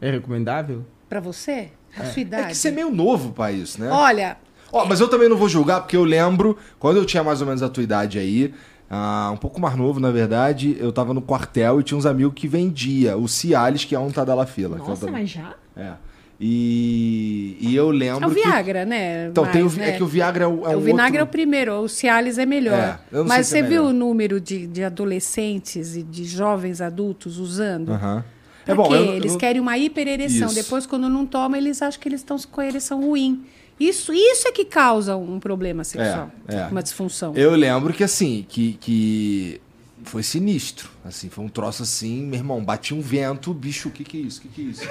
É 0.00 0.10
recomendável? 0.10 0.84
pra 1.08 1.20
você? 1.20 1.70
A 1.98 2.04
sua 2.04 2.18
É 2.18 2.22
idade? 2.22 2.46
que 2.48 2.54
você 2.54 2.68
é 2.68 2.70
meio 2.72 2.90
novo 2.90 3.32
pra 3.32 3.50
isso, 3.52 3.80
né? 3.80 3.88
Olha, 3.90 4.36
Ó, 4.72 4.84
mas 4.84 4.98
eu 5.00 5.08
também 5.08 5.28
não 5.28 5.36
vou 5.36 5.48
julgar, 5.48 5.80
porque 5.80 5.96
eu 5.96 6.02
lembro, 6.04 6.58
quando 6.78 6.96
eu 6.96 7.04
tinha 7.06 7.22
mais 7.22 7.40
ou 7.40 7.46
menos 7.46 7.62
a 7.62 7.68
tua 7.68 7.82
idade 7.84 8.18
aí, 8.18 8.52
ah, 8.90 9.30
um 9.32 9.36
pouco 9.36 9.60
mais 9.60 9.76
novo, 9.76 9.98
na 10.00 10.10
verdade, 10.10 10.76
eu 10.80 10.92
tava 10.92 11.14
no 11.14 11.22
quartel 11.22 11.80
e 11.80 11.82
tinha 11.84 11.96
uns 11.96 12.04
amigos 12.04 12.34
que 12.34 12.46
vendia 12.48 13.16
o 13.16 13.26
Cialis, 13.28 13.84
que 13.84 13.94
é 13.94 13.98
um 13.98 14.10
Tadalafila. 14.10 14.76
que 14.76 14.82
é 14.82 14.84
um 14.84 14.88
Nossa, 14.88 15.06
Tad- 15.06 15.12
mas 15.12 15.30
já? 15.30 15.54
É. 15.76 15.92
E, 16.38 17.56
e 17.60 17.74
eu 17.74 17.90
lembro 17.90 18.24
é 18.24 18.26
o 18.26 18.34
que... 18.34 18.42
Viagra, 18.42 18.84
né? 18.84 19.28
Então, 19.28 19.46
tem 19.46 19.62
o, 19.62 19.66
Mais, 19.66 19.78
é 19.78 19.86
né? 19.92 19.96
que 19.96 20.02
o 20.02 20.06
Viagra 20.06 20.44
é, 20.44 20.46
o- 20.46 20.66
é 20.66 20.76
um 20.76 20.78
o 20.78 20.82
vinagre 20.82 21.16
é 21.18 21.20
o 21.20 21.22
outro... 21.22 21.32
primeiro, 21.32 21.72
o 21.80 21.88
Cialis 21.88 22.36
é 22.38 22.44
melhor. 22.44 23.00
É, 23.12 23.22
Mas 23.22 23.46
se 23.46 23.52
você 23.52 23.58
é 23.58 23.62
viu 23.62 23.82
melhor. 23.84 23.90
o 23.90 23.92
número 23.92 24.40
de, 24.40 24.66
de 24.66 24.84
adolescentes 24.84 25.96
e 25.96 26.02
de 26.02 26.24
jovens 26.24 26.80
adultos 26.80 27.38
usando? 27.38 27.92
É 28.66 28.74
bom, 28.74 28.94
eu- 28.94 29.14
eles 29.14 29.32
eu- 29.32 29.38
querem 29.38 29.60
uma 29.62 29.78
hiperereção. 29.78 30.46
Isso. 30.48 30.54
Depois, 30.54 30.84
quando 30.86 31.08
não 31.08 31.24
toma, 31.24 31.56
eles 31.56 31.80
acham 31.80 32.00
que 32.00 32.08
eles 32.08 32.20
estão 32.20 32.36
com 32.50 32.60
a 32.60 32.66
ereção 32.66 33.00
ruim. 33.00 33.44
Isso, 33.78 34.12
isso 34.12 34.48
é 34.48 34.52
que 34.52 34.64
causa 34.64 35.16
um 35.16 35.38
problema 35.38 35.84
sexual. 35.84 36.30
É, 36.48 36.56
é. 36.56 36.66
Uma 36.66 36.82
disfunção. 36.82 37.34
Eu 37.36 37.54
lembro 37.54 37.92
que 37.92 38.02
assim, 38.02 38.44
que, 38.48 38.72
que 38.80 39.60
foi 40.02 40.22
sinistro. 40.22 40.88
Assim, 41.04 41.28
foi 41.28 41.44
um 41.44 41.48
troço 41.48 41.82
assim, 41.82 42.24
meu 42.26 42.38
irmão, 42.40 42.64
batia 42.64 42.96
um 42.96 43.00
vento, 43.02 43.52
bicho, 43.54 43.88
o 43.88 43.92
que 43.92 44.02
que 44.02 44.16
é 44.16 44.20
isso? 44.20 44.38
O 44.38 44.42
que 44.42 44.48
que 44.48 44.60
é 44.62 44.64
isso? 44.64 44.88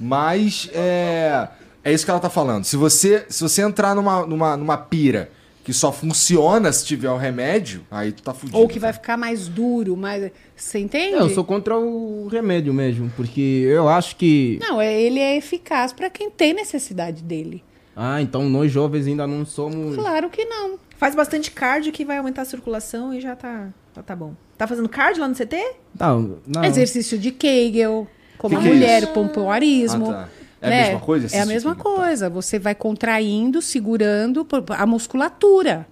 Mas 0.00 0.68
é, 0.72 1.48
é 1.84 1.92
isso 1.92 2.04
que 2.04 2.10
ela 2.10 2.20
tá 2.20 2.30
falando. 2.30 2.64
Se 2.64 2.76
você, 2.76 3.26
se 3.28 3.42
você 3.42 3.62
entrar 3.62 3.94
numa, 3.94 4.24
numa, 4.26 4.56
numa 4.56 4.78
pira 4.78 5.30
que 5.62 5.74
só 5.74 5.92
funciona 5.92 6.72
se 6.72 6.86
tiver 6.86 7.10
o 7.10 7.18
remédio, 7.18 7.84
aí 7.90 8.12
tu 8.12 8.22
tá 8.22 8.32
fudido. 8.32 8.58
Ou 8.58 8.66
que 8.66 8.78
vai 8.78 8.92
ficar 8.94 9.16
mais 9.18 9.46
duro, 9.46 9.96
mais. 9.96 10.32
Você 10.56 10.78
entende? 10.78 11.14
É, 11.16 11.20
eu 11.20 11.28
sou 11.28 11.44
contra 11.44 11.78
o 11.78 12.26
remédio 12.28 12.72
mesmo, 12.72 13.12
porque 13.14 13.66
eu 13.68 13.88
acho 13.88 14.16
que. 14.16 14.58
Não, 14.60 14.80
é- 14.80 15.00
ele 15.00 15.20
é 15.20 15.36
eficaz 15.36 15.92
para 15.92 16.08
quem 16.08 16.30
tem 16.30 16.54
necessidade 16.54 17.22
dele. 17.22 17.62
Ah, 17.94 18.22
então 18.22 18.48
nós 18.48 18.72
jovens 18.72 19.06
ainda 19.06 19.26
não 19.26 19.44
somos. 19.44 19.96
Claro 19.96 20.30
que 20.30 20.44
não. 20.46 20.78
Faz 20.96 21.14
bastante 21.14 21.50
cardio 21.50 21.92
que 21.92 22.04
vai 22.04 22.16
aumentar 22.16 22.42
a 22.42 22.46
circulação 22.46 23.12
e 23.12 23.20
já 23.20 23.36
tá, 23.36 23.68
já 23.94 24.02
tá 24.02 24.16
bom. 24.16 24.34
Tá 24.56 24.66
fazendo 24.66 24.88
cardio 24.88 25.20
lá 25.20 25.28
no 25.28 25.34
CT? 25.34 25.56
Não, 25.98 26.38
não. 26.46 26.64
Exercício 26.64 27.18
de 27.18 27.30
Kegel, 27.30 28.06
como 28.40 28.54
Que 28.54 28.60
a 28.60 28.62
que 28.64 28.68
é 28.68 28.72
mulher, 28.74 29.02
isso? 29.02 29.10
o 29.10 29.14
pompoarismo. 29.14 30.10
Ah, 30.10 30.14
tá. 30.14 30.28
É 30.62 30.66
a 30.66 30.70
né? 30.70 30.82
mesma 30.84 31.00
coisa? 31.00 31.36
É 31.36 31.40
a 31.40 31.46
mesma 31.46 31.74
Kegel? 31.76 31.92
coisa. 31.94 32.30
Você 32.30 32.58
vai 32.58 32.74
contraindo, 32.74 33.60
segurando 33.60 34.46
a 34.70 34.86
musculatura. 34.86 35.86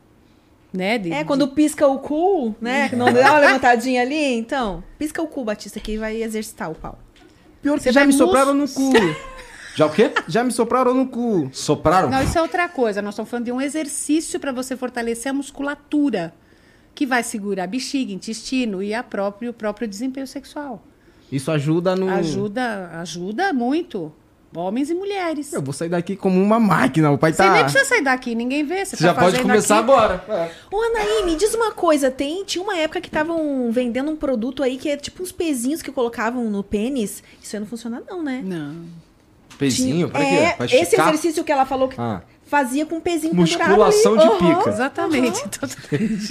Né? 0.72 0.98
De- 0.98 1.12
É, 1.12 1.24
quando 1.24 1.48
pisca 1.48 1.86
o 1.86 1.98
cu, 1.98 2.54
né? 2.60 2.90
Não 2.94 3.12
dá 3.12 3.30
uma 3.32 3.38
levantadinha 3.38 4.02
ali, 4.02 4.34
então. 4.38 4.82
Pisca 4.98 5.20
o 5.22 5.26
cu, 5.26 5.44
Batista, 5.44 5.78
que 5.80 5.96
vai 5.98 6.22
exercitar 6.22 6.70
o 6.70 6.74
pau. 6.74 6.98
Pior 7.62 7.76
que 7.76 7.84
Você 7.84 7.92
já 7.92 8.00
me 8.00 8.06
mus- 8.08 8.16
sopraram 8.16 8.54
no 8.54 8.66
cu. 8.68 8.92
Já 9.76 9.86
o 9.86 9.90
quê? 9.90 10.10
já 10.26 10.42
me 10.42 10.50
sopraram 10.50 10.92
no 10.92 11.06
cu. 11.06 11.48
Sopraram? 11.52 12.10
Não, 12.10 12.20
isso 12.20 12.36
é 12.36 12.42
outra 12.42 12.68
coisa. 12.68 13.00
Nós 13.00 13.14
estamos 13.14 13.30
falando 13.30 13.44
de 13.44 13.52
um 13.52 13.60
exercício 13.60 14.40
para 14.40 14.50
você 14.50 14.76
fortalecer 14.76 15.30
a 15.30 15.32
musculatura, 15.32 16.34
que 16.96 17.06
vai 17.06 17.22
segurar 17.22 17.62
a 17.62 17.66
bexiga, 17.68 18.12
intestino 18.12 18.82
e 18.82 18.92
a 18.92 19.04
próprio, 19.04 19.50
o 19.50 19.54
próprio 19.54 19.86
desempenho 19.86 20.26
sexual. 20.26 20.82
Isso 21.30 21.50
ajuda 21.50 21.94
no. 21.96 22.08
Ajuda, 22.08 22.90
ajuda 23.00 23.52
muito. 23.52 24.12
Homens 24.56 24.88
e 24.88 24.94
mulheres. 24.94 25.52
Eu 25.52 25.60
vou 25.60 25.74
sair 25.74 25.90
daqui 25.90 26.16
como 26.16 26.42
uma 26.42 26.58
máquina. 26.58 27.10
O 27.10 27.18
pai 27.18 27.32
Você 27.32 27.36
tá. 27.42 27.52
nem 27.52 27.62
precisa 27.64 27.84
sair 27.84 28.02
daqui, 28.02 28.34
ninguém 28.34 28.64
vê. 28.64 28.82
Você, 28.84 28.96
Você 28.96 29.04
tá 29.04 29.12
já 29.12 29.14
pode 29.14 29.42
começar 29.42 29.74
aqui. 29.78 29.84
agora. 29.84 30.24
É. 30.26 30.50
Ô, 30.74 30.80
Anaí, 30.80 31.22
me 31.26 31.36
diz 31.36 31.54
uma 31.54 31.70
coisa. 31.72 32.10
Tem, 32.10 32.42
tinha 32.44 32.64
uma 32.64 32.74
época 32.78 32.98
que 33.02 33.08
estavam 33.08 33.70
vendendo 33.70 34.10
um 34.10 34.16
produto 34.16 34.62
aí 34.62 34.78
que 34.78 34.88
é 34.88 34.96
tipo 34.96 35.22
uns 35.22 35.30
pezinhos 35.32 35.82
que 35.82 35.92
colocavam 35.92 36.44
no 36.50 36.64
pênis. 36.64 37.22
Isso 37.42 37.56
aí 37.56 37.60
não 37.60 37.66
funciona 37.66 38.02
não, 38.08 38.22
né? 38.22 38.40
Não. 38.42 38.86
Pezinho? 39.58 40.08
Pra 40.08 40.20
quê? 40.20 40.26
É, 40.34 40.52
Pra 40.52 40.64
esse 40.66 40.94
exercício 40.98 41.44
que 41.44 41.52
ela 41.52 41.66
falou 41.66 41.88
que 41.88 42.00
Ah. 42.00 42.22
fazia 42.46 42.86
com 42.86 42.96
um 42.96 43.00
pezinho 43.00 43.34
Musculação 43.34 44.16
de 44.16 44.24
Aham. 44.26 44.38
pica. 44.56 44.70
Exatamente. 44.70 45.42
Então, 45.44 45.68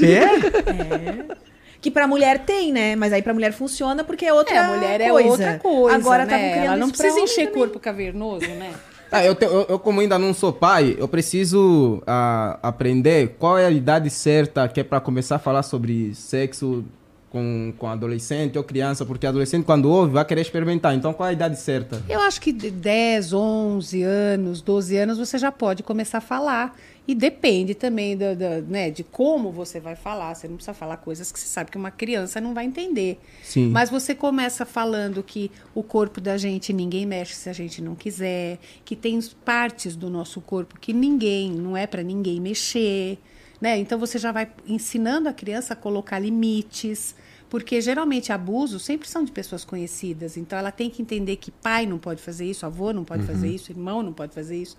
É? 0.08 1.38
Que 1.80 1.91
pra 1.91 2.07
mulher 2.07 2.39
tem, 2.39 2.71
né? 2.73 2.95
Mas 2.95 3.13
aí 3.13 3.21
pra 3.21 3.34
mulher 3.34 3.53
funciona 3.53 4.03
porque 4.03 4.25
é 4.25 4.34
outra 4.34 4.55
é, 4.55 4.57
a 4.59 4.67
mulher 4.67 5.01
é 5.01 5.09
coisa. 5.09 5.30
outra 5.30 5.59
coisa. 5.59 5.95
Agora 5.95 6.25
né? 6.25 6.34
estavam 6.34 6.49
criando 6.51 6.65
Ela 6.65 6.78
não 6.78 6.89
precisa 6.89 7.19
encher 7.19 7.47
também. 7.47 7.59
corpo 7.61 7.80
cavernoso, 7.80 8.47
né? 8.47 8.73
Ah, 9.09 9.23
eu, 9.23 9.34
te- 9.36 9.45
eu, 9.45 9.65
eu, 9.69 9.80
como 9.80 10.01
ainda 10.01 10.19
não 10.19 10.34
sou 10.34 10.51
pai, 10.51 10.93
eu 10.99 11.07
preciso 11.07 12.03
ah, 12.05 12.59
aprender 12.61 13.38
qual 13.39 13.57
é 13.57 13.65
a 13.65 13.71
idade 13.71 14.09
certa 14.09 14.67
que 14.67 14.82
é 14.82 14.84
para 14.84 14.99
começar 14.99 15.38
a 15.38 15.39
falar 15.39 15.63
sobre 15.63 16.13
sexo 16.13 16.84
com, 17.30 17.73
com 17.78 17.88
adolescente 17.88 18.57
ou 18.57 18.63
criança, 18.65 19.05
porque 19.05 19.25
adolescente, 19.25 19.63
quando 19.63 19.89
ouve, 19.89 20.11
vai 20.11 20.25
querer 20.25 20.41
experimentar. 20.41 20.93
Então, 20.93 21.13
qual 21.13 21.28
é 21.28 21.30
a 21.30 21.34
idade 21.34 21.57
certa? 21.57 22.01
Eu 22.09 22.19
acho 22.19 22.41
que 22.41 22.51
de 22.51 22.69
10, 22.69 23.32
11 23.32 24.03
anos, 24.03 24.61
12 24.61 24.97
anos, 24.97 25.17
você 25.17 25.38
já 25.38 25.51
pode 25.53 25.84
começar 25.84 26.17
a 26.17 26.21
falar. 26.21 26.75
E 27.08 27.16
depende 27.16 27.74
também 27.74 28.18
da, 28.18 28.34
da, 28.34 28.62
né, 28.62 28.91
de 28.91 29.01
como 29.01 29.49
você 29.49 29.80
vai 29.80 29.95
falar. 29.95 30.36
Você 30.36 30.45
não 30.45 30.55
precisa 30.55 30.74
falar 30.74 30.97
coisas 30.97 31.32
que 31.32 31.39
você 31.39 31.47
sabe 31.47 31.72
que 31.72 31.78
uma 31.78 31.89
criança 31.89 32.41
não 32.41 32.53
vai 32.53 32.66
entender. 32.66 33.18
Sim. 33.41 33.70
Mas 33.70 33.89
você 33.89 34.14
começa 34.14 34.66
falando 34.66 35.24
que 35.24 35.49
o 35.74 35.82
corpo 35.82 36.20
da 36.20 36.38
gente 36.38 36.74
ninguém 36.74 37.05
mexe 37.05 37.34
se 37.34 37.49
a 37.49 37.53
gente 37.53 37.82
não 37.82 37.95
quiser, 37.95 38.60
que 38.84 38.93
tem 38.93 39.18
partes 39.45 39.95
do 39.95 40.10
nosso 40.10 40.41
corpo 40.41 40.78
que 40.78 40.91
ninguém, 40.91 41.49
não 41.51 41.78
é 41.78 41.88
para 41.88 42.03
ninguém 42.03 42.41
mexer, 42.41 43.18
né? 43.62 43.78
Então 43.78 43.97
você 43.97 44.18
já 44.18 44.34
vai 44.34 44.51
ensinando 44.68 45.30
a 45.30 45.34
criança 45.34 45.74
a 45.74 45.78
colocar 45.78 46.20
limites, 46.20 47.16
porque 47.49 47.80
geralmente 47.80 48.34
abusos 48.34 48.84
sempre 48.84 49.08
são 49.08 49.24
de 49.24 49.32
pessoas 49.32 49.64
conhecidas. 49.64 50.36
Então 50.36 50.60
ela 50.60 50.72
tem 50.72 50.89
que 50.89 51.01
entender 51.01 51.38
que 51.38 51.51
pai 51.51 51.86
não 51.86 51.97
pode 51.97 52.22
fazer 52.22 52.45
isso, 52.45 52.66
avô 52.66 52.91
não 52.91 53.05
pode 53.05 53.24
fazer 53.24 53.47
isso, 53.47 53.72
irmão 53.72 54.03
não 54.03 54.12
pode 54.12 54.34
fazer 54.34 54.58
isso. 54.58 54.78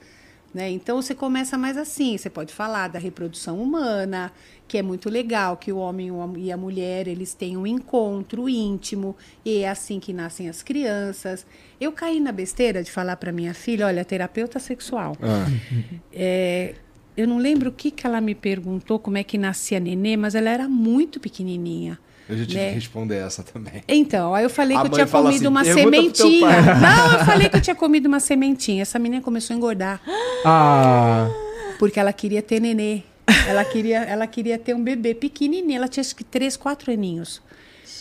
Né? 0.52 0.70
Então 0.70 1.00
você 1.00 1.14
começa 1.14 1.58
mais 1.58 1.76
assim, 1.76 2.16
você 2.16 2.30
pode 2.30 2.54
falar 2.54 2.88
da 2.88 2.98
reprodução 2.98 3.60
humana, 3.60 4.32
que 4.66 4.78
é 4.78 4.82
muito 4.82 5.10
legal, 5.10 5.58
que 5.58 5.70
o 5.70 5.76
homem 5.76 6.10
e 6.38 6.50
a 6.50 6.56
mulher 6.56 7.06
eles 7.06 7.34
têm 7.34 7.56
um 7.56 7.66
encontro 7.66 8.48
íntimo, 8.48 9.14
e 9.44 9.58
é 9.58 9.68
assim 9.68 10.00
que 10.00 10.12
nascem 10.12 10.48
as 10.48 10.62
crianças. 10.62 11.46
Eu 11.78 11.92
caí 11.92 12.18
na 12.18 12.32
besteira 12.32 12.82
de 12.82 12.90
falar 12.90 13.16
para 13.16 13.30
minha 13.30 13.52
filha, 13.52 13.86
olha, 13.86 14.04
terapeuta 14.04 14.58
sexual. 14.58 15.16
Ah. 15.22 15.46
É, 16.20 16.74
eu 17.16 17.28
não 17.28 17.38
lembro 17.38 17.70
o 17.70 17.72
que, 17.72 17.90
que 17.90 18.06
ela 18.06 18.20
me 18.20 18.34
perguntou, 18.34 18.98
como 18.98 19.18
é 19.18 19.24
que 19.24 19.36
nascia 19.36 19.78
nenê, 19.78 20.16
mas 20.16 20.34
ela 20.34 20.50
era 20.50 20.68
muito 20.68 21.20
pequenininha. 21.20 21.98
Eu 22.28 22.36
já 22.36 22.44
tive 22.44 22.58
né? 22.58 22.68
que 22.68 22.74
responder 22.74 23.16
essa 23.16 23.42
também. 23.42 23.82
Então, 23.88 24.34
aí 24.34 24.44
eu 24.44 24.50
falei 24.50 24.76
A 24.76 24.82
que 24.82 24.86
eu 24.88 24.90
tinha 24.90 25.06
comido 25.06 25.36
assim, 25.36 25.46
uma 25.46 25.64
"Pergunta 25.64 25.82
pro 25.82 25.90
teu 25.90 26.12
sementinha. 26.12 26.46
pai." 26.46 26.80
Não, 26.80 27.12
eu 27.18 27.24
falei 27.24 27.48
que 27.48 27.56
eu 27.56 27.60
tinha 27.60 27.76
comido 27.76 28.06
uma 28.06 28.20
sementinha. 28.20 28.82
Essa 28.82 28.98
menina 28.98 29.22
começou 29.22 29.54
a 29.54 29.56
engordar, 29.56 30.00
Ah, 30.44 31.28
porque 31.78 31.98
ela 31.98 32.12
queria 32.12 32.42
ter 32.42 32.60
nenê. 32.60 33.02
Ela 33.46 33.64
queria, 33.64 33.98
ela 34.04 34.26
queria 34.26 34.58
ter 34.58 34.74
um 34.74 34.82
bebê 34.82 35.14
pequenininho. 35.14 35.76
Ela 35.76 35.88
tinha 35.88 36.02
acho 36.02 36.14
que 36.14 36.24
três, 36.24 36.56
quatro 36.56 36.92
aninhos. 36.92 37.42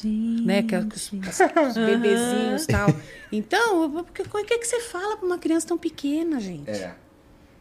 Né? 0.04 0.62
Que, 0.64 0.76
os, 0.76 1.12
os 1.12 1.76
bebezinhos 1.76 2.64
e 2.64 2.68
tal. 2.68 2.94
Então, 3.30 3.86
o 3.86 4.04
que, 4.06 4.54
é 4.54 4.58
que 4.58 4.66
você 4.66 4.80
fala 4.80 5.18
para 5.18 5.26
uma 5.26 5.38
criança 5.38 5.68
tão 5.68 5.78
pequena, 5.78 6.40
gente? 6.40 6.70
É. 6.70 6.96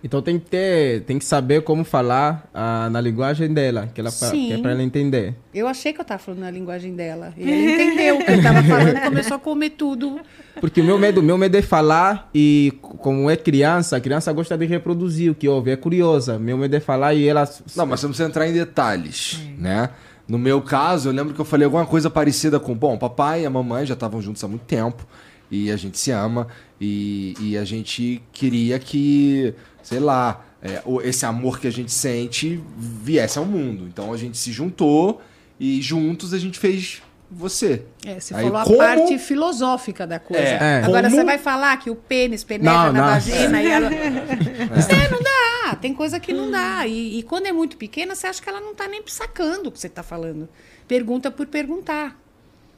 Então 0.04 0.22
tem 0.22 0.38
que 0.38 0.46
ter, 0.48 1.02
tem 1.02 1.18
que 1.18 1.24
saber 1.24 1.62
como 1.62 1.82
falar 1.82 2.48
ah, 2.54 2.88
na 2.90 3.00
linguagem 3.00 3.52
dela, 3.52 3.88
que, 3.92 4.00
ela, 4.00 4.12
pra- 4.12 4.30
que 4.30 4.52
é 4.52 4.56
Sim. 4.56 4.62
para 4.62 4.70
ela 4.72 4.82
entender. 4.82 5.34
Eu 5.52 5.66
achei 5.66 5.92
que 5.92 6.00
eu 6.00 6.04
tava 6.04 6.20
falando 6.20 6.40
na 6.40 6.50
linguagem 6.50 6.94
dela. 6.94 7.32
E 7.36 7.42
ela 7.42 7.72
entendeu 7.72 8.18
o 8.18 8.24
que 8.24 8.30
eu 8.30 8.42
tava 8.42 8.62
falando 8.62 8.96
e 8.96 9.00
começou 9.00 9.36
a 9.36 9.40
comer 9.40 9.70
tudo. 9.70 10.20
Porque 10.60 10.80
o 10.80 10.84
meu 10.84 10.98
medo, 10.98 11.22
meu 11.22 11.36
medo 11.36 11.56
é 11.56 11.62
falar 11.62 12.30
e 12.32 12.72
como 12.80 13.28
é 13.28 13.36
criança, 13.36 13.96
a 13.96 14.00
criança 14.00 14.32
gosta 14.32 14.56
de 14.56 14.66
reproduzir 14.66 15.32
o 15.32 15.34
que 15.34 15.48
ouve, 15.48 15.72
é 15.72 15.76
curiosa. 15.76 16.38
Meu 16.38 16.56
medo 16.56 16.76
é 16.76 16.80
falar 16.80 17.14
e 17.14 17.26
ela 17.26 17.48
Não, 17.74 17.86
mas 17.86 17.98
você 18.00 18.06
não 18.06 18.10
precisa 18.12 18.28
entrar 18.28 18.46
em 18.46 18.52
detalhes, 18.52 19.40
né? 19.58 19.90
No 20.28 20.38
meu 20.38 20.60
caso, 20.60 21.08
eu 21.08 21.12
lembro 21.12 21.34
que 21.34 21.40
eu 21.40 21.44
falei 21.44 21.64
alguma 21.64 21.86
coisa 21.86 22.10
parecida 22.10 22.58
com... 22.60 22.74
Bom, 22.74 22.96
papai 22.98 23.42
e 23.42 23.46
a 23.46 23.50
mamãe 23.50 23.86
já 23.86 23.94
estavam 23.94 24.20
juntos 24.20 24.42
há 24.44 24.48
muito 24.48 24.64
tempo. 24.64 25.06
E 25.50 25.70
a 25.70 25.76
gente 25.76 25.96
se 25.98 26.10
ama. 26.10 26.48
E, 26.80 27.34
e 27.40 27.56
a 27.56 27.64
gente 27.64 28.20
queria 28.32 28.76
que, 28.80 29.54
sei 29.86 30.00
lá, 30.00 30.44
é, 30.60 30.82
esse 31.08 31.24
amor 31.24 31.60
que 31.60 31.68
a 31.68 31.70
gente 31.70 31.92
sente 31.92 32.60
viesse 32.76 33.38
ao 33.38 33.44
mundo. 33.44 33.86
Então 33.86 34.12
a 34.12 34.16
gente 34.16 34.36
se 34.36 34.50
juntou 34.50 35.22
e 35.60 35.80
juntos 35.80 36.34
a 36.34 36.38
gente 36.38 36.58
fez 36.58 37.00
você. 37.30 37.84
É, 38.04 38.18
você 38.18 38.34
Aí, 38.34 38.44
falou 38.50 38.64
como- 38.64 38.82
a 38.82 38.84
parte 38.86 39.16
filosófica 39.18 40.04
da 40.06 40.18
coisa. 40.18 40.42
É, 40.42 40.82
Agora 40.84 41.04
como- 41.04 41.16
você 41.16 41.24
vai 41.24 41.38
falar 41.38 41.76
que 41.76 41.88
o 41.88 41.94
pênis 41.94 42.42
penetra 42.42 42.72
Não, 42.72 42.92
na 42.92 43.00
não. 43.00 43.08
vagina 43.14 43.62
e 43.62 43.66
ela. 43.70 43.88
É, 43.94 45.08
não 45.10 45.22
dá. 45.22 45.76
Tem 45.76 45.94
coisa 45.94 46.18
que 46.18 46.32
não 46.32 46.50
dá. 46.50 46.84
E, 46.86 47.18
e 47.18 47.22
quando 47.22 47.46
é 47.46 47.52
muito 47.52 47.76
pequena, 47.76 48.14
você 48.14 48.26
acha 48.26 48.42
que 48.42 48.48
ela 48.48 48.60
não 48.60 48.74
tá 48.74 48.88
nem 48.88 49.02
sacando 49.06 49.68
o 49.68 49.72
que 49.72 49.78
você 49.78 49.88
tá 49.88 50.02
falando. 50.02 50.48
Pergunta 50.88 51.30
por 51.30 51.46
perguntar. 51.46 52.16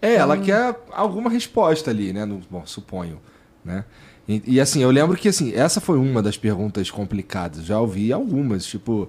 É, 0.00 0.14
ela 0.14 0.36
quer 0.38 0.78
alguma 0.92 1.28
resposta 1.30 1.90
ali, 1.90 2.12
né? 2.12 2.24
No- 2.24 2.40
bom, 2.50 2.64
suponho, 2.66 3.20
né? 3.64 3.84
E, 4.28 4.42
e, 4.46 4.60
assim, 4.60 4.82
eu 4.82 4.90
lembro 4.90 5.16
que 5.16 5.28
assim, 5.28 5.54
essa 5.54 5.80
foi 5.80 5.98
uma 5.98 6.22
das 6.22 6.36
perguntas 6.36 6.90
complicadas. 6.90 7.64
Já 7.64 7.80
ouvi 7.80 8.12
algumas, 8.12 8.66
tipo... 8.66 9.08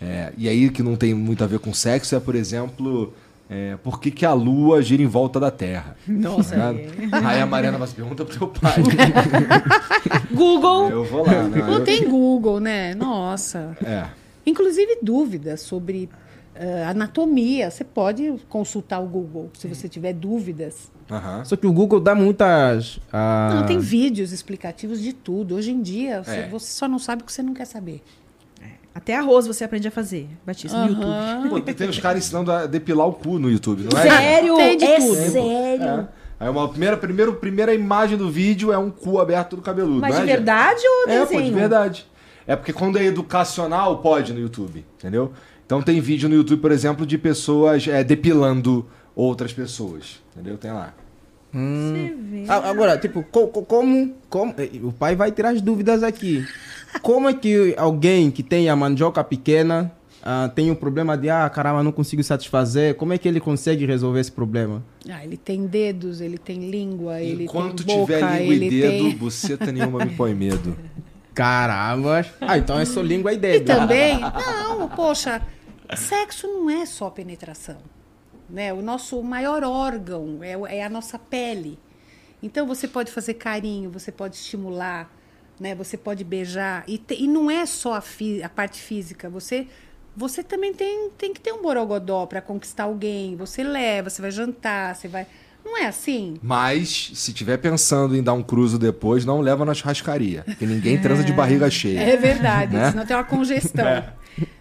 é, 0.00 0.32
e 0.38 0.48
aí 0.48 0.70
que 0.70 0.82
não 0.82 0.94
tem 0.96 1.12
muito 1.12 1.42
a 1.42 1.46
ver 1.46 1.58
com 1.58 1.74
sexo 1.74 2.14
é, 2.14 2.20
por 2.20 2.34
exemplo... 2.36 3.12
é, 3.50 3.76
por 3.82 3.98
que, 4.00 4.10
que 4.12 4.24
a 4.24 4.32
Lua 4.32 4.80
gira 4.80 5.02
em 5.02 5.06
volta 5.08 5.40
da 5.40 5.50
Terra? 5.50 5.96
Nossa, 6.06 6.54
Tá? 6.54 7.28
Aí 7.28 7.40
a 7.40 7.46
Mariana 7.46 7.78
mas 7.78 7.92
pergunta 7.92 8.24
pro 8.24 8.38
teu 8.38 8.46
pai. 8.46 8.74
Google. 10.32 10.88
eu 10.90 11.04
vou 11.04 11.26
lá, 11.26 11.42
né? 11.44 11.62
Não 11.62 11.74
Eu- 11.78 11.84
tem 11.84 12.08
Google, 12.08 12.60
né? 12.60 12.94
Nossa. 12.94 13.76
É. 13.84 14.04
Inclusive 14.46 14.98
dúvidas 15.02 15.60
sobre 15.60 16.08
eh, 16.54 16.84
anatomia. 16.84 17.70
Você 17.70 17.84
pode 17.84 18.34
consultar 18.48 19.00
o 19.00 19.06
Google 19.06 19.50
se 19.54 19.66
você 19.68 19.88
tiver 19.88 20.12
dúvidas. 20.12 20.90
Só 21.44 21.56
que 21.56 21.66
o 21.66 21.72
Google 21.72 21.98
dá 22.00 22.14
muitas. 22.14 23.00
ah, 23.12 23.50
Não, 23.56 23.66
tem 23.66 23.78
vídeos 23.78 24.30
explicativos 24.32 25.00
de 25.00 25.12
tudo. 25.12 25.56
Hoje 25.56 25.72
em 25.72 25.82
dia, 25.82 26.22
você, 26.22 26.30
É. 26.36 26.48
você 26.48 26.66
só 26.72 26.86
não 26.86 26.98
sabe 26.98 27.22
o 27.22 27.26
que 27.26 27.32
você 27.32 27.42
não 27.42 27.52
quer 27.54 27.64
saber. 27.66 28.02
Até 28.92 29.16
arroz 29.16 29.46
você 29.46 29.62
aprende 29.64 29.86
a 29.86 29.90
fazer. 29.90 30.28
Batista, 30.44 30.76
no 30.84 30.88
YouTube. 30.88 31.48
Pô, 31.48 31.60
tem 31.72 31.88
os 31.88 31.98
caras 32.00 32.24
ensinando 32.24 32.50
a 32.50 32.66
depilar 32.66 33.06
o 33.06 33.12
cu 33.12 33.38
no 33.38 33.48
YouTube, 33.48 33.84
não 33.90 33.98
é? 33.98 34.02
Sério? 34.02 34.56
Tem 34.56 34.76
de 34.76 34.84
é 34.84 34.98
tudo. 34.98 35.14
sério? 35.14 35.84
É. 35.84 36.08
Aí 36.40 36.48
uma 36.48 36.68
primeira, 36.68 36.96
primeiro, 36.96 37.34
primeira 37.34 37.72
imagem 37.74 38.18
do 38.18 38.28
vídeo 38.30 38.72
é 38.72 38.78
um 38.78 38.90
cu 38.90 39.20
aberto 39.20 39.54
do 39.56 39.62
cabeludo. 39.62 40.00
Mas 40.00 40.16
não 40.16 40.24
de 40.24 40.30
é, 40.30 40.34
gente? 40.34 40.36
verdade 40.44 40.80
ou 40.86 41.02
É, 41.08 41.20
desenho? 41.20 41.40
pô, 41.42 41.46
de 41.48 41.54
verdade. 41.54 42.06
É 42.46 42.56
porque 42.56 42.72
quando 42.72 42.98
é 42.98 43.04
educacional, 43.04 43.98
pode 43.98 44.32
no 44.32 44.40
YouTube, 44.40 44.84
entendeu? 44.98 45.32
Então 45.70 45.80
tem 45.80 46.00
vídeo 46.00 46.28
no 46.28 46.34
YouTube, 46.34 46.58
por 46.60 46.72
exemplo, 46.72 47.06
de 47.06 47.16
pessoas 47.16 47.86
é, 47.86 48.02
depilando 48.02 48.84
outras 49.14 49.52
pessoas, 49.52 50.20
entendeu? 50.34 50.58
Tem 50.58 50.72
lá. 50.72 50.92
Você 51.52 52.12
vê. 52.18 52.44
Ah, 52.48 52.68
Agora, 52.68 52.98
tipo, 52.98 53.22
co- 53.22 53.46
co- 53.46 53.62
como, 53.62 54.12
como. 54.28 54.52
eh, 54.58 54.68
O 54.82 54.90
pai 54.90 55.14
vai 55.14 55.30
tirar 55.30 55.50
as 55.50 55.60
dúvidas 55.60 56.02
aqui. 56.02 56.44
Como 57.02 57.28
é 57.28 57.34
que 57.34 57.72
alguém 57.78 58.32
que 58.32 58.42
tem 58.42 58.68
a 58.68 58.74
mandioca 58.74 59.22
pequena 59.22 59.92
ah, 60.24 60.50
tem 60.52 60.72
o 60.72 60.74
problema 60.74 61.16
de, 61.16 61.30
ah, 61.30 61.48
caramba, 61.48 61.84
não 61.84 61.92
consigo 61.92 62.24
satisfazer? 62.24 62.96
Como 62.96 63.12
é 63.12 63.18
que 63.18 63.28
ele 63.28 63.38
consegue 63.38 63.86
resolver 63.86 64.18
esse 64.18 64.32
problema? 64.32 64.82
Ah, 65.08 65.24
ele 65.24 65.36
tem 65.36 65.66
dedos, 65.68 66.20
ele 66.20 66.36
tem 66.36 66.68
língua, 66.68 67.20
ele 67.22 67.44
Enquanto 67.44 67.84
tem 67.84 67.96
boca, 67.96 68.12
tiver 68.16 68.38
língua 68.38 68.54
ele 68.56 68.66
e 68.66 68.70
dedo, 68.70 69.04
tem... 69.04 69.14
buceta 69.16 69.70
nenhuma 69.70 70.04
me 70.04 70.10
põe 70.16 70.34
medo. 70.34 70.76
Caramba! 71.32 72.26
Ah, 72.40 72.58
então 72.58 72.76
é 72.76 72.84
só 72.84 73.00
língua 73.00 73.32
e 73.32 73.36
E 73.36 73.38
dedo. 73.38 73.66
também, 73.66 74.18
não, 74.20 74.88
poxa, 74.88 75.40
sexo 75.96 76.46
não 76.46 76.68
é 76.70 76.84
só 76.86 77.10
penetração. 77.10 77.78
Né? 78.48 78.72
O 78.72 78.82
nosso 78.82 79.22
maior 79.22 79.62
órgão 79.62 80.38
é, 80.42 80.78
é 80.78 80.84
a 80.84 80.88
nossa 80.88 81.18
pele. 81.18 81.78
Então 82.42 82.66
você 82.66 82.88
pode 82.88 83.12
fazer 83.12 83.34
carinho, 83.34 83.90
você 83.90 84.10
pode 84.10 84.34
estimular, 84.36 85.10
né? 85.60 85.74
você 85.74 85.96
pode 85.96 86.24
beijar. 86.24 86.82
E, 86.88 86.98
te- 86.98 87.22
e 87.22 87.28
não 87.28 87.50
é 87.50 87.64
só 87.66 87.94
a, 87.94 88.00
fi- 88.00 88.42
a 88.42 88.48
parte 88.48 88.80
física, 88.80 89.28
você. 89.30 89.66
Você 90.16 90.42
também 90.42 90.74
tem, 90.74 91.08
tem 91.16 91.32
que 91.32 91.40
ter 91.40 91.52
um 91.52 91.62
borogodó 91.62 92.26
para 92.26 92.40
conquistar 92.42 92.84
alguém. 92.84 93.36
Você 93.36 93.62
leva, 93.62 94.10
você 94.10 94.20
vai 94.20 94.30
jantar, 94.32 94.96
você 94.96 95.06
vai. 95.06 95.24
Não 95.64 95.78
é 95.78 95.86
assim? 95.86 96.34
Mas, 96.42 97.12
se 97.14 97.32
tiver 97.32 97.58
pensando 97.58 98.16
em 98.16 98.22
dar 98.22 98.32
um 98.32 98.42
cruzo 98.42 98.76
depois, 98.78 99.24
não 99.24 99.40
leva 99.40 99.64
na 99.64 99.72
churrascaria. 99.72 100.42
Porque 100.44 100.66
ninguém 100.66 101.00
transa 101.00 101.22
de 101.22 101.32
barriga 101.32 101.70
cheia. 101.70 102.00
É 102.00 102.16
verdade, 102.16 102.74
Né? 102.74 102.90
senão 102.90 103.06
tem 103.06 103.14
uma 103.14 103.22
congestão. 103.24 103.84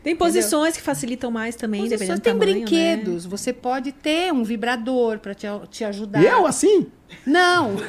Tem 0.03 0.15
posições 0.15 0.75
que 0.75 0.81
facilitam 0.83 1.29
mais 1.29 1.55
também, 1.55 1.81
Posições, 1.81 1.99
dependendo 1.99 2.19
do 2.19 2.23
tem 2.23 2.33
tamanho, 2.33 2.51
né? 2.51 2.65
brinquedos. 2.65 3.25
Você 3.25 3.53
pode 3.53 3.91
ter 3.91 4.31
um 4.33 4.43
vibrador 4.43 5.19
para 5.19 5.33
te, 5.33 5.47
te 5.69 5.83
ajudar. 5.83 6.21
E 6.21 6.25
eu, 6.25 6.45
assim? 6.45 6.87
Não. 7.25 7.75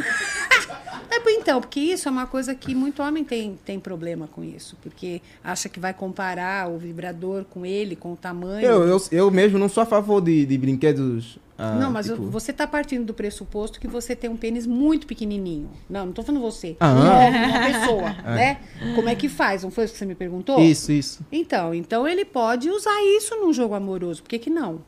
É, 1.12 1.18
por- 1.18 1.30
então, 1.32 1.60
porque 1.60 1.80
isso 1.80 2.06
é 2.06 2.10
uma 2.12 2.24
coisa 2.24 2.54
que 2.54 2.72
muito 2.72 3.02
homem 3.02 3.24
tem, 3.24 3.58
tem 3.64 3.80
problema 3.80 4.28
com 4.28 4.44
isso. 4.44 4.76
Porque 4.80 5.20
acha 5.42 5.68
que 5.68 5.80
vai 5.80 5.92
comparar 5.92 6.70
o 6.70 6.78
vibrador 6.78 7.44
com 7.50 7.66
ele, 7.66 7.96
com 7.96 8.12
o 8.12 8.16
tamanho. 8.16 8.64
Eu, 8.64 8.84
eu, 8.86 9.02
eu 9.10 9.28
mesmo 9.30 9.58
não 9.58 9.68
sou 9.68 9.82
a 9.82 9.86
favor 9.86 10.20
de, 10.20 10.46
de 10.46 10.56
brinquedos. 10.56 11.36
ah, 11.58 11.74
não, 11.74 11.90
mas 11.90 12.06
tipo- 12.06 12.22
você 12.30 12.52
está 12.52 12.64
partindo 12.64 13.04
do 13.06 13.12
pressuposto 13.12 13.80
que 13.80 13.88
você 13.88 14.14
tem 14.14 14.30
um 14.30 14.36
pênis 14.36 14.68
muito 14.68 15.04
pequenininho. 15.04 15.68
Não, 15.88 16.02
não 16.02 16.10
estou 16.10 16.24
falando 16.24 16.42
você. 16.42 16.76
Ah. 16.78 16.92
Uma, 16.92 17.48
uma 17.48 17.66
pessoa, 17.80 18.12
né? 18.36 18.60
Como 18.94 19.08
é 19.08 19.16
que 19.16 19.28
faz? 19.28 19.64
Não 19.64 19.70
foi 19.72 19.84
isso 19.86 19.94
que 19.94 19.98
você 19.98 20.06
me 20.06 20.14
perguntou? 20.14 20.60
Isso, 20.60 20.92
isso. 20.92 21.26
Então, 21.32 21.74
então 21.74 22.06
ele 22.06 22.24
pode 22.24 22.70
usar 22.70 23.02
isso 23.16 23.34
num 23.34 23.52
jogo 23.52 23.74
amoroso. 23.74 24.22
Por 24.22 24.28
que, 24.28 24.38
que 24.38 24.50
não? 24.50 24.80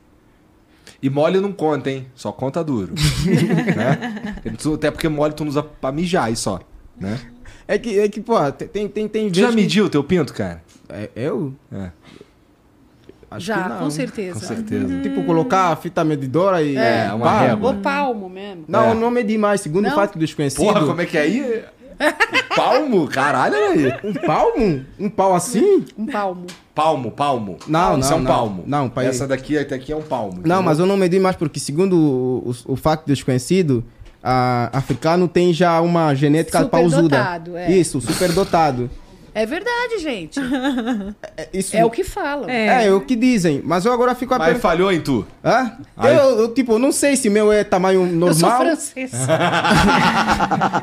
E 1.03 1.11
mole 1.11 1.41
não 1.41 1.53
conta, 1.53 1.91
hein? 1.91 2.07
Só 2.15 2.31
conta 2.31 2.63
duro. 2.63 2.95
né? 3.77 4.37
Até 4.75 4.91
porque 4.91 5.09
mole 5.09 5.35
tu 5.35 5.45
não 5.45 5.51
usa 5.51 5.63
pra 5.63 5.91
mijar 5.91 6.25
aí 6.27 6.37
só. 6.37 6.61
Né? 6.99 7.19
É 7.67 7.77
que, 7.79 7.99
é 7.99 8.09
que 8.09 8.21
pô, 8.21 8.35
tem, 8.53 8.87
tem, 8.89 9.09
tem 9.09 9.31
Tu 9.31 9.41
já 9.41 9.49
que- 9.49 9.57
mediu 9.57 9.87
o 9.87 9.91
teu 9.91 10.05
pinto, 10.05 10.33
cara? 10.33 10.63
É, 10.89 11.11
eu? 11.17 11.53
É, 11.73 11.91
Acho 13.31 13.47
Já, 13.47 13.63
que 13.63 13.69
não. 13.71 13.79
com 13.79 13.91
certeza. 13.91 14.39
com 14.41 14.47
certeza. 14.47 15.01
Tipo, 15.01 15.25
colocar 15.25 15.69
a 15.73 15.77
fita 15.77 16.05
medidora 16.05 16.63
e. 16.63 16.77
É, 16.77 17.11
uma 17.15 17.25
pá. 17.25 17.41
régua. 17.41 17.71
O 17.71 17.75
palmo 17.81 18.29
mesmo. 18.29 18.65
Não, 18.69 18.85
É. 18.85 18.91
eu 18.91 18.95
não 18.95 19.11
medi 19.11 19.39
mais. 19.39 19.63
Segundo 19.63 19.85
Não? 19.87 19.93
o 19.93 19.95
fato 19.95 20.19
desconhecido. 20.19 20.63
Porra, 20.63 20.85
como 20.85 21.01
é 21.01 21.07
que 21.07 21.17
é 21.17 21.23
aí? 21.23 21.65
Palmo? 22.55 23.09
Caralho, 23.09 23.55
olha 23.55 23.69
aí. 23.71 23.95
Um 24.05 24.13
palmo? 24.15 24.85
Um 24.99 25.11
pau 25.11 25.35
assim? 25.35 25.85
Um 25.97 26.07
palmo. 26.07 26.47
Palmo, 26.75 27.11
palmo. 27.11 27.59
Não, 27.67 27.99
Isso 27.99 28.11
não, 28.11 28.17
é 28.17 28.21
um 28.21 28.23
não. 28.23 28.31
palmo. 28.31 28.65
Não, 28.67 28.89
pai. 28.89 29.07
Essa 29.07 29.27
daqui 29.27 29.59
até 29.59 29.75
aqui 29.75 29.93
é 29.93 29.97
um 29.97 30.03
palmo. 30.03 30.33
Não, 30.33 30.39
entendeu? 30.41 30.63
mas 30.63 30.79
eu 30.79 30.87
não 30.87 30.97
medi 30.97 31.19
mais 31.19 31.37
porque, 31.37 31.61
segundo 31.61 31.97
o, 31.97 32.51
o, 32.51 32.73
o 32.73 32.77
facto 32.77 33.07
desconhecido, 33.07 33.85
a, 34.23 34.71
africano 34.73 35.27
tem 35.29 35.53
já 35.53 35.81
uma 35.81 36.15
genética 36.15 36.65
pausuda. 36.65 37.03
Superdotado, 37.03 37.57
é. 37.57 37.71
Isso, 37.71 38.01
superdotado. 38.01 38.91
É 39.35 39.47
verdade, 39.47 39.99
gente. 39.99 40.39
É, 41.37 41.49
isso, 41.55 41.75
É 41.75 41.83
o 41.85 41.91
que 41.91 42.05
falam. 42.05 42.49
É, 42.49 42.87
é 42.87 42.93
o 42.93 43.01
que 43.01 43.17
dizem. 43.17 43.63
Mas 43.65 43.87
eu 43.87 43.93
agora 43.93 44.15
fico 44.15 44.35
a 44.35 44.39
Mas 44.39 44.49
perguntar. 44.49 44.69
falhou 44.69 44.93
em 44.93 45.01
tu. 45.01 45.27
Hã? 45.43 45.79
Aí- 45.97 46.15
Eu, 46.15 46.39
eu, 46.41 46.55
tipo, 46.55 46.79
não 46.79 46.93
sei 46.93 47.17
se 47.17 47.31
meu 47.31 47.51
é 47.51 47.65
tamanho 47.65 48.03
Eu 48.03 48.35
sou 48.35 48.49
normal. 48.49 48.61
francês. 48.61 49.11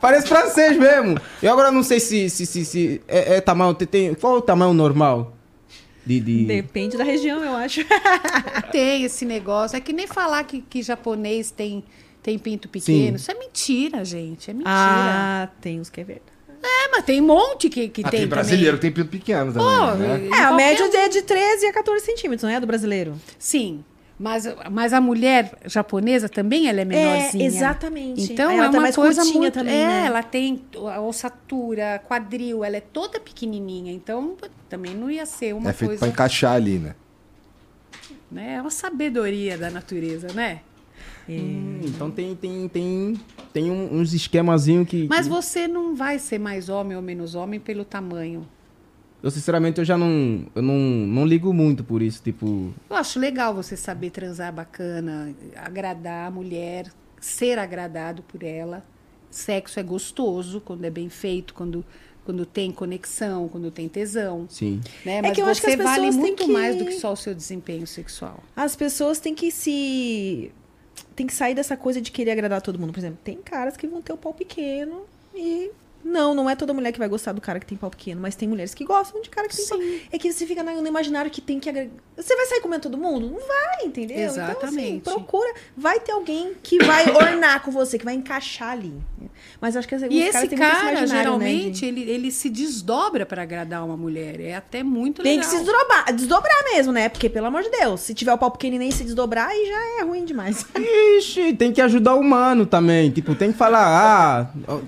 Parece 0.00 0.26
francês 0.26 0.76
mesmo. 0.76 1.18
Eu 1.42 1.52
agora 1.52 1.70
não 1.70 1.82
sei 1.82 2.00
se, 2.00 2.28
se, 2.30 2.46
se, 2.46 2.64
se 2.64 3.00
é, 3.06 3.36
é 3.36 3.40
tamanho. 3.40 3.74
Tem, 3.74 3.86
tem- 3.86 4.14
qual 4.14 4.36
é 4.36 4.38
o 4.38 4.42
tamanho 4.42 4.72
normal? 4.74 5.36
De, 6.04 6.18
de... 6.18 6.44
Depende 6.46 6.96
da 6.96 7.04
região, 7.04 7.42
eu 7.44 7.54
acho. 7.56 7.82
tem 8.72 9.04
esse 9.04 9.24
negócio. 9.24 9.76
É 9.76 9.80
que 9.80 9.92
nem 9.92 10.06
falar 10.06 10.42
que, 10.44 10.62
que 10.62 10.82
japonês 10.82 11.50
tem, 11.50 11.84
tem 12.22 12.38
pinto 12.38 12.68
pequeno. 12.68 13.10
Sim. 13.10 13.14
Isso 13.22 13.30
é 13.30 13.34
mentira, 13.34 14.04
gente. 14.04 14.50
É 14.50 14.54
mentira. 14.54 14.70
Ah, 14.74 15.48
tem 15.60 15.80
uns 15.80 15.90
que 15.90 16.00
é 16.00 16.04
verdade. 16.04 16.30
É, 16.62 16.88
mas 16.92 17.04
tem 17.04 17.20
um 17.20 17.26
monte 17.26 17.68
que, 17.70 17.88
que 17.88 18.02
Ah, 18.04 18.10
tem, 18.10 18.20
tem 18.20 18.28
brasileiro 18.28 18.76
que 18.78 18.90
também. 18.90 18.92
tem 18.94 19.04
pinto 19.04 19.10
pequeno 19.10 19.52
Pô, 19.52 19.58
também, 19.60 20.28
né? 20.28 20.28
É, 20.36 20.42
a 20.42 20.52
média 20.52 20.84
é 20.94 21.08
de 21.08 21.22
13 21.22 21.66
a 21.66 21.72
14 21.72 22.04
centímetros, 22.04 22.42
não 22.42 22.50
é? 22.50 22.60
Do 22.60 22.66
brasileiro. 22.66 23.14
Sim. 23.38 23.84
Mas, 24.18 24.44
mas 24.70 24.92
a 24.92 25.00
mulher 25.00 25.50
japonesa 25.64 26.28
também 26.28 26.68
ela 26.68 26.82
é 26.82 26.84
menorzinha. 26.84 27.42
É, 27.42 27.46
exatamente. 27.46 28.30
Então 28.30 28.50
Aí 28.50 28.56
ela 28.58 28.66
é 28.66 28.68
tá 28.68 28.74
uma 28.76 28.82
mais 28.82 28.94
coisa 28.94 29.24
muito. 29.24 29.54
também, 29.54 29.74
é, 29.74 29.86
né? 29.86 30.04
ela 30.06 30.22
tem 30.22 30.62
a 30.94 31.00
ossatura, 31.00 32.02
quadril, 32.06 32.62
ela 32.62 32.76
é 32.76 32.82
toda 32.82 33.18
pequenininha. 33.18 33.90
Então 33.90 34.36
também 34.68 34.94
não 34.94 35.10
ia 35.10 35.24
ser 35.24 35.54
uma 35.54 35.70
É 35.70 35.72
feito 35.72 35.88
coisa. 35.88 36.00
pra 36.00 36.08
encaixar 36.08 36.52
ali, 36.52 36.78
né? 36.78 36.94
Né? 38.30 38.54
É 38.56 38.60
uma 38.60 38.70
sabedoria 38.70 39.56
da 39.56 39.70
natureza, 39.70 40.28
né? 40.34 40.60
Hum, 41.38 41.80
então 41.84 42.10
tem, 42.10 42.34
tem, 42.34 42.68
tem, 42.68 43.20
tem 43.52 43.70
um- 43.70 43.98
uns 44.00 44.12
esquemazinhos 44.12 44.88
que. 44.88 45.06
Mas 45.08 45.26
que- 45.26 45.32
você 45.32 45.68
não 45.68 45.94
vai 45.94 46.18
ser 46.18 46.38
mais 46.38 46.68
homem 46.68 46.96
ou 46.96 47.02
menos 47.02 47.34
homem 47.34 47.60
pelo 47.60 47.84
tamanho. 47.84 48.46
Eu, 49.22 49.30
sinceramente, 49.30 49.78
eu 49.78 49.84
já 49.84 49.98
não. 49.98 50.46
Eu 50.54 50.62
não, 50.62 50.74
não 50.78 51.26
ligo 51.26 51.52
muito 51.52 51.84
por 51.84 52.00
isso. 52.00 52.22
Tipo. 52.22 52.72
Eu 52.88 52.96
acho 52.96 53.18
legal 53.18 53.54
você 53.54 53.76
saber 53.76 54.10
transar 54.10 54.52
bacana, 54.52 55.34
agradar 55.56 56.28
a 56.28 56.30
mulher, 56.30 56.90
ser 57.20 57.58
agradado 57.58 58.22
por 58.22 58.42
ela. 58.42 58.82
Sexo 59.30 59.78
é 59.78 59.82
gostoso 59.82 60.60
quando 60.60 60.84
é 60.86 60.90
bem 60.90 61.08
feito, 61.10 61.52
quando, 61.54 61.84
quando 62.24 62.44
tem 62.46 62.72
conexão, 62.72 63.46
quando 63.46 63.70
tem 63.70 63.88
tesão. 63.88 64.46
Sim. 64.48 64.80
Né? 65.04 65.16
É 65.18 65.22
Mas 65.22 65.32
que 65.32 65.42
eu 65.42 65.46
acho 65.46 65.60
que 65.60 65.66
você 65.66 65.72
as 65.74 65.76
pessoas 65.76 65.96
vale 65.98 66.10
têm 66.10 66.18
muito 66.18 66.44
que- 66.46 66.52
mais 66.52 66.76
do 66.76 66.84
que 66.86 66.92
só 66.92 67.12
o 67.12 67.16
seu 67.16 67.34
desempenho 67.34 67.86
sexual. 67.86 68.42
As 68.56 68.74
pessoas 68.74 69.20
têm 69.20 69.34
que 69.34 69.50
se. 69.50 70.50
Tem 71.14 71.26
que 71.26 71.34
sair 71.34 71.54
dessa 71.54 71.76
coisa 71.76 72.00
de 72.00 72.10
querer 72.10 72.32
agradar 72.32 72.62
todo 72.62 72.78
mundo. 72.78 72.92
Por 72.92 72.98
exemplo, 73.00 73.18
tem 73.22 73.36
caras 73.36 73.76
que 73.76 73.86
vão 73.86 74.00
ter 74.00 74.12
o 74.12 74.16
pau 74.16 74.32
pequeno 74.32 75.04
e. 75.34 75.70
Não, 76.02 76.34
não 76.34 76.48
é 76.48 76.56
toda 76.56 76.72
mulher 76.72 76.92
que 76.92 76.98
vai 76.98 77.08
gostar 77.08 77.32
do 77.32 77.40
cara 77.40 77.60
que 77.60 77.66
tem 77.66 77.76
pau 77.76 77.90
pequeno, 77.90 78.20
mas 78.20 78.34
tem 78.34 78.48
mulheres 78.48 78.72
que 78.74 78.84
gostam 78.84 79.20
de 79.20 79.28
cara 79.28 79.46
que 79.48 79.56
tem 79.56 79.66
pau. 79.66 79.78
É 80.10 80.18
que 80.18 80.32
você 80.32 80.46
fica 80.46 80.62
na- 80.62 80.72
no 80.74 80.86
imaginário 80.86 81.30
que 81.30 81.40
tem 81.40 81.60
que 81.60 81.68
agradar. 81.68 81.92
Você 82.16 82.34
vai 82.36 82.46
sair 82.46 82.60
comendo 82.60 82.82
todo 82.82 82.96
mundo? 82.98 83.28
Não 83.30 83.38
vai, 83.38 83.84
entendeu? 83.86 84.16
Então, 84.18 84.30
assim, 84.30 84.40
Exatamente. 84.52 85.00
procura. 85.04 85.54
Vai 85.76 86.00
ter 86.00 86.12
alguém 86.12 86.52
que 86.62 86.78
vai 86.84 87.04
ornar 87.14 87.62
com 87.62 87.70
você, 87.70 87.98
que 87.98 88.04
vai 88.04 88.14
encaixar 88.14 88.70
ali. 88.72 88.94
Mas 89.60 89.76
acho 89.76 89.86
que 89.86 89.94
as 89.94 90.02
E 90.02 90.18
esse 90.20 90.48
cara, 90.48 91.00
né, 91.02 91.06
geralmente, 91.06 91.80
de- 91.80 91.86
ele, 91.86 92.02
ele 92.10 92.30
se 92.30 92.48
desdobra 92.50 93.24
para 93.26 93.42
agradar 93.42 93.84
uma 93.84 93.96
mulher. 93.96 94.40
É 94.40 94.54
até 94.54 94.82
muito 94.82 95.22
Tem 95.22 95.36
legal. 95.36 95.48
que 95.50 95.56
se 95.58 95.62
desdobrar, 95.64 96.12
desdobrar 96.14 96.64
mesmo, 96.72 96.92
né? 96.92 97.08
Porque, 97.08 97.28
pelo 97.28 97.46
amor 97.46 97.62
de 97.62 97.70
Deus, 97.70 98.00
se 98.00 98.14
tiver 98.14 98.32
o 98.32 98.38
pau 98.38 98.50
pequeno 98.50 98.76
e 98.76 98.78
nem 98.78 98.90
se 98.90 99.04
desdobrar, 99.04 99.48
aí 99.48 99.66
já 99.66 100.00
é 100.00 100.04
ruim 100.04 100.24
demais. 100.24 100.66
Ixi, 101.18 101.52
tem 101.54 101.72
que 101.72 101.80
ajudar 101.80 102.14
o 102.14 102.20
humano 102.20 102.64
também. 102.66 103.10
Tipo, 103.10 103.34
tem 103.34 103.52
que 103.52 103.58
falar, 103.58 104.50
ah. 104.66 104.80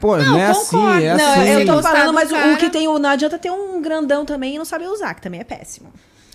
Pô, 0.00 0.16
não, 0.16 0.38
é 0.38 0.46
assim, 0.46 0.76
é 1.02 1.14
não, 1.16 1.32
assim. 1.32 1.50
eu 1.50 1.66
tô 1.66 1.82
falando, 1.82 2.06
do 2.06 2.12
mas 2.14 2.30
o- 2.30 2.34
cara. 2.34 2.54
o 2.54 2.56
que 2.56 2.70
tem. 2.70 2.88
o- 2.88 2.98
Não 2.98 3.10
adianta 3.10 3.38
ter 3.38 3.50
um 3.50 3.80
grandão 3.82 4.24
também 4.24 4.54
e 4.54 4.58
não 4.58 4.64
saber 4.64 4.86
usar, 4.88 5.14
que 5.14 5.22
também 5.22 5.40
é 5.40 5.44
péssimo. 5.44 5.92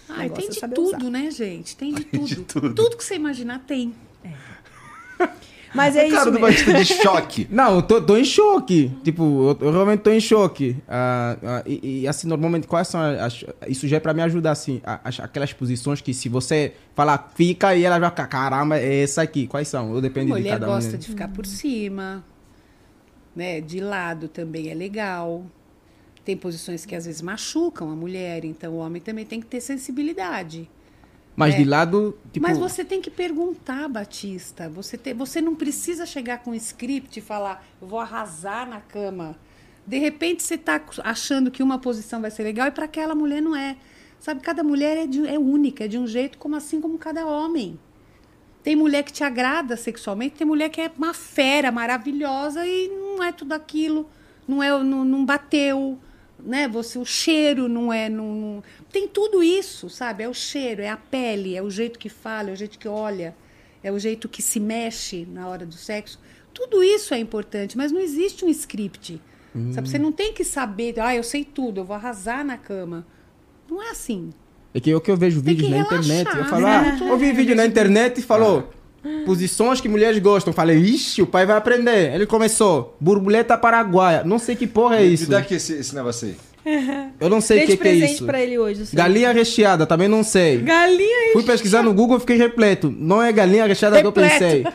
Ah, 0.08 0.18
tem 0.30 0.46
é 0.46 0.50
de 0.52 0.60
tudo, 0.60 0.82
usar. 0.84 1.10
né, 1.10 1.32
gente? 1.32 1.76
Tem 1.76 1.94
de 1.94 2.04
tudo. 2.06 2.26
de 2.28 2.36
tudo. 2.38 2.74
Tudo 2.76 2.96
que 2.98 3.04
você 3.04 3.16
imaginar 3.16 3.60
tem. 3.66 3.94
Mas 5.74 5.94
é 5.98 6.08
isso. 6.08 6.16
Cara 6.16 6.32
do. 6.32 6.40
Batista 6.40 6.74
de 6.74 6.86
choque. 6.86 7.48
Não, 7.52 7.76
eu 7.76 7.82
tô, 7.82 8.02
tô 8.02 8.16
em 8.16 8.24
choque. 8.24 8.92
Tipo, 9.04 9.24
eu, 9.62 9.68
eu 9.68 9.72
realmente 9.74 10.00
tô 10.02 10.10
em 10.10 10.22
choque. 10.22 10.78
Ah, 10.88 11.36
ah, 11.44 11.64
e, 11.66 12.02
e, 12.04 12.08
assim, 12.08 12.28
normalmente, 12.28 12.66
quais 12.66 12.88
são 12.88 13.02
as. 13.02 13.44
Isso 13.68 13.86
já 13.86 13.98
é 13.98 14.00
pra 14.00 14.14
me 14.14 14.22
ajudar, 14.22 14.52
assim. 14.52 14.82
as- 15.04 15.20
aquelas 15.20 15.52
posições 15.52 16.00
que 16.00 16.14
se 16.14 16.30
você 16.30 16.74
falar 16.96 17.32
fica 17.36 17.76
e 17.76 17.84
ela 17.84 18.00
vai 18.00 18.10
ficar, 18.10 18.28
caramba, 18.28 18.78
é 18.80 19.02
essa 19.04 19.22
aqui. 19.22 19.48
Quais 19.48 19.68
são? 19.68 19.92
Eu 19.92 19.98
A 19.98 20.02
depende 20.02 20.28
de 20.28 20.32
mulher 20.32 20.52
cada 20.52 20.66
gosta 20.68 20.96
um. 20.96 21.00
de 21.00 21.08
ficar 21.08 21.28
por 21.28 21.46
cima, 21.46 22.24
né? 23.36 23.60
De 23.62 23.80
lado 23.80 24.28
também 24.28 24.70
é 24.70 24.74
legal. 24.74 25.46
Tem 26.24 26.36
posições 26.36 26.86
que 26.86 26.96
às 26.96 27.06
vezes 27.06 27.22
machucam 27.22 27.92
a 27.92 27.96
mulher, 27.96 28.44
então 28.46 28.74
o 28.74 28.78
homem 28.78 29.02
também 29.02 29.26
tem 29.26 29.40
que 29.40 29.46
ter 29.46 29.62
sensibilidade. 29.62 30.70
Mas 31.36 31.54
É. 31.54 31.58
de 31.58 31.66
lado, 31.66 32.18
tipo. 32.32 32.48
Mas 32.48 32.58
você 32.58 32.84
tem 32.86 33.02
que 33.02 33.12
perguntar, 33.12 33.88
Batista. 33.90 34.70
Você, 34.70 34.98
te- 34.98 35.14
você 35.14 35.42
não 35.42 35.54
precisa 35.54 36.06
chegar 36.06 36.42
com 36.42 36.52
um 36.52 36.56
script 36.56 37.20
e 37.20 37.22
falar, 37.22 37.64
eu 37.82 37.88
vou 37.88 38.00
arrasar 38.00 38.68
na 38.68 38.80
cama. 38.80 39.38
De 39.86 40.00
repente 40.00 40.42
você 40.42 40.56
está 40.56 40.82
achando 41.04 41.52
que 41.52 41.62
uma 41.62 41.78
posição 41.78 42.22
vai 42.22 42.32
ser 42.32 42.42
legal 42.44 42.68
e 42.68 42.72
para 42.72 42.86
aquela 42.86 43.14
mulher 43.14 43.42
não 43.42 43.56
é. 43.56 43.76
Sabe, 44.20 44.40
cada 44.42 44.64
mulher 44.64 44.98
é, 44.98 45.06
de- 45.06 45.28
é 45.28 45.38
única, 45.38 45.84
é 45.84 45.88
de 45.88 45.98
um 46.00 46.08
jeito 46.08 46.38
como 46.40 46.56
assim 46.56 46.80
como 46.82 46.98
cada 46.98 47.28
homem. 47.28 47.78
Tem 48.66 48.76
mulher 48.76 49.04
que 49.04 49.14
te 49.14 49.24
agrada 49.24 49.78
sexualmente, 49.78 50.38
tem 50.38 50.48
mulher 50.48 50.70
que 50.70 50.82
é 50.82 50.92
uma 50.98 51.14
fera 51.14 51.72
maravilhosa 51.72 52.66
e 52.66 52.88
não 52.90 53.24
é 53.24 53.32
tudo 53.32 53.54
aquilo, 53.54 54.10
não 54.48 54.62
é, 54.64 54.72
não, 54.84 55.06
não 55.06 55.24
bateu, 55.24 56.00
né? 56.40 56.68
Você 56.68 56.98
o 56.98 57.06
cheiro 57.06 57.70
não 57.70 57.94
é, 57.94 58.10
não, 58.10 58.34
não- 58.34 58.64
tem 58.92 59.08
tudo 59.08 59.44
isso, 59.44 59.88
sabe? 59.88 60.24
É 60.24 60.28
o 60.28 60.34
cheiro, 60.34 60.82
é 60.82 60.90
a 60.90 60.98
pele, 60.98 61.56
é 61.56 61.62
o 61.62 61.70
jeito 61.70 62.00
que 62.00 62.10
fala, 62.10 62.50
é 62.50 62.54
o 62.54 62.56
jeito 62.56 62.80
que 62.80 62.88
olha, 62.88 63.36
é 63.84 63.92
o 63.92 64.00
jeito 64.00 64.28
que 64.28 64.42
se 64.42 64.60
mexe 64.60 65.28
na 65.32 65.48
hora 65.48 65.64
do 65.64 65.76
sexo. 65.76 66.20
Tudo 66.52 66.84
isso 66.84 67.14
é 67.14 67.20
importante, 67.20 67.78
mas 67.78 67.92
não 67.92 68.00
existe 68.02 68.44
um 68.44 68.50
script. 68.50 69.22
Sabe? 69.74 69.88
Você 69.90 70.00
não 70.00 70.12
tem 70.12 70.34
que 70.34 70.44
saber, 70.44 71.00
ah, 71.00 71.16
eu 71.16 71.24
sei 71.24 71.46
tudo, 71.46 71.82
eu 71.82 71.86
vou 71.86 71.96
arrasar 71.96 72.44
na 72.44 72.58
cama. 72.58 73.06
Não 73.70 73.82
é 73.82 73.92
assim. 73.92 74.34
É 74.76 74.80
que 74.82 74.90
eu 74.90 75.00
que 75.00 75.10
eu 75.10 75.16
vejo 75.16 75.42
Tem 75.42 75.56
vídeos 75.56 75.70
na 75.72 75.78
relaxar, 75.78 76.00
internet. 76.04 76.36
Eu 76.36 76.44
né? 76.44 76.50
falo, 76.50 76.66
ah, 76.68 76.82
Muito 76.82 77.04
eu 77.06 77.18
vi 77.18 77.26
leve, 77.28 77.38
vídeo 77.38 77.56
na 77.56 77.62
assim. 77.64 77.72
internet 77.72 78.18
e 78.20 78.22
falou. 78.22 78.70
Posições 79.26 79.80
que 79.80 79.88
mulheres 79.88 80.18
gostam. 80.20 80.52
Eu 80.52 80.56
Falei, 80.56 80.78
ixi, 80.78 81.22
o 81.22 81.28
pai 81.28 81.46
vai 81.46 81.56
aprender. 81.56 82.14
Ele 82.14 82.26
começou, 82.26 82.96
borboleta 83.00 83.58
paraguaia. 83.58 84.24
Não 84.26 84.38
sei 84.38 84.56
que 84.56 84.68
porra 84.68 84.98
é 84.98 85.04
Me 85.04 85.14
isso. 85.14 85.30
dá 85.30 85.38
aqui 85.40 85.56
esse, 85.56 85.74
esse 85.74 85.96
negócio 85.96 86.28
aí. 86.28 86.36
Eu 87.20 87.30
não 87.30 87.40
sei 87.40 87.64
o 87.64 87.68
que, 87.68 87.78
que 87.78 87.88
é 87.88 87.94
isso. 87.94 88.26
pra 88.26 88.42
ele 88.42 88.58
hoje. 88.58 88.82
assim. 88.82 88.98
Galinha 88.98 89.32
recheada, 89.32 89.86
também 89.86 90.08
não 90.08 90.24
sei. 90.24 90.58
Galinha 90.58 91.34
Fui 91.34 91.44
pesquisar 91.44 91.84
no 91.84 91.94
Google 91.94 92.18
e 92.18 92.20
fiquei 92.20 92.36
repleto. 92.38 92.94
Não 92.98 93.22
é 93.22 93.32
galinha 93.32 93.66
recheada 93.68 94.02
que 94.02 94.06
eu 94.06 94.10
Repleto. 94.12 94.40
pensei. 94.40 94.66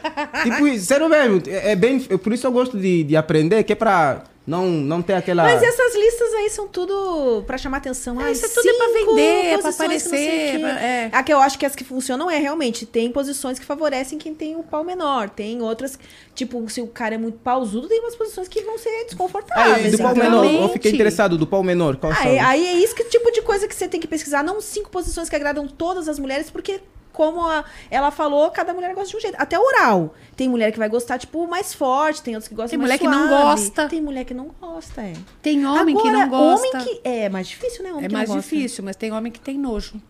tipo, 0.45 0.79
sério 0.79 1.09
mesmo, 1.09 1.43
é, 1.49 1.73
é 1.73 1.77
bem. 1.77 1.99
Por 1.99 2.33
isso 2.33 2.47
eu 2.47 2.53
gosto 2.53 2.79
de, 2.79 3.03
de 3.03 3.17
aprender, 3.17 3.65
que 3.65 3.73
é 3.73 3.77
pra 3.77 4.23
não, 4.51 4.67
não 4.69 5.01
ter 5.01 5.15
aquela. 5.15 5.45
Mas 5.45 5.63
essas 5.63 5.95
listas 5.95 6.35
aí 6.35 6.51
são 6.51 6.67
tudo 6.67 7.43
pra 7.47 7.57
chamar 7.57 7.77
atenção. 7.77 8.21
É, 8.21 8.25
Ai, 8.25 8.33
isso 8.33 8.45
é 8.45 8.49
tudo 8.49 8.69
é 8.69 8.73
pra 8.75 8.87
vender, 8.89 9.47
é 9.47 9.59
pra 9.59 9.69
que 9.71 9.75
aparecer, 9.77 10.61
pra- 10.61 10.81
é. 10.83 11.09
A 11.13 11.23
que 11.23 11.33
eu 11.33 11.39
acho 11.39 11.59
que 11.59 11.65
as 11.65 11.77
que 11.77 11.85
funcionam 11.85 12.31
é 12.31 12.39
realmente 12.39 12.85
tem 12.85 13.11
posições 13.13 13.59
que 13.59 13.65
favorecem 13.65 14.19
quem 14.19 14.35
tem 14.35 14.57
o 14.57 14.63
pau 14.63 14.83
menor. 14.83 15.31
Tem 15.31 15.63
outras, 15.63 15.99
tipo, 16.35 16.69
se 16.69 16.81
o 16.81 16.87
cara 16.89 17.15
é 17.15 17.19
muito 17.19 17.39
pausudo, 17.39 17.87
tem 17.89 18.01
umas 18.01 18.17
posições 18.17 18.49
que 18.49 18.61
vão 18.63 18.77
ser 18.77 18.89
Aí, 18.89 19.05
desconfortáveis. 19.05 19.93
do 19.93 19.99
pau 19.99 20.15
menor, 20.17 20.45
eu 20.45 20.69
fiquei 20.71 20.91
interessado 20.93 21.39
do 21.39 21.47
pau 21.47 21.63
menor. 21.63 21.97
Qual 21.97 22.13
Aí, 22.13 22.39
são? 22.39 22.47
aí 22.49 22.67
é 22.67 22.73
isso 22.75 22.95
que 22.95 23.05
tipo 23.05 23.31
de 23.31 23.43
coisa 23.43 23.69
que 23.69 23.75
você 23.75 23.87
tem 23.87 24.01
que 24.01 24.09
pesquisar, 24.09 24.43
não 24.43 24.61
cinco 24.61 24.91
posições 24.91 25.29
que 25.29 25.37
agradam 25.37 25.69
todas 25.69 26.09
as 26.09 26.19
mulheres, 26.19 26.51
porque 26.51 26.81
como 27.13 27.47
a- 27.47 27.65
ela 27.91 28.11
falou, 28.11 28.51
cada 28.51 28.73
mulher 28.75 28.95
gosta 28.95 29.11
de 29.11 29.17
um 29.17 29.21
jeito. 29.21 29.37
Até 29.39 29.59
oral. 29.59 30.15
Tem 30.37 30.49
mulher 30.49 30.73
que 30.73 30.79
vai 30.79 30.89
gostar, 30.89 31.19
tipo, 31.19 31.47
mais 31.47 31.75
forte, 31.75 32.23
tem 32.23 32.35
outras 32.35 32.49
que 32.49 32.55
gostam 32.55 32.71
Tem 32.71 32.79
mais 32.79 32.89
mulher 32.89 32.99
que 32.99 33.07
não 33.09 33.29
gosta. 33.29 33.89
Tem 33.89 34.01
mulher 34.01 34.25
que 34.25 34.35
não 34.35 34.51
gosta, 34.61 35.03
é. 35.03 35.13
Tem 35.43 35.67
homem 35.67 35.97
que 35.97 36.09
Agora, 36.09 36.19
não 36.19 36.29
gosta. 36.29 36.69
Homem 36.79 36.85
que... 36.85 37.01
É 37.05 37.29
mais 37.29 37.49
difícil, 37.49 37.83
né? 37.85 37.91
Homem 37.93 38.05
É 38.05 38.09
que 38.09 38.15
mais 38.15 38.29
não 38.29 38.37
gosta. 38.37 38.51
difícil, 38.51 38.85
mas 38.85 38.97
tem 38.97 39.13
homem 39.13 39.31
que 39.33 39.41
tem 39.41 39.59
nojo. 39.59 40.01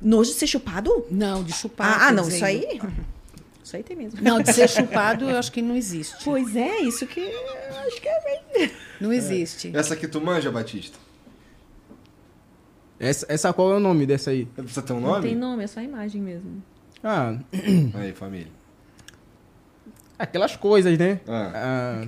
Nojo 0.00 0.30
de 0.32 0.36
ser 0.36 0.46
chupado? 0.46 1.06
Não, 1.10 1.42
de 1.42 1.52
chupar. 1.52 1.86
Ah, 2.02 2.06
ah, 2.08 2.12
não, 2.12 2.24
dizer. 2.24 2.36
isso 2.36 2.44
aí... 2.44 2.80
Isso 3.64 3.76
aí 3.76 3.82
tem 3.82 3.96
mesmo. 3.96 4.20
Não, 4.20 4.42
de 4.42 4.52
ser 4.52 4.68
chupado 4.68 5.28
eu 5.30 5.38
acho 5.38 5.50
que 5.50 5.62
não 5.62 5.74
existe. 5.74 6.22
Pois 6.22 6.54
é, 6.54 6.80
isso 6.80 7.06
que 7.06 7.18
eu 7.18 7.78
acho 7.86 7.98
que 7.98 8.06
é 8.06 8.20
bem... 8.52 8.70
Não 9.00 9.10
existe. 9.10 9.72
Essa 9.74 9.94
aqui 9.94 10.06
tu 10.06 10.20
manja, 10.20 10.52
Batista? 10.52 10.98
Essa, 12.98 13.26
essa 13.28 13.52
qual 13.52 13.72
é 13.72 13.76
o 13.76 13.80
nome 13.80 14.06
dessa 14.06 14.30
aí? 14.30 14.44
Precisa 14.46 14.82
ter 14.82 14.92
um 14.92 15.00
Não 15.00 15.20
tem 15.20 15.34
nome? 15.34 15.52
nome, 15.52 15.64
é 15.64 15.66
só 15.66 15.80
imagem 15.80 16.20
mesmo. 16.22 16.62
Ah, 17.02 17.34
Aí, 17.94 18.12
família. 18.12 18.46
aquelas 20.18 20.56
coisas, 20.56 20.96
né? 20.96 21.20
Ah. 21.28 21.52
Ah, 21.54 22.02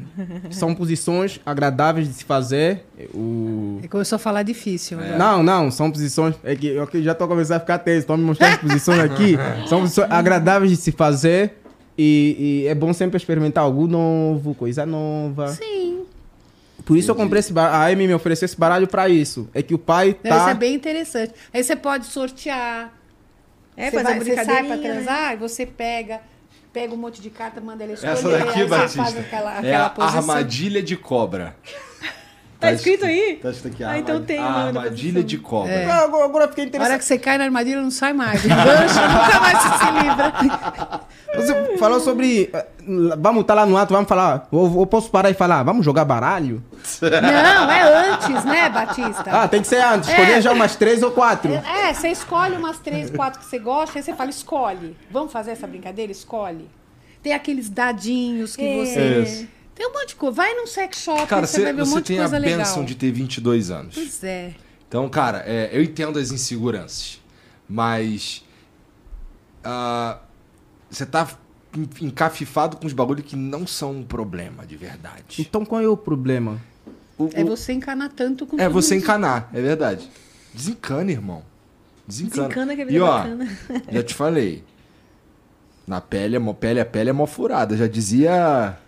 são 0.50 0.74
posições 0.74 1.40
agradáveis 1.44 2.06
de 2.08 2.14
se 2.14 2.24
fazer. 2.24 2.84
O... 3.12 3.80
É 3.82 3.88
começou 3.88 4.16
a 4.16 4.18
falar 4.18 4.42
difícil. 4.42 4.98
É. 5.00 5.10
né? 5.10 5.18
Não, 5.18 5.42
não, 5.42 5.70
são 5.70 5.90
posições. 5.90 6.34
É 6.42 6.54
que 6.56 6.68
eu 6.68 6.88
já 7.02 7.14
tô 7.14 7.26
começando 7.28 7.56
a 7.56 7.60
ficar 7.60 7.78
tenso. 7.78 7.98
Estão 8.00 8.16
me 8.16 8.24
mostrando 8.24 8.54
as 8.54 8.60
posições 8.60 9.00
aqui. 9.00 9.36
São 9.68 9.80
posições 9.80 10.10
agradáveis 10.10 10.70
de 10.70 10.76
se 10.78 10.92
fazer. 10.92 11.58
E, 11.98 12.62
e 12.64 12.66
é 12.68 12.74
bom 12.74 12.92
sempre 12.92 13.16
experimentar 13.16 13.64
algo 13.64 13.86
novo, 13.86 14.54
coisa 14.54 14.84
nova. 14.86 15.48
Sim. 15.48 15.85
Por 16.86 16.96
isso 16.96 17.10
eu 17.10 17.16
comprei 17.16 17.40
esse 17.40 17.52
baralho. 17.52 17.74
A 17.74 17.86
Amy 17.92 18.06
me 18.06 18.14
ofereceu 18.14 18.46
esse 18.46 18.56
baralho 18.56 18.86
pra 18.86 19.08
isso. 19.08 19.50
É 19.52 19.60
que 19.60 19.74
o 19.74 19.78
pai 19.78 20.16
Não, 20.22 20.36
Isso 20.36 20.44
tá. 20.44 20.50
é 20.52 20.54
bem 20.54 20.72
interessante. 20.72 21.34
Aí 21.52 21.62
você 21.64 21.74
pode 21.74 22.06
sortear. 22.06 22.92
É, 23.76 23.90
você, 23.90 23.96
fazer 24.02 24.04
vai, 24.04 24.20
você 24.20 24.34
sai 24.44 24.64
pra 24.64 24.76
né? 24.76 24.82
transar 24.82 25.32
e 25.34 25.36
você 25.36 25.66
pega, 25.66 26.20
pega 26.72 26.94
um 26.94 26.96
monte 26.96 27.20
de 27.20 27.28
carta, 27.28 27.60
manda 27.60 27.82
ele 27.82 27.94
escolher. 27.94 28.12
Essa 28.12 28.30
daqui, 28.30 28.60
aí 28.60 28.62
você 28.62 28.66
Batista, 28.68 29.02
faz 29.02 29.18
aquela, 29.18 29.54
é 29.56 29.58
aquela 29.58 29.86
a 29.86 29.90
posição. 29.90 30.18
armadilha 30.20 30.80
de 30.82 30.96
cobra. 30.96 31.56
Tá 32.58 32.72
escrito 32.72 33.04
aí? 33.04 33.38
Tá 33.42 33.50
escrito 33.50 33.74
aqui. 33.74 33.84
Ah, 33.84 33.98
então 33.98 34.22
tem 34.22 34.40
o 34.40 34.42
a 34.42 34.50
nome 34.50 34.72
da 34.72 34.80
armadilha 34.80 35.22
de 35.22 35.36
cobra. 35.38 35.70
É. 35.72 35.84
Ah, 35.90 36.04
agora, 36.04 36.24
agora 36.24 36.44
eu 36.44 36.48
fiquei 36.48 36.64
Na 36.64 36.70
hora 36.70 36.76
interessado. 36.78 36.98
que 36.98 37.04
você 37.04 37.18
cai 37.18 37.36
na 37.38 37.44
armadilha, 37.44 37.80
não 37.82 37.90
sai 37.90 38.12
mais. 38.12 38.42
Engancha, 38.44 39.08
nunca 39.08 39.40
mais 39.40 39.58
você 39.62 39.68
se 39.78 39.90
livra. 40.02 41.00
Você 41.36 41.76
falou 41.78 42.00
sobre. 42.00 42.50
eh, 42.52 42.66
Vamos 43.18 43.42
estar 43.42 43.54
lá 43.54 43.66
no 43.66 43.76
ato, 43.76 43.92
vamos 43.92 44.08
falar. 44.08 44.46
Ou, 44.50 44.78
ou 44.78 44.86
posso 44.86 45.10
parar 45.10 45.28
e 45.30 45.34
falar, 45.34 45.62
vamos 45.64 45.84
jogar 45.84 46.04
baralho? 46.04 46.62
Não, 47.02 47.70
é 47.70 48.10
antes, 48.12 48.44
né, 48.44 48.68
Batista? 48.70 49.24
Ah, 49.30 49.48
tem 49.48 49.60
que 49.60 49.66
ser 49.66 49.82
antes. 49.82 50.08
É. 50.08 50.12
Escolher 50.12 50.40
já 50.40 50.52
umas 50.52 50.76
três 50.76 51.02
ou 51.02 51.10
quatro. 51.10 51.52
É, 51.52 51.92
você 51.92 52.08
escolhe 52.08 52.56
umas 52.56 52.78
três, 52.78 53.10
quatro 53.10 53.40
que 53.40 53.46
você 53.46 53.58
gosta, 53.58 53.98
aí 53.98 54.02
você 54.02 54.14
fala, 54.14 54.30
escolhe. 54.30 54.96
Vamos 55.10 55.32
fazer 55.32 55.50
essa 55.50 55.66
brincadeira? 55.66 56.10
Escolhe. 56.12 56.70
Tem 57.22 57.32
aqueles 57.34 57.68
dadinhos 57.68 58.54
que 58.54 58.64
É. 58.64 58.84
você. 58.84 59.22
Isso. 59.22 59.55
Tem 59.76 59.86
um 59.86 59.92
monte 59.92 60.08
de 60.08 60.16
coisa. 60.16 60.34
Vai 60.34 60.54
num 60.54 60.66
sex 60.66 60.98
shop, 61.02 61.26
Cara, 61.28 61.46
você 61.46 61.58
você, 61.58 61.62
vai 61.64 61.72
ver 61.74 61.82
um 61.82 61.84
você 61.84 61.94
monte 61.94 62.02
de 62.04 62.06
tem 62.08 62.18
a 62.18 62.22
coisa 62.22 62.38
legal. 62.38 62.58
benção 62.58 62.84
de 62.84 62.94
ter 62.96 63.12
22 63.12 63.70
anos. 63.70 63.94
Pois 63.94 64.24
é. 64.24 64.54
Então, 64.88 65.08
cara, 65.08 65.42
é, 65.46 65.68
eu 65.72 65.82
entendo 65.82 66.18
as 66.18 66.30
inseguranças, 66.32 67.20
mas 67.68 68.42
ah, 69.62 70.18
você 70.90 71.04
tá 71.04 71.28
en- 71.76 72.06
encafifado 72.06 72.76
com 72.76 72.86
os 72.86 72.92
bagulho 72.92 73.22
que 73.22 73.36
não 73.36 73.66
são 73.66 73.92
um 73.92 74.02
problema 74.04 74.64
de 74.66 74.76
verdade. 74.76 75.40
Então 75.40 75.64
qual 75.64 75.80
é 75.82 75.88
o 75.88 75.96
problema? 75.96 76.60
O- 77.18 77.28
É 77.34 77.42
o- 77.42 77.46
você 77.48 77.72
encanar 77.72 78.10
tanto 78.10 78.46
com 78.46 78.58
é 78.60 78.68
você 78.68 78.94
mundo. 78.94 79.02
encanar, 79.04 79.50
é 79.52 79.60
verdade. 79.60 80.08
Desencana, 80.54 81.10
irmão. 81.10 81.42
Desencana. 82.06 82.48
Desencana 82.48 82.76
que 82.76 82.82
a 82.82 82.84
vida 82.84 82.96
e 82.96 83.00
é 83.00 83.02
ó, 83.02 83.18
bacana. 83.18 83.58
já 83.90 84.02
te 84.02 84.14
falei. 84.14 84.64
Na 85.86 86.00
pele, 86.00 86.36
é 86.36 86.52
pele 86.54 86.80
a 86.80 86.86
pele 86.86 87.10
é 87.10 87.12
mó 87.12 87.26
furada. 87.26 87.76
Já 87.76 87.86
dizia. 87.86 88.78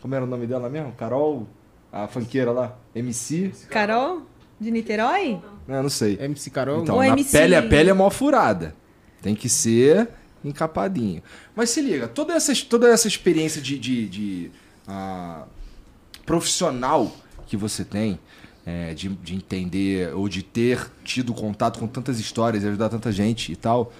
Como 0.00 0.14
era 0.14 0.24
o 0.24 0.28
nome 0.28 0.46
dela 0.46 0.68
mesmo? 0.68 0.92
Carol? 0.92 1.46
A 1.92 2.06
fanqueira 2.06 2.52
lá? 2.52 2.78
MC? 2.94 3.52
Carol, 3.68 4.22
de 4.60 4.70
Niterói? 4.70 5.40
Não, 5.66 5.82
não 5.82 5.90
sei. 5.90 6.18
MC 6.20 6.50
Carol? 6.50 6.82
Então, 6.82 6.96
Ou 6.96 7.02
na 7.02 7.08
MC. 7.08 7.36
pele 7.36 7.54
a 7.54 7.62
pele 7.62 7.90
é 7.90 7.92
mó 7.92 8.08
furada. 8.10 8.74
Tem 9.20 9.34
que 9.34 9.48
ser 9.48 10.08
encapadinho. 10.44 11.22
Mas 11.54 11.70
se 11.70 11.82
liga, 11.82 12.08
toda 12.08 12.32
essa, 12.32 12.52
toda 12.68 12.88
essa 12.88 13.08
experiência 13.08 13.60
de, 13.60 13.78
de, 13.78 14.08
de, 14.08 14.50
ah, 14.86 15.44
profissional 16.24 17.12
que 17.46 17.56
você 17.56 17.84
tem, 17.84 18.18
é, 18.64 18.94
de, 18.94 19.08
de 19.08 19.34
entender 19.34 20.14
ou 20.14 20.28
de 20.28 20.42
ter 20.42 20.90
tido 21.04 21.34
contato 21.34 21.78
com 21.78 21.86
tantas 21.86 22.20
histórias 22.20 22.62
e 22.62 22.68
ajudar 22.68 22.88
tanta 22.88 23.10
gente 23.10 23.52
e 23.52 23.56
tal, 23.56 23.92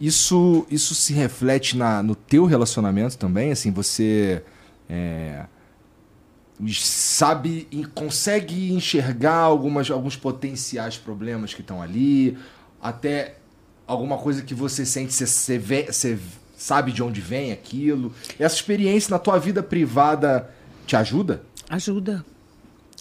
isso, 0.00 0.66
isso 0.70 0.94
se 0.94 1.12
reflete 1.12 1.76
na, 1.76 2.02
no 2.02 2.14
teu 2.14 2.44
relacionamento 2.44 3.18
também? 3.18 3.52
Assim, 3.52 3.70
você 3.70 4.42
é, 4.94 5.46
sabe 6.70 7.66
e 7.70 7.84
consegue 7.84 8.72
enxergar 8.72 9.36
algumas, 9.36 9.90
alguns 9.90 10.16
potenciais 10.16 10.98
problemas 10.98 11.54
que 11.54 11.62
estão 11.62 11.80
ali, 11.80 12.36
até 12.80 13.36
alguma 13.86 14.18
coisa 14.18 14.42
que 14.42 14.54
você 14.54 14.84
sente, 14.84 15.14
você, 15.14 15.26
você, 15.26 15.58
vê- 15.58 15.86
você 15.86 16.18
sabe 16.56 16.92
de 16.92 17.02
onde 17.02 17.22
vem 17.22 17.52
aquilo. 17.52 18.12
Essa 18.38 18.56
experiência 18.56 19.10
na 19.10 19.18
tua 19.18 19.38
vida 19.38 19.62
privada 19.62 20.50
te 20.86 20.94
ajuda? 20.94 21.42
Ajuda. 21.70 22.22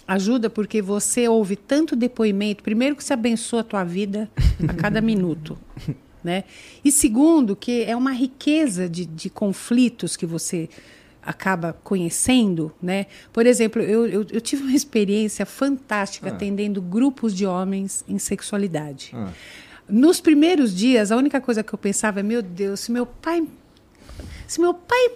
Ajuda 0.07 0.49
porque 0.49 0.81
você 0.81 1.27
ouve 1.27 1.57
tanto 1.57 1.93
depoimento. 1.95 2.63
Primeiro 2.63 2.95
que 2.95 3.03
você 3.03 3.13
abençoa 3.13 3.61
a 3.61 3.63
tua 3.65 3.83
vida 3.83 4.29
a 4.67 4.73
cada 4.73 4.99
minuto. 5.01 5.57
Né? 6.23 6.45
E 6.85 6.91
segundo, 6.91 7.55
que 7.55 7.83
é 7.83 7.95
uma 7.95 8.11
riqueza 8.13 8.87
de, 8.87 9.05
de 9.05 9.29
conflitos 9.29 10.15
que 10.15 10.25
você 10.25 10.69
acaba 11.21 11.73
conhecendo. 11.83 12.71
Né? 12.81 13.05
Por 13.31 13.45
exemplo, 13.45 13.81
eu, 13.81 14.05
eu, 14.07 14.25
eu 14.31 14.41
tive 14.41 14.63
uma 14.63 14.73
experiência 14.73 15.45
fantástica 15.45 16.29
Ah. 16.29 16.33
atendendo 16.33 16.81
grupos 16.81 17.33
de 17.35 17.45
homens 17.45 18.03
em 18.07 18.17
sexualidade. 18.17 19.11
Ah. 19.13 19.29
Nos 19.89 20.21
primeiros 20.21 20.73
dias, 20.75 21.11
a 21.11 21.17
única 21.17 21.41
coisa 21.41 21.63
que 21.63 21.73
eu 21.73 21.77
pensava 21.79 22.19
é: 22.19 22.23
meu 22.23 22.41
Deus, 22.41 22.79
se 22.81 22.91
meu 22.91 23.05
pai. 23.05 23.45
Se 24.47 24.59
meu 24.61 24.73
pai 24.73 25.11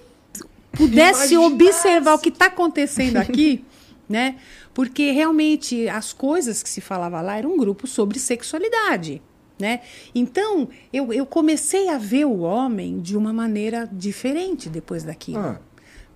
pudesse 0.72 1.34
Imaginasse. 1.34 1.38
observar 1.38 2.14
o 2.16 2.20
que 2.20 2.30
está 2.30 2.48
acontecendo 2.48 3.18
aqui, 3.18 3.64
né? 4.10 4.36
Porque 4.74 5.12
realmente 5.12 5.88
as 5.88 6.12
coisas 6.12 6.62
que 6.62 6.70
se 6.70 6.82
falava 6.82 7.22
lá 7.22 7.38
eram 7.38 7.54
um 7.54 7.58
grupo 7.58 7.88
sobre 7.88 8.20
sexualidade. 8.20 9.22
Né? 9.58 9.80
Então, 10.14 10.68
eu, 10.92 11.14
eu 11.14 11.26
comecei 11.26 11.88
a 11.88 11.98
ver 11.98 12.26
o 12.26 12.40
homem 12.40 13.00
de 13.00 13.16
uma 13.16 13.32
maneira 13.32 13.90
diferente 13.90 14.68
depois 14.68 15.04
daquilo. 15.06 15.40
Ah. 15.40 15.62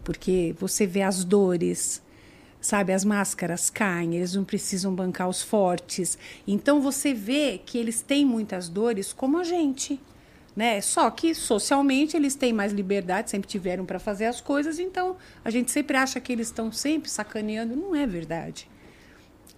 Porque 0.10 0.56
você 0.58 0.88
vê 0.88 1.04
as 1.04 1.24
dores, 1.24 2.02
sabe? 2.60 2.92
As 2.92 3.06
máscaras 3.06 3.70
caem, 3.70 4.16
eles 4.16 4.34
não 4.34 4.44
precisam 4.44 4.92
bancar 4.92 5.30
os 5.30 5.44
fortes. 5.44 6.18
Então 6.48 6.82
você 6.82 7.14
vê 7.14 7.62
que 7.64 7.78
eles 7.78 8.02
têm 8.02 8.26
muitas 8.26 8.68
dores 8.68 9.14
como 9.14 9.38
a 9.38 9.44
gente. 9.44 10.02
Né? 10.56 10.82
Só 10.82 11.12
que 11.12 11.36
socialmente 11.36 12.18
eles 12.18 12.34
têm 12.34 12.52
mais 12.52 12.74
liberdade, 12.74 13.30
sempre 13.30 13.48
tiveram 13.48 13.86
para 13.86 14.00
fazer 14.00 14.26
as 14.26 14.42
coisas, 14.42 14.80
então 14.80 15.16
a 15.46 15.52
gente 15.52 15.70
sempre 15.70 15.96
acha 15.96 16.20
que 16.20 16.34
eles 16.34 16.48
estão 16.48 16.72
sempre 16.72 17.08
sacaneando. 17.08 17.76
Não 17.76 17.96
é 17.96 18.08
verdade. 18.08 18.68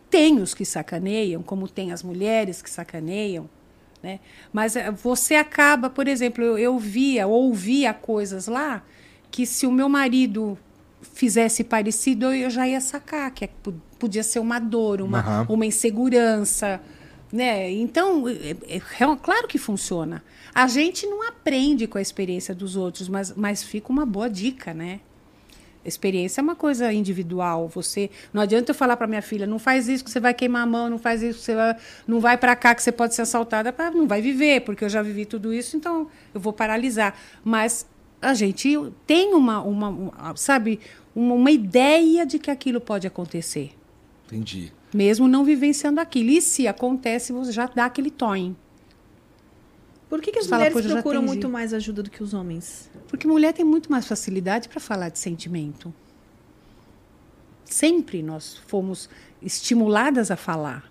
Tem 0.09 0.37
os 0.41 0.53
que 0.53 0.65
sacaneiam, 0.65 1.41
como 1.41 1.65
tem 1.65 1.93
as 1.93 2.03
mulheres 2.03 2.61
que 2.61 2.69
sacaneiam, 2.69 3.49
né? 4.03 4.19
Mas 4.51 4.75
eh, 4.75 4.91
você 4.91 5.35
acaba, 5.35 5.89
por 5.89 6.09
exemplo, 6.09 6.43
eu, 6.43 6.57
eu 6.57 6.77
via, 6.77 7.25
ouvia 7.25 7.93
coisas 7.93 8.47
lá 8.47 8.83
que 9.31 9.45
se 9.45 9.65
o 9.65 9.71
meu 9.71 9.87
marido 9.89 10.57
fizesse 11.01 11.63
parecido, 11.63 12.31
eu 12.33 12.49
já 12.49 12.67
ia 12.67 12.79
sacar 12.81 13.31
que 13.31 13.45
é- 13.45 13.49
po- 13.63 13.73
podia 13.97 14.21
ser 14.23 14.39
uma 14.39 14.59
dor, 14.59 15.01
uma, 15.01 15.19
Aham. 15.19 15.45
uma 15.49 15.65
insegurança, 15.65 16.79
né? 17.31 17.71
Então, 17.71 18.27
é, 18.27 18.51
é- 18.67 18.77
é 18.77 19.15
claro 19.21 19.47
que 19.47 19.57
funciona. 19.57 20.23
A 20.53 20.67
gente 20.67 21.07
não 21.07 21.27
aprende 21.27 21.87
com 21.87 21.97
a 21.97 22.01
experiência 22.01 22.53
dos 22.53 22.75
outros, 22.75 23.07
mas, 23.07 23.33
mas 23.35 23.63
fica 23.63 23.89
uma 23.91 24.05
boa 24.05 24.29
dica, 24.29 24.73
né? 24.73 24.99
Experiência 25.83 26.41
é 26.41 26.43
uma 26.43 26.55
coisa 26.55 26.93
individual. 26.93 27.67
Você 27.69 28.11
não 28.31 28.41
adianta 28.43 28.69
eu 28.71 28.75
falar 28.75 28.95
para 28.97 29.07
minha 29.07 29.21
filha, 29.21 29.47
não 29.47 29.57
faz 29.57 29.87
isso 29.87 30.03
que 30.03 30.11
você 30.11 30.19
vai 30.19 30.33
queimar 30.33 30.61
a 30.61 30.65
mão, 30.65 30.89
não 30.89 30.99
faz 30.99 31.23
isso 31.23 31.39
que 31.39 31.45
você 31.45 31.55
vai, 31.55 31.75
não 32.05 32.19
vai 32.19 32.37
para 32.37 32.55
cá 32.55 32.75
que 32.75 32.83
você 32.83 32.91
pode 32.91 33.15
ser 33.15 33.23
assaltada, 33.23 33.73
Pá, 33.73 33.89
não 33.89 34.07
vai 34.07 34.21
viver, 34.21 34.61
porque 34.61 34.83
eu 34.85 34.89
já 34.89 35.01
vivi 35.01 35.25
tudo 35.25 35.51
isso, 35.51 35.75
então 35.75 36.07
eu 36.35 36.39
vou 36.39 36.53
paralisar. 36.53 37.15
Mas 37.43 37.87
a 38.21 38.33
gente 38.33 38.77
tem 39.07 39.33
uma, 39.33 39.61
uma, 39.61 39.89
uma- 39.89 40.35
sabe, 40.35 40.79
uma, 41.15 41.33
uma 41.33 41.51
ideia 41.51 42.25
de 42.25 42.37
que 42.39 42.51
aquilo 42.51 42.79
pode 42.79 43.07
acontecer, 43.07 43.71
Entendi. 44.27 44.71
mesmo 44.93 45.27
não 45.27 45.43
vivenciando 45.43 45.99
aquilo. 45.99 46.29
E 46.29 46.41
se 46.41 46.67
acontece, 46.67 47.33
você 47.33 47.51
já 47.51 47.65
dá 47.65 47.85
aquele 47.85 48.11
toem. 48.11 48.55
Por 50.09 50.21
que, 50.21 50.31
que 50.31 50.39
as 50.39 50.45
Fala, 50.47 50.57
mulheres 50.65 50.73
"Pô, 50.73 50.79
eu 50.79 50.83
já 50.83 50.95
procuram 50.95 51.19
atendi." 51.19 51.27
muito 51.33 51.49
mais 51.49 51.73
ajuda 51.73 52.03
do 52.03 52.09
que 52.09 52.21
os 52.21 52.33
homens? 52.33 52.89
Porque 53.07 53.25
mulher 53.25 53.53
tem 53.53 53.63
muito 53.65 53.89
mais 53.89 54.05
facilidade 54.05 54.67
para 54.67 54.79
falar 54.81 55.07
de 55.09 55.17
sentimento. 55.19 55.93
Sempre 57.63 58.21
nós 58.21 58.57
fomos 58.67 59.09
estimuladas 59.41 60.29
a 60.29 60.35
falar. 60.35 60.90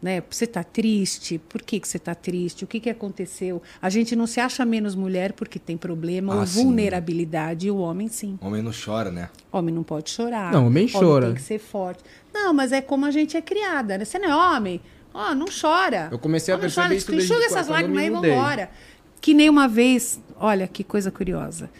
Né? 0.00 0.22
Você 0.28 0.44
está 0.44 0.62
triste? 0.62 1.38
Por 1.38 1.62
que, 1.62 1.80
que 1.80 1.88
você 1.88 1.96
está 1.96 2.14
triste? 2.14 2.64
O 2.64 2.66
que, 2.66 2.78
que 2.80 2.90
aconteceu? 2.90 3.62
A 3.80 3.88
gente 3.88 4.14
não 4.14 4.26
se 4.26 4.38
acha 4.40 4.64
menos 4.64 4.94
mulher 4.94 5.32
porque 5.32 5.58
tem 5.58 5.76
problema 5.76 6.34
Ah, 6.34 6.40
ou 6.40 6.46
sim. 6.46 6.62
vulnerabilidade. 6.62 7.66
E 7.66 7.70
o 7.70 7.78
homem, 7.78 8.08
sim. 8.08 8.38
Homem 8.40 8.62
não 8.62 8.72
chora, 8.72 9.10
né? 9.10 9.30
Homem 9.50 9.74
não 9.74 9.82
pode 9.82 10.10
chorar. 10.10 10.52
Não, 10.52 10.66
homem 10.66 10.86
chora. 10.86 11.26
tem 11.26 11.34
que 11.34 11.42
ser 11.42 11.58
forte. 11.58 12.02
Não, 12.32 12.52
mas 12.52 12.72
é 12.72 12.80
como 12.82 13.06
a 13.06 13.10
gente 13.10 13.36
é 13.36 13.42
criada. 13.42 13.96
Né? 13.96 14.04
Você 14.04 14.18
não 14.18 14.28
é 14.28 14.56
homem? 14.56 14.80
Ó, 15.14 15.34
não 15.34 15.46
chora. 15.46 16.08
Eu 16.12 16.18
comecei 16.18 16.52
a 16.52 16.56
Homem 16.56 16.64
perceber 16.66 16.86
chora, 16.88 16.94
isso 16.94 17.10
desde 17.10 17.32
Enxuga 17.32 17.46
essas 17.46 17.68
lágrimas 17.68 18.04
e 18.04 18.10
vambora. 18.10 18.70
Que 19.18 19.32
nem 19.32 19.48
uma 19.48 19.66
vez, 19.66 20.20
olha 20.38 20.68
que 20.68 20.84
coisa 20.84 21.10
curiosa. 21.10 21.70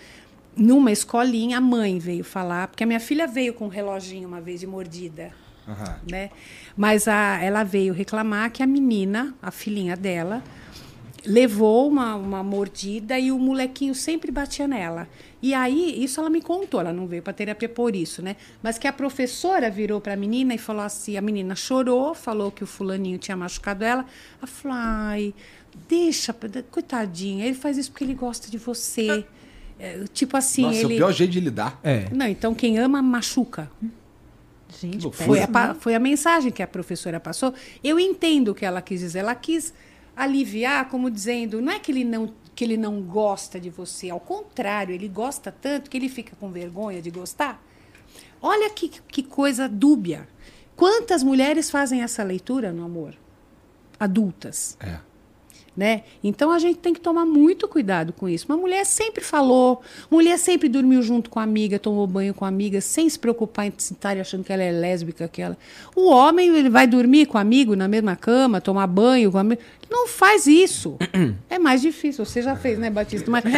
Numa 0.56 0.90
escolinha, 0.90 1.58
a 1.58 1.60
mãe 1.60 1.98
veio 1.98 2.24
falar, 2.24 2.68
porque 2.68 2.82
a 2.82 2.86
minha 2.86 2.98
filha 2.98 3.26
veio 3.26 3.52
com 3.52 3.66
um 3.66 3.68
reloginho 3.68 4.26
uma 4.26 4.40
vez 4.40 4.60
de 4.60 4.66
mordida 4.66 5.32
Aham. 5.66 6.00
né? 6.10 6.30
Mas 6.76 7.08
a, 7.08 7.38
ela 7.42 7.64
veio 7.64 7.92
reclamar 7.92 8.50
que 8.50 8.62
a 8.62 8.66
menina, 8.66 9.34
a 9.42 9.50
filhinha 9.50 9.96
dela, 9.96 10.42
levou 11.26 11.88
uma, 11.88 12.14
uma 12.14 12.42
mordida 12.42 13.18
e 13.18 13.32
o 13.32 13.38
molequinho 13.38 13.94
sempre 13.94 14.30
batia 14.30 14.68
nela. 14.68 15.08
E 15.42 15.52
aí, 15.52 16.02
isso 16.02 16.20
ela 16.20 16.30
me 16.30 16.40
contou, 16.40 16.80
ela 16.80 16.92
não 16.92 17.06
veio 17.06 17.22
para 17.22 17.32
terapia 17.32 17.68
por 17.68 17.94
isso, 17.94 18.22
né? 18.22 18.36
Mas 18.62 18.78
que 18.78 18.86
a 18.86 18.92
professora 18.92 19.70
virou 19.70 20.00
para 20.00 20.14
a 20.14 20.16
menina 20.16 20.54
e 20.54 20.58
falou 20.58 20.82
assim: 20.82 21.16
a 21.16 21.20
menina 21.20 21.54
chorou, 21.54 22.14
falou 22.14 22.50
que 22.50 22.64
o 22.64 22.66
fulaninho 22.66 23.18
tinha 23.18 23.36
machucado 23.36 23.84
ela. 23.84 24.06
Ela 24.38 24.46
falou: 24.46 24.76
ai, 24.80 25.34
deixa, 25.88 26.34
coitadinha, 26.70 27.44
ele 27.44 27.54
faz 27.54 27.76
isso 27.76 27.90
porque 27.90 28.04
ele 28.04 28.14
gosta 28.14 28.50
de 28.50 28.58
você. 28.58 29.24
É, 29.78 30.04
tipo 30.14 30.36
assim, 30.36 30.62
Nossa, 30.62 30.76
é 30.76 30.80
ele. 30.80 30.94
o 30.94 30.96
pior 30.96 31.12
jeito 31.12 31.32
de 31.32 31.40
lidar. 31.40 31.78
É. 31.84 32.08
Não, 32.10 32.26
então 32.26 32.54
quem 32.54 32.78
ama 32.78 33.02
machuca. 33.02 33.70
Gente. 34.78 35.10
Foi 35.12 35.40
a, 35.40 35.74
foi 35.74 35.94
a 35.94 35.98
mensagem 35.98 36.50
que 36.52 36.62
a 36.62 36.66
professora 36.66 37.18
passou. 37.18 37.54
Eu 37.82 37.98
entendo 37.98 38.48
o 38.48 38.54
que 38.54 38.64
ela 38.64 38.82
quis 38.82 39.00
dizer. 39.00 39.20
Ela 39.20 39.34
quis 39.34 39.72
aliviar, 40.16 40.88
como 40.88 41.10
dizendo, 41.10 41.60
não 41.60 41.72
é 41.72 41.78
que 41.78 41.92
ele 41.92 42.04
não, 42.04 42.32
que 42.54 42.64
ele 42.64 42.76
não 42.76 43.02
gosta 43.02 43.60
de 43.60 43.68
você, 43.68 44.08
ao 44.08 44.18
contrário, 44.18 44.94
ele 44.94 45.08
gosta 45.08 45.52
tanto 45.52 45.90
que 45.90 45.96
ele 45.96 46.08
fica 46.08 46.34
com 46.36 46.50
vergonha 46.50 47.02
de 47.02 47.10
gostar. 47.10 47.62
Olha 48.40 48.70
que, 48.70 48.88
que 48.88 49.22
coisa 49.22 49.68
dúbia. 49.68 50.26
Quantas 50.74 51.22
mulheres 51.22 51.70
fazem 51.70 52.02
essa 52.02 52.22
leitura 52.22 52.72
no 52.72 52.84
amor? 52.84 53.14
Adultas. 53.98 54.76
É. 54.80 54.98
Né? 55.76 56.04
Então 56.24 56.50
a 56.50 56.58
gente 56.58 56.78
tem 56.78 56.94
que 56.94 57.00
tomar 57.00 57.26
muito 57.26 57.68
cuidado 57.68 58.10
com 58.12 58.26
isso. 58.26 58.46
Uma 58.48 58.56
mulher 58.56 58.86
sempre 58.86 59.22
falou, 59.22 59.82
mulher 60.10 60.38
sempre 60.38 60.70
dormiu 60.70 61.02
junto 61.02 61.28
com 61.28 61.38
a 61.38 61.42
amiga, 61.42 61.78
tomou 61.78 62.06
banho 62.06 62.32
com 62.32 62.46
a 62.46 62.48
amiga, 62.48 62.80
sem 62.80 63.06
se 63.06 63.18
preocupar 63.18 63.66
em 63.66 63.72
estar 63.76 64.16
achando 64.16 64.42
que 64.42 64.50
ela 64.50 64.62
é 64.62 64.72
lésbica, 64.72 65.28
que 65.28 65.42
ela. 65.42 65.58
O 65.94 66.08
homem 66.08 66.56
ele 66.56 66.70
vai 66.70 66.86
dormir 66.86 67.26
com 67.26 67.36
o 67.36 67.40
amigo 67.40 67.76
na 67.76 67.86
mesma 67.86 68.16
cama, 68.16 68.58
tomar 68.58 68.86
banho 68.86 69.30
com 69.30 69.36
o 69.36 69.40
amigo. 69.40 69.60
Não 69.90 70.08
faz 70.08 70.46
isso. 70.46 70.96
é 71.48 71.58
mais 71.58 71.80
difícil. 71.80 72.24
Você 72.24 72.42
já 72.42 72.56
fez, 72.56 72.78
né, 72.78 72.90
Batista? 72.90 73.30
Mas, 73.30 73.44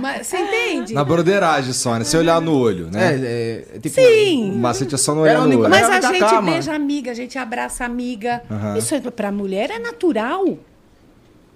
Mas 0.00 0.26
você 0.26 0.38
entende? 0.38 0.92
Na 0.94 1.02
broderagem 1.02 1.72
só, 1.72 1.96
né? 1.96 2.04
Se 2.04 2.16
olhar 2.16 2.40
no 2.40 2.56
olho, 2.56 2.90
né? 2.90 3.14
É, 3.14 3.64
é, 3.74 3.78
tipo, 3.78 3.94
Sim. 3.94 4.52
O 4.52 4.56
macete 4.58 4.94
é 4.94 4.98
só 4.98 5.14
não 5.14 5.24
É 5.24 5.30
olhar 5.30 5.42
a 5.42 5.46
no 5.46 5.60
olho. 5.60 5.70
Mas 5.70 5.88
a 5.88 6.00
gente 6.00 6.20
cama. 6.20 6.52
beija 6.52 6.74
amiga, 6.74 7.10
a 7.10 7.14
gente 7.14 7.38
abraça 7.38 7.84
amiga. 7.84 8.42
Aham. 8.50 8.76
Isso 8.76 8.94
é, 8.94 9.00
pra 9.00 9.32
mulher 9.32 9.70
é 9.70 9.78
natural. 9.78 10.07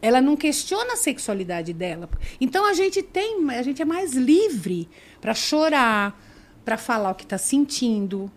Ela 0.01 0.21
não 0.21 0.37
questiona 0.37 0.95
a 0.95 0.97
sexualidade 0.97 1.73
dela. 1.73 2.09
Então 2.41 2.67
a 2.67 2.73
gente 2.73 3.03
tem, 3.03 3.49
a 3.51 3.63
gente 3.63 3.81
é 3.81 3.85
mais 3.85 4.15
livre 4.15 4.89
para 5.21 5.33
chorar, 5.33 6.21
para 6.65 6.77
falar 6.77 7.13
o 7.13 7.15
que 7.15 7.23
está 7.23 7.39
sentindo, 7.39 8.31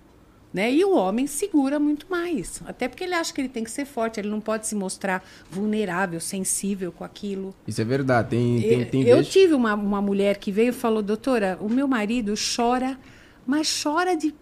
né? 0.54 0.72
E 0.72 0.86
o 0.86 0.96
homem 0.96 1.26
segura 1.26 1.80
muito 1.80 2.06
mais, 2.10 2.62
até 2.68 2.88
porque 2.88 3.04
ele 3.04 3.16
acha 3.16 3.34
que 3.34 3.42
ele 3.42 3.50
tem 3.50 3.64
que 3.64 3.72
ser 3.72 3.86
forte, 3.86 4.20
ele 4.20 4.30
não 4.30 4.40
pode 4.40 4.68
se 4.68 4.76
mostrar 4.76 5.24
vulnerável, 5.50 6.20
sensível 6.22 6.92
com 6.92 7.04
aquilo. 7.04 7.54
Isso 7.68 7.82
é 7.82 7.84
verdade. 7.86 8.30
Tem, 8.30 8.62
tem, 8.62 8.86
tem 8.86 9.02
eu 9.08 9.18
vezes- 9.18 9.32
tive 9.34 9.54
uma, 9.56 9.74
uma 9.74 10.02
mulher 10.02 10.38
que 10.38 10.52
veio 10.52 10.70
e 10.70 10.72
falou, 10.72 11.02
doutora, 11.02 11.58
o 11.60 11.68
meu 11.68 11.88
marido 11.88 12.34
chora, 12.56 12.98
mas 13.46 13.82
chora 13.84 14.16
de, 14.16 14.34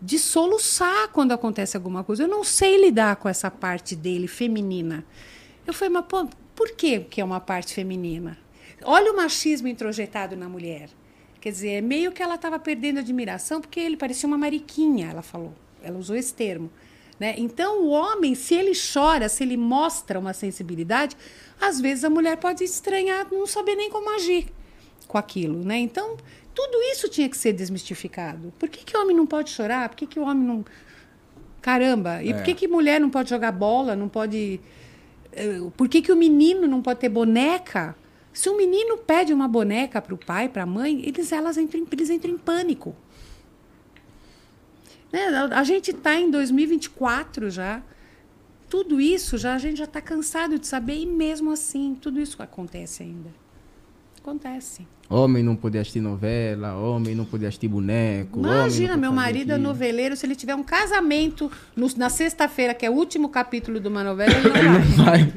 de 0.00 0.18
soluçar 0.18 1.08
quando 1.08 1.32
acontece 1.32 1.76
alguma 1.76 2.02
coisa. 2.02 2.24
Eu 2.24 2.28
não 2.28 2.42
sei 2.42 2.80
lidar 2.80 3.16
com 3.16 3.28
essa 3.28 3.50
parte 3.50 3.94
dele, 3.94 4.26
feminina. 4.26 5.04
Eu 5.66 5.74
falei, 5.74 5.92
mas 5.92 6.04
pô, 6.06 6.28
por 6.54 6.70
que 6.72 7.00
que 7.00 7.20
é 7.20 7.24
uma 7.24 7.40
parte 7.40 7.74
feminina? 7.74 8.38
Olha 8.82 9.12
o 9.12 9.16
machismo 9.16 9.68
introjetado 9.68 10.36
na 10.36 10.48
mulher. 10.48 10.88
Quer 11.40 11.50
dizer, 11.50 11.68
é 11.70 11.80
meio 11.80 12.12
que 12.12 12.22
ela 12.22 12.34
estava 12.34 12.58
perdendo 12.58 13.00
admiração 13.00 13.60
porque 13.60 13.80
ele 13.80 13.96
parecia 13.96 14.26
uma 14.26 14.38
mariquinha, 14.38 15.10
ela 15.10 15.22
falou. 15.22 15.54
Ela 15.82 15.98
usou 15.98 16.16
esse 16.16 16.34
termo. 16.34 16.70
Né? 17.18 17.34
Então, 17.36 17.82
o 17.82 17.88
homem, 17.90 18.34
se 18.34 18.54
ele 18.54 18.72
chora, 18.72 19.28
se 19.28 19.42
ele 19.42 19.56
mostra 19.56 20.18
uma 20.18 20.32
sensibilidade, 20.32 21.16
às 21.60 21.78
vezes 21.80 22.04
a 22.04 22.10
mulher 22.10 22.38
pode 22.38 22.64
estranhar, 22.64 23.26
não 23.30 23.46
saber 23.46 23.74
nem 23.74 23.90
como 23.90 24.14
agir 24.14 24.46
com 25.06 25.18
aquilo. 25.18 25.62
Né? 25.62 25.78
Então, 25.78 26.16
tudo 26.62 26.82
isso 26.92 27.08
tinha 27.08 27.28
que 27.28 27.36
ser 27.36 27.52
desmistificado. 27.52 28.52
Por 28.58 28.68
que, 28.68 28.84
que 28.84 28.96
o 28.96 29.00
homem 29.00 29.16
não 29.16 29.26
pode 29.26 29.50
chorar? 29.50 29.88
Por 29.88 29.96
que, 29.96 30.06
que 30.06 30.18
o 30.18 30.22
homem 30.24 30.44
não. 30.46 30.64
Caramba! 31.62 32.22
E 32.22 32.32
por 32.34 32.42
que, 32.42 32.54
que 32.54 32.68
mulher 32.68 33.00
não 33.00 33.08
pode 33.10 33.30
jogar 33.30 33.52
bola? 33.52 33.96
Não 33.96 34.08
pode. 34.08 34.60
eh, 35.32 35.60
Por 35.76 35.88
que, 35.88 36.02
que 36.02 36.12
o 36.12 36.16
menino 36.16 36.66
não 36.66 36.82
pode 36.82 37.00
ter 37.00 37.08
boneca? 37.08 37.96
Se 38.32 38.48
um 38.48 38.56
menino 38.56 38.96
pede 38.98 39.32
uma 39.32 39.48
boneca 39.48 40.00
para 40.02 40.14
o 40.14 40.18
pai, 40.18 40.48
para 40.48 40.62
a 40.62 40.66
mãe, 40.66 41.02
eles, 41.04 41.32
elas 41.32 41.56
entram, 41.56 41.80
em- 41.80 41.86
eles 41.90 42.10
entram 42.10 42.30
em 42.32 42.38
pânico. 42.38 42.94
Né? 45.12 45.26
A, 45.28 45.60
a 45.60 45.64
gente 45.64 45.90
está 45.90 46.14
em 46.14 46.30
2024 46.30 47.50
já. 47.50 47.82
Tudo 48.68 49.00
isso 49.00 49.36
já 49.36 49.54
a 49.54 49.58
gente 49.58 49.78
já 49.78 49.84
está 49.84 50.00
cansado 50.00 50.58
de 50.58 50.66
saber 50.66 50.94
e 50.96 51.06
mesmo 51.06 51.50
assim 51.50 51.96
tudo 52.00 52.20
isso 52.20 52.40
acontece 52.42 53.02
ainda. 53.02 53.30
Acontece. 54.22 54.86
Homem 55.08 55.42
não 55.42 55.56
podia 55.56 55.80
assistir 55.80 56.00
novela, 56.00 56.74
homem 56.76 57.14
não 57.14 57.24
podia 57.24 57.48
assistir 57.48 57.66
boneco. 57.68 58.38
não 58.40 58.48
Imagina, 58.52 58.96
meu 58.96 59.10
marido 59.12 59.50
é 59.50 59.54
aquilo. 59.54 59.68
noveleiro, 59.68 60.14
se 60.16 60.24
ele 60.24 60.36
tiver 60.36 60.54
um 60.54 60.62
casamento 60.62 61.50
no- 61.74 61.88
na 61.96 62.08
sexta-feira, 62.08 62.74
que 62.74 62.86
é 62.86 62.90
o 62.90 62.92
último 62.92 63.28
capítulo 63.28 63.80
de 63.80 63.88
uma 63.88 64.04
novela, 64.04 64.32
ele 64.32 64.68
não 64.68 65.04
vai. 65.04 65.24
Vai. 65.24 65.32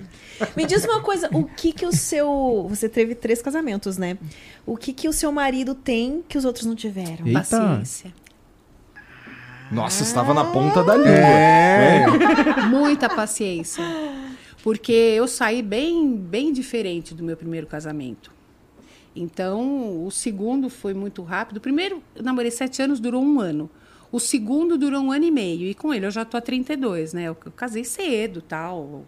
Me 0.57 0.65
diz 0.65 0.83
uma 0.83 0.99
coisa, 1.01 1.29
o 1.31 1.43
que 1.45 1.71
que 1.71 1.85
o 1.85 1.91
seu... 1.95 2.65
Você 2.69 2.89
teve 2.89 3.15
três 3.15 3.41
casamentos, 3.41 3.97
né? 3.97 4.17
O 4.65 4.75
que 4.75 4.91
que 4.91 5.07
o 5.07 5.13
seu 5.13 5.31
marido 5.31 5.73
tem 5.73 6.23
que 6.27 6.37
os 6.37 6.43
outros 6.45 6.65
não 6.65 6.75
tiveram? 6.75 7.25
Eita. 7.25 7.39
Paciência. 7.39 8.13
Nossa, 9.71 10.03
estava 10.03 10.33
na 10.33 10.45
ponta 10.45 10.83
da 10.83 10.95
língua. 10.95 11.09
É. 11.11 12.05
Muita 12.69 13.09
paciência. 13.09 13.83
Porque 14.63 14.91
eu 14.91 15.27
saí 15.27 15.61
bem, 15.61 16.15
bem 16.15 16.53
diferente 16.53 17.13
do 17.15 17.23
meu 17.23 17.35
primeiro 17.37 17.65
casamento. 17.65 18.31
Então, 19.15 20.05
o 20.05 20.11
segundo 20.11 20.69
foi 20.69 20.93
muito 20.93 21.21
rápido. 21.21 21.57
O 21.57 21.61
primeiro, 21.61 22.01
eu 22.15 22.23
namorei 22.23 22.51
sete 22.51 22.81
anos, 22.81 22.99
durou 22.99 23.23
um 23.23 23.39
ano. 23.39 23.69
O 24.11 24.19
segundo 24.19 24.77
durou 24.77 25.01
um 25.01 25.11
ano 25.11 25.25
e 25.25 25.31
meio. 25.31 25.67
E 25.67 25.73
com 25.73 25.93
ele 25.93 26.05
eu 26.05 26.11
já 26.11 26.25
tô 26.25 26.37
há 26.37 26.41
32, 26.41 27.13
né? 27.13 27.23
Eu, 27.23 27.37
eu 27.45 27.51
casei 27.51 27.83
cedo 27.83 28.41
tal. 28.41 29.05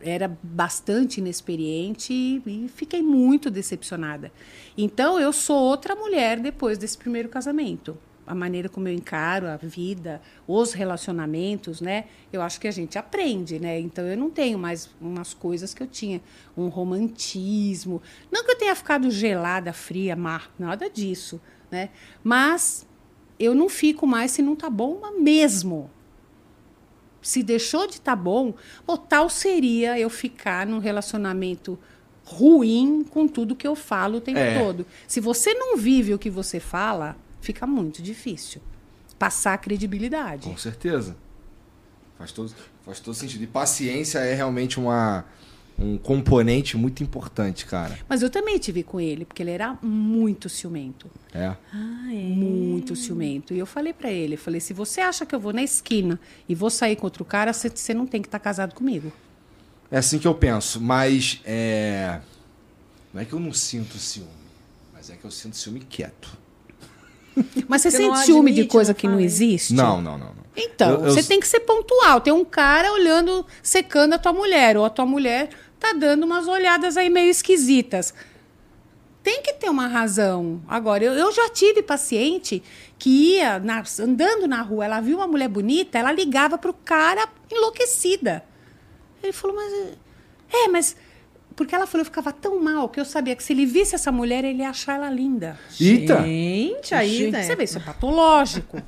Era 0.00 0.36
bastante 0.42 1.18
inexperiente 1.18 2.12
e, 2.12 2.42
e 2.46 2.68
fiquei 2.68 3.02
muito 3.02 3.50
decepcionada. 3.50 4.32
Então, 4.76 5.18
eu 5.18 5.32
sou 5.32 5.56
outra 5.56 5.94
mulher 5.94 6.38
depois 6.40 6.78
desse 6.78 6.96
primeiro 6.96 7.28
casamento 7.28 7.98
a 8.28 8.34
maneira 8.34 8.68
como 8.68 8.86
eu 8.88 8.92
encaro 8.92 9.46
a 9.48 9.56
vida, 9.56 10.20
os 10.46 10.72
relacionamentos, 10.72 11.80
né? 11.80 12.04
Eu 12.32 12.42
acho 12.42 12.60
que 12.60 12.68
a 12.68 12.70
gente 12.70 12.98
aprende, 12.98 13.58
né? 13.58 13.80
Então 13.80 14.04
eu 14.06 14.16
não 14.16 14.30
tenho 14.30 14.58
mais 14.58 14.90
umas 15.00 15.32
coisas 15.34 15.72
que 15.72 15.82
eu 15.82 15.86
tinha, 15.86 16.20
um 16.56 16.68
romantismo, 16.68 18.02
não 18.30 18.44
que 18.44 18.50
eu 18.52 18.58
tenha 18.58 18.74
ficado 18.76 19.10
gelada, 19.10 19.72
fria, 19.72 20.14
má, 20.14 20.42
nada 20.58 20.88
disso, 20.90 21.40
né? 21.70 21.88
Mas 22.22 22.86
eu 23.38 23.54
não 23.54 23.68
fico 23.68 24.06
mais 24.06 24.30
se 24.32 24.42
não 24.42 24.54
tá 24.54 24.68
bom 24.68 25.00
mesmo. 25.18 25.90
Se 27.20 27.42
deixou 27.42 27.86
de 27.86 27.94
estar 27.94 28.16
bom, 28.16 28.54
o 28.86 28.96
tal 28.96 29.28
seria 29.28 29.98
eu 29.98 30.08
ficar 30.08 30.66
num 30.66 30.78
relacionamento 30.78 31.78
ruim 32.24 33.04
com 33.08 33.26
tudo 33.26 33.56
que 33.56 33.66
eu 33.66 33.74
falo 33.74 34.18
o 34.18 34.20
tempo 34.20 34.38
É. 34.38 34.58
todo. 34.58 34.86
Se 35.06 35.18
você 35.18 35.54
não 35.54 35.76
vive 35.76 36.12
o 36.14 36.18
que 36.18 36.28
você 36.30 36.60
fala, 36.60 37.16
fica 37.40 37.66
muito 37.66 38.02
difícil 38.02 38.60
passar 39.18 39.54
a 39.54 39.58
credibilidade. 39.58 40.48
Com 40.48 40.56
certeza. 40.56 41.16
Faz 42.16 42.32
todo, 42.32 42.52
faz 42.84 43.00
todo 43.00 43.14
sentido. 43.14 43.42
E 43.44 43.46
paciência 43.46 44.18
é 44.20 44.34
realmente 44.34 44.78
uma, 44.78 45.24
um 45.78 45.96
componente 45.98 46.76
muito 46.76 47.02
importante, 47.02 47.64
cara. 47.66 47.98
Mas 48.08 48.22
eu 48.22 48.30
também 48.30 48.58
tive 48.58 48.82
com 48.82 49.00
ele, 49.00 49.24
porque 49.24 49.42
ele 49.42 49.50
era 49.52 49.78
muito 49.82 50.48
ciumento. 50.48 51.08
É. 51.32 51.46
Ah, 51.72 52.08
é. 52.10 52.14
Muito 52.14 52.94
ciumento. 52.96 53.54
E 53.54 53.58
eu 53.58 53.66
falei 53.66 53.92
pra 53.92 54.10
ele, 54.10 54.34
eu 54.34 54.38
falei, 54.38 54.60
se 54.60 54.72
você 54.72 55.00
acha 55.00 55.24
que 55.24 55.34
eu 55.34 55.40
vou 55.40 55.52
na 55.52 55.62
esquina 55.62 56.18
e 56.48 56.54
vou 56.54 56.70
sair 56.70 56.96
com 56.96 57.06
outro 57.06 57.24
cara, 57.24 57.52
você- 57.52 57.68
você 57.70 57.94
não 57.94 58.06
tem 58.06 58.20
que 58.20 58.28
estar 58.28 58.38
casado 58.40 58.74
comigo. 58.74 59.12
É 59.90 59.98
assim 59.98 60.18
que 60.18 60.26
eu 60.28 60.34
penso, 60.34 60.80
mas 60.80 61.40
é. 61.44 62.20
Não 63.14 63.22
é 63.22 63.24
que 63.24 63.32
eu 63.32 63.40
não 63.40 63.52
sinto 63.52 63.96
ciúme, 63.98 64.28
mas 64.92 65.08
é 65.08 65.16
que 65.16 65.24
eu 65.24 65.30
sinto 65.30 65.56
ciúme 65.56 65.80
quieto. 65.80 66.36
Mas 67.68 67.82
você 67.82 67.90
sente 67.90 68.18
ciúme 68.24 68.52
de 68.52 68.60
admite, 68.60 68.72
coisa 68.72 68.92
não 68.92 68.94
que 68.98 69.08
não 69.08 69.20
existe? 69.20 69.74
Não, 69.74 70.00
não, 70.00 70.18
não. 70.18 70.26
não. 70.26 70.38
Então, 70.56 70.90
Eu- 70.90 71.04
eu- 71.06 71.10
você 71.12 71.22
tem 71.22 71.38
que 71.38 71.46
ser 71.46 71.60
pontual. 71.60 72.20
Tem 72.20 72.32
um 72.32 72.44
cara 72.44 72.92
olhando, 72.92 73.46
secando 73.62 74.14
a 74.14 74.18
tua 74.18 74.32
mulher, 74.32 74.76
ou 74.76 74.84
a 74.84 74.90
tua 74.90 75.06
mulher 75.06 75.50
tá 75.78 75.92
dando 75.92 76.24
umas 76.24 76.48
olhadas 76.48 76.96
aí 76.96 77.08
meio 77.08 77.30
esquisitas. 77.30 78.12
Tem 79.22 79.42
que 79.42 79.52
ter 79.52 79.68
uma 79.68 79.86
razão. 79.86 80.60
Agora, 80.66 81.04
eu, 81.04 81.12
eu 81.12 81.30
já 81.32 81.48
tive 81.50 81.82
paciente 81.82 82.62
que 82.98 83.34
ia 83.36 83.58
na- 83.58 83.82
andando 84.00 84.46
na 84.48 84.62
rua, 84.62 84.84
ela 84.86 85.00
viu 85.00 85.18
uma 85.18 85.26
mulher 85.26 85.48
bonita, 85.48 85.98
ela 85.98 86.10
ligava 86.12 86.56
pro 86.56 86.72
cara 86.72 87.28
enlouquecida. 87.50 88.42
Ele 89.22 89.32
falou, 89.32 89.56
mas. 89.56 89.72
É, 90.52 90.68
mas. 90.68 90.96
Porque 91.58 91.74
ela 91.74 91.88
falou, 91.88 92.02
eu 92.02 92.04
ficava 92.04 92.32
tão 92.32 92.62
mal 92.62 92.88
que 92.88 93.00
eu 93.00 93.04
sabia 93.04 93.34
que 93.34 93.42
se 93.42 93.52
ele 93.52 93.66
visse 93.66 93.92
essa 93.96 94.12
mulher, 94.12 94.44
ele 94.44 94.60
ia 94.62 94.70
achar 94.70 94.94
ela 94.94 95.10
linda. 95.10 95.58
Eita! 95.80 96.22
Gente, 96.22 96.94
aí, 96.94 97.30
né? 97.32 97.42
Você 97.42 97.56
vê, 97.56 97.64
isso 97.64 97.78
é 97.78 97.80
patológico. 97.80 98.80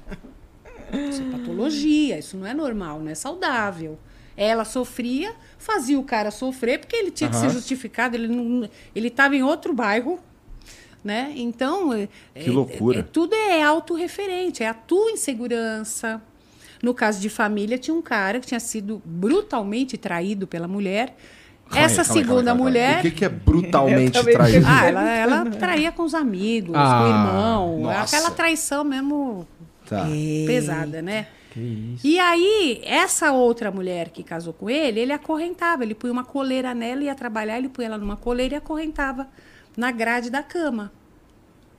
Isso 1.11 1.21
é 1.23 1.31
patologia, 1.37 2.19
isso 2.19 2.37
não 2.37 2.47
é 2.47 2.55
normal, 2.55 3.01
não 3.01 3.11
é 3.11 3.15
saudável. 3.17 3.99
Ela 4.37 4.65
sofria, 4.65 5.35
fazia 5.59 5.99
o 5.99 6.05
cara 6.05 6.31
sofrer, 6.31 6.79
porque 6.79 6.95
ele 6.95 7.11
tinha 7.11 7.29
que 7.29 7.37
ser 7.37 7.51
justificado, 7.51 8.17
ele 8.17 8.29
não, 8.29 8.69
ele 8.95 9.09
estava 9.09 9.35
em 9.35 9.43
outro 9.43 9.75
bairro, 9.75 10.19
né? 11.05 11.33
Então, 11.37 11.93
é- 11.93 12.09
Que 12.35 12.49
é- 12.49 12.53
loucura. 12.53 13.01
é- 13.01 13.03
tudo 13.03 13.35
é 13.35 13.63
autorreferente, 13.63 14.63
é 14.63 14.69
a 14.69 14.75
tua 14.75 15.11
insegurança. 15.11 16.23
No 16.83 16.95
caso 16.95 17.21
de 17.21 17.29
família, 17.29 17.77
tinha 17.77 17.95
um 17.95 18.01
cara 18.01 18.39
que 18.41 18.47
tinha 18.47 18.61
sido 18.61 19.03
brutalmente 19.05 19.99
traído 19.99 20.47
pela 20.47 20.69
mulher. 20.69 21.17
Calma 21.71 21.87
aí, 21.87 21.93
Essa 21.93 22.05
calma 22.05 22.21
aí, 22.21 22.27
segunda 22.27 22.45
calma 22.45 22.61
aí, 22.61 22.63
mulher. 22.63 22.99
O 22.99 23.03
que, 23.03 23.11
que 23.13 23.25
é 23.25 23.29
brutalmente 23.29 24.23
traído? 24.25 24.67
Ah, 24.69 24.87
ela, 24.87 25.11
ela 25.11 25.45
traía 25.51 25.93
com 25.93 26.03
os 26.03 26.15
amigos, 26.15 26.73
com 26.75 26.79
Ah, 26.79 27.03
o 27.03 27.07
irmão. 27.09 27.81
nossa. 27.83 28.17
Aquela 28.17 28.31
traição 28.35 28.85
mesmo 28.85 29.47
Tá. 29.89 30.07
pesada, 30.47 31.01
né? 31.03 31.27
Que 31.53 31.61
isso. 31.97 32.07
E 32.07 32.19
aí, 32.19 32.81
essa 32.85 33.33
outra 33.33 33.71
mulher 33.73 34.11
que 34.11 34.23
casou 34.23 34.53
com 34.53 34.71
ele, 34.71 35.01
ele 35.01 35.13
acorrentava. 35.13 35.83
Ele 35.83 35.95
punha 35.95 36.13
uma 36.13 36.23
coleira 36.25 36.73
nela, 36.75 37.03
ia 37.03 37.15
trabalhar, 37.15 37.59
ele 37.59 37.69
punha 37.69 37.89
ela 37.89 37.99
numa 37.99 38.17
coleira 38.17 38.55
e 38.55 38.59
acorrentava 38.59 39.27
na 39.77 39.91
grade 39.91 40.31
da 40.31 40.43
cama. 40.45 40.93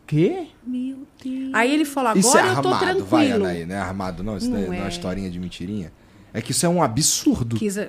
Quê? 0.05 0.47
Meu 0.65 0.97
Deus. 1.23 1.51
Aí 1.53 1.73
ele 1.73 1.85
falou, 1.85 2.09
agora 2.09 2.19
Isso 2.19 2.38
é 2.38 2.41
eu 2.41 2.61
tô 2.61 2.68
armado, 2.68 2.80
tranquilo. 2.80 3.05
vai, 3.07 3.31
Anaí, 3.31 3.65
não 3.65 3.76
é 3.76 3.80
armado 3.80 4.23
não? 4.23 4.35
Isso 4.35 4.49
Não 4.49 4.59
não 4.59 4.73
é, 4.73 4.80
é 4.80 4.84
é. 4.84 4.88
historinha 4.89 5.30
de 5.30 5.39
mentirinha? 5.39 5.93
É 6.33 6.41
que 6.41 6.51
isso 6.51 6.65
é 6.65 6.69
um 6.69 6.81
absurdo. 6.81 7.57
Quis, 7.57 7.75
uh, 7.77 7.81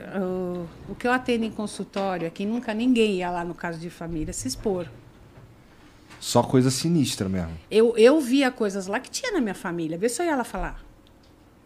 o 0.88 0.94
que 0.94 1.06
eu 1.06 1.12
atendo 1.12 1.44
em 1.44 1.50
consultório 1.50 2.26
é 2.26 2.30
que 2.30 2.44
nunca 2.44 2.74
ninguém 2.74 3.16
ia 3.16 3.30
lá 3.30 3.44
no 3.44 3.54
caso 3.54 3.78
de 3.78 3.88
família 3.88 4.32
se 4.32 4.48
expor. 4.48 4.86
Só 6.18 6.42
coisa 6.42 6.70
sinistra 6.70 7.28
mesmo. 7.28 7.52
Eu, 7.70 7.96
eu 7.96 8.20
via 8.20 8.50
coisas 8.50 8.86
lá 8.86 9.00
que 9.00 9.10
tinha 9.10 9.32
na 9.32 9.40
minha 9.40 9.54
família. 9.54 9.98
Vê 9.98 10.08
se 10.08 10.22
eu 10.22 10.26
ia 10.26 10.36
lá 10.36 10.44
falar. 10.44 10.80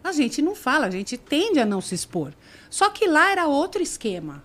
A 0.04 0.12
gente 0.12 0.40
não 0.40 0.54
fala, 0.54 0.86
a 0.86 0.90
gente 0.90 1.16
tende 1.16 1.58
a 1.58 1.66
não 1.66 1.80
se 1.80 1.94
expor. 1.94 2.32
Só 2.70 2.90
que 2.90 3.06
lá 3.06 3.30
era 3.30 3.46
outro 3.46 3.82
esquema. 3.82 4.42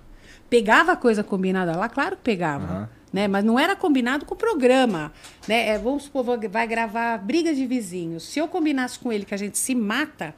Pegava 0.50 0.96
coisa 0.96 1.24
combinada 1.24 1.78
lá, 1.78 1.88
claro 1.88 2.18
que 2.18 2.24
pegava. 2.24 2.66
Aham. 2.66 2.90
Né? 3.14 3.28
Mas 3.28 3.44
não 3.44 3.60
era 3.60 3.76
combinado 3.76 4.26
com 4.26 4.34
o 4.34 4.38
programa. 4.38 5.12
Né? 5.48 5.70
É, 5.70 5.78
vamos 5.78 6.04
supor, 6.04 6.26
vai 6.50 6.66
gravar 6.66 7.18
briga 7.18 7.54
de 7.54 7.66
vizinhos. 7.66 8.24
Se 8.24 8.40
eu 8.40 8.48
combinasse 8.48 8.98
com 8.98 9.12
ele 9.12 9.26
que 9.26 9.34
a 9.34 9.38
gente 9.38 9.58
se 9.58 9.76
mata, 9.76 10.34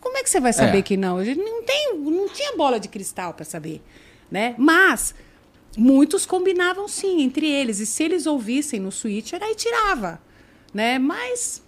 como 0.00 0.16
é 0.16 0.22
que 0.22 0.30
você 0.30 0.40
vai 0.40 0.52
saber 0.52 0.78
É. 0.78 0.82
que 0.82 0.96
não? 0.96 1.18
A 1.18 1.24
gente 1.24 1.38
não, 1.40 1.62
tem, 1.62 1.94
não 1.98 2.28
tinha 2.28 2.56
bola 2.56 2.80
de 2.80 2.88
cristal 2.88 3.34
para 3.34 3.44
saber. 3.44 3.82
Né? 4.30 4.54
Mas 4.56 5.14
muitos 5.76 6.24
combinavam 6.24 6.88
sim 6.88 7.22
entre 7.22 7.46
eles. 7.46 7.80
E 7.80 7.86
se 7.86 8.02
eles 8.02 8.26
ouvissem 8.26 8.80
no 8.80 8.90
switcher, 8.90 9.42
aí 9.42 9.54
tirava. 9.54 10.20
Né? 10.72 10.98
Mas 10.98 11.62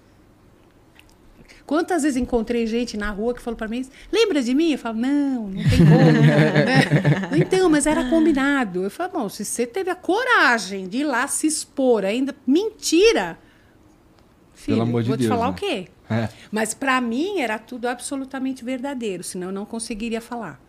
Quantas 1.65 2.03
vezes 2.03 2.17
encontrei 2.17 2.67
gente 2.67 2.97
na 2.97 3.11
rua 3.11 3.33
que 3.33 3.41
falou 3.41 3.57
para 3.57 3.69
mim, 3.69 3.87
lembra 4.11 4.43
de 4.43 4.55
mim? 4.55 4.73
Eu 4.73 4.79
falo, 4.79 4.99
não, 4.99 5.49
não 5.49 5.63
tem 5.71 5.79
como. 5.79 6.13
né? 6.13 7.31
Então, 7.37 7.71
mas 7.71 7.87
era 7.87 8.11
combinado. 8.11 8.83
Eu 8.83 8.91
falo, 8.91 9.13
bom, 9.13 9.29
se 9.29 9.45
você 9.45 9.67
teve 9.67 9.89
a 9.89 9.95
coragem 9.95 10.89
de 10.89 10.99
ir 10.99 11.05
lá 11.05 11.27
se 11.29 11.47
expor, 11.47 12.05
ainda 12.05 12.35
mentira, 12.47 13.39
filho, 14.55 14.83
amor 14.83 15.03
de 15.03 15.09
vou 15.09 15.17
Deus, 15.17 15.27
te 15.27 15.31
falar 15.31 15.47
né? 15.47 15.53
o 15.53 15.55
quê? 15.55 15.89
É. 16.13 16.29
Mas 16.51 16.75
para 16.75 17.01
mim 17.01 17.41
era 17.41 17.59
tudo 17.59 17.87
absolutamente 17.87 18.65
verdadeiro, 18.65 19.23
senão 19.23 19.49
eu 19.49 19.53
não 19.53 19.65
conseguiria 19.65 20.21
falar. 20.21 20.61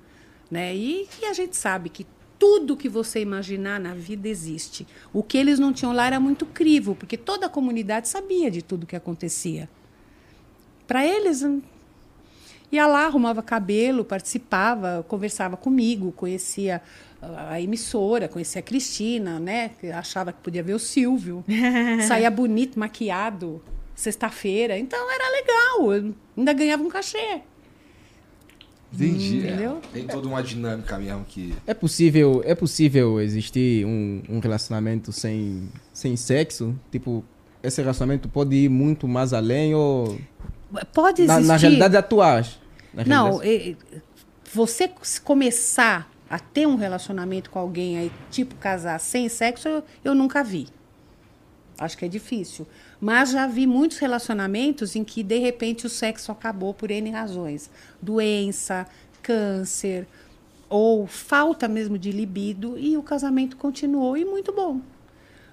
Né? 0.49 0.76
E, 0.76 1.07
e 1.22 1.26
a 1.26 1.34
gente 1.34 1.56
sabe 1.56 1.90
que 1.90 2.06
tudo 2.38 2.76
que 2.76 2.90
você 2.90 3.22
imaginar 3.22 3.80
na 3.80 3.94
vida 3.94 4.28
existe. 4.28 4.86
O 5.14 5.24
que 5.24 5.38
eles 5.38 5.60
não 5.60 5.72
tinham 5.72 5.94
lá 5.94 6.07
era 6.07 6.20
muito 6.20 6.45
crivo, 6.45 6.94
porque 6.95 7.15
toda 7.15 7.45
a 7.45 7.49
comunidade 7.49 8.10
sabia 8.10 8.52
de 8.52 8.61
tudo 8.61 8.86
que 8.86 8.95
acontecia. 8.95 9.70
Para 10.86 11.06
eles, 11.06 11.41
hum, 11.41 11.61
ia 12.72 12.86
lá, 12.86 13.06
arrumava 13.06 13.41
cabelo, 13.41 14.03
participava, 14.03 15.06
conversava 15.07 15.56
comigo, 15.56 16.11
conhecia 16.11 16.82
a 17.49 17.61
emissora, 17.61 18.28
conhecia 18.28 18.60
a 18.60 18.64
Cristina, 18.64 19.40
né? 19.40 19.72
Achava 19.94 20.34
que 20.34 20.40
podia 20.41 20.61
ver 20.61 20.74
o 20.74 20.80
Silvio. 20.80 21.44
Saía 22.07 22.30
bonito, 22.30 22.78
maquiado, 22.78 23.61
sexta-feira. 23.95 24.78
Então 24.78 24.99
era 25.11 25.30
legal, 25.32 25.94
eu 25.94 26.14
ainda 26.38 26.53
ganhava 26.53 26.84
um 26.84 26.90
cachê. 26.90 27.41
Entendi. 28.94 29.48
é. 29.48 29.49
Entendeu? 29.52 29.82
Tem 29.91 30.06
toda 30.06 30.28
uma 30.28 30.44
dinâmica 30.44 30.98
mesmo 30.99 31.26
que. 31.26 31.53
É 31.65 31.74
possível, 31.74 32.41
é 32.45 32.53
possível 32.53 33.20
existir 33.20 33.86
um, 33.86 34.22
um 34.30 34.40
relacionamento 34.40 35.11
sem, 35.11 35.68
sem 35.91 36.15
sexo? 36.15 36.76
Tipo, 36.91 37.24
esse 37.64 37.82
relacionamento 37.82 38.30
pode 38.30 38.56
ir 38.56 38.70
muito 38.70 39.07
mais 39.07 39.34
além 39.34 39.74
ou... 39.74 40.20
Pode 40.94 41.24
Na, 41.26 41.36
existir. 41.36 41.48
na 41.48 41.56
realidade 41.57 41.98
atuais? 41.98 42.60
Na 42.94 43.03
Não, 43.06 43.38
realidade- 43.38 43.78
é- 43.94 43.95
é- 43.98 44.02
você 44.53 44.90
começar 45.24 46.11
a 46.30 46.38
ter 46.38 46.68
um 46.68 46.76
relacionamento 46.76 47.49
com 47.49 47.57
alguém 47.57 47.98
aí, 47.98 48.11
tipo 48.30 48.53
casar 48.56 48.99
sem 48.99 49.28
sexo, 49.30 49.68
eu, 49.68 49.84
eu 50.06 50.14
nunca 50.15 50.44
vi. 50.44 50.68
Acho 51.78 51.98
que 51.98 52.06
é 52.06 52.08
difícil. 52.08 52.68
Mas 53.02 53.32
já 53.32 53.48
vi 53.48 53.66
muitos 53.68 53.98
relacionamentos 53.98 54.95
em 54.95 55.04
que, 55.04 55.24
de 55.24 55.38
repente, 55.40 55.86
o 55.86 55.90
sexo 55.90 56.32
acabou 56.32 56.74
por 56.74 56.91
N 56.91 57.10
razões. 57.12 57.70
Doença, 58.02 58.86
câncer, 59.22 60.08
ou 60.70 61.06
falta 61.08 61.68
mesmo 61.68 61.98
de 61.98 62.12
libido, 62.12 62.78
e 62.78 62.98
o 62.98 63.04
casamento 63.04 63.58
continuou 63.58 64.16
e 64.18 64.24
muito 64.26 64.52
bom. 64.54 64.82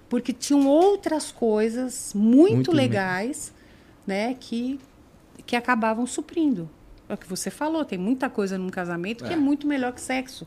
Porque 0.08 0.32
tinham 0.32 0.66
outras 0.66 1.30
coisas 1.30 2.12
muito, 2.14 2.54
Muito 2.54 2.72
le- 2.72 2.78
legais 2.82 3.52
né, 4.06 4.34
que, 4.38 4.78
que 5.46 5.54
acabavam 5.56 6.06
suprindo. 6.06 6.68
É 7.08 7.14
o 7.14 7.16
que 7.16 7.28
você 7.28 7.50
falou, 7.50 7.84
tem 7.84 7.98
muita 7.98 8.28
coisa 8.30 8.56
num 8.58 8.68
casamento 8.70 9.24
que 9.24 9.32
é 9.32 9.36
muito 9.36 9.66
melhor 9.66 9.92
que 9.92 10.00
sexo. 10.00 10.46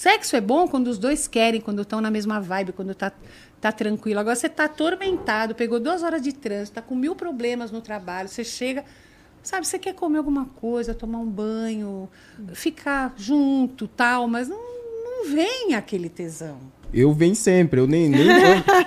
Sexo 0.00 0.34
é 0.34 0.40
bom 0.40 0.66
quando 0.66 0.86
os 0.86 0.96
dois 0.96 1.28
querem, 1.28 1.60
quando 1.60 1.82
estão 1.82 2.00
na 2.00 2.10
mesma 2.10 2.40
vibe, 2.40 2.72
quando 2.72 2.94
tá, 2.94 3.12
tá 3.60 3.70
tranquilo. 3.70 4.18
Agora 4.18 4.34
você 4.34 4.48
tá 4.48 4.64
atormentado, 4.64 5.54
pegou 5.54 5.78
duas 5.78 6.02
horas 6.02 6.22
de 6.22 6.32
trânsito, 6.32 6.76
tá 6.76 6.80
com 6.80 6.94
mil 6.94 7.14
problemas 7.14 7.70
no 7.70 7.82
trabalho, 7.82 8.26
você 8.26 8.42
chega, 8.42 8.82
sabe, 9.42 9.66
você 9.66 9.78
quer 9.78 9.92
comer 9.92 10.16
alguma 10.16 10.46
coisa, 10.46 10.94
tomar 10.94 11.18
um 11.18 11.26
banho, 11.26 12.08
ficar 12.54 13.12
junto, 13.14 13.86
tal, 13.86 14.26
mas 14.26 14.48
não, 14.48 14.56
não 15.04 15.34
vem 15.34 15.74
aquele 15.74 16.08
tesão. 16.08 16.58
Eu 16.92 17.12
venho 17.12 17.34
sempre, 17.34 17.80
eu 17.80 17.86
nem, 17.86 18.08
nem 18.08 18.26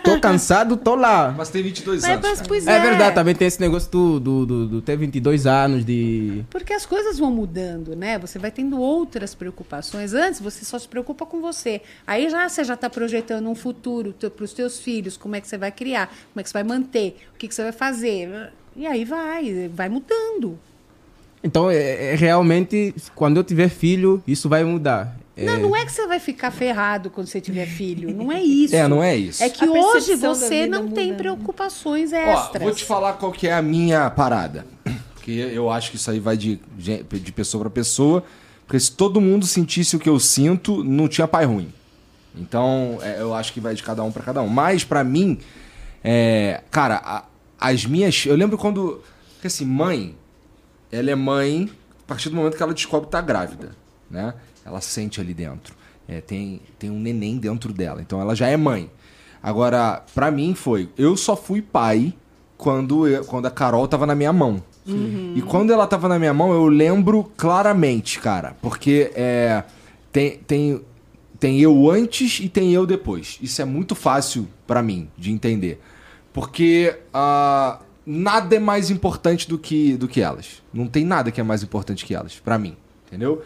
tô, 0.04 0.12
tô 0.12 0.20
cansado, 0.22 0.76
tô 0.76 0.96
lá. 0.96 1.34
Mas 1.38 1.50
tem 1.50 1.64
22 1.64 2.02
Mas, 2.02 2.12
anos. 2.12 2.40
mas, 2.40 2.48
pois 2.48 2.68
É 2.68 2.80
verdade, 2.80 3.16
também 3.16 3.34
tem 3.34 3.48
esse 3.48 3.60
negócio 3.62 3.90
do, 3.90 4.20
do, 4.20 4.46
do, 4.46 4.68
do 4.68 4.82
ter 4.82 4.98
22 4.98 5.48
anos 5.48 5.86
de... 5.86 6.44
Porque 6.50 6.74
as 6.74 6.86
coisas 6.86 7.18
vão 7.18 7.32
mudando, 7.32 7.96
né? 7.96 8.20
Você 8.20 8.38
vai 8.38 8.52
tendo 8.52 8.80
outras 8.80 9.34
preocupações. 9.34 10.14
Antes 10.14 10.42
você 10.42 10.66
só 10.66 10.78
se 10.78 10.88
preocupa 10.88 11.26
com 11.26 11.40
você. 11.42 11.82
Aí 12.06 12.30
já 12.30 12.48
você 12.50 12.64
já 12.64 12.74
está 12.74 12.90
projetando 12.90 13.50
um 13.50 13.56
futuro 13.56 14.14
para 14.14 14.44
os 14.44 14.54
teus 14.54 14.80
filhos, 14.80 15.16
como 15.16 15.36
é 15.36 15.42
que 15.42 15.48
você 15.48 15.58
vai 15.58 15.72
criar, 15.72 16.08
como 16.08 16.42
é 16.42 16.44
que 16.44 16.50
você 16.50 16.54
vai 16.54 16.64
manter, 16.64 17.18
o 17.34 17.38
que, 17.38 17.48
que 17.48 17.56
você 17.56 17.64
vai 17.64 17.72
fazer. 17.72 18.52
E 18.76 18.86
aí 18.86 19.06
vai, 19.06 19.70
vai 19.74 19.88
mudando. 19.88 20.60
Então, 21.44 21.70
é, 21.70 22.14
é 22.14 22.16
realmente, 22.16 22.96
quando 23.14 23.38
eu 23.38 23.44
tiver 23.44 23.70
filho, 23.70 24.24
isso 24.26 24.48
vai 24.48 24.64
mudar. 24.64 25.18
É, 25.36 25.46
Não, 25.46 25.60
não 25.70 25.76
é 25.76 25.84
que 25.86 25.92
você 25.92 26.06
vai 26.06 26.20
ficar 26.20 26.52
ferrado 26.52 27.10
quando 27.10 27.26
você 27.28 27.42
tiver 27.42 27.66
filho. 27.66 28.14
Não 28.16 28.32
é 28.32 28.42
isso. 28.44 28.76
É, 28.76 28.88
não 28.88 29.02
é 29.04 29.16
isso. 29.16 29.44
É 29.44 29.50
que 29.50 29.68
hoje 29.68 30.16
você 30.16 30.68
não 30.68 30.88
tem 30.90 31.06
muda, 31.08 31.12
né? 31.14 31.18
preocupações 31.18 32.12
Ó, 32.14 32.16
extras. 32.16 32.64
vou 32.64 32.72
te 32.74 32.84
falar 32.86 33.14
qual 33.14 33.32
que 33.32 33.48
é 33.48 33.54
a 33.54 33.62
minha 33.62 34.10
parada. 34.12 34.66
Porque 35.16 35.32
eu 35.32 35.70
acho 35.72 35.90
que 35.90 35.96
isso 35.98 36.12
aí 36.12 36.20
vai 36.20 36.36
de, 36.38 36.60
de 36.78 37.32
pessoa 37.32 37.62
pra 37.62 37.70
pessoa. 37.70 38.24
Porque 38.68 38.80
se 38.80 38.92
todo 38.92 39.20
mundo 39.20 39.46
sentisse 39.48 39.96
o 39.96 40.00
que 40.00 40.08
eu 40.10 40.20
sinto, 40.20 40.84
não 40.84 41.08
tinha 41.08 41.28
pai 41.28 41.46
ruim. 41.46 41.74
Então, 42.36 42.98
é, 43.02 43.22
eu 43.22 43.34
acho 43.34 43.54
que 43.54 43.60
vai 43.60 43.74
de 43.76 43.82
cada 43.84 44.04
um 44.04 44.12
pra 44.12 44.22
cada 44.24 44.42
um. 44.42 44.48
Mas, 44.48 44.84
pra 44.84 45.04
mim, 45.04 45.40
é, 46.04 46.62
cara, 46.72 47.02
a- 47.04 47.24
as 47.60 47.86
minhas. 47.86 48.26
Eu 48.26 48.36
lembro 48.36 48.58
quando. 48.58 49.02
Porque 49.36 49.48
assim, 49.48 49.66
mãe, 49.66 50.16
ela 50.92 51.10
é 51.12 51.16
mãe 51.16 51.70
a 52.04 52.08
partir 52.08 52.30
do 52.30 52.36
momento 52.36 52.56
que 52.58 52.64
ela 52.64 52.74
descobre 52.74 53.08
que 53.08 53.12
tá 53.12 53.22
grávida, 53.22 53.72
né? 54.10 54.34
Ela 54.66 54.82
sente 54.82 55.20
ali 55.22 55.34
dentro. 55.34 55.76
É, 56.08 56.20
tem, 56.22 56.62
tem 56.78 56.90
um 56.90 57.00
neném 57.00 57.38
dentro 57.38 57.72
dela. 57.74 58.02
Então 58.02 58.20
ela 58.20 58.36
já 58.36 58.48
é 58.48 58.58
mãe. 58.58 58.90
Agora, 59.42 60.04
pra 60.14 60.32
mim 60.32 60.54
foi, 60.56 60.90
eu 60.98 61.16
só 61.18 61.36
fui 61.36 61.62
pai 61.62 62.14
quando, 62.58 63.08
eu- 63.08 63.26
quando 63.26 63.46
a 63.46 63.52
Carol 63.52 63.88
tava 63.88 64.06
na 64.06 64.16
minha 64.16 64.32
mão. 64.34 64.64
E 64.86 65.42
quando 65.42 65.72
ela 65.72 65.88
tava 65.88 66.10
na 66.10 66.20
minha 66.20 66.34
mão, 66.34 66.52
eu 66.52 66.68
lembro 66.68 67.32
claramente, 67.38 68.20
cara. 68.20 68.56
Porque 68.62 69.12
é, 69.16 69.64
tem, 70.12 70.38
tem, 70.40 70.82
tem 71.40 71.60
eu 71.62 71.90
antes 71.90 72.40
e 72.42 72.50
tem 72.50 72.72
eu 72.74 72.86
depois. 72.86 73.38
Isso 73.42 73.62
é 73.62 73.66
muito 73.66 73.96
fácil 73.96 74.48
pra 74.68 74.82
mim 74.84 75.10
de 75.18 75.32
entender. 75.32 75.82
Porque 76.34 76.98
ah, 77.14 77.80
nada 78.06 78.56
é 78.56 78.60
mais 78.60 78.90
importante 78.90 79.48
do 79.48 79.58
que, 79.58 79.96
do 79.96 80.08
que 80.08 80.20
elas. 80.22 80.62
Não 80.74 80.88
tem 80.88 81.06
nada 81.06 81.32
que 81.32 81.40
é 81.40 81.44
mais 81.44 81.64
importante 81.64 82.06
que 82.06 82.14
elas, 82.14 82.36
pra 82.40 82.58
mim. 82.58 82.76
Entendeu? 83.08 83.42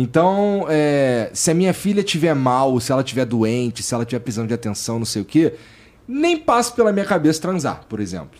Então, 0.00 0.64
é, 0.68 1.28
se 1.32 1.50
a 1.50 1.54
minha 1.54 1.74
filha 1.74 2.04
tiver 2.04 2.32
mal, 2.32 2.78
se 2.78 2.92
ela 2.92 3.02
tiver 3.02 3.24
doente, 3.24 3.82
se 3.82 3.92
ela 3.92 4.04
tiver 4.04 4.20
precisando 4.20 4.46
de 4.46 4.54
atenção, 4.54 4.96
não 5.00 5.04
sei 5.04 5.22
o 5.22 5.24
quê, 5.24 5.54
nem 6.06 6.36
passa 6.36 6.72
pela 6.72 6.92
minha 6.92 7.04
cabeça 7.04 7.42
transar, 7.42 7.84
por 7.88 7.98
exemplo. 7.98 8.38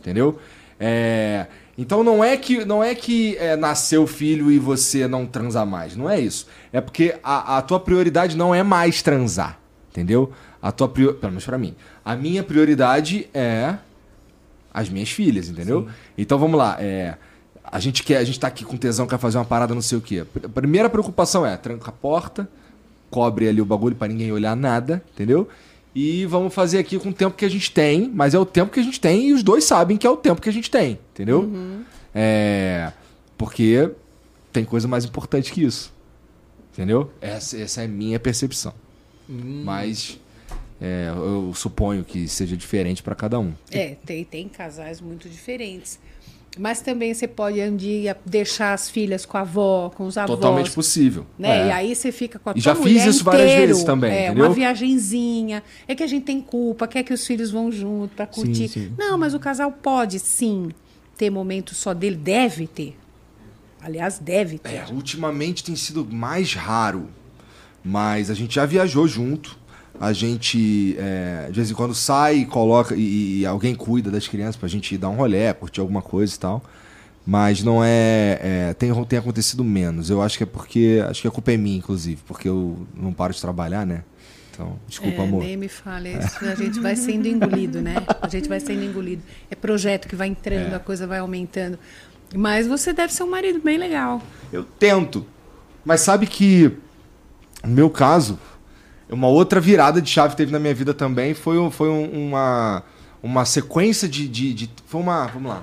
Entendeu? 0.00 0.40
É, 0.80 1.46
então 1.76 2.02
não 2.02 2.24
é 2.24 2.36
que 2.36 2.64
não 2.64 2.82
é 2.82 2.96
que 2.96 3.36
é, 3.36 3.54
nasceu 3.54 4.08
filho 4.08 4.50
e 4.50 4.58
você 4.58 5.06
não 5.06 5.24
transa 5.24 5.64
mais. 5.64 5.94
Não 5.94 6.10
é 6.10 6.18
isso. 6.18 6.48
É 6.72 6.80
porque 6.80 7.14
a, 7.22 7.58
a 7.58 7.62
tua 7.62 7.78
prioridade 7.78 8.36
não 8.36 8.52
é 8.52 8.64
mais 8.64 9.00
transar. 9.00 9.56
Entendeu? 9.92 10.32
A 10.60 10.72
tua 10.72 10.88
prior... 10.88 11.14
Pelo 11.14 11.30
menos 11.30 11.44
pra 11.44 11.56
mim. 11.56 11.76
A 12.04 12.16
minha 12.16 12.42
prioridade 12.42 13.28
é 13.32 13.76
as 14.74 14.88
minhas 14.88 15.10
filhas, 15.10 15.48
entendeu? 15.48 15.86
Então 16.16 16.40
vamos 16.40 16.58
lá. 16.58 16.76
É, 16.80 17.14
a 17.70 17.78
gente 17.80 18.02
quer, 18.02 18.18
a 18.18 18.24
gente 18.24 18.38
tá 18.40 18.46
aqui 18.48 18.64
com 18.64 18.76
tesão, 18.76 19.06
quer 19.06 19.18
fazer 19.18 19.38
uma 19.38 19.44
parada, 19.44 19.74
não 19.74 19.82
sei 19.82 19.98
o 19.98 20.00
quê. 20.00 20.24
A 20.42 20.48
primeira 20.48 20.88
preocupação 20.88 21.44
é 21.46 21.56
tranca 21.56 21.90
a 21.90 21.92
porta, 21.92 22.48
cobre 23.10 23.48
ali 23.48 23.60
o 23.60 23.64
bagulho 23.64 23.94
pra 23.96 24.08
ninguém 24.08 24.32
olhar 24.32 24.56
nada, 24.56 25.02
entendeu? 25.14 25.48
E 25.94 26.24
vamos 26.26 26.54
fazer 26.54 26.78
aqui 26.78 26.98
com 26.98 27.08
o 27.08 27.12
tempo 27.12 27.36
que 27.36 27.44
a 27.44 27.48
gente 27.48 27.70
tem, 27.72 28.10
mas 28.14 28.34
é 28.34 28.38
o 28.38 28.44
tempo 28.46 28.72
que 28.72 28.80
a 28.80 28.82
gente 28.82 29.00
tem 29.00 29.28
e 29.28 29.32
os 29.32 29.42
dois 29.42 29.64
sabem 29.64 29.96
que 29.96 30.06
é 30.06 30.10
o 30.10 30.16
tempo 30.16 30.40
que 30.40 30.48
a 30.48 30.52
gente 30.52 30.70
tem, 30.70 30.98
entendeu? 31.12 31.50
É, 32.14 32.92
porque 33.36 33.90
tem 34.52 34.64
coisa 34.64 34.86
mais 34.86 35.04
importante 35.04 35.52
que 35.52 35.62
isso, 35.62 35.92
entendeu? 36.72 37.10
Essa, 37.20 37.58
essa 37.58 37.82
é 37.82 37.84
a 37.84 37.88
minha 37.88 38.18
percepção. 38.20 38.72
Mas 39.28 40.18
É, 40.80 41.12
eu 41.16 41.52
suponho 41.54 42.04
que 42.04 42.28
seja 42.28 42.56
diferente 42.56 43.02
para 43.02 43.12
cada 43.14 43.40
um. 43.40 43.52
É, 43.72 43.96
tem, 44.06 44.24
tem 44.24 44.48
casais 44.48 45.00
muito 45.00 45.28
diferentes. 45.28 45.98
Mas 46.56 46.80
também 46.80 47.12
você 47.14 47.28
pode 47.28 47.60
um 47.60 47.76
dia 47.76 48.16
deixar 48.24 48.72
as 48.72 48.88
filhas 48.90 49.24
com 49.26 49.36
a 49.36 49.42
avó, 49.42 49.90
com 49.94 50.06
os 50.06 50.16
avós. 50.18 50.36
Totalmente 50.38 50.70
possível. 50.72 51.24
Né? 51.38 51.48
É. 51.48 51.66
E 51.68 51.70
aí 51.70 51.94
você 51.94 52.10
fica 52.10 52.38
com 52.38 52.50
a 52.50 52.52
E 52.52 52.54
tua 52.54 52.62
já 52.62 52.74
fiz 52.74 53.04
isso 53.04 53.22
várias 53.22 53.50
inteiro. 53.50 53.66
vezes 53.68 53.84
também, 53.84 54.10
É, 54.12 54.26
entendeu? 54.26 54.44
uma 54.46 54.52
viagenzinha. 54.54 55.62
É 55.86 55.94
que 55.94 56.02
a 56.02 56.06
gente 56.06 56.24
tem 56.24 56.40
culpa, 56.40 56.88
quer 56.88 57.02
que 57.04 57.12
os 57.12 57.24
filhos 57.26 57.50
vão 57.50 57.70
junto 57.70 58.14
para 58.16 58.26
curtir. 58.26 58.68
sim. 58.68 58.92
Não, 58.98 59.16
mas 59.18 59.34
o 59.34 59.38
casal 59.38 59.70
pode 59.70 60.18
sim 60.18 60.70
ter 61.16 61.30
momento 61.30 61.74
só 61.74 61.92
dele, 61.94 62.16
deve 62.16 62.66
ter. 62.66 62.96
Aliás, 63.80 64.18
deve 64.18 64.58
ter. 64.58 64.74
É, 64.74 64.84
ultimamente 64.90 65.62
tem 65.62 65.76
sido 65.76 66.04
mais 66.04 66.54
raro, 66.54 67.08
mas 67.84 68.30
a 68.30 68.34
gente 68.34 68.54
já 68.56 68.66
viajou 68.66 69.06
junto. 69.06 69.56
A 70.00 70.12
gente, 70.12 70.96
é, 70.98 71.46
de 71.48 71.56
vez 71.56 71.70
em 71.70 71.74
quando, 71.74 71.94
sai 71.94 72.38
e 72.38 72.46
coloca, 72.46 72.94
e, 72.94 73.40
e 73.40 73.46
alguém 73.46 73.74
cuida 73.74 74.10
das 74.10 74.28
crianças 74.28 74.56
pra 74.56 74.68
gente 74.68 74.94
ir 74.94 74.98
dar 74.98 75.08
um 75.08 75.16
rolê, 75.16 75.52
curtir 75.54 75.80
alguma 75.80 76.02
coisa 76.02 76.34
e 76.34 76.38
tal. 76.38 76.62
Mas 77.26 77.62
não 77.62 77.84
é, 77.84 78.38
é, 78.40 78.74
tem, 78.74 78.92
tem 79.04 79.18
acontecido 79.18 79.62
menos. 79.62 80.08
Eu 80.08 80.22
acho 80.22 80.38
que 80.38 80.44
é 80.44 80.46
porque. 80.46 81.04
Acho 81.08 81.20
que 81.20 81.28
a 81.28 81.30
culpa 81.30 81.52
é 81.52 81.56
minha, 81.58 81.76
inclusive, 81.76 82.22
porque 82.26 82.48
eu 82.48 82.86
não 82.94 83.12
paro 83.12 83.34
de 83.34 83.40
trabalhar, 83.40 83.84
né? 83.84 84.02
Então, 84.50 84.78
desculpa, 84.88 85.20
É, 85.20 85.24
amor. 85.24 85.44
Nem 85.44 85.56
me 85.56 85.68
fale 85.68 86.14
isso. 86.18 86.44
A 86.44 86.54
gente 86.54 86.80
vai 86.80 86.96
sendo 86.96 87.28
engolido, 87.28 87.80
né? 87.80 87.96
A 88.20 88.28
gente 88.28 88.48
vai 88.48 88.58
sendo 88.58 88.82
engolido. 88.82 89.22
É 89.50 89.54
projeto 89.54 90.08
que 90.08 90.16
vai 90.16 90.26
entrando, 90.28 90.74
a 90.74 90.78
coisa 90.80 91.06
vai 91.06 91.18
aumentando. 91.18 91.78
Mas 92.34 92.66
você 92.66 92.92
deve 92.92 93.12
ser 93.12 93.22
um 93.22 93.30
marido 93.30 93.60
bem 93.60 93.78
legal. 93.78 94.22
Eu 94.52 94.64
tento. 94.64 95.24
Mas 95.84 96.00
sabe 96.00 96.26
que, 96.26 96.72
no 97.62 97.70
meu 97.70 97.88
caso, 97.88 98.38
uma 99.10 99.26
outra 99.28 99.60
virada 99.60 100.00
de 100.02 100.10
chave 100.10 100.30
que 100.32 100.36
teve 100.36 100.52
na 100.52 100.58
minha 100.58 100.74
vida 100.74 100.92
também 100.94 101.34
foi, 101.34 101.56
foi 101.70 101.88
um- 101.88 102.28
uma, 102.28 102.82
uma 103.22 103.44
sequência 103.44 104.08
de, 104.08 104.28
de, 104.28 104.52
de- 104.54 104.70
Foi 104.86 105.00
uma. 105.00 105.26
Vamos 105.26 105.48
lá. 105.50 105.62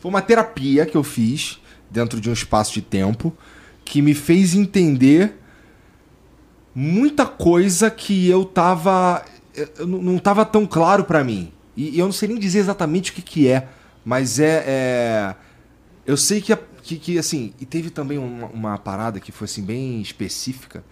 Foi 0.00 0.08
uma 0.08 0.22
terapia 0.22 0.86
que 0.86 0.96
eu 0.96 1.02
fiz 1.04 1.60
dentro 1.90 2.20
de 2.20 2.30
um 2.30 2.32
espaço 2.32 2.72
de 2.72 2.80
tempo 2.82 3.36
que 3.84 4.00
me 4.00 4.14
fez 4.14 4.54
entender 4.54 5.34
muita 6.74 7.26
coisa 7.26 7.90
que 7.90 8.28
eu 8.28 8.44
tava. 8.44 9.24
Eu 9.78 9.86
não 9.86 10.18
tava 10.18 10.44
tão 10.44 10.66
claro 10.66 11.04
pra 11.04 11.22
mim. 11.24 11.52
E, 11.76 11.98
eu 11.98 12.06
não 12.06 12.12
sei 12.12 12.28
nem 12.28 12.38
dizer 12.38 12.60
exatamente 12.60 13.10
o 13.10 13.14
que, 13.14 13.22
que 13.22 13.48
é, 13.48 13.68
mas 14.04 14.38
é. 14.38 14.64
é- 14.66 15.34
eu 16.06 16.16
sei 16.16 16.40
que, 16.40 16.56
que, 16.82 16.96
que, 16.96 17.18
assim, 17.18 17.52
e 17.60 17.66
teve 17.66 17.90
também 17.90 18.18
uma, 18.18 18.46
uma 18.46 18.78
parada 18.78 19.20
que 19.20 19.30
foi 19.30 19.44
assim 19.44 19.62
bem 19.62 20.00
específica, 20.00 20.82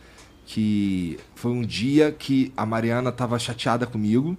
que 0.48 1.18
foi 1.34 1.52
um 1.52 1.60
dia 1.60 2.10
que 2.10 2.50
a 2.56 2.64
Mariana 2.64 3.12
tava 3.12 3.38
chateada 3.38 3.86
comigo, 3.86 4.34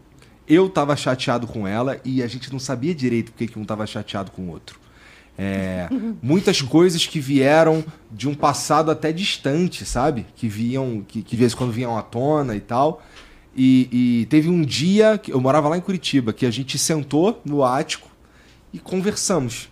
eu 0.47 0.67
tava 0.67 0.95
chateado 0.95 1.45
com 1.45 1.67
ela 1.67 2.01
e 2.03 2.23
a 2.23 2.27
gente 2.27 2.51
não 2.51 2.57
sabia 2.57 2.95
direito 2.95 3.31
porque 3.31 3.45
que 3.45 3.59
um 3.59 3.63
tava 3.63 3.85
chateado 3.85 4.31
com 4.31 4.41
o 4.41 4.49
outro. 4.49 4.79
É, 5.37 5.87
muitas 6.19 6.63
coisas 6.63 7.05
que 7.05 7.19
vieram 7.19 7.85
de 8.11 8.27
um 8.27 8.33
passado 8.33 8.89
até 8.89 9.11
distante, 9.11 9.85
sabe? 9.85 10.25
Que 10.35 10.47
vinham, 10.47 11.05
que, 11.07 11.21
que 11.21 11.35
de 11.35 11.37
vez 11.37 11.53
em 11.53 11.55
quando 11.55 11.71
vinham 11.71 11.95
à 11.95 12.01
tona 12.01 12.55
e 12.55 12.59
tal. 12.59 13.03
E, 13.55 13.87
e 13.91 14.25
teve 14.31 14.49
um 14.49 14.63
dia, 14.63 15.15
que 15.19 15.31
eu 15.31 15.39
morava 15.39 15.69
lá 15.69 15.77
em 15.77 15.81
Curitiba, 15.81 16.33
que 16.33 16.47
a 16.47 16.51
gente 16.51 16.79
sentou 16.79 17.39
no 17.45 17.63
ático 17.63 18.09
e 18.73 18.79
conversamos 18.79 19.69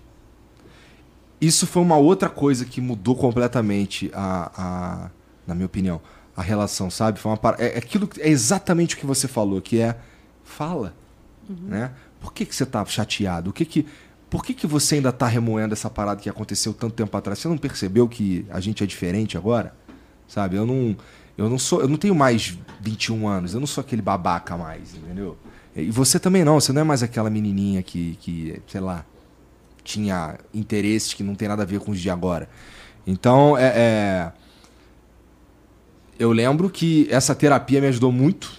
isso 1.40 1.68
foi 1.68 1.84
uma 1.84 1.98
outra 1.98 2.30
coisa 2.30 2.66
que 2.66 2.82
mudou 2.82 3.16
completamente 3.16 4.10
a, 4.12 4.52
a 4.58 5.10
na 5.48 5.56
minha 5.56 5.66
opinião, 5.66 6.02
a 6.38 6.42
relação, 6.44 6.90
sabe? 6.90 7.20
Foi 7.20 7.32
uma 7.32 7.38
par- 7.38 7.56
é, 7.60 7.74
é 7.74 7.78
aquilo 7.80 8.08
que- 8.08 8.22
é 8.22 8.30
exatamente 8.30 8.96
o 8.96 8.98
que 9.00 9.06
você 9.06 9.28
falou, 9.28 9.60
que 9.62 9.82
é 9.82 9.98
fala, 10.44 10.94
né? 11.50 11.92
Por 12.22 12.32
que 12.34 12.46
que 12.46 12.56
você 12.56 12.66
tá 12.66 12.86
chateado? 12.86 13.50
O 13.50 13.54
que 13.54 13.66
que 13.66 13.86
por 14.30 14.44
que, 14.44 14.54
que 14.54 14.68
você 14.68 14.96
ainda 14.96 15.12
tá 15.14 15.26
remoendo 15.26 15.74
essa 15.74 15.90
parada 15.90 16.20
que 16.22 16.30
aconteceu 16.30 16.74
tanto 16.74 16.94
tempo 16.96 17.16
atrás? 17.16 17.40
Você 17.40 17.48
não 17.48 17.58
percebeu 17.58 18.10
que 18.10 18.46
a 18.50 18.60
gente 18.60 18.84
é 18.84 18.86
diferente 18.88 19.38
agora? 19.38 19.74
Sabe? 20.28 20.58
Eu 20.58 20.66
não 20.66 20.96
eu 21.38 21.50
não 21.50 21.58
sou, 21.58 21.82
eu 21.82 21.88
não 21.88 21.96
tenho 21.98 22.14
mais 22.16 22.58
21 22.82 23.28
anos, 23.28 23.54
eu 23.54 23.60
não 23.62 23.68
sou 23.68 23.82
aquele 23.82 24.02
babaca 24.02 24.58
mais, 24.58 24.96
entendeu? 24.96 25.38
E 25.76 25.90
você 25.92 26.20
também 26.20 26.44
não, 26.44 26.60
você 26.60 26.74
não 26.74 26.82
é 26.82 26.84
mais 26.84 27.02
aquela 27.04 27.30
menininha 27.30 27.82
que 27.82 28.18
que, 28.20 28.62
sei 28.68 28.82
lá, 28.82 29.06
tinha 29.84 30.38
interesses 30.54 31.14
que 31.14 31.24
não 31.24 31.34
tem 31.36 31.48
nada 31.48 31.64
a 31.64 31.66
ver 31.66 31.80
com 31.80 31.92
os 31.92 32.00
de 32.00 32.10
agora. 32.10 32.50
Então, 33.06 33.58
é, 33.58 33.72
é, 33.76 34.32
eu 36.20 36.32
lembro 36.32 36.70
que 36.70 37.08
essa 37.10 37.36
terapia 37.36 37.82
me 37.82 37.88
ajudou 37.88 38.12
muito 38.12 38.52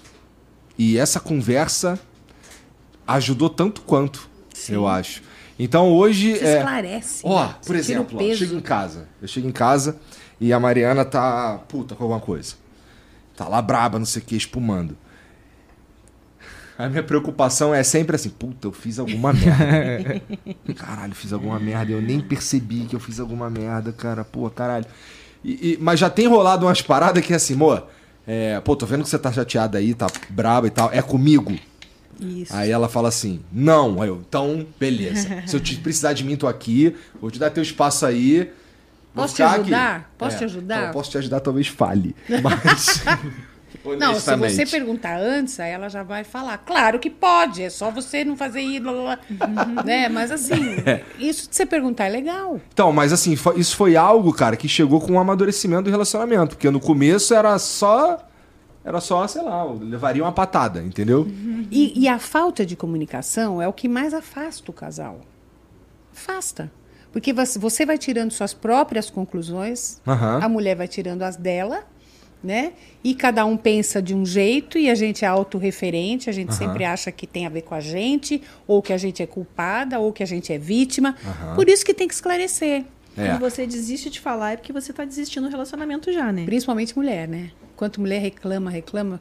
e 0.78 0.98
essa 0.98 1.18
conversa 1.18 1.98
ajudou 3.06 3.50
tanto 3.50 3.80
quanto, 3.82 4.28
eu 4.68 4.86
acho. 4.86 5.22
Então 5.58 5.92
hoje 5.92 6.34
Você 6.36 6.44
é, 6.44 6.58
esclarece. 6.58 7.22
Ó, 7.24 7.44
né? 7.44 7.54
por 7.66 7.76
Você 7.76 7.92
exemplo, 7.92 8.18
ó, 8.18 8.22
eu 8.22 8.36
chego 8.36 8.54
em 8.54 8.60
casa. 8.60 9.08
Eu 9.20 9.26
chego 9.26 9.48
em 9.48 9.52
casa 9.52 9.98
e 10.40 10.52
a 10.52 10.60
Mariana 10.60 11.04
tá 11.04 11.58
puta 11.68 11.96
com 11.96 12.04
alguma 12.04 12.20
coisa. 12.20 12.54
Tá 13.36 13.48
lá 13.48 13.60
braba, 13.60 13.98
não 13.98 14.06
sei 14.06 14.22
o 14.22 14.24
que, 14.24 14.36
espumando. 14.36 14.96
A 16.78 16.88
minha 16.88 17.02
preocupação 17.02 17.74
é 17.74 17.82
sempre 17.82 18.14
assim, 18.14 18.28
puta, 18.28 18.68
eu 18.68 18.72
fiz 18.72 19.00
alguma 19.00 19.32
merda. 19.32 20.22
caralho, 20.76 21.12
fiz 21.12 21.32
alguma 21.32 21.58
merda. 21.58 21.90
Eu 21.90 22.00
nem 22.00 22.20
percebi 22.20 22.84
que 22.84 22.94
eu 22.94 23.00
fiz 23.00 23.18
alguma 23.18 23.50
merda, 23.50 23.92
cara. 23.92 24.24
Pô, 24.24 24.48
caralho. 24.48 24.86
E- 25.44 25.72
e- 25.72 25.78
mas 25.80 25.98
já 26.00 26.10
tem 26.10 26.26
rolado 26.26 26.66
umas 26.66 26.82
paradas 26.82 27.24
que 27.24 27.32
é 27.32 27.36
assim, 27.36 27.54
amor, 27.54 27.86
é, 28.26 28.60
pô, 28.60 28.74
tô 28.76 28.84
vendo 28.86 29.02
que 29.04 29.08
você 29.08 29.18
tá 29.18 29.32
chateada 29.32 29.78
aí, 29.78 29.94
tá 29.94 30.06
braba 30.28 30.66
e 30.66 30.70
tal. 30.70 30.90
É 30.92 31.00
comigo? 31.00 31.56
Isso. 32.20 32.54
Aí 32.54 32.70
ela 32.70 32.88
fala 32.88 33.08
assim: 33.08 33.40
Não, 33.52 34.04
eu, 34.04 34.22
então, 34.28 34.66
beleza. 34.78 35.42
Se 35.46 35.54
eu 35.54 35.60
te 35.60 35.76
precisar 35.76 36.12
de 36.14 36.24
mim, 36.24 36.36
tô 36.36 36.48
aqui. 36.48 36.96
Vou 37.20 37.30
te 37.30 37.38
dar 37.38 37.48
teu 37.50 37.62
espaço 37.62 38.04
aí. 38.04 38.50
Posso 39.14 39.34
te 39.36 39.42
ajudar? 39.42 40.10
Posso 40.18 40.36
te 40.38 40.44
ajudar? 40.44 40.78
então, 40.80 40.92
posso 40.92 41.10
te 41.10 41.18
ajudar, 41.18 41.40
talvez 41.40 41.68
fale. 41.68 42.14
Mas. 42.42 43.02
Não, 43.98 44.14
se 44.18 44.36
você 44.36 44.66
perguntar 44.66 45.18
antes, 45.18 45.58
aí 45.60 45.70
ela 45.70 45.88
já 45.88 46.02
vai 46.02 46.24
falar. 46.24 46.58
Claro 46.58 46.98
que 46.98 47.08
pode, 47.08 47.62
é 47.62 47.70
só 47.70 47.90
você 47.90 48.24
não 48.24 48.36
fazer 48.36 48.60
isso, 48.60 48.82
blá, 48.82 48.92
blá, 48.92 49.18
blá. 49.64 49.82
né? 49.84 50.08
Mas 50.08 50.30
assim, 50.30 50.76
isso 51.18 51.48
de 51.48 51.56
você 51.56 51.64
perguntar 51.66 52.06
é 52.06 52.08
legal. 52.10 52.60
Então, 52.72 52.92
mas 52.92 53.12
assim, 53.12 53.36
isso 53.56 53.76
foi 53.76 53.96
algo, 53.96 54.32
cara, 54.32 54.56
que 54.56 54.68
chegou 54.68 55.00
com 55.00 55.12
o 55.14 55.18
amadurecimento 55.18 55.84
do 55.84 55.90
relacionamento. 55.90 56.56
Porque 56.56 56.70
no 56.70 56.80
começo 56.80 57.32
era 57.34 57.58
só. 57.58 58.18
Era 58.84 59.00
só, 59.00 59.26
sei 59.26 59.42
lá, 59.42 59.64
levaria 59.64 60.22
uma 60.22 60.32
patada, 60.32 60.80
entendeu? 60.82 61.26
E, 61.70 61.92
e 62.00 62.08
a 62.08 62.18
falta 62.18 62.64
de 62.64 62.74
comunicação 62.74 63.60
é 63.60 63.68
o 63.68 63.72
que 63.72 63.86
mais 63.88 64.14
afasta 64.14 64.70
o 64.70 64.74
casal. 64.74 65.20
Afasta. 66.12 66.70
Porque 67.12 67.32
você- 67.32 67.58
você 67.58 67.84
vai 67.86 67.98
tirando 67.98 68.30
suas 68.32 68.54
próprias 68.54 69.10
conclusões, 69.10 70.00
Aham. 70.06 70.40
a 70.42 70.48
mulher 70.48 70.76
vai 70.76 70.86
tirando 70.88 71.22
as 71.22 71.36
dela, 71.36 71.84
né? 72.42 72.72
E 73.02 73.14
cada 73.14 73.44
um 73.44 73.56
pensa 73.56 74.00
de 74.00 74.14
um 74.14 74.24
jeito 74.24 74.78
e 74.78 74.88
a 74.90 74.94
gente 74.94 75.24
é 75.24 75.28
autorreferente, 75.28 76.30
a 76.30 76.32
gente 76.32 76.50
Aham. 76.50 76.58
sempre 76.58 76.84
acha 76.84 77.10
que 77.10 77.26
tem 77.26 77.46
a 77.46 77.48
ver 77.48 77.62
com 77.62 77.74
a 77.74 77.80
gente, 77.80 78.42
ou 78.66 78.80
que 78.80 78.92
a 78.92 78.98
gente 78.98 79.22
é 79.22 79.26
culpada, 79.26 79.98
ou 79.98 80.12
que 80.12 80.22
a 80.22 80.26
gente 80.26 80.52
é 80.52 80.58
vítima. 80.58 81.16
Aham. 81.24 81.54
Por 81.54 81.68
isso 81.68 81.84
que 81.84 81.92
tem 81.94 82.06
que 82.06 82.14
esclarecer. 82.14 82.84
É. 83.16 83.26
Quando 83.30 83.40
você 83.40 83.66
desiste 83.66 84.08
de 84.10 84.20
falar 84.20 84.52
é 84.52 84.56
porque 84.56 84.72
você 84.72 84.92
tá 84.92 85.04
desistindo 85.04 85.44
do 85.46 85.50
relacionamento 85.50 86.12
já, 86.12 86.30
né? 86.30 86.44
Principalmente 86.44 86.96
mulher, 86.96 87.26
né? 87.26 87.50
Quanto 87.74 88.00
mulher 88.00 88.20
reclama, 88.20 88.70
reclama. 88.70 89.20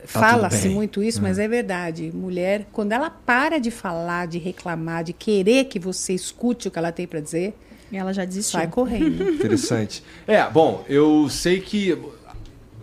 Tá 0.00 0.20
Fala-se 0.20 0.68
muito 0.68 1.02
isso, 1.02 1.22
mas 1.22 1.38
é 1.38 1.48
verdade. 1.48 2.10
Mulher, 2.14 2.66
quando 2.72 2.92
ela 2.92 3.08
para 3.08 3.58
de 3.58 3.70
falar, 3.70 4.26
de 4.26 4.38
reclamar, 4.38 5.02
de 5.02 5.12
querer 5.14 5.64
que 5.64 5.78
você 5.78 6.12
escute 6.12 6.68
o 6.68 6.70
que 6.70 6.78
ela 6.78 6.92
tem 6.92 7.06
para 7.06 7.20
dizer, 7.20 7.54
Ela 7.90 8.12
já 8.12 8.24
desistiu. 8.26 8.58
sai 8.60 8.68
correndo. 8.68 9.22
Interessante. 9.32 10.02
É, 10.26 10.42
bom, 10.50 10.84
eu 10.88 11.26
sei 11.30 11.58
que 11.60 11.96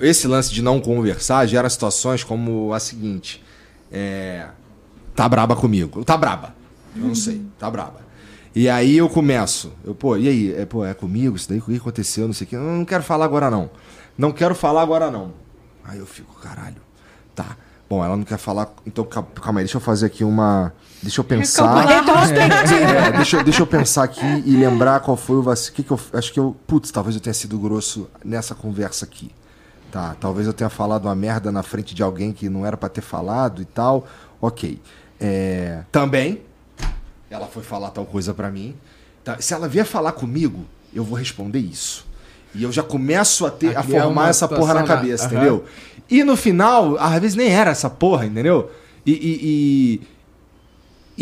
esse 0.01 0.27
lance 0.27 0.51
de 0.53 0.61
não 0.61 0.79
conversar 0.81 1.45
gera 1.45 1.69
situações 1.69 2.23
como 2.23 2.73
a 2.73 2.79
seguinte. 2.79 3.43
É, 3.91 4.47
tá 5.15 5.27
braba 5.29 5.55
comigo. 5.55 6.03
Tá 6.03 6.17
braba. 6.17 6.55
Eu 6.95 7.03
não 7.07 7.15
sei. 7.15 7.41
Tá 7.59 7.69
braba. 7.69 8.01
E 8.53 8.67
aí 8.67 8.97
eu 8.97 9.07
começo. 9.07 9.71
Eu, 9.83 9.95
pô, 9.95 10.17
e 10.17 10.27
aí? 10.27 10.53
É, 10.53 10.65
pô, 10.65 10.83
é 10.85 10.93
comigo? 10.93 11.35
Isso 11.35 11.47
daí? 11.47 11.59
O 11.59 11.63
que 11.63 11.75
aconteceu? 11.77 12.27
Não 12.27 12.33
sei 12.33 12.45
o 12.45 12.49
que. 12.49 12.55
Eu 12.55 12.61
não 12.61 12.83
quero 12.85 13.03
falar 13.03 13.25
agora 13.25 13.49
não. 13.49 13.69
Não 14.17 14.31
quero 14.31 14.53
falar 14.53 14.81
agora 14.81 15.09
não. 15.09 15.31
Aí 15.85 15.97
eu 15.99 16.05
fico, 16.05 16.33
caralho. 16.41 16.75
Tá. 17.33 17.55
Bom, 17.89 18.03
ela 18.03 18.15
não 18.15 18.23
quer 18.23 18.37
falar. 18.37 18.69
Então, 18.85 19.03
cal- 19.05 19.23
calma 19.41 19.59
aí, 19.59 19.65
deixa 19.65 19.77
eu 19.77 19.81
fazer 19.81 20.05
aqui 20.05 20.23
uma. 20.23 20.73
Deixa 21.01 21.19
eu 21.19 21.25
pensar. 21.25 21.85
É, 22.31 23.11
deixa, 23.13 23.37
eu- 23.37 23.43
deixa 23.43 23.61
eu 23.61 23.67
pensar 23.67 24.03
aqui 24.03 24.25
e 24.45 24.55
lembrar 24.55 24.99
qual 25.01 25.17
foi 25.17 25.37
o 25.37 25.41
vacilo. 25.41 25.75
Que 25.75 25.83
que 25.83 25.91
eu, 25.91 25.99
acho 26.13 26.31
que 26.33 26.39
eu. 26.39 26.55
Putz, 26.67 26.91
talvez 26.91 27.15
eu 27.15 27.21
tenha 27.21 27.33
sido 27.33 27.57
grosso 27.57 28.09
nessa 28.23 28.53
conversa 28.55 29.05
aqui. 29.05 29.31
Tá, 29.91 30.15
talvez 30.19 30.47
eu 30.47 30.53
tenha 30.53 30.69
falado 30.69 31.05
uma 31.05 31.15
merda 31.15 31.51
na 31.51 31.61
frente 31.61 31.93
de 31.93 32.01
alguém 32.01 32.31
que 32.31 32.47
não 32.47 32.65
era 32.65 32.77
pra 32.77 32.87
ter 32.87 33.01
falado 33.01 33.61
e 33.61 33.65
tal. 33.65 34.07
Ok. 34.41 34.79
É, 35.19 35.83
também, 35.91 36.41
ela 37.29 37.45
foi 37.45 37.61
falar 37.61 37.91
tal 37.91 38.05
coisa 38.05 38.33
pra 38.33 38.49
mim. 38.49 38.75
Tá, 39.23 39.39
se 39.39 39.53
ela 39.53 39.67
vier 39.67 39.85
falar 39.85 40.13
comigo, 40.13 40.65
eu 40.93 41.03
vou 41.03 41.17
responder 41.17 41.59
isso. 41.59 42.05
E 42.55 42.63
eu 42.63 42.71
já 42.71 42.81
começo 42.83 43.45
a, 43.45 43.51
ter, 43.51 43.75
A 43.75 43.81
a, 43.81 43.83
formar 43.83 44.07
uma 44.07 44.29
essa 44.29 44.47
porra 44.47 44.73
na 44.73 44.83
cabeça, 44.83 45.25
Aham. 45.25 45.35
entendeu? 45.35 45.65
E 46.09 46.23
no 46.23 46.35
final, 46.35 46.97
às 46.97 47.19
vezes 47.19 47.35
nem 47.35 47.49
era 47.49 47.71
essa 47.71 47.89
porra, 47.89 48.25
entendeu? 48.25 48.71
E, 49.05 49.11
e, 49.11 49.39
e, 49.43 50.01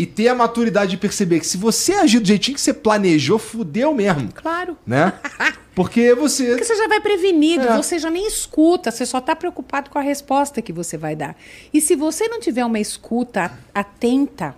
e 0.02 0.06
ter 0.06 0.28
a 0.28 0.34
maturidade 0.34 0.92
de 0.92 0.96
perceber 0.96 1.40
que 1.40 1.46
se 1.46 1.56
você 1.58 1.92
agir 1.92 2.20
do 2.20 2.26
jeitinho 2.26 2.54
que 2.54 2.60
você 2.60 2.72
planejou, 2.72 3.38
fudeu 3.38 3.92
mesmo, 3.94 4.30
Claro. 4.32 4.76
né? 4.86 5.12
Porque 5.74 6.14
você. 6.14 6.46
Porque 6.50 6.64
você 6.64 6.76
já 6.76 6.88
vai 6.88 7.00
prevenido, 7.00 7.64
É. 7.66 7.76
você 7.76 7.98
já 7.98 8.10
nem 8.10 8.26
escuta, 8.26 8.90
você 8.90 9.04
só 9.06 9.18
está 9.18 9.36
preocupado 9.36 9.90
com 9.90 9.98
a 9.98 10.02
resposta 10.02 10.60
que 10.62 10.72
você 10.72 10.96
vai 10.96 11.14
dar. 11.14 11.36
E 11.72 11.80
se 11.80 11.94
você 11.94 12.28
não 12.28 12.40
tiver 12.40 12.64
uma 12.64 12.78
escuta 12.80 13.52
atenta, 13.74 14.54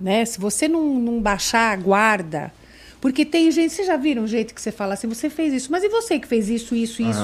né? 0.00 0.24
Se 0.24 0.38
você 0.40 0.68
não, 0.68 0.94
não 0.94 1.20
baixar 1.20 1.72
a 1.72 1.76
guarda. 1.76 2.52
Porque 3.00 3.24
tem 3.24 3.48
gente, 3.52 3.72
vocês 3.72 3.86
já 3.86 3.96
viram 3.96 4.24
o 4.24 4.26
jeito 4.26 4.52
que 4.52 4.60
você 4.60 4.72
fala 4.72 4.94
assim, 4.94 5.06
você 5.06 5.30
fez 5.30 5.52
isso, 5.54 5.70
mas 5.70 5.84
e 5.84 5.88
você 5.88 6.18
que 6.18 6.26
fez 6.26 6.48
isso, 6.48 6.74
isso, 6.74 7.00
isso, 7.00 7.20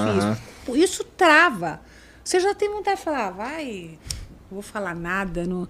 isso? 0.67 0.77
Isso 0.77 1.03
trava. 1.03 1.81
Você 2.23 2.39
já 2.39 2.55
tem 2.55 2.69
vontade 2.71 2.97
de 2.97 3.03
falar, 3.03 3.27
"Ah, 3.27 3.31
vai, 3.31 3.89
não 4.49 4.55
vou 4.55 4.61
falar 4.61 4.95
nada. 4.95 5.45
Não, 5.45 5.67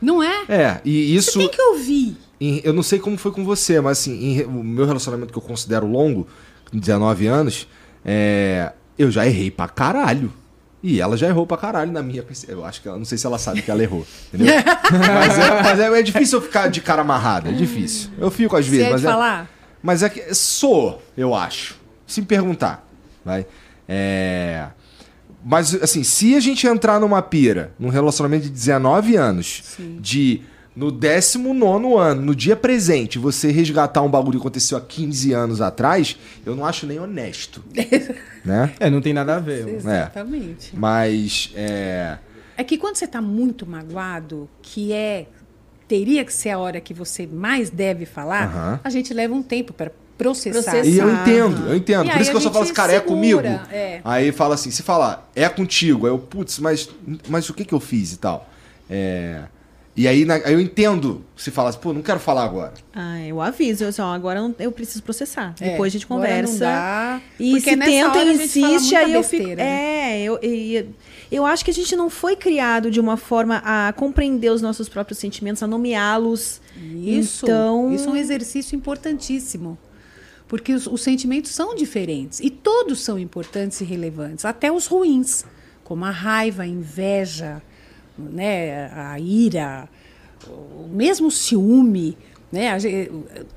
não 0.00 0.22
é? 0.22 0.44
É, 0.48 0.80
e 0.84 1.14
isso. 1.14 1.32
Você 1.32 1.38
tem 1.38 1.48
que 1.48 1.60
ouvir. 1.62 2.16
eu 2.40 2.72
não 2.72 2.82
sei 2.82 2.98
como 2.98 3.16
foi 3.16 3.32
com 3.32 3.44
você, 3.44 3.80
mas 3.80 3.98
assim, 3.98 4.42
o 4.44 4.62
meu 4.62 4.86
relacionamento 4.86 5.32
que 5.32 5.38
eu 5.38 5.42
considero 5.42 5.86
longo, 5.86 6.26
com 6.70 6.78
19 6.78 7.26
anos, 7.26 7.66
é, 8.04 8.72
eu 8.98 9.10
já 9.10 9.26
errei 9.26 9.50
pra 9.50 9.68
caralho. 9.68 10.32
E 10.80 11.00
ela 11.00 11.16
já 11.16 11.26
errou 11.26 11.44
pra 11.44 11.56
caralho 11.56 11.90
na 11.90 12.02
minha. 12.02 12.24
Eu 12.46 12.64
acho 12.64 12.80
que 12.80 12.88
ela. 12.88 12.96
Não 12.96 13.04
sei 13.04 13.18
se 13.18 13.26
ela 13.26 13.36
sabe 13.36 13.62
que 13.62 13.70
ela 13.70 13.82
errou. 13.82 14.06
Entendeu? 14.32 14.54
mas 14.92 15.38
é, 15.38 15.62
mas 15.62 15.80
é, 15.80 15.98
é 15.98 16.02
difícil 16.02 16.38
eu 16.38 16.42
ficar 16.42 16.68
de 16.68 16.80
cara 16.80 17.02
amarrada. 17.02 17.48
É 17.48 17.52
difícil. 17.52 18.10
Eu 18.16 18.30
fico 18.30 18.56
às 18.56 18.64
Você 18.64 18.70
vezes, 18.70 18.84
é 18.84 18.86
de 18.86 18.92
mas 18.92 19.04
é, 19.04 19.08
falar? 19.08 19.50
mas 19.82 20.02
é 20.04 20.08
que 20.08 20.32
sou, 20.34 21.02
eu 21.16 21.34
acho. 21.34 21.76
Se 22.06 22.20
me 22.20 22.26
perguntar, 22.28 22.86
vai. 23.24 23.44
É, 23.88 24.68
mas 25.48 25.74
assim, 25.82 26.04
se 26.04 26.34
a 26.34 26.40
gente 26.40 26.66
entrar 26.66 27.00
numa 27.00 27.22
pira, 27.22 27.72
num 27.78 27.88
relacionamento 27.88 28.44
de 28.44 28.50
19 28.50 29.16
anos, 29.16 29.78
de 29.98 30.42
no 30.76 30.90
19 30.92 31.94
ano, 31.96 32.20
no 32.20 32.34
dia 32.36 32.54
presente, 32.54 33.18
você 33.18 33.50
resgatar 33.50 34.02
um 34.02 34.10
bagulho 34.10 34.32
que 34.38 34.42
aconteceu 34.42 34.76
há 34.76 34.80
15 34.82 35.32
anos 35.32 35.62
atrás, 35.62 36.18
eu 36.44 36.54
não 36.54 36.66
acho 36.66 36.86
nem 36.86 37.00
honesto. 37.00 37.64
né? 38.44 38.74
É, 38.78 38.90
não 38.90 39.00
tem 39.00 39.14
nada 39.14 39.36
a 39.36 39.40
ver. 39.40 39.66
Exatamente. 39.66 40.76
Mas 40.76 41.50
é, 41.56 42.18
É 42.54 42.62
que 42.62 42.76
quando 42.76 42.96
você 42.96 43.06
está 43.06 43.22
muito 43.22 43.66
magoado, 43.66 44.50
que 44.60 44.92
é 44.92 45.28
teria 45.88 46.22
que 46.26 46.32
ser 46.32 46.50
a 46.50 46.58
hora 46.58 46.78
que 46.78 46.92
você 46.92 47.26
mais 47.26 47.70
deve 47.70 48.04
falar, 48.04 48.48
Aham. 48.48 48.80
a 48.84 48.90
gente 48.90 49.14
leva 49.14 49.32
um 49.32 49.42
tempo 49.42 49.72
para 49.72 49.90
processar. 50.18 50.72
Processar. 50.72 50.84
E 50.86 50.98
eu 50.98 51.10
entendo, 51.10 51.68
eu 51.68 51.74
entendo. 51.76 52.08
E 52.08 52.10
Por 52.12 52.20
isso 52.20 52.30
que 52.30 52.36
eu 52.36 52.40
só 52.40 52.50
falo 52.50 52.64
assim, 52.64 52.74
cara, 52.74 52.92
é 52.92 52.96
segura, 53.00 53.14
comigo. 53.14 53.40
é. 53.72 54.00
Aí 54.04 54.32
fala 54.32 54.54
assim, 54.56 54.70
se 54.70 54.82
falar, 54.82 55.30
é 55.34 55.48
contigo, 55.48 56.04
aí 56.06 56.12
eu, 56.12 56.18
putz, 56.18 56.58
mas, 56.58 56.90
mas 57.28 57.48
o 57.48 57.54
que 57.54 57.64
que 57.64 57.72
eu 57.72 57.80
fiz 57.80 58.12
e 58.12 58.18
tal? 58.18 58.46
É, 58.90 59.42
E 59.96 60.06
aí, 60.06 60.24
na- 60.24 60.34
aí 60.36 60.52
eu 60.52 60.60
entendo 60.60 61.24
se 61.36 61.50
falar 61.50 61.70
assim, 61.70 61.80
pô, 61.80 61.92
não 61.92 62.02
quero 62.02 62.20
falar 62.20 62.44
agora. 62.44 62.72
Ah, 62.94 63.20
eu 63.20 63.40
aviso, 63.40 63.82
eu 63.82 63.92
só, 63.92 64.14
agora 64.14 64.38
eu 64.38 64.54
eu 64.60 64.70
preciso 64.70 65.02
processar. 65.02 65.54
É, 65.60 65.70
Depois 65.70 65.90
a 65.90 65.94
gente 65.94 66.06
conversa. 66.06 66.58
dá, 66.60 67.20
E 67.38 67.60
se 67.60 67.66
tenta 67.76 67.90
e 67.90 68.02
fala 68.04 68.32
insiste, 68.32 68.94
aí 68.94 69.12
eu 69.12 69.24
fico. 69.24 69.48
né? 69.48 69.56
É, 70.20 70.22
eu, 70.22 70.38
e- 70.40 70.86
eu 71.32 71.44
acho 71.44 71.64
que 71.64 71.72
a 71.72 71.74
gente 71.74 71.96
não 71.96 72.08
foi 72.08 72.36
criado 72.36 72.92
de 72.92 73.00
uma 73.00 73.16
forma 73.16 73.60
a 73.64 73.92
compreender 73.92 74.50
os 74.52 74.62
nossos 74.62 74.88
próprios 74.88 75.18
sentimentos, 75.18 75.64
a 75.64 75.66
nomeá-los. 75.66 76.60
Isso, 77.04 77.44
Então- 77.44 77.92
isso 77.92 78.08
é 78.08 78.12
um 78.12 78.16
exercício 78.16 78.76
importantíssimo. 78.76 79.76
Porque 80.48 80.72
os, 80.72 80.86
os 80.86 81.02
sentimentos 81.02 81.50
são 81.52 81.74
diferentes. 81.74 82.40
E 82.40 82.50
todos 82.50 83.00
são 83.00 83.18
importantes 83.18 83.80
e 83.80 83.84
relevantes, 83.84 84.44
até 84.44 84.72
os 84.72 84.86
ruins, 84.86 85.44
como 85.84 86.04
a 86.04 86.10
raiva, 86.10 86.62
a 86.62 86.66
inveja, 86.66 87.62
né, 88.18 88.90
a 88.92 89.18
ira, 89.20 89.88
o 90.48 90.88
mesmo 90.90 91.30
ciúme. 91.30 92.16
Né, 92.50 92.70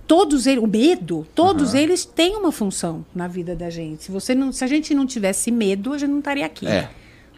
todos 0.06 0.46
eles, 0.46 0.62
o 0.62 0.68
medo, 0.68 1.26
todos 1.34 1.74
eles 1.74 2.04
têm 2.04 2.36
uma 2.36 2.52
função 2.52 3.06
na 3.16 3.26
vida 3.26 3.56
da 3.56 3.70
gente. 3.70 4.04
Se, 4.04 4.12
você 4.12 4.36
não, 4.36 4.52
se 4.52 4.66
a 4.66 4.68
gente 4.68 4.94
não 4.94 5.06
tivesse 5.06 5.50
medo, 5.50 5.94
a 5.94 5.98
gente 5.98 6.10
não 6.10 6.20
estaria 6.20 6.46
aqui 6.46 6.68
É. 6.68 6.90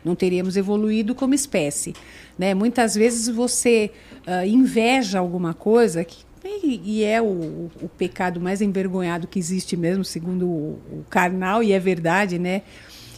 não 0.04 0.16
teríamos 0.16 0.58
evoluído 0.58 1.14
como 1.14 1.36
espécie. 1.36 1.94
Né? 2.40 2.56
Muitas 2.56 2.96
vezes 2.96 3.28
você 3.28 3.92
ah, 4.26 4.48
inveja 4.48 5.20
alguma 5.20 5.54
coisa 5.54 6.04
que, 6.04 6.26
e, 6.44 6.82
e 7.00 7.04
é 7.04 7.22
o, 7.22 7.26
o- 7.26 7.90
pecado 7.98 8.40
mais 8.42 8.62
envergonhado 8.62 9.28
que 9.28 9.40
existe 9.40 9.78
mesmo, 9.78 10.04
segundo 10.04 10.46
o, 10.48 10.80
o 10.92 11.06
carnal, 11.10 11.64
e 11.64 11.72
é 11.72 11.80
verdade, 11.80 12.38
né? 12.40 12.64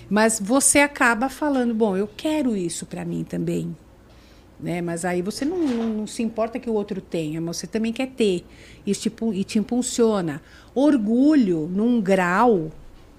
Mas 0.10 0.40
você 0.40 0.80
acaba 0.80 1.30
falando, 1.30 1.74
bom, 1.74 1.98
eu 1.98 2.08
quero 2.08 2.56
isso 2.56 2.86
para 2.86 3.04
mim 3.04 3.24
também. 3.24 3.76
Né? 4.60 4.82
Mas 4.82 5.04
aí 5.04 5.22
você 5.22 5.44
não, 5.44 5.58
não- 5.60 5.90
não 6.00 6.08
se 6.08 6.24
importa 6.24 6.60
que 6.60 6.70
o 6.70 6.74
outro 6.74 7.02
tenha, 7.02 7.42
mas 7.42 7.58
você 7.58 7.68
também 7.68 7.92
quer 7.92 8.08
ter. 8.08 8.46
Isso 8.86 9.02
te, 9.04 9.10
pu- 9.10 9.34
e 9.34 9.44
te 9.44 9.60
impulsiona. 9.60 10.42
Orgulho 10.74 11.68
num 11.74 12.00
grau 12.02 12.72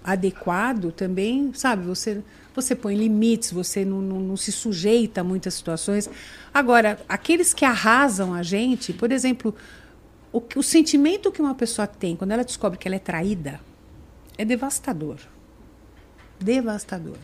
adequado 0.03 0.93
também, 0.93 1.51
sabe? 1.53 1.85
Você, 1.87 2.23
você 2.55 2.75
põe 2.75 2.95
limites, 2.97 3.53
você 3.53 3.85
não, 3.85 4.01
não, 4.01 4.21
não 4.21 4.37
se 4.37 4.53
sujeita 4.53 5.21
a 5.21 5.25
muitas 5.25 5.55
situações. 5.55 6.09
Agora, 6.55 6.99
aqueles 7.09 7.53
que 7.53 7.65
arrasam 7.65 8.33
a 8.33 8.43
gente, 8.43 8.93
por 8.93 9.13
exemplo, 9.13 9.55
o, 10.33 10.43
o 10.57 10.63
sentimento 10.63 11.31
que 11.33 11.41
uma 11.41 11.55
pessoa 11.55 11.87
tem 11.87 12.17
quando 12.17 12.33
ela 12.33 12.45
descobre 12.45 12.79
que 12.79 12.87
ela 12.89 12.97
é 12.97 13.01
traída 13.01 13.61
é 14.39 14.45
devastador. 14.45 15.17
Devastador. 16.39 17.17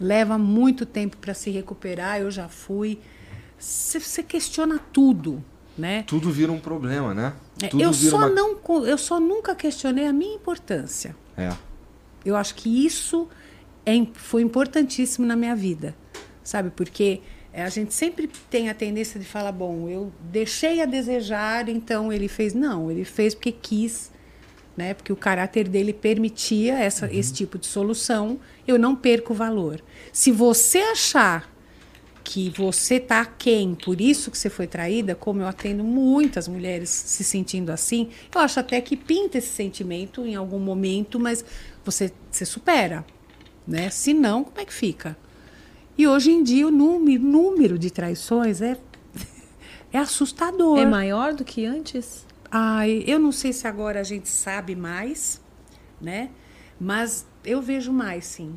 Leva 0.00 0.38
muito 0.38 0.86
tempo 0.86 1.16
para 1.16 1.34
se 1.34 1.50
recuperar, 1.50 2.20
eu 2.20 2.30
já 2.30 2.48
fui. 2.48 2.98
Você 3.58 4.22
questiona 4.22 4.78
tudo, 4.92 5.42
né? 5.76 6.04
Tudo 6.06 6.30
vira 6.30 6.52
um 6.52 6.60
problema, 6.60 7.12
né? 7.12 7.32
É, 7.62 7.70
eu, 7.74 7.92
só 7.92 8.18
uma- 8.18 8.28
não, 8.28 8.56
eu 8.86 8.96
só 8.98 9.18
nunca 9.18 9.54
questionei 9.54 10.06
a 10.06 10.12
minha 10.12 10.34
importância. 10.34 11.14
É. 11.36 11.50
Eu 12.24 12.36
acho 12.36 12.54
que 12.54 12.84
isso 12.86 13.28
é, 13.84 13.92
foi 14.14 14.42
importantíssimo 14.42 15.26
na 15.26 15.34
minha 15.34 15.56
vida, 15.56 15.94
sabe? 16.44 16.70
Porque 16.70 17.20
é, 17.20 17.20
a 17.62 17.68
gente 17.68 17.94
sempre 17.94 18.28
tem 18.50 18.68
a 18.68 18.74
tendência 18.74 19.18
de 19.18 19.26
falar, 19.26 19.52
bom, 19.52 19.88
eu 19.88 20.12
deixei 20.20 20.80
a 20.80 20.86
desejar, 20.86 21.68
então 21.68 22.12
ele 22.12 22.28
fez. 22.28 22.54
Não, 22.54 22.90
ele 22.90 23.04
fez 23.04 23.34
porque 23.34 23.52
quis, 23.52 24.10
né? 24.76 24.94
Porque 24.94 25.12
o 25.12 25.16
caráter 25.16 25.66
dele 25.68 25.92
permitia 25.92 26.78
essa, 26.78 27.12
esse 27.12 27.32
tipo 27.32 27.58
de 27.58 27.66
solução. 27.66 28.38
Eu 28.66 28.78
não 28.78 28.94
perco 28.94 29.32
o 29.32 29.36
valor. 29.36 29.82
Se 30.12 30.30
você 30.30 30.78
achar 30.78 31.50
que 32.22 32.50
você 32.50 33.00
tá 33.00 33.24
quem, 33.24 33.74
por 33.74 34.00
isso 34.00 34.30
que 34.30 34.36
você 34.36 34.50
foi 34.50 34.66
traída, 34.66 35.14
como 35.14 35.40
eu 35.40 35.46
atendo 35.46 35.82
muitas 35.82 36.46
mulheres 36.46 36.90
se 36.90 37.24
sentindo 37.24 37.70
assim, 37.70 38.10
eu 38.34 38.40
acho 38.42 38.60
até 38.60 38.78
que 38.82 38.98
pinta 38.98 39.38
esse 39.38 39.48
sentimento 39.48 40.26
em 40.26 40.34
algum 40.34 40.58
momento, 40.58 41.18
mas 41.18 41.42
você, 41.82 42.12
você 42.30 42.44
supera, 42.44 43.06
né? 43.66 43.88
Se 43.88 44.12
não, 44.12 44.44
como 44.44 44.60
é 44.60 44.66
que 44.66 44.74
fica? 44.74 45.16
E 45.98 46.06
hoje 46.06 46.30
em 46.30 46.44
dia 46.44 46.68
o 46.68 46.70
número, 46.70 47.20
número 47.20 47.76
de 47.76 47.90
traições 47.90 48.62
é, 48.62 48.78
é 49.92 49.98
assustador. 49.98 50.78
É 50.78 50.86
maior 50.86 51.34
do 51.34 51.44
que 51.44 51.66
antes? 51.66 52.24
Ai, 52.48 53.02
eu 53.04 53.18
não 53.18 53.32
sei 53.32 53.52
se 53.52 53.66
agora 53.66 53.98
a 53.98 54.04
gente 54.04 54.28
sabe 54.28 54.76
mais, 54.76 55.42
né? 56.00 56.30
Mas 56.80 57.26
eu 57.44 57.60
vejo 57.60 57.92
mais, 57.92 58.24
sim. 58.24 58.54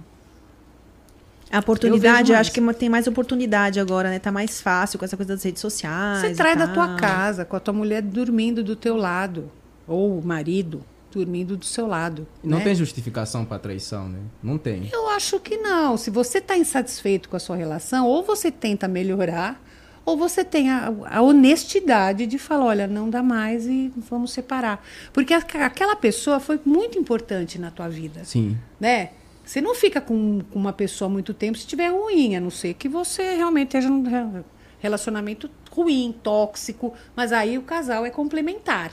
A 1.51 1.59
oportunidade, 1.59 2.31
eu, 2.31 2.38
acho 2.38 2.51
que 2.53 2.61
tem 2.76 2.88
mais 2.88 3.07
oportunidade 3.07 3.80
agora, 3.80 4.09
né? 4.09 4.19
Tá 4.19 4.31
mais 4.31 4.61
fácil 4.61 4.97
com 4.97 5.03
essa 5.03 5.18
coisa 5.18 5.34
das 5.34 5.43
redes 5.43 5.61
sociais. 5.61 6.22
Você 6.22 6.34
trai 6.35 6.55
da 6.55 6.68
tua 6.68 6.95
casa, 6.95 7.43
com 7.43 7.57
a 7.57 7.59
tua 7.59 7.73
mulher 7.73 8.01
dormindo 8.01 8.63
do 8.63 8.73
teu 8.73 8.95
lado, 8.95 9.51
ou 9.85 10.18
o 10.18 10.26
marido 10.26 10.85
dormindo 11.11 11.55
do 11.57 11.65
seu 11.65 11.85
lado. 11.88 12.27
Não 12.43 12.57
né? 12.59 12.63
tem 12.63 12.75
justificação 12.75 13.43
para 13.45 13.59
traição, 13.59 14.07
né? 14.09 14.19
Não 14.41 14.57
tem. 14.57 14.89
Eu 14.91 15.09
acho 15.09 15.39
que 15.39 15.57
não. 15.57 15.97
Se 15.97 16.09
você 16.09 16.38
está 16.39 16.57
insatisfeito 16.57 17.29
com 17.29 17.35
a 17.35 17.39
sua 17.39 17.55
relação, 17.55 18.07
ou 18.07 18.23
você 18.23 18.49
tenta 18.51 18.88
melhorar, 18.88 19.61
ou 20.05 20.17
você 20.17 20.43
tem 20.43 20.69
a, 20.71 20.91
a 21.11 21.21
honestidade 21.21 22.25
de 22.25 22.38
falar, 22.39 22.65
olha, 22.65 22.88
não 22.88 23.09
dá 23.09 23.21
mais 23.21 23.67
e 23.67 23.91
vamos 24.09 24.31
separar. 24.31 24.83
Porque 25.13 25.33
a- 25.33 25.43
aquela 25.65 25.95
pessoa 25.95 26.39
foi 26.39 26.59
muito 26.65 26.97
importante 26.97 27.59
na 27.59 27.69
tua 27.69 27.88
vida, 27.88 28.23
Sim. 28.23 28.57
né? 28.79 29.09
Você 29.45 29.59
não 29.59 29.75
fica 29.75 29.99
com, 29.99 30.41
com 30.49 30.57
uma 30.57 30.71
pessoa 30.73 31.09
muito 31.09 31.33
tempo 31.33 31.57
se 31.57 31.63
estiver 31.65 31.89
ruim, 31.91 32.35
a 32.35 32.39
não 32.39 32.49
ser 32.49 32.73
que 32.75 32.88
você 32.88 33.35
realmente 33.35 33.67
esteja 33.75 33.89
num 33.89 34.03
re- 34.03 34.43
relacionamento 34.79 35.49
ruim, 35.71 36.13
tóxico, 36.23 36.93
mas 37.15 37.31
aí 37.31 37.57
o 37.57 37.61
casal 37.61 38.05
é 38.05 38.09
complementar. 38.09 38.91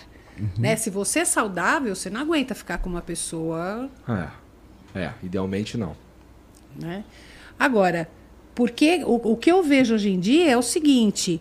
Né? 0.59 0.77
Se 0.77 0.91
você 0.91 1.21
é 1.21 1.25
saudável, 1.25 1.95
você 1.95 2.09
não 2.11 2.21
aguenta 2.21 2.55
ficar 2.55 2.79
com 2.79 2.89
uma 2.89 3.03
pessoa 3.03 3.89
É. 4.09 4.29
É, 4.95 5.11
idealmente 5.23 5.77
não. 5.77 5.95
né? 6.75 7.05
Agora, 7.59 8.09
porque 8.55 9.03
o, 9.05 9.33
o 9.33 9.37
que 9.37 9.51
eu 9.51 9.63
vejo 9.63 9.95
hoje 9.95 10.11
em 10.11 10.19
dia 10.21 10.51
é 10.51 10.57
o 10.57 10.63
seguinte: 10.63 11.41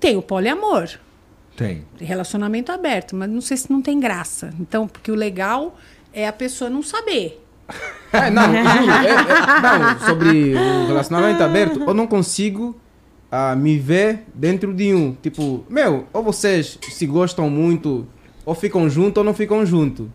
tem 0.00 0.16
o 0.16 0.22
poliamor, 0.22 0.88
Tem. 1.56 1.84
relacionamento 1.98 2.72
aberto, 2.72 3.14
mas 3.14 3.30
não 3.30 3.40
sei 3.40 3.56
se 3.56 3.70
não 3.70 3.80
tem 3.80 4.00
graça. 4.00 4.52
Então, 4.58 4.88
porque 4.88 5.10
o 5.10 5.14
legal 5.14 5.76
é 6.12 6.26
a 6.26 6.32
pessoa 6.32 6.68
não 6.70 6.82
saber. 6.82 7.38
É, 8.12 8.28
não, 8.30 8.42
é- 8.42 8.58
é- 8.58 9.60
não, 9.62 10.06
sobre 10.06 10.54
o 10.54 10.86
relacionamento 10.86 11.40
aberto, 11.44 11.80
eu 11.82 11.94
não 11.94 12.06
consigo 12.06 12.78
ah, 13.32 13.56
me 13.56 13.78
ver 13.78 14.24
dentro 14.34 14.72
de 14.74 14.92
um. 14.94 15.16
Tipo, 15.22 15.64
meu, 15.68 16.04
ou 16.12 16.22
vocês 16.22 16.78
se 16.90 17.06
gostam 17.06 17.48
muito, 17.48 18.06
ou 18.44 18.54
ficam 18.54 18.88
juntos 18.90 19.16
ou 19.18 19.24
não 19.24 19.32
ficam 19.32 19.64
juntos. 19.64 20.06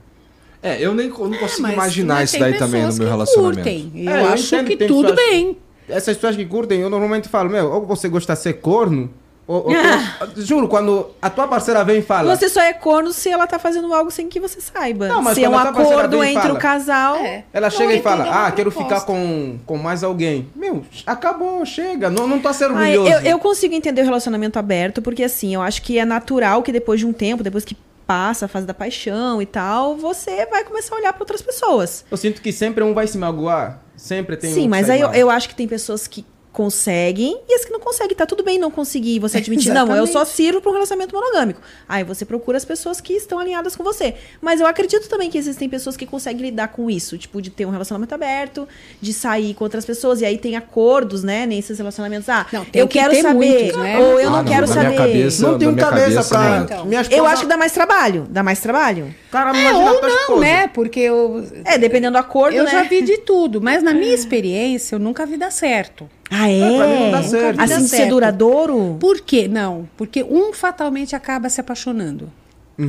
É, 0.61 0.79
eu 0.79 0.93
nem 0.93 1.07
eu 1.07 1.27
não 1.27 1.37
consigo 1.37 1.63
Mas- 1.63 1.73
imaginar 1.73 2.13
mas 2.15 2.29
isso 2.29 2.39
daí 2.39 2.53
também 2.57 2.85
no 2.85 2.93
meu 2.93 3.07
relacionamento. 3.07 3.57
Curtem. 3.57 3.91
Eu, 3.95 4.11
É, 4.11 4.21
eu 4.23 4.27
acho 4.29 4.55
entendo 4.55 4.67
que 4.67 4.77
tudo 4.85 5.09
pessoas- 5.09 5.29
bem. 5.29 5.57
Essas 5.89 6.15
pessoas 6.15 6.35
que 6.35 6.45
curtem, 6.45 6.79
eu 6.81 6.89
normalmente 6.89 7.27
falo, 7.29 7.49
meu, 7.49 7.71
ou 7.71 7.85
você 7.85 8.07
gosta 8.09 8.33
de 8.33 8.39
ser 8.39 8.53
corno, 8.53 9.09
ou, 9.47 9.67
ou- 9.67 9.71
ou- 9.71 10.41
juro, 10.43 10.67
quando 10.67 11.09
a 11.21 11.29
tua 11.29 11.47
parceira 11.47 11.83
vem 11.83 11.99
e 11.99 12.01
fala. 12.01 12.35
Você 12.35 12.49
só 12.49 12.61
é 12.61 12.73
corno 12.73 13.13
se 13.13 13.29
ela 13.29 13.47
tá 13.47 13.57
fazendo 13.57 13.93
algo 13.93 14.11
sem 14.11 14.27
que 14.27 14.39
você 14.39 14.59
saiba. 14.59 15.07
Não, 15.07 15.21
mas 15.21 15.35
se 15.35 15.43
é 15.43 15.49
um 15.49 15.57
acordo 15.57 16.23
entre 16.23 16.41
fala- 16.41 16.53
o 16.53 16.57
casal. 16.57 17.15
É. 17.17 17.45
Ela 17.53 17.69
Não, 17.69 17.77
chega 17.77 17.93
e 17.93 18.01
fala, 18.01 18.45
ah, 18.47 18.51
quero 18.51 18.69
ficar 18.69 19.01
com, 19.01 19.57
com 19.65 19.77
mais 19.77 20.03
alguém. 20.03 20.49
Meu, 20.55 20.83
acabou, 21.05 21.65
chega, 21.65 22.09
não, 22.09 22.27
não 22.27 22.39
tô 22.39 22.49
Ah, 22.49 22.51
orgulhoso. 22.61 23.09
eu, 23.11 23.19
eu 23.21 23.39
consigo 23.39 23.73
entender 23.73 24.01
o 24.01 24.05
relacionamento 24.05 24.59
aberto, 24.59 25.01
porque 25.01 25.23
assim, 25.23 25.55
eu 25.55 25.61
acho 25.61 25.81
que 25.81 25.97
é 25.97 26.03
natural 26.05 26.61
que 26.61 26.71
depois 26.71 26.99
de 26.99 27.05
um 27.05 27.13
tempo, 27.13 27.41
depois 27.43 27.63
que 27.63 27.75
passa 28.05 28.45
a 28.45 28.47
fase 28.47 28.65
da 28.65 28.73
paixão 28.73 29.41
e 29.41 29.45
tal, 29.45 29.95
você 29.97 30.45
vai 30.45 30.63
começar 30.63 30.95
a 30.95 30.97
olhar 30.97 31.13
para 31.13 31.21
outras 31.23 31.41
pessoas. 31.41 32.05
Eu 32.09 32.15
sinto 32.17 32.41
que 32.41 32.51
sempre 32.53 32.83
um 32.83 32.93
vai 32.93 33.05
se 33.07 33.17
magoar. 33.17 33.79
Sempre 33.97 34.37
tem 34.37 34.49
um 34.51 34.53
Sim, 34.53 34.61
que 34.63 34.67
mas 34.67 34.89
aí 34.89 35.01
eu, 35.01 35.09
eu 35.13 35.29
acho 35.29 35.49
que 35.49 35.55
tem 35.55 35.67
pessoas 35.67 36.05
que 36.07 36.23
conseguem 36.57 37.39
e 37.47 37.53
as 37.53 37.63
que 37.63 37.71
não 37.71 37.79
conseguem. 37.79 38.17
Tá 38.17 38.25
tudo 38.25 38.43
bem 38.43 38.57
não 38.57 38.71
conseguir. 38.71 39.19
Você 39.19 39.37
admitir, 39.39 39.71
não, 39.71 39.95
eu 39.95 40.07
só 40.07 40.25
sirvo 40.25 40.59
para 40.59 40.71
um 40.71 40.73
relacionamento 40.73 41.13
monogâmico. 41.15 41.61
Aí 41.87 42.03
você 42.03 42.25
procura 42.25 42.57
as 42.57 42.65
pessoas 42.65 42.99
que 42.99 43.13
estão 43.13 43.37
alinhadas 43.37 43.75
com 43.75 43.83
você. 43.83 44.15
Mas 44.41 44.59
eu 44.59 44.65
acredito 44.65 45.07
também 45.07 45.29
que 45.29 45.37
existem 45.37 45.69
pessoas 45.69 45.95
que 45.95 46.05
conseguem 46.07 46.41
lidar 46.41 46.69
com 46.69 46.89
isso. 46.89 47.15
Tipo, 47.17 47.41
de 47.41 47.51
ter 47.51 47.65
um 47.67 47.69
relacionamento 47.69 48.13
aberto, 48.15 48.67
de 48.99 49.13
sair 49.13 49.53
com 49.53 49.63
outras 49.63 49.85
pessoas. 49.85 50.19
E 50.21 50.25
aí 50.25 50.37
tem 50.39 50.55
acordos, 50.55 51.23
né, 51.23 51.45
nesses 51.45 51.77
relacionamentos. 51.77 52.27
Ah, 52.27 52.45
Não, 52.51 52.65
tem 52.65 52.81
eu 52.81 52.87
que 52.87 52.97
quero 52.97 53.15
saber. 53.21 53.33
muitos, 53.33 53.77
né? 53.77 53.99
Ou 53.99 54.19
eu 54.19 54.27
Ah, 54.29 54.31
não, 54.31 54.37
não, 54.43 54.45
quero 54.51 54.67
saber. 54.67 54.97
cabeça- 54.97 55.47
Não 55.47 55.59
tenho 55.59 55.75
cabeça 55.75 56.07
cabeça, 56.23 56.29
pra... 56.29 56.57
Então. 56.57 56.87
Eu 57.11 57.25
acho 57.27 57.41
que 57.41 57.47
dá 57.47 57.57
mais 57.57 57.71
trabalho. 57.71 58.25
Dá 58.29 58.41
mais 58.41 58.59
trabalho? 58.59 59.13
Cara, 59.31 59.55
É, 59.55 59.73
ou 59.73 59.83
não, 60.01 60.07
esposa. 60.09 60.39
né? 60.41 60.67
Porque 60.67 60.99
eu, 61.01 61.45
É, 61.65 61.77
dependendo 61.77 62.13
do 62.13 62.17
acordo, 62.19 62.55
eu 62.57 62.63
né? 62.63 62.71
já 62.71 62.83
vi 62.83 63.01
de 63.03 63.17
tudo. 63.19 63.61
Mas 63.61 63.83
na 63.83 63.93
minha 63.93 64.13
experiência, 64.13 64.95
eu 64.95 64.99
nunca 64.99 65.25
vi 65.25 65.37
dar 65.37 65.51
certo. 65.51 66.09
Ah, 66.29 66.49
é? 66.49 66.77
pra 66.77 66.87
mim 66.87 66.99
não 67.03 67.11
dá 67.11 67.23
certo. 67.23 67.59
Assim, 67.61 67.75
de 67.83 67.87
ser 67.89 67.97
certo. 67.97 68.09
duradouro? 68.09 68.97
Por 68.99 69.21
quê? 69.21 69.47
Não. 69.47 69.87
Porque 69.95 70.23
um 70.23 70.51
fatalmente 70.53 71.15
acaba 71.15 71.49
se 71.49 71.61
apaixonando. 71.61 72.31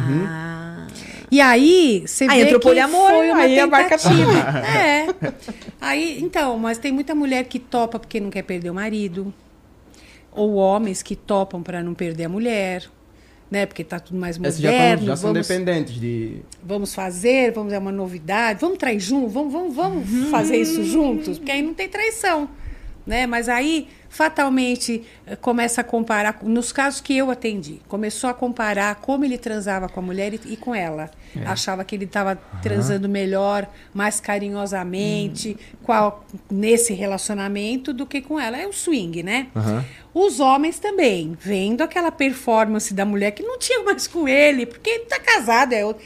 Ah. 0.01 0.87
E 1.31 1.41
aí, 1.41 2.05
você 2.07 2.25
Aí 2.25 2.39
vê 2.41 2.45
entrou 2.45 2.61
que 2.61 2.67
poliamor, 2.69 3.11
foi 3.11 3.31
uma 3.31 3.41
aí 3.43 3.67
barca 3.67 3.99
tentativa. 3.99 4.33
É. 4.69 5.07
Aí, 5.81 6.19
então, 6.23 6.59
mas 6.59 6.79
tem 6.79 6.91
muita 6.91 7.15
mulher 7.15 7.45
que 7.45 7.59
topa 7.59 7.99
porque 7.99 8.19
não 8.21 8.31
quer 8.31 8.43
perder 8.43 8.71
o 8.71 8.75
marido. 8.75 9.33
Ou 10.33 10.55
homens 10.55 11.03
que 11.03 11.15
topam 11.17 11.63
para 11.63 11.83
não 11.83 11.95
perder 11.95 12.25
a 12.25 12.29
mulher. 12.29 12.85
Né? 13.51 13.65
Porque 13.65 13.83
tá 13.83 13.99
tudo 13.99 14.19
mais 14.19 14.39
Esses 14.39 14.61
já, 14.61 14.71
moderno. 14.71 14.99
tão, 14.99 15.07
já 15.07 15.17
são 15.17 15.33
vamos, 15.33 15.49
dependentes 15.49 15.99
de... 15.99 16.37
vamos 16.63 16.95
fazer, 16.95 17.51
vamos 17.53 17.73
é 17.73 17.79
uma 17.79 17.91
novidade, 17.93 18.61
vamos 18.61 18.77
trair 18.77 19.01
junto, 19.01 19.29
vamos, 19.29 19.51
vamos, 19.53 19.75
vamos 19.75 20.11
Uhum. 20.13 20.27
fazer 20.31 20.59
isso 20.59 20.85
juntos, 20.85 21.39
porque 21.39 21.53
aí 21.53 21.63
não 21.63 21.73
tem 21.73 21.89
traição, 21.89 22.47
né? 23.09 23.27
Mas 23.27 23.49
aí 23.49 23.89
fatalmente 24.11 25.03
eh, 25.27 25.37
começa 25.37 25.81
a 25.81 25.85
comparar, 25.85 26.39
nos 26.43 26.73
casos 26.73 27.01
que 27.01 27.17
eu 27.17 27.31
atendi, 27.31 27.81
começou 27.89 28.29
a 28.31 28.35
comparar 28.35 28.95
como 28.97 29.25
ele 29.25 29.37
transava 29.39 29.89
com 29.89 30.01
a 30.01 30.03
mulher 30.03 30.35
e, 30.35 30.41
e 30.47 30.57
com 30.57 30.75
ela. 30.75 31.11
É. 31.37 31.45
Achava 31.47 31.85
que 31.85 31.95
ele 31.97 32.05
estava 32.05 32.37
transando 32.63 33.09
melhor, 33.09 33.67
mais 33.93 34.21
carinhosamente, 34.21 35.57
Hum. 35.59 35.77
qual, 35.83 36.25
nesse 36.51 36.93
relacionamento 36.93 37.93
do 37.93 38.07
que 38.07 38.21
com 38.21 38.39
ela. 38.39 38.57
É 38.57 38.67
o 38.67 38.73
swing, 38.73 39.23
né? 39.23 39.49
Aham. 39.57 39.85
Os 40.15 40.41
homens 40.41 40.79
também, 40.79 41.37
vendo 41.39 41.83
aquela 41.83 42.11
performance 42.11 42.93
da 42.95 43.05
mulher 43.05 43.31
que 43.33 43.43
não 43.43 43.59
tinha 43.59 43.83
mais 43.85 44.07
com 44.07 44.27
ele, 44.29 44.67
porque 44.67 44.91
ele 44.91 45.05
tá 45.05 45.19
casado. 45.19 45.73
É... 45.73 45.85
outro- 45.85 46.03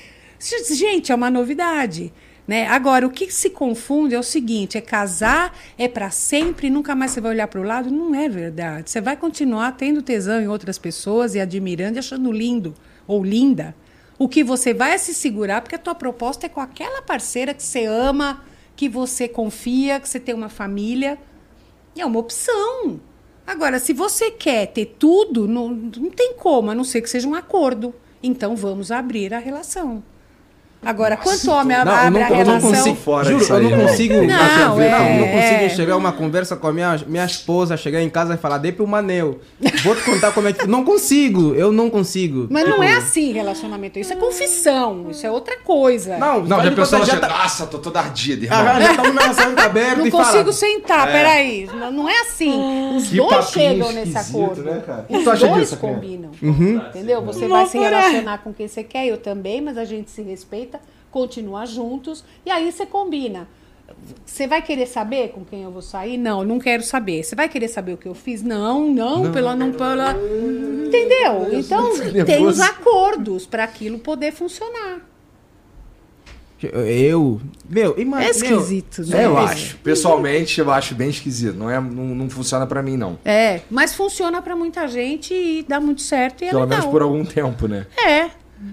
Gente, 0.74 1.12
é 1.12 1.15
uma 1.15 1.31
novidade. 1.31 2.12
Né? 2.47 2.66
Agora, 2.66 3.06
o 3.06 3.10
que 3.10 3.31
se 3.31 3.51
confunde 3.51 4.14
é 4.14 4.19
o 4.19 4.23
seguinte: 4.23 4.77
é 4.77 4.81
casar, 4.81 5.56
é 5.78 5.86
para 5.86 6.10
sempre, 6.10 6.70
nunca 6.70 6.94
mais 6.94 7.12
você 7.12 7.20
vai 7.20 7.32
olhar 7.32 7.47
para 7.47 7.60
o 7.60 7.64
lado. 7.64 7.90
Não 7.90 8.14
é 8.14 8.28
verdade. 8.28 8.90
Você 8.90 9.01
vai 9.01 9.16
continuar 9.16 9.73
tendo 9.73 10.02
tesão 10.02 10.40
em 10.40 10.48
outras 10.48 10.78
pessoas 10.78 11.35
e 11.35 11.40
admirando 11.40 11.98
e 11.98 12.01
achando 12.01 12.32
lindo 12.32 12.74
ou 13.06 13.23
linda. 13.24 13.74
O 14.19 14.28
que 14.28 14.44
você 14.44 14.74
vai 14.74 14.93
é 14.93 14.98
se 14.98 15.14
segurar, 15.14 15.62
porque 15.62 15.74
a 15.74 15.78
tua 15.78 15.94
proposta 15.94 16.47
é 16.47 16.48
com 16.48 16.60
aquela 16.60 17.02
parceira 17.02 17.55
que 17.55 17.62
você 17.62 17.86
ama, 17.86 18.44
que 18.77 18.89
você 18.89 19.28
confia, 19.28 19.98
que 19.98 20.09
você 20.09 20.20
tem 20.20 20.35
uma 20.35 20.48
família. 20.48 21.19
E 21.94 22.01
é 22.01 22.06
uma 22.06 22.19
opção. 22.19 23.01
Agora, 23.47 23.78
se 23.78 23.93
você 23.93 24.31
quer 24.31 24.66
ter 24.66 24.94
tudo, 24.98 25.48
não, 25.48 25.69
não 25.69 26.10
tem 26.10 26.35
como, 26.35 26.70
a 26.70 26.74
não 26.74 26.85
ser 26.85 27.02
que 27.02 27.10
seja 27.10 27.28
um 27.28 27.35
acordo. 27.35 27.94
Então 28.23 28.55
vamos 28.55 28.90
abrir 28.90 29.35
a 29.35 29.39
relação. 29.39 30.02
Agora, 30.84 31.16
quanto 31.16 31.50
homem 31.50 31.76
Não, 31.84 31.92
abre 31.92 32.18
não, 32.18 32.26
a 32.26 32.30
eu 32.30 32.36
não 32.36 32.44
relação. 32.44 32.70
consigo, 32.70 32.96
Fora 32.96 33.24
juro, 33.30 33.44
eu 33.54 33.62
não 33.62 33.86
consigo, 33.86 34.14
Não, 34.14 34.24
não, 34.26 34.80
é, 34.80 34.90
não, 34.90 35.18
não 35.20 35.28
consigo 35.28 35.64
é. 35.64 35.68
chegar 35.68 35.94
a 35.94 35.96
uma 35.96 36.12
conversa 36.12 36.56
com 36.56 36.66
a 36.66 36.72
minha, 36.72 37.00
minha 37.06 37.24
esposa, 37.24 37.76
chegar 37.76 38.02
em 38.02 38.10
casa 38.10 38.34
e 38.34 38.36
falar, 38.36 38.59
dê 38.59 38.72
para 38.72 38.84
o 38.84 38.86
Manel, 38.88 39.38
vou 39.84 39.94
te 39.94 40.02
contar 40.02 40.32
como 40.32 40.48
é 40.48 40.52
que... 40.52 40.66
Não 40.66 40.84
consigo, 40.84 41.54
eu 41.54 41.70
não 41.70 41.88
consigo. 41.88 42.48
Mas 42.50 42.64
não 42.64 42.72
Tipo, 42.72 42.82
é 42.84 42.94
assim 42.94 43.32
relacionamento. 43.32 43.98
Isso 43.98 44.12
é 44.12 44.16
confissão. 44.16 45.06
Isso 45.10 45.24
é 45.26 45.30
outra 45.30 45.56
coisa. 45.59 46.16
Não, 46.18 46.40
Não, 46.42 46.62
já 46.62 46.68
de 46.70 46.74
pensou, 46.76 46.98
ela 46.98 47.06
já 47.06 47.20
tá... 47.20 47.28
nossa, 47.28 47.66
tô 47.66 47.78
toda 47.78 48.00
ardida, 48.00 48.44
irmão. 48.46 48.59
Ah, 48.60 48.80
já 48.80 48.94
tá 48.94 49.02
relacionamento 49.02 49.60
aberto 49.62 49.98
Não 49.98 50.10
consigo 50.10 50.38
fala... 50.38 50.52
sentar, 50.52 51.06
peraí. 51.06 51.68
Não, 51.72 51.92
não 51.92 52.09
é 52.09 52.20
assim. 52.22 52.96
Os 52.96 53.09
Que 53.09 53.16
dois 53.16 53.46
chegam 53.50 53.92
nesse 53.92 54.16
acordo. 54.18 54.62
né, 54.62 54.82
cara? 54.84 55.06
Os 55.09 55.24
dois 55.24 55.38
disso, 55.54 55.76
combinam. 55.76 56.30
Uhum. 56.42 56.76
Entendeu? 56.88 57.22
Você 57.22 57.46
vai 57.46 57.66
se 57.66 57.78
relacionar 57.78 58.38
com 58.38 58.52
quem 58.52 58.66
você 58.66 58.82
quer, 58.82 59.06
eu 59.06 59.16
também, 59.18 59.60
mas 59.60 59.78
a 59.78 59.84
gente 59.84 60.10
se 60.10 60.22
respeita, 60.22 60.72
continua 61.12 61.64
juntos, 61.66 62.24
e 62.44 62.51
aí 62.51 62.72
você 62.72 62.84
combina. 62.84 63.47
Você 64.24 64.47
vai 64.47 64.62
querer 64.62 64.86
saber 64.86 65.28
com 65.28 65.44
quem 65.44 65.62
eu 65.62 65.70
vou 65.70 65.82
sair? 65.82 66.16
Não, 66.16 66.43
não 66.43 66.59
quero 66.59 66.82
saber. 66.82 67.22
Você 67.22 67.36
vai 67.36 67.48
querer 67.48 67.68
saber 67.68 67.93
o 67.93 67.97
que 67.97 68.09
eu 68.09 68.14
fiz? 68.14 68.43
Não, 68.43 68.89
não, 68.89 69.30
pela 69.30 69.55
não 69.55 69.70
pela. 69.72 70.16
Entendeu? 70.86 71.48
Então 71.52 71.90
tem 72.24 72.44
os 72.47 72.59
acordos 72.59 73.47
para 73.47 73.62
aquilo 73.64 73.98
poder 73.98 74.32
funcionar. 74.32 75.01
Eu... 76.64 77.40
Meu, 77.68 77.98
imagina... 77.98 78.28
É 78.28 78.30
esquisito, 78.30 79.02
É, 79.02 79.16
né? 79.16 79.26
eu 79.26 79.36
acho. 79.36 79.76
Pessoalmente, 79.78 80.60
eu 80.60 80.70
acho 80.70 80.94
bem 80.94 81.10
esquisito. 81.10 81.56
Não, 81.56 81.68
é, 81.68 81.80
não, 81.80 82.05
não 82.14 82.30
funciona 82.30 82.66
pra 82.66 82.80
mim, 82.82 82.97
não. 82.97 83.18
É, 83.24 83.60
mas 83.68 83.94
funciona 83.94 84.40
para 84.40 84.55
muita 84.55 84.86
gente 84.86 85.34
e 85.34 85.64
dá 85.68 85.80
muito 85.80 86.02
certo 86.02 86.43
e 86.43 86.47
é 86.47 86.51
Pelo 86.51 86.62
legal. 86.62 86.78
menos 86.78 86.93
por 86.93 87.02
algum 87.02 87.24
tempo, 87.24 87.66
né? 87.66 87.86
É. 88.06 88.30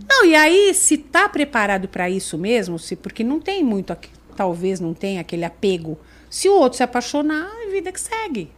Não, 0.09 0.25
e 0.25 0.35
aí, 0.35 0.73
se 0.73 0.97
tá 0.97 1.27
preparado 1.27 1.87
para 1.87 2.09
isso 2.09 2.37
mesmo, 2.37 2.77
se 2.77 2.95
porque 2.95 3.23
não 3.23 3.39
tem 3.39 3.63
muito, 3.63 3.91
aqui- 3.91 4.09
talvez 4.35 4.79
não 4.79 4.93
tenha 4.93 5.21
aquele 5.21 5.43
apego. 5.45 5.97
Se 6.29 6.47
o 6.47 6.53
outro 6.53 6.77
se 6.77 6.83
apaixonar, 6.83 7.49
é 7.63 7.71
vida 7.71 7.91
que 7.91 7.99
segue. 7.99 8.51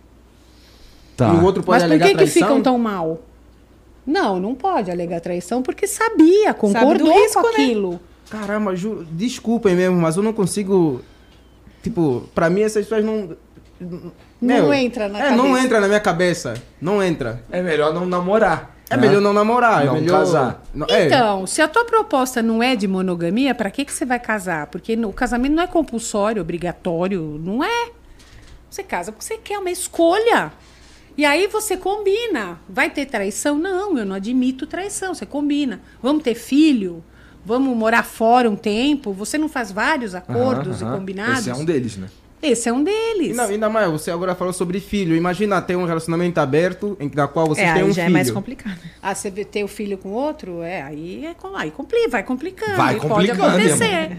Tá. 1.15 1.33
E 1.33 1.37
o 1.37 1.43
outro 1.43 1.63
pode 1.63 1.79
Mas 1.79 1.83
por 1.83 1.89
alegar 1.89 2.05
que, 2.05 2.11
que 2.11 2.17
traição? 2.17 2.41
ficam 2.47 2.61
tão 2.61 2.77
mal? 2.77 3.21
Não, 4.05 4.39
não 4.39 4.55
pode 4.55 4.89
alegar 4.91 5.21
traição 5.21 5.61
porque 5.61 5.87
sabia, 5.87 6.53
concordou 6.53 7.13
risco, 7.13 7.41
com 7.41 7.47
né? 7.47 7.53
aquilo. 7.53 7.99
Caramba, 8.29 8.75
juro, 8.75 9.05
desculpem 9.11 9.75
mesmo, 9.75 9.97
mas 9.97 10.17
eu 10.17 10.23
não 10.23 10.33
consigo... 10.33 11.01
Tipo, 11.83 12.29
pra 12.33 12.49
mim 12.49 12.61
essas 12.61 12.85
pessoas 12.85 13.03
não... 13.05 13.35
Não 14.39 14.73
entra 14.73 15.07
na 15.07 15.19
é, 15.19 15.31
não 15.31 15.45
cabeça. 15.45 15.65
entra 15.65 15.79
na 15.81 15.87
minha 15.87 15.99
cabeça. 15.99 16.53
Não 16.79 17.01
entra. 17.03 17.43
É 17.51 17.61
melhor 17.61 17.93
não 17.93 18.05
namorar. 18.05 18.70
É 18.93 18.97
né? 18.97 19.07
melhor 19.07 19.21
não 19.21 19.33
namorar, 19.33 19.85
Não 19.85 19.95
é 19.97 19.99
melhor... 20.01 20.19
casar. 20.19 20.63
Não- 20.73 20.87
é. 20.89 21.05
Então, 21.07 21.47
se 21.47 21.61
a 21.61 21.67
tua 21.67 21.85
proposta 21.85 22.41
não 22.41 22.61
é 22.61 22.75
de 22.75 22.87
monogamia, 22.87 23.55
para 23.55 23.71
que, 23.71 23.85
que 23.85 23.93
você 23.93 24.05
vai 24.05 24.19
casar? 24.19 24.67
Porque 24.67 24.95
no- 24.95 25.09
o 25.09 25.13
casamento 25.13 25.53
não 25.55 25.63
é 25.63 25.67
compulsório, 25.67 26.41
obrigatório, 26.41 27.39
não 27.43 27.63
é. 27.63 27.89
Você 28.69 28.83
casa 28.83 29.11
porque 29.11 29.25
você 29.25 29.37
quer, 29.37 29.55
é 29.55 29.59
uma 29.59 29.71
escolha. 29.71 30.51
E 31.17 31.25
aí 31.25 31.47
você 31.47 31.75
combina. 31.75 32.57
Vai 32.69 32.89
ter 32.89 33.05
traição? 33.05 33.57
Não, 33.57 33.97
eu 33.97 34.05
não 34.05 34.15
admito 34.15 34.65
traição. 34.65 35.13
Você 35.13 35.25
combina. 35.25 35.81
Vamos 36.01 36.23
ter 36.23 36.35
filho? 36.35 37.03
Vamos 37.45 37.75
morar 37.75 38.03
fora 38.03 38.49
um 38.49 38.55
tempo? 38.55 39.11
Você 39.13 39.37
não 39.37 39.49
faz 39.49 39.71
vários 39.71 40.15
acordos 40.15 40.81
e 40.81 40.85
combinados? 40.85 41.39
Esse 41.39 41.49
é 41.49 41.55
um 41.55 41.65
deles, 41.65 41.97
né? 41.97 42.07
Esse 42.41 42.69
é 42.69 42.73
um 42.73 42.83
deles. 42.83 43.31
E 43.31 43.33
não, 43.33 43.45
ainda 43.45 43.69
mais, 43.69 43.91
você 43.91 44.09
agora 44.09 44.33
falou 44.33 44.51
sobre 44.51 44.79
filho. 44.79 45.15
Imagina 45.15 45.61
ter 45.61 45.75
um 45.75 45.85
relacionamento 45.85 46.39
aberto 46.39 46.97
em 46.99 47.09
na 47.13 47.27
qual 47.27 47.47
vocês 47.47 47.67
é, 47.67 47.71
aí 47.71 47.83
um 47.83 47.87
já 47.87 48.03
filho. 48.03 48.07
é 48.07 48.09
mais 48.09 48.31
complicado. 48.31 48.79
Ah, 49.01 49.13
você 49.13 49.29
ter 49.45 49.63
o 49.63 49.67
filho 49.67 49.97
com 49.97 50.09
outro? 50.09 50.61
É, 50.63 50.81
aí, 50.81 51.25
é, 51.25 51.35
aí 51.55 51.69
compli, 51.71 52.07
vai 52.07 52.23
complicando. 52.23 52.77
Vai 52.77 52.95
e 52.95 52.99
pode 52.99 53.27
complicando, 53.27 53.57
acontecer. 53.57 54.17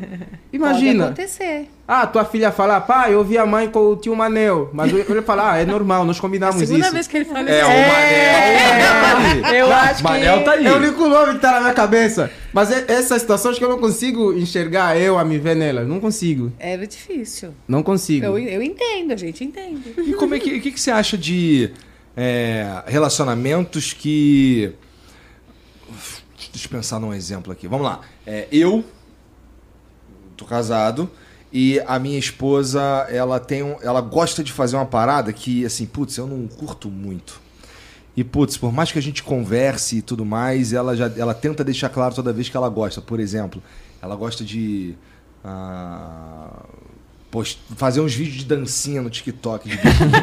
Imagina. 0.52 1.06
Pode 1.06 1.20
acontecer. 1.20 1.68
Ah, 1.86 2.06
tua 2.06 2.24
filha 2.24 2.52
fala, 2.52 2.80
pai, 2.80 3.12
eu 3.12 3.24
vi 3.24 3.36
a 3.36 3.44
mãe 3.44 3.68
com 3.68 3.80
o 3.80 3.96
tio 3.96 4.14
Manel. 4.14 4.70
Mas 4.72 4.92
ele 4.92 5.20
fala, 5.22 5.52
ah, 5.52 5.58
é 5.58 5.64
normal, 5.66 6.04
nós 6.04 6.18
combinamos 6.20 6.56
Segunda 6.56 6.84
isso. 6.86 6.92
vez 6.92 7.06
que 7.08 7.16
ele 7.18 7.24
fala 7.24 7.50
É, 7.50 7.58
isso. 7.58 7.66
o 7.66 9.42
Manel. 9.42 9.54
Eu 9.54 9.72
acho 9.72 9.96
que- 9.96 10.02
Manel 10.04 10.44
tá 10.44 10.52
aí. 10.52 10.66
É 10.66 10.72
o 10.72 10.76
único 10.76 11.08
nome 11.08 11.34
que 11.34 11.40
tá 11.40 11.52
na 11.54 11.60
minha 11.60 11.74
cabeça. 11.74 12.30
Mas 12.52 12.70
é, 12.70 12.84
essas 12.88 13.20
situações 13.20 13.58
que 13.58 13.64
eu 13.64 13.68
não 13.68 13.78
consigo 13.78 14.32
enxergar 14.32 14.96
eu 14.96 15.18
a 15.18 15.24
me 15.24 15.38
ver 15.38 15.56
nelas. 15.56 15.86
Não 15.86 15.98
consigo. 16.00 16.52
É 16.58 16.76
difícil. 16.78 17.52
Não 17.66 17.82
consigo. 17.82 18.24
Eu, 18.24 18.38
eu 18.38 18.62
entendo, 18.62 19.12
a 19.12 19.16
gente 19.16 19.42
entende. 19.44 19.92
E 19.98 20.12
como 20.14 20.34
é 20.34 20.38
que, 20.38 20.56
o 20.56 20.60
que, 20.62 20.70
que 20.70 20.80
você 20.80 20.90
acha 20.92 21.18
de 21.18 21.70
é, 22.16 22.82
relacionamentos 22.86 23.92
que. 23.92 24.72
Deixa 26.52 26.66
eu 26.68 26.70
pensar 26.70 27.00
num 27.00 27.12
exemplo 27.12 27.52
aqui. 27.52 27.66
Vamos 27.66 27.86
lá. 27.86 28.00
É, 28.26 28.46
eu 28.52 28.84
tô 30.36 30.44
casado 30.44 31.10
e 31.52 31.78
a 31.86 31.98
minha 31.98 32.18
esposa, 32.18 32.80
ela 33.10 33.38
tem 33.38 33.62
um, 33.62 33.76
ela 33.82 34.00
gosta 34.00 34.42
de 34.42 34.50
fazer 34.52 34.76
uma 34.76 34.86
parada 34.86 35.32
que 35.32 35.64
assim, 35.66 35.84
putz, 35.86 36.16
eu 36.16 36.26
não 36.26 36.46
curto 36.48 36.88
muito. 36.90 37.40
E 38.16 38.22
putz, 38.24 38.56
por 38.56 38.72
mais 38.72 38.90
que 38.92 38.98
a 38.98 39.02
gente 39.02 39.22
converse 39.22 39.98
e 39.98 40.02
tudo 40.02 40.24
mais, 40.24 40.72
ela 40.72 40.96
já 40.96 41.10
ela 41.16 41.34
tenta 41.34 41.62
deixar 41.64 41.88
claro 41.88 42.14
toda 42.14 42.32
vez 42.32 42.48
que 42.48 42.56
ela 42.56 42.68
gosta. 42.68 43.00
Por 43.00 43.20
exemplo, 43.20 43.62
ela 44.00 44.16
gosta 44.16 44.44
de 44.44 44.94
ah, 45.44 46.64
post- 47.30 47.60
fazer 47.76 48.00
uns 48.00 48.14
vídeos 48.14 48.36
de 48.38 48.44
dancinha 48.44 49.02
no 49.02 49.10
TikTok, 49.10 49.68
de 49.68 49.78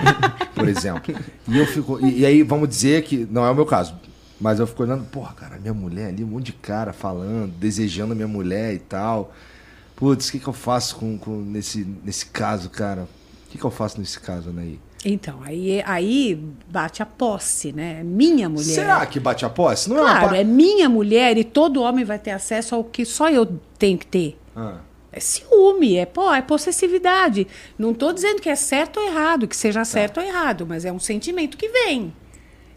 por 0.56 0.68
exemplo. 0.68 1.14
E 1.48 1.58
eu 1.58 1.66
fico 1.66 2.00
e, 2.06 2.20
e 2.20 2.26
aí 2.26 2.44
vamos 2.44 2.70
dizer 2.70 3.04
que 3.04 3.28
não 3.30 3.46
é 3.46 3.52
o 3.52 3.56
meu 3.56 3.66
caso, 3.66 3.94
mas 4.40 4.60
eu 4.60 4.68
fico 4.68 4.84
olhando, 4.84 5.04
porra, 5.06 5.34
cara, 5.34 5.58
minha 5.60 5.74
mulher 5.74 6.08
ali, 6.10 6.24
um 6.24 6.28
monte 6.28 6.48
de 6.48 6.54
cara 6.54 6.94
falando, 6.94 7.52
desejando 7.60 8.14
a 8.14 8.16
minha 8.16 8.28
mulher 8.28 8.74
e 8.74 8.80
tal. 8.80 9.34
Putz, 10.00 10.30
o 10.30 10.32
que, 10.32 10.40
que 10.40 10.48
eu 10.48 10.54
faço 10.54 10.96
com, 10.96 11.18
com 11.18 11.32
nesse, 11.42 11.86
nesse 12.06 12.26
caso, 12.28 12.70
cara? 12.70 13.02
O 13.02 13.52
que, 13.52 13.58
que 13.58 13.64
eu 13.66 13.70
faço 13.70 14.00
nesse 14.00 14.18
caso, 14.18 14.50
Anaí? 14.50 14.80
Então, 15.04 15.42
aí, 15.44 15.84
aí 15.86 16.42
bate 16.70 17.04
a 17.04 17.06
posse, 17.06 17.74
né? 17.74 17.98
É 18.00 18.04
minha 18.04 18.48
mulher. 18.48 18.64
Será 18.64 19.06
que 19.06 19.20
bate 19.20 19.44
a 19.46 19.50
posse? 19.50 19.90
Não 19.90 19.98
é 19.98 20.02
uma 20.02 20.20
Claro, 20.20 20.36
é 20.36 20.44
minha 20.46 20.88
mulher 20.88 21.38
e 21.38 21.44
todo 21.44 21.82
homem 21.82 22.06
vai 22.06 22.18
ter 22.18 22.32
acesso 22.32 22.76
ao 22.76 22.84
que 22.84 23.04
só 23.04 23.30
eu 23.30 23.46
tenho 23.78 23.98
que 23.98 24.08
ter. 24.08 24.40
Ah. 24.56 24.78
É 25.12 25.20
ciúme, 25.20 25.98
é, 25.98 26.06
pô, 26.06 26.32
é 26.34 26.42
possessividade. 26.42 27.46
Não 27.78 27.92
estou 27.92 28.14
dizendo 28.14 28.42
que 28.42 28.48
é 28.50 28.56
certo 28.56 29.00
ou 29.02 29.06
errado, 29.06 29.48
que 29.48 29.56
Tá. 29.56 29.60
seja 29.62 29.84
certo 29.84 30.20
ou 30.22 30.24
errado, 30.26 30.66
mas 30.66 30.86
é 30.86 30.92
um 30.94 31.00
sentimento 31.00 31.58
que 31.58 31.68
vem. 31.68 32.14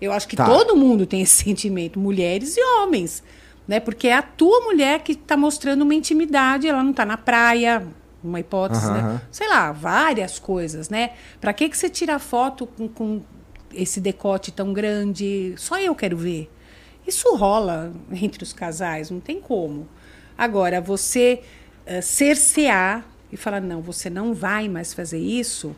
Eu 0.01 0.13
acho 0.13 0.27
que 0.27 0.35
Tá. 0.35 0.45
todo 0.47 0.77
mundo 0.77 1.07
tem 1.07 1.21
esse 1.23 1.45
sentimento, 1.45 2.01
mulheres 2.01 2.57
e 2.57 2.61
homens. 2.61 3.23
Né? 3.67 3.81
Porque 3.81 4.09
é 4.09 4.15
a 4.15 4.23
tua 4.23 4.61
mulher 4.61 5.01
que 5.01 5.13
está 5.13 5.37
mostrando 5.37 5.83
uma 5.83 5.95
intimidade, 5.95 6.67
ela 6.67 6.83
não 6.83 6.91
está 6.91 7.05
na 7.05 7.17
praia, 7.17 7.87
uma 8.23 8.41
hipótese, 8.41 8.87
Aham, 8.87 9.15
né? 9.15 9.23
Sei 9.31 9.49
lá, 9.49 9.73
várias 9.73 10.39
coisas, 10.39 10.89
né? 10.89 11.13
Para 11.41 11.53
que, 11.53 11.69
que 11.69 11.77
você 11.77 11.89
tira 11.89 12.19
foto 12.19 12.67
com, 12.67 12.89
com 12.89 13.23
esse 13.73 14.01
decote 14.01 14.53
tão 14.53 14.73
grande? 14.73 15.55
Só 15.57 15.79
eu 15.79 15.95
quero 15.95 16.17
ver. 16.17 16.51
Isso 17.07 17.35
rola 17.35 17.93
entre 18.13 18.43
os 18.43 18.53
casais, 18.53 19.11
não 19.11 19.21
tem 19.21 19.41
como. 19.41 19.89
Agora, 20.37 20.81
você 20.81 21.43
eh, 21.85 22.01
cercear 22.01 23.05
e 23.31 23.37
falar, 23.37 23.61
não, 23.61 23.81
você 23.81 24.09
não 24.09 24.35
vai 24.35 24.69
mais 24.69 24.95
fazer 24.95 25.19
isso, 25.19 25.75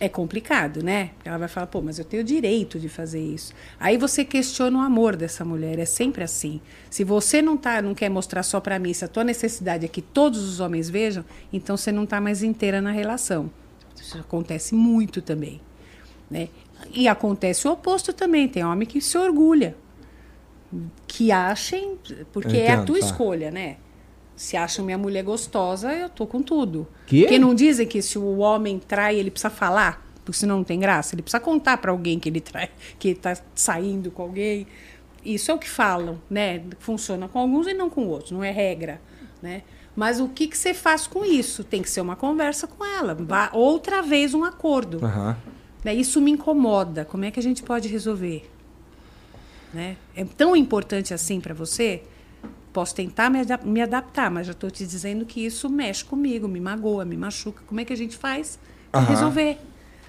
é 0.00 0.08
complicado, 0.08 0.82
né? 0.82 1.10
Ela 1.24 1.38
vai 1.38 1.48
falar, 1.48 1.66
pô, 1.66 1.80
mas 1.82 1.98
eu 1.98 2.04
tenho 2.04 2.22
o 2.22 2.26
direito 2.26 2.78
de 2.78 2.88
fazer 2.88 3.20
isso. 3.20 3.52
Aí 3.80 3.96
você 3.96 4.24
questiona 4.24 4.78
o 4.78 4.80
amor 4.80 5.16
dessa 5.16 5.44
mulher, 5.44 5.78
é 5.78 5.84
sempre 5.84 6.22
assim. 6.22 6.60
Se 6.88 7.02
você 7.02 7.42
não 7.42 7.56
tá, 7.56 7.82
não 7.82 7.94
quer 7.94 8.08
mostrar 8.08 8.42
só 8.44 8.60
pra 8.60 8.78
mim, 8.78 8.92
se 8.92 9.04
a 9.04 9.08
tua 9.08 9.24
necessidade 9.24 9.84
é 9.84 9.88
que 9.88 10.00
todos 10.00 10.40
os 10.40 10.60
homens 10.60 10.88
vejam, 10.88 11.24
então 11.52 11.76
você 11.76 11.90
não 11.90 12.06
tá 12.06 12.20
mais 12.20 12.42
inteira 12.42 12.80
na 12.80 12.92
relação. 12.92 13.50
Isso 13.96 14.16
acontece 14.18 14.74
muito 14.74 15.20
também, 15.20 15.60
né? 16.30 16.48
E 16.94 17.08
acontece 17.08 17.66
o 17.66 17.72
oposto 17.72 18.12
também, 18.12 18.46
tem 18.48 18.64
homem 18.64 18.86
que 18.86 19.00
se 19.00 19.18
orgulha, 19.18 19.76
que 21.08 21.32
achem, 21.32 21.98
porque 22.32 22.56
Eu 22.56 22.60
é 22.60 22.68
a 22.68 22.74
entendo, 22.74 22.86
tua 22.86 23.00
tá. 23.00 23.06
escolha, 23.06 23.50
né? 23.50 23.78
Se 24.38 24.56
acham 24.56 24.84
minha 24.84 24.96
mulher 24.96 25.24
gostosa, 25.24 25.92
eu 25.92 26.08
tô 26.08 26.24
com 26.26 26.40
tudo. 26.40 26.86
Quê? 27.08 27.22
Porque 27.22 27.38
não 27.40 27.54
dizem 27.54 27.86
que 27.86 28.00
se 28.00 28.16
o 28.18 28.38
homem 28.38 28.78
trai, 28.78 29.16
ele 29.16 29.32
precisa 29.32 29.50
falar, 29.50 30.06
porque 30.24 30.38
senão 30.38 30.58
não 30.58 30.64
tem 30.64 30.78
graça. 30.78 31.14
Ele 31.14 31.22
precisa 31.22 31.40
contar 31.40 31.78
para 31.78 31.90
alguém 31.90 32.20
que 32.20 32.28
ele 32.28 32.40
trai, 32.40 32.70
que 33.00 33.08
está 33.08 33.36
saindo 33.54 34.12
com 34.12 34.22
alguém. 34.22 34.64
Isso 35.24 35.50
é 35.50 35.54
o 35.54 35.58
que 35.58 35.68
falam, 35.68 36.20
né? 36.30 36.62
Funciona 36.78 37.26
com 37.26 37.38
alguns 37.40 37.66
e 37.66 37.74
não 37.74 37.90
com 37.90 38.06
outros, 38.06 38.30
não 38.30 38.44
é 38.44 38.52
regra, 38.52 39.00
né? 39.42 39.62
Mas 39.96 40.20
o 40.20 40.28
que, 40.28 40.46
que 40.46 40.56
você 40.56 40.72
faz 40.72 41.08
com 41.08 41.24
isso? 41.24 41.64
Tem 41.64 41.82
que 41.82 41.90
ser 41.90 42.00
uma 42.00 42.14
conversa 42.14 42.68
com 42.68 42.84
ela. 42.84 43.14
Vá- 43.16 43.50
outra 43.52 44.00
vez 44.02 44.32
um 44.34 44.44
acordo. 44.44 44.98
Né? 45.84 45.92
Isso 45.94 46.20
me 46.20 46.30
incomoda. 46.30 47.04
Como 47.04 47.24
é 47.24 47.32
que 47.32 47.40
a 47.40 47.42
gente 47.42 47.64
pode 47.64 47.88
resolver? 47.88 48.48
Né? 49.74 49.96
É 50.14 50.24
tão 50.24 50.54
importante 50.54 51.12
assim 51.12 51.40
para 51.40 51.52
você? 51.52 52.02
Posso 52.78 52.94
tentar 52.94 53.28
me, 53.28 53.40
adap- 53.40 53.64
me 53.66 53.82
adaptar, 53.82 54.30
mas 54.30 54.46
já 54.46 54.52
estou 54.52 54.70
te 54.70 54.86
dizendo 54.86 55.26
que 55.26 55.44
isso 55.44 55.68
mexe 55.68 56.04
comigo, 56.04 56.46
me 56.46 56.60
magoa, 56.60 57.04
me 57.04 57.16
machuca. 57.16 57.60
Como 57.66 57.80
é 57.80 57.84
que 57.84 57.92
a 57.92 57.96
gente 57.96 58.16
faz 58.16 58.56
para 58.92 59.00
Aham. 59.00 59.10
resolver? 59.10 59.58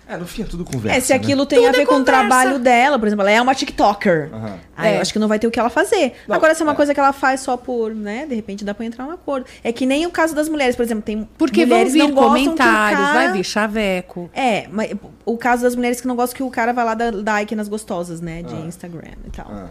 É, 0.08 0.16
no 0.18 0.28
fim 0.28 0.44
é 0.44 0.46
tudo 0.46 0.64
conversa. 0.64 0.96
É, 0.96 1.02
se 1.02 1.12
aquilo 1.12 1.48
tem 1.48 1.66
a 1.66 1.72
Tudo 1.72 1.76
é 1.76 1.80
ver 1.80 1.88
com 1.88 1.96
o 1.96 2.04
trabalho 2.04 2.60
dela, 2.60 3.00
por 3.00 3.08
exemplo, 3.08 3.24
ela 3.24 3.32
é 3.32 3.42
uma 3.42 3.56
TikToker. 3.56 4.30
Aham. 4.32 4.60
Aí 4.78 4.94
É. 4.94 4.98
eu 4.98 5.02
acho 5.02 5.12
que 5.12 5.18
não 5.18 5.28
vai 5.28 5.40
ter 5.40 5.48
o 5.48 5.52
que 5.52 5.60
ela 5.60 5.72
fazer. 5.72 6.14
Bom, 6.28 6.36
Agora, 6.36 6.54
se 6.54 6.62
é 6.62 6.64
uma 6.66 6.76
coisa 6.76 6.94
que 6.94 7.00
ela 7.00 7.12
faz 7.12 7.40
só 7.40 7.58
por, 7.58 7.96
né? 7.96 8.28
De 8.28 8.36
repente 8.36 8.64
dá 8.64 8.76
pra 8.76 8.86
entrar 8.86 9.06
num 9.06 9.14
acordo. 9.14 9.48
É 9.64 9.72
que 9.72 9.88
nem 9.88 10.06
o 10.06 10.12
caso 10.12 10.36
das 10.36 10.48
mulheres, 10.48 10.76
por 10.76 10.84
exemplo, 10.84 11.02
tem 11.04 11.28
Porque 11.40 11.66
vão 11.66 11.70
mulheres 11.80 11.94
vir 11.94 12.00
não 12.04 12.12
gostam 12.12 12.34
que 12.36 12.40
o 12.42 12.44
comentários, 12.52 13.00
cara- 13.02 13.14
vai 13.14 13.32
vir 13.34 13.44
chaveco. 13.44 14.30
É, 14.32 14.68
mas 14.72 14.92
o 15.26 15.36
caso 15.40 15.64
das 15.64 15.76
mulheres 15.76 16.00
que 16.00 16.08
não 16.08 16.16
gostam 16.16 16.38
que 16.38 16.44
o 16.44 16.52
cara 16.52 16.72
vai 16.72 16.86
lá 16.86 16.94
dar 16.94 17.12
like 17.12 17.56
nas 17.56 17.68
gostosas, 17.68 18.22
né? 18.22 18.44
De 18.44 18.54
Instagram 18.68 19.14
e 19.26 19.32
tal. 19.32 19.48
Ah. 19.50 19.70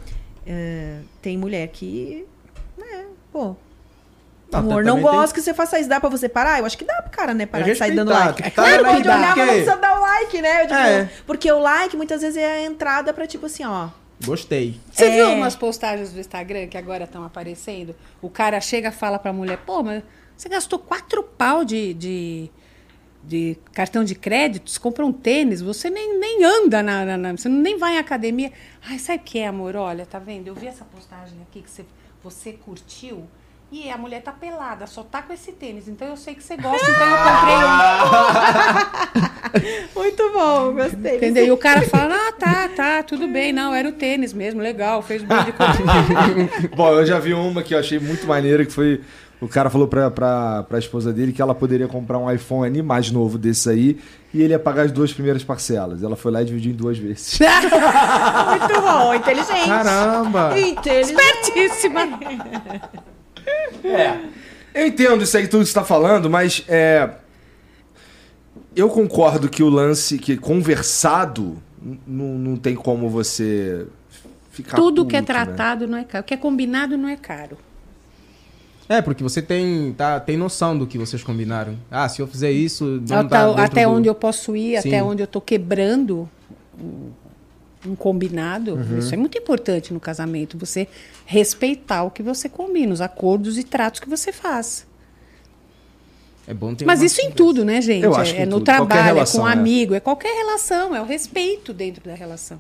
É, 0.50 0.96
tem 1.22 1.36
mulher 1.38 1.68
que. 1.68 2.24
Né, 2.78 3.06
pô. 3.32 3.56
Não, 4.50 4.60
amor, 4.60 4.82
não 4.82 4.94
tem- 4.94 5.02
gosta 5.02 5.34
que 5.34 5.42
você 5.42 5.52
faça 5.52 5.78
isso. 5.78 5.88
Dá 5.90 6.00
pra 6.00 6.08
você 6.08 6.26
parar? 6.28 6.58
Eu 6.58 6.64
acho 6.64 6.78
que 6.78 6.84
dá 6.84 7.02
pro 7.02 7.10
cara, 7.10 7.34
né? 7.34 7.44
Parar 7.44 7.64
de 7.64 7.74
sair 7.74 7.94
dando 7.94 8.10
like. 8.10 8.42
tá 8.42 8.50
Claro, 8.50 8.82
pode 8.84 9.00
olhar, 9.02 9.18
mas 9.18 9.20
não 9.28 9.34
porque- 9.34 9.50
precisa 9.52 9.76
dar 9.76 9.98
o 9.98 10.00
like, 10.00 10.40
né? 10.42 10.60
Tipo, 10.62 10.74
É. 10.74 11.10
Porque 11.26 11.52
o 11.52 11.58
like 11.58 11.96
muitas 11.96 12.22
vezes 12.22 12.38
é 12.38 12.46
a 12.58 12.62
entrada 12.62 13.12
pra, 13.12 13.26
tipo 13.26 13.44
assim, 13.46 13.64
ó. 13.64 13.88
Gostei. 14.24 14.80
Você 14.90 15.04
É. 15.04 15.10
viu 15.16 15.28
umas 15.36 15.54
postagens 15.54 16.12
do 16.12 16.18
Instagram 16.18 16.66
que 16.66 16.78
agora 16.78 17.04
estão 17.04 17.24
aparecendo? 17.24 17.94
O 18.22 18.30
cara 18.30 18.58
chega 18.60 18.88
e 18.88 18.92
fala 18.92 19.18
pra 19.18 19.32
mulher, 19.34 19.58
pô, 19.66 19.82
mas 19.82 20.02
você 20.36 20.48
gastou 20.48 20.78
quatro 20.78 21.22
pau 21.22 21.62
de, 21.64 21.92
de, 21.94 22.50
de 23.22 23.56
cartão 23.74 24.02
de 24.02 24.14
crédito, 24.14 24.70
você 24.70 24.80
comprou 24.80 25.08
um 25.08 25.12
tênis, 25.12 25.60
você 25.60 25.90
nem, 25.90 26.18
nem 26.18 26.42
anda, 26.42 26.82
na, 26.82 27.04
na- 27.04 27.16
na- 27.18 27.32
você 27.36 27.48
nem 27.50 27.76
vai 27.78 27.94
em 27.96 27.98
academia. 27.98 28.50
Ai, 28.88 28.98
sabe 28.98 29.18
o 29.18 29.22
que 29.24 29.38
é, 29.40 29.46
amor? 29.46 29.76
Olha, 29.76 30.06
tá 30.06 30.18
vendo? 30.18 30.48
Eu 30.48 30.54
vi 30.54 30.66
essa 30.68 30.84
postagem 30.86 31.36
aqui 31.42 31.60
que 31.62 31.70
você, 31.70 31.84
você 32.30 32.52
curtiu. 32.52 33.26
E 33.70 33.90
a 33.90 33.98
mulher 33.98 34.22
tá 34.22 34.32
pelada, 34.32 34.86
só 34.86 35.02
tá 35.02 35.20
com 35.20 35.30
esse 35.30 35.52
tênis. 35.52 35.88
Então 35.88 36.08
eu 36.08 36.16
sei 36.16 36.34
que 36.34 36.42
você 36.42 36.56
gosta, 36.56 36.90
então 36.90 37.06
eu 37.06 37.18
comprei 37.18 37.54
um. 39.54 39.92
Muito 39.94 40.32
bom, 40.32 40.72
gostei. 40.72 41.16
Entendeu? 41.16 41.44
E 41.44 41.50
o 41.50 41.56
cara 41.56 41.82
fala, 41.82 42.14
ah, 42.14 42.32
tá, 42.32 42.68
tá, 42.74 43.02
tudo 43.02 43.28
bem. 43.28 43.52
Não, 43.52 43.74
era 43.74 43.86
o 43.86 43.92
tênis 43.92 44.32
mesmo, 44.32 44.62
legal, 44.62 45.02
fez 45.02 45.22
bem 45.22 45.44
de 45.44 45.52
coisa. 45.52 45.74
Bom, 46.74 46.92
eu 46.94 47.04
já 47.04 47.18
vi 47.18 47.34
uma 47.34 47.62
que 47.62 47.74
eu 47.74 47.78
achei 47.78 47.98
muito 47.98 48.26
maneira, 48.26 48.64
que 48.64 48.72
foi. 48.72 49.02
O 49.40 49.46
cara 49.46 49.70
falou 49.70 49.86
pra, 49.86 50.10
pra, 50.10 50.64
pra 50.64 50.78
esposa 50.78 51.12
dele 51.12 51.32
que 51.32 51.40
ela 51.40 51.54
poderia 51.54 51.86
comprar 51.86 52.18
um 52.18 52.30
iPhone 52.30 52.82
mais 52.82 53.10
novo 53.10 53.38
desse 53.38 53.70
aí 53.70 53.98
e 54.34 54.42
ele 54.42 54.52
ia 54.52 54.58
pagar 54.58 54.82
as 54.82 54.92
duas 54.92 55.12
primeiras 55.12 55.44
parcelas. 55.44 56.02
Ela 56.02 56.16
foi 56.16 56.32
lá 56.32 56.42
e 56.42 56.44
dividiu 56.44 56.72
em 56.72 56.74
duas 56.74 56.98
vezes. 56.98 57.38
Muito 57.38 58.80
bom, 58.80 59.14
inteligente. 59.14 59.66
Caramba! 59.66 60.58
Inteligente. 60.58 61.20
Espertíssima. 61.20 62.00
Eu 64.74 64.86
entendo 64.86 65.22
isso 65.22 65.36
aí 65.36 65.46
tudo 65.46 65.60
que 65.60 65.68
você 65.68 65.74
tá 65.74 65.84
falando, 65.84 66.28
mas 66.28 66.64
é. 66.68 67.08
Eu 68.74 68.88
concordo 68.88 69.48
que 69.48 69.62
o 69.62 69.68
lance, 69.68 70.18
que 70.18 70.36
conversado, 70.36 71.56
não 72.06 72.56
tem 72.56 72.74
como 72.74 73.08
você 73.08 73.86
ficar. 74.50 74.76
Tudo 74.76 75.06
que 75.06 75.16
é 75.16 75.20
puto, 75.20 75.32
né? 75.32 75.44
tratado 75.44 75.86
não 75.86 75.98
é 75.98 76.04
caro. 76.04 76.22
O 76.22 76.26
que 76.26 76.34
é 76.34 76.36
combinado 76.36 76.96
não 76.98 77.08
é 77.08 77.16
caro. 77.16 77.56
É, 78.88 79.02
porque 79.02 79.22
você 79.22 79.42
tem, 79.42 79.92
tá, 79.92 80.18
tem 80.18 80.36
noção 80.36 80.76
do 80.78 80.86
que 80.86 80.96
vocês 80.96 81.22
combinaram. 81.22 81.76
Ah, 81.90 82.08
se 82.08 82.22
eu 82.22 82.26
fizer 82.26 82.50
isso, 82.50 83.02
não 83.08 83.18
Até, 83.18 83.28
tá 83.28 83.64
até 83.64 83.84
do- 83.84 83.90
onde 83.92 84.08
eu 84.08 84.14
posso 84.14 84.56
ir, 84.56 84.80
Sim. 84.80 84.88
até 84.88 85.02
onde 85.02 85.22
eu 85.22 85.26
tô 85.26 85.40
quebrando 85.42 86.26
um, 87.86 87.94
combinado. 87.96 88.74
Uhum. 88.74 88.98
Isso 88.98 89.12
é 89.12 89.16
muito 89.16 89.36
importante 89.36 89.92
no 89.92 90.00
casamento. 90.00 90.56
Você 90.58 90.88
respeitar 91.26 92.02
o 92.04 92.10
que 92.10 92.22
você 92.22 92.48
combina, 92.48 92.92
os 92.92 93.00
acordos 93.02 93.58
e 93.58 93.62
tratos 93.64 94.00
que 94.00 94.08
você 94.08 94.32
faz. 94.32 94.86
É 96.46 96.54
bom 96.54 96.74
ter 96.74 96.86
Mas 96.86 97.02
isso 97.02 97.20
em 97.20 97.30
tudo, 97.30 97.62
né, 97.66 97.82
gente? 97.82 98.04
Eu 98.04 98.14
acho 98.16 98.32
é 98.32 98.36
que 98.36 98.42
em 98.42 98.46
no 98.46 98.52
tudo. 98.52 98.64
Trabalho, 98.64 99.00
é 99.00 99.04
relação, 99.04 99.40
com 99.42 99.46
um 99.46 99.50
é. 99.50 99.52
amigo, 99.52 99.94
é 99.94 100.00
qualquer 100.00 100.34
relação, 100.34 100.96
é 100.96 101.00
o 101.00 101.04
respeito 101.04 101.74
dentro 101.74 102.02
da 102.08 102.14
relação. 102.14 102.58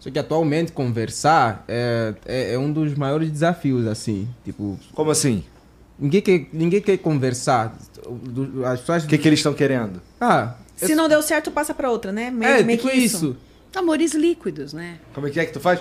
Só 0.00 0.10
que 0.10 0.18
atualmente 0.18 0.72
conversar 0.72 1.62
é, 1.68 2.14
é, 2.26 2.54
é 2.54 2.58
um 2.58 2.72
dos 2.72 2.94
maiores 2.94 3.30
desafios, 3.30 3.86
assim. 3.86 4.26
Tipo, 4.44 4.78
Como 4.94 5.10
assim? 5.10 5.44
Ninguém 5.98 6.22
quer, 6.22 6.46
ninguém 6.52 6.80
quer 6.80 6.96
conversar. 6.96 7.76
As 8.64 8.80
pessoas. 8.80 9.04
O 9.04 9.06
que, 9.06 9.18
que 9.18 9.28
eles 9.28 9.38
estão 9.40 9.52
querendo? 9.52 10.00
Ah, 10.18 10.54
Se 10.74 10.94
não 10.94 11.06
deu 11.08 11.20
certo, 11.22 11.50
passa 11.50 11.74
pra 11.74 11.90
outra, 11.90 12.10
né? 12.10 12.30
Meio, 12.30 12.50
é, 12.50 12.62
meio 12.62 12.78
tipo 12.78 12.90
que 12.90 12.96
isso. 12.96 13.36
Amores 13.76 14.14
líquidos, 14.14 14.72
né? 14.72 14.98
Como 15.14 15.26
é 15.26 15.30
que 15.30 15.38
é 15.38 15.44
que 15.44 15.52
tu 15.52 15.60
faz? 15.60 15.80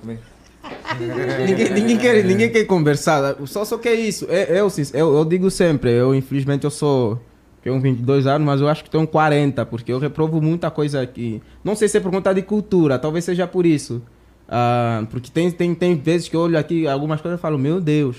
Como 0.00 0.12
é? 0.12 0.18
ninguém, 1.46 1.70
ninguém 1.74 1.98
quer, 1.98 2.24
ninguém 2.24 2.50
quer 2.50 2.64
conversar. 2.64 3.36
Só, 3.46 3.66
só 3.66 3.76
que 3.76 3.86
é 3.88 3.94
isso. 3.94 4.26
É- 4.30 4.58
Eu, 4.58 4.70
sis- 4.70 4.94
eu, 4.94 5.14
eu 5.14 5.24
digo 5.26 5.50
sempre, 5.50 5.90
eu 5.90 6.14
infelizmente 6.14 6.64
eu 6.64 6.70
sou. 6.70 7.20
Tenho 7.64 7.80
22 7.80 8.26
anos, 8.26 8.44
mas 8.44 8.60
eu 8.60 8.68
acho 8.68 8.84
que 8.84 8.90
tenho 8.90 9.06
40, 9.06 9.64
porque 9.64 9.90
eu 9.90 9.98
reprovo 9.98 10.38
muita 10.38 10.70
coisa 10.70 11.00
aqui. 11.00 11.40
Não 11.64 11.74
sei 11.74 11.88
se 11.88 11.96
é 11.96 12.00
por 12.00 12.10
conta 12.10 12.30
de 12.34 12.42
cultura, 12.42 12.98
talvez 12.98 13.24
seja 13.24 13.46
por 13.46 13.64
isso. 13.64 14.02
Ah, 14.46 15.06
porque 15.10 15.30
tem, 15.30 15.50
tem, 15.50 15.74
tem 15.74 15.96
vezes 15.96 16.28
que 16.28 16.36
eu 16.36 16.40
olho 16.40 16.58
aqui 16.58 16.86
algumas 16.86 17.22
coisas 17.22 17.40
e 17.40 17.42
falo, 17.42 17.58
meu 17.58 17.80
Deus. 17.80 18.18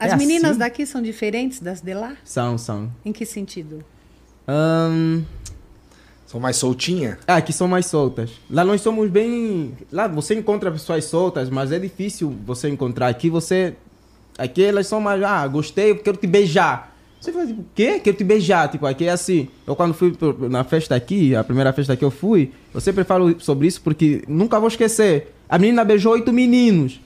As 0.00 0.12
é 0.12 0.16
meninas 0.16 0.52
assim? 0.52 0.58
daqui 0.60 0.86
são 0.86 1.02
diferentes 1.02 1.60
das 1.60 1.82
de 1.82 1.92
lá? 1.92 2.14
São, 2.24 2.56
são. 2.56 2.90
Em 3.04 3.12
que 3.12 3.26
sentido? 3.26 3.84
Ahn, 4.46 5.20
São 6.24 6.40
mais 6.40 6.56
soltinha? 6.56 7.18
Ah, 7.26 7.36
aqui 7.36 7.52
são 7.52 7.68
mais 7.68 7.84
soltas. 7.84 8.30
Lá 8.50 8.64
nós 8.64 8.80
somos 8.80 9.10
bem. 9.10 9.74
Lá 9.92 10.08
você 10.08 10.34
encontra 10.34 10.72
pessoas 10.72 11.04
soltas, 11.04 11.50
mas 11.50 11.72
é 11.72 11.78
difícil 11.78 12.34
você 12.46 12.70
encontrar. 12.70 13.08
Aqui 13.08 13.28
você. 13.28 13.76
Aqui 14.38 14.64
elas 14.64 14.86
são 14.86 14.98
mais. 14.98 15.22
Ah, 15.22 15.46
gostei, 15.46 15.90
eu 15.90 15.98
quero 15.98 16.16
te 16.16 16.26
beijar. 16.26 16.96
Você 17.20 17.32
fala, 17.32 17.46
tipo, 17.46 17.62
o 17.62 17.66
quê? 17.74 17.98
Quero 17.98 18.16
te 18.16 18.24
beijar. 18.24 18.68
Tipo, 18.68 18.86
aqui 18.86 19.06
é 19.06 19.10
assim. 19.10 19.48
Eu 19.66 19.74
quando 19.74 19.92
fui 19.92 20.16
na 20.48 20.64
festa 20.64 20.94
aqui, 20.94 21.34
a 21.34 21.42
primeira 21.42 21.72
festa 21.72 21.96
que 21.96 22.04
eu 22.04 22.10
fui, 22.10 22.52
eu 22.72 22.80
sempre 22.80 23.04
falo 23.04 23.40
sobre 23.40 23.66
isso 23.66 23.80
porque 23.82 24.22
nunca 24.28 24.58
vou 24.58 24.68
esquecer. 24.68 25.34
A 25.48 25.58
menina 25.58 25.84
beijou 25.84 26.12
oito 26.12 26.32
meninos. 26.32 27.00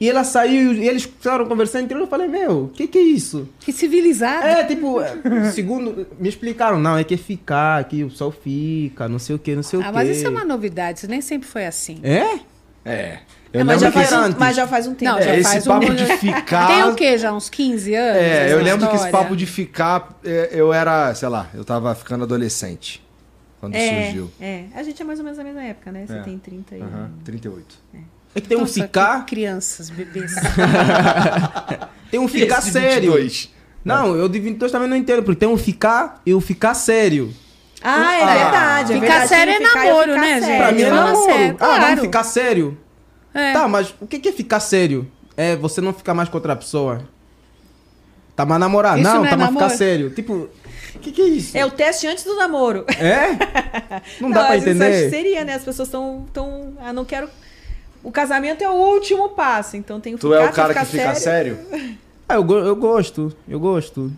E 0.00 0.08
ela 0.08 0.24
saiu 0.24 0.72
e 0.72 0.88
eles 0.88 1.04
ficaram 1.04 1.46
conversando 1.46 1.84
entre 1.84 1.94
eles. 1.94 2.06
Eu 2.06 2.10
falei, 2.10 2.26
meu, 2.26 2.64
o 2.64 2.68
que, 2.70 2.88
que 2.88 2.98
é 2.98 3.02
isso? 3.02 3.48
Que 3.60 3.70
civilizado. 3.70 4.44
É, 4.44 4.64
tipo, 4.64 5.00
é, 5.00 5.50
segundo, 5.52 6.06
me 6.18 6.28
explicaram, 6.28 6.80
não, 6.80 6.98
é 6.98 7.04
que 7.04 7.14
é 7.14 7.16
ficar, 7.16 7.84
que 7.84 8.02
o 8.02 8.10
sol 8.10 8.32
fica, 8.32 9.08
não 9.08 9.20
sei 9.20 9.36
o 9.36 9.38
que, 9.38 9.54
não 9.54 9.62
sei 9.62 9.78
o 9.78 9.82
ah, 9.82 9.86
que. 9.86 9.92
mas 9.92 10.08
isso 10.08 10.26
é 10.26 10.28
uma 10.28 10.44
novidade, 10.44 10.98
isso 10.98 11.08
nem 11.08 11.20
sempre 11.20 11.46
foi 11.46 11.66
assim. 11.66 12.00
É? 12.02 12.40
É. 12.84 13.20
Eu 13.52 13.60
É, 13.60 13.64
mas, 13.64 13.80
já 13.82 13.92
faz 13.92 14.12
um, 14.12 14.34
mas 14.38 14.56
já 14.56 14.66
faz 14.66 14.86
um 14.86 14.94
tempo. 14.94 15.12
Não, 15.12 15.18
É, 15.18 15.22
já 15.24 15.36
esse 15.36 15.50
faz 15.52 15.64
papo 15.66 15.86
um... 15.90 15.94
de 15.94 16.06
ficar- 16.16 16.66
Tem 16.68 16.84
o 16.84 16.94
quê? 16.94 17.18
Já 17.18 17.32
uns 17.32 17.50
15 17.50 17.94
anos? 17.94 18.22
É, 18.22 18.52
eu 18.52 18.62
lembro 18.62 18.86
que 18.88 18.94
esse 18.96 19.04
história? 19.04 19.12
papo 19.26 19.36
de 19.36 19.44
ficar, 19.46 20.18
é, 20.24 20.48
eu 20.52 20.72
era, 20.72 21.14
sei 21.14 21.28
lá, 21.28 21.48
eu 21.52 21.62
tava 21.64 21.94
ficando 21.94 22.24
adolescente 22.24 23.02
quando 23.60 23.74
É, 23.74 24.04
surgiu. 24.06 24.30
é. 24.40 24.64
A 24.74 24.82
gente 24.82 25.02
é 25.02 25.04
mais 25.04 25.18
ou 25.18 25.24
menos 25.24 25.36
da 25.38 25.44
mesma 25.44 25.62
época, 25.62 25.92
né? 25.92 26.04
Você 26.06 26.14
É. 26.16 26.22
tem 26.22 26.38
30 26.38 26.76
e... 26.76 26.80
Aham, 26.80 27.10
38. 27.24 27.74
É 28.34 28.40
que 28.40 28.48
tem 28.48 28.56
um 28.56 28.62
Nossa, 28.62 28.72
ficar, 28.72 29.26
que 29.26 29.34
crianças, 29.34 29.90
bebês. 29.90 30.32
tem 32.10 32.18
um 32.18 32.28
ficar 32.28 32.58
Esse 32.60 32.72
sério. 32.72 33.12
22. 33.12 33.50
Não, 33.84 34.16
eu 34.16 34.28
de 34.28 34.38
22 34.38 34.70
também 34.72 34.88
não 34.88 34.96
entendo, 34.96 35.22
porque 35.22 35.40
tem 35.40 35.48
um 35.48 35.58
ficar 35.58 36.22
e 36.24 36.32
o 36.32 36.40
ficar 36.40 36.72
sério. 36.74 37.34
Ah, 37.82 38.14
é 38.16 38.22
Ah. 38.22 38.26
verdade. 38.34 38.92
é 38.92 38.94
Ficar 39.00 39.06
verdade. 39.08 39.28
sério 39.28 39.52
é 39.52 39.56
Ficar 39.56 39.84
namoro, 39.84 40.08
ficar 40.14 40.20
né, 40.20 40.40
gente? 40.40 40.56
Pra 40.56 40.72
mim 40.72 40.82
é 40.82 40.90
namoro. 40.90 41.24
sério, 41.24 41.56
Ah, 41.60 41.66
vamos 41.66 41.78
claro. 41.80 42.00
ficar 42.00 42.24
sério. 42.24 42.78
É. 43.34 43.52
Tá, 43.52 43.68
mas 43.68 43.94
o 44.00 44.06
que 44.06 44.18
que 44.18 44.28
é 44.28 44.32
ficar 44.32 44.60
sério? 44.60 45.10
É 45.36 45.56
você 45.56 45.80
não 45.80 45.92
ficar 45.92 46.14
mais 46.14 46.28
com 46.28 46.36
outra 46.36 46.54
pessoa. 46.54 47.02
Tá 48.36 48.46
mais 48.46 48.60
namorar? 48.60 48.98
Isso 48.98 49.08
Não, 49.08 49.18
não 49.18 49.26
é 49.26 49.30
tá 49.30 49.36
mais 49.36 49.50
ficar 49.50 49.68
sério. 49.70 50.10
Tipo, 50.10 50.48
o 50.94 50.98
que 50.98 51.12
que 51.12 51.22
é 51.22 51.26
isso? 51.26 51.56
É 51.56 51.64
o 51.64 51.70
teste 51.70 52.06
antes 52.06 52.24
do 52.24 52.36
namoro. 52.36 52.84
É? 52.98 53.32
Não 54.20 54.30
dá 54.30 54.46
pra 54.46 54.54
que 54.54 54.70
entender? 54.70 55.10
seria, 55.10 55.44
né? 55.44 55.54
As 55.54 55.64
pessoas 55.64 55.88
estão... 55.88 56.26
Tão... 56.32 56.74
Ah, 56.80 56.92
não 56.92 57.04
quero... 57.04 57.28
O 58.02 58.10
casamento 58.10 58.62
é 58.62 58.68
o 58.68 58.72
último 58.74 59.28
passo, 59.30 59.76
então 59.76 60.00
tem 60.00 60.14
o 60.14 60.18
Tu 60.18 60.34
é 60.34 60.48
ficar, 60.48 60.50
o 60.50 60.54
cara 60.74 60.74
que 60.74 60.90
fica 60.90 61.14
sério? 61.14 61.58
Ah, 62.28 62.36
eu, 62.36 62.50
eu 62.50 62.76
gosto, 62.76 63.34
eu 63.46 63.60
gosto. 63.60 64.10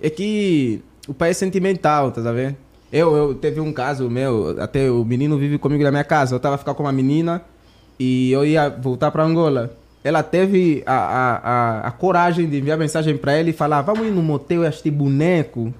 É 0.00 0.08
que 0.08 0.80
o 1.08 1.12
pai 1.12 1.30
é 1.30 1.32
sentimental, 1.32 2.12
tá 2.12 2.30
vendo? 2.30 2.56
Eu, 2.92 3.16
eu 3.16 3.34
teve 3.34 3.58
um 3.58 3.72
caso 3.72 4.08
meu, 4.08 4.56
até 4.60 4.88
o 4.88 5.04
menino 5.04 5.36
vive 5.36 5.58
comigo 5.58 5.82
na 5.82 5.90
minha 5.90 6.04
casa. 6.04 6.32
Eu 6.32 6.38
tava 6.38 6.54
a 6.54 6.58
ficar 6.58 6.74
com 6.74 6.84
uma 6.84 6.92
menina 6.92 7.42
e 8.00 8.32
eu 8.32 8.46
ia 8.46 8.70
voltar 8.70 9.10
pra 9.10 9.22
Angola. 9.22 9.76
Ela 10.02 10.22
teve 10.22 10.82
a, 10.86 10.94
a, 10.94 11.36
a, 11.36 11.80
a 11.88 11.90
coragem 11.90 12.48
de 12.48 12.58
enviar 12.58 12.78
mensagem 12.78 13.14
pra 13.18 13.38
ele 13.38 13.50
e 13.50 13.52
falar: 13.52 13.82
Vamos 13.82 14.06
ir 14.06 14.10
no 14.10 14.22
motel 14.22 14.64
este 14.64 14.90
boneco. 14.90 15.74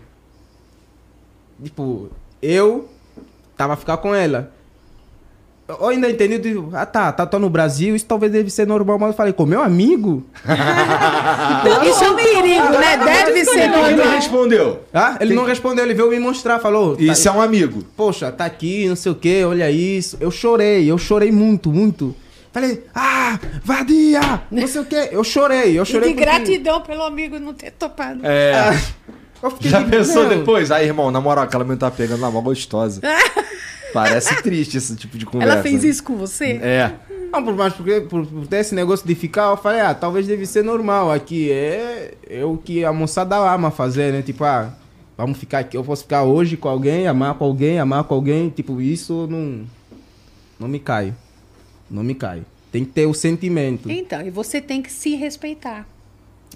Tipo, 1.63 2.11
eu 2.43 2.91
tava 3.57 3.73
a 3.73 3.77
ficar 3.77 3.97
com 3.97 4.15
ela. 4.15 4.53
Eu 5.81 5.89
ainda 5.89 6.11
entendi, 6.11 6.35
eu 6.35 6.39
digo, 6.41 6.71
ah 6.75 6.85
tá, 6.87 7.13
tá, 7.13 7.25
tô 7.27 7.39
no 7.39 7.49
Brasil, 7.51 7.95
isso 7.95 8.05
talvez 8.07 8.33
deve 8.33 8.51
ser 8.51 8.67
normal, 8.67 8.99
mas 8.99 9.11
eu 9.11 9.15
falei, 9.17 9.33
com 9.33 9.47
meu 9.47 9.63
amigo? 9.63 10.25
Isso 11.89 12.05
é 12.05 12.11
um 12.11 12.17
perigo, 12.17 12.69
né? 12.71 12.97
Deve 12.97 13.45
ser 13.45 13.53
Quem 13.61 13.69
não 13.71 13.97
normal. 13.97 14.15
respondeu? 14.15 14.81
Ah, 14.93 15.17
ele 15.21 15.35
não 15.35 15.45
respondeu, 15.45 15.85
ele 15.85 15.95
veio 15.95 16.11
me 16.11 16.19
mostrar, 16.19 16.59
falou. 16.59 16.97
tá- 16.97 17.03
Isso 17.03 17.29
é 17.29 17.33
um 17.33 17.41
amigo. 17.41 17.85
Poxa, 17.97 18.31
tá 18.33 18.45
aqui, 18.45 18.89
não 18.89 18.97
sei 18.97 19.13
o 19.13 19.15
que, 19.15 19.45
olha 19.45 19.71
isso. 19.71 20.17
Eu 20.21 20.31
chorei, 20.31 20.91
eu 20.91 20.99
chorei 20.99 21.31
muito, 21.31 21.71
muito. 21.71 22.15
Falei, 22.53 22.83
ah, 22.95 23.39
vadia, 23.63 24.43
não 24.51 24.67
sei 24.67 24.81
o 24.81 24.85
que. 24.85 24.97
Eu 25.13 25.23
chorei, 25.23 25.79
eu 25.79 25.85
E 25.85 25.87
chorei. 25.87 26.09
de 26.09 26.15
porque- 26.15 26.25
gratidão 26.31 26.81
pelo 26.81 27.03
amigo 27.05 27.39
não 27.39 27.55
ter 27.55 27.71
topado. 27.71 28.21
É. 28.25 28.77
Eu 29.43 29.51
fiquei 29.53 29.71
Já 29.71 29.81
de- 29.81 29.91
pensou 29.91 30.27
meu, 30.27 30.39
depois? 30.39 30.71
Aí, 30.71 30.87
irmão, 30.87 31.11
na 31.11 31.21
moral, 31.21 31.45
aquela 31.45 31.65
menina 31.65 31.79
tá 31.81 31.91
pegando 31.91 32.19
uma 32.19 32.31
mó 32.31 32.41
gostosa. 32.41 33.01
Parece 33.93 34.43
triste 34.43 34.77
esse 34.77 34.97
tipo 34.97 35.19
de 35.19 35.27
conversa. 35.27 35.55
Ela 35.55 35.63
fez 35.63 35.85
isso 35.85 36.03
com 36.03 36.17
você? 36.17 36.59
É. 36.63 36.93
Não, 37.33 37.45
por 37.45 37.55
mais 37.55 37.73
porque 37.73 38.01
por, 38.01 38.27
por 38.27 38.47
ter 38.47 38.59
esse 38.59 38.75
negócio 38.75 39.07
de 39.07 39.15
ficar, 39.15 39.51
eu 39.51 39.57
falei, 39.57 39.81
ah, 39.81 39.95
talvez 39.95 40.27
deve 40.27 40.45
ser 40.47 40.65
normal. 40.65 41.13
Aqui 41.13 41.51
é, 41.51 42.15
é 42.29 42.45
o 42.45 42.57
que 42.57 42.85
a 42.85 42.93
moçada 42.93 43.37
ama 43.37 43.71
fazer, 43.71 44.13
né? 44.13 44.23
Tipo, 44.23 44.45
ah, 44.45 44.75
vamos 45.17 45.39
ficar 45.39 45.61
aqui. 45.61 45.77
Eu 45.77 45.85
posso 45.85 46.03
ficar 46.03 46.25
hoje 46.25 46.57
com 46.57 46.69
alguém, 46.69 47.07
amar 47.07 47.35
com 47.35 47.45
alguém, 47.45 47.79
amar 47.79 48.05
com 48.05 48.15
alguém. 48.15 48.51
Tipo, 48.51 48.81
isso 48.81 49.29
não. 49.31 49.65
Não 50.59 50.69
me 50.69 50.81
cai. 50.81 51.15
Não 51.89 52.03
me 52.03 52.15
cai. 52.15 52.43
Tem 52.73 52.85
que 52.85 52.91
ter 52.91 53.07
o 53.07 53.15
sentimento. 53.15 53.91
Então, 53.91 54.21
e 54.23 54.31
você 54.31 54.61
tem 54.61 54.83
que 54.83 54.93
se 54.93 55.15
respeitar. 55.15 55.87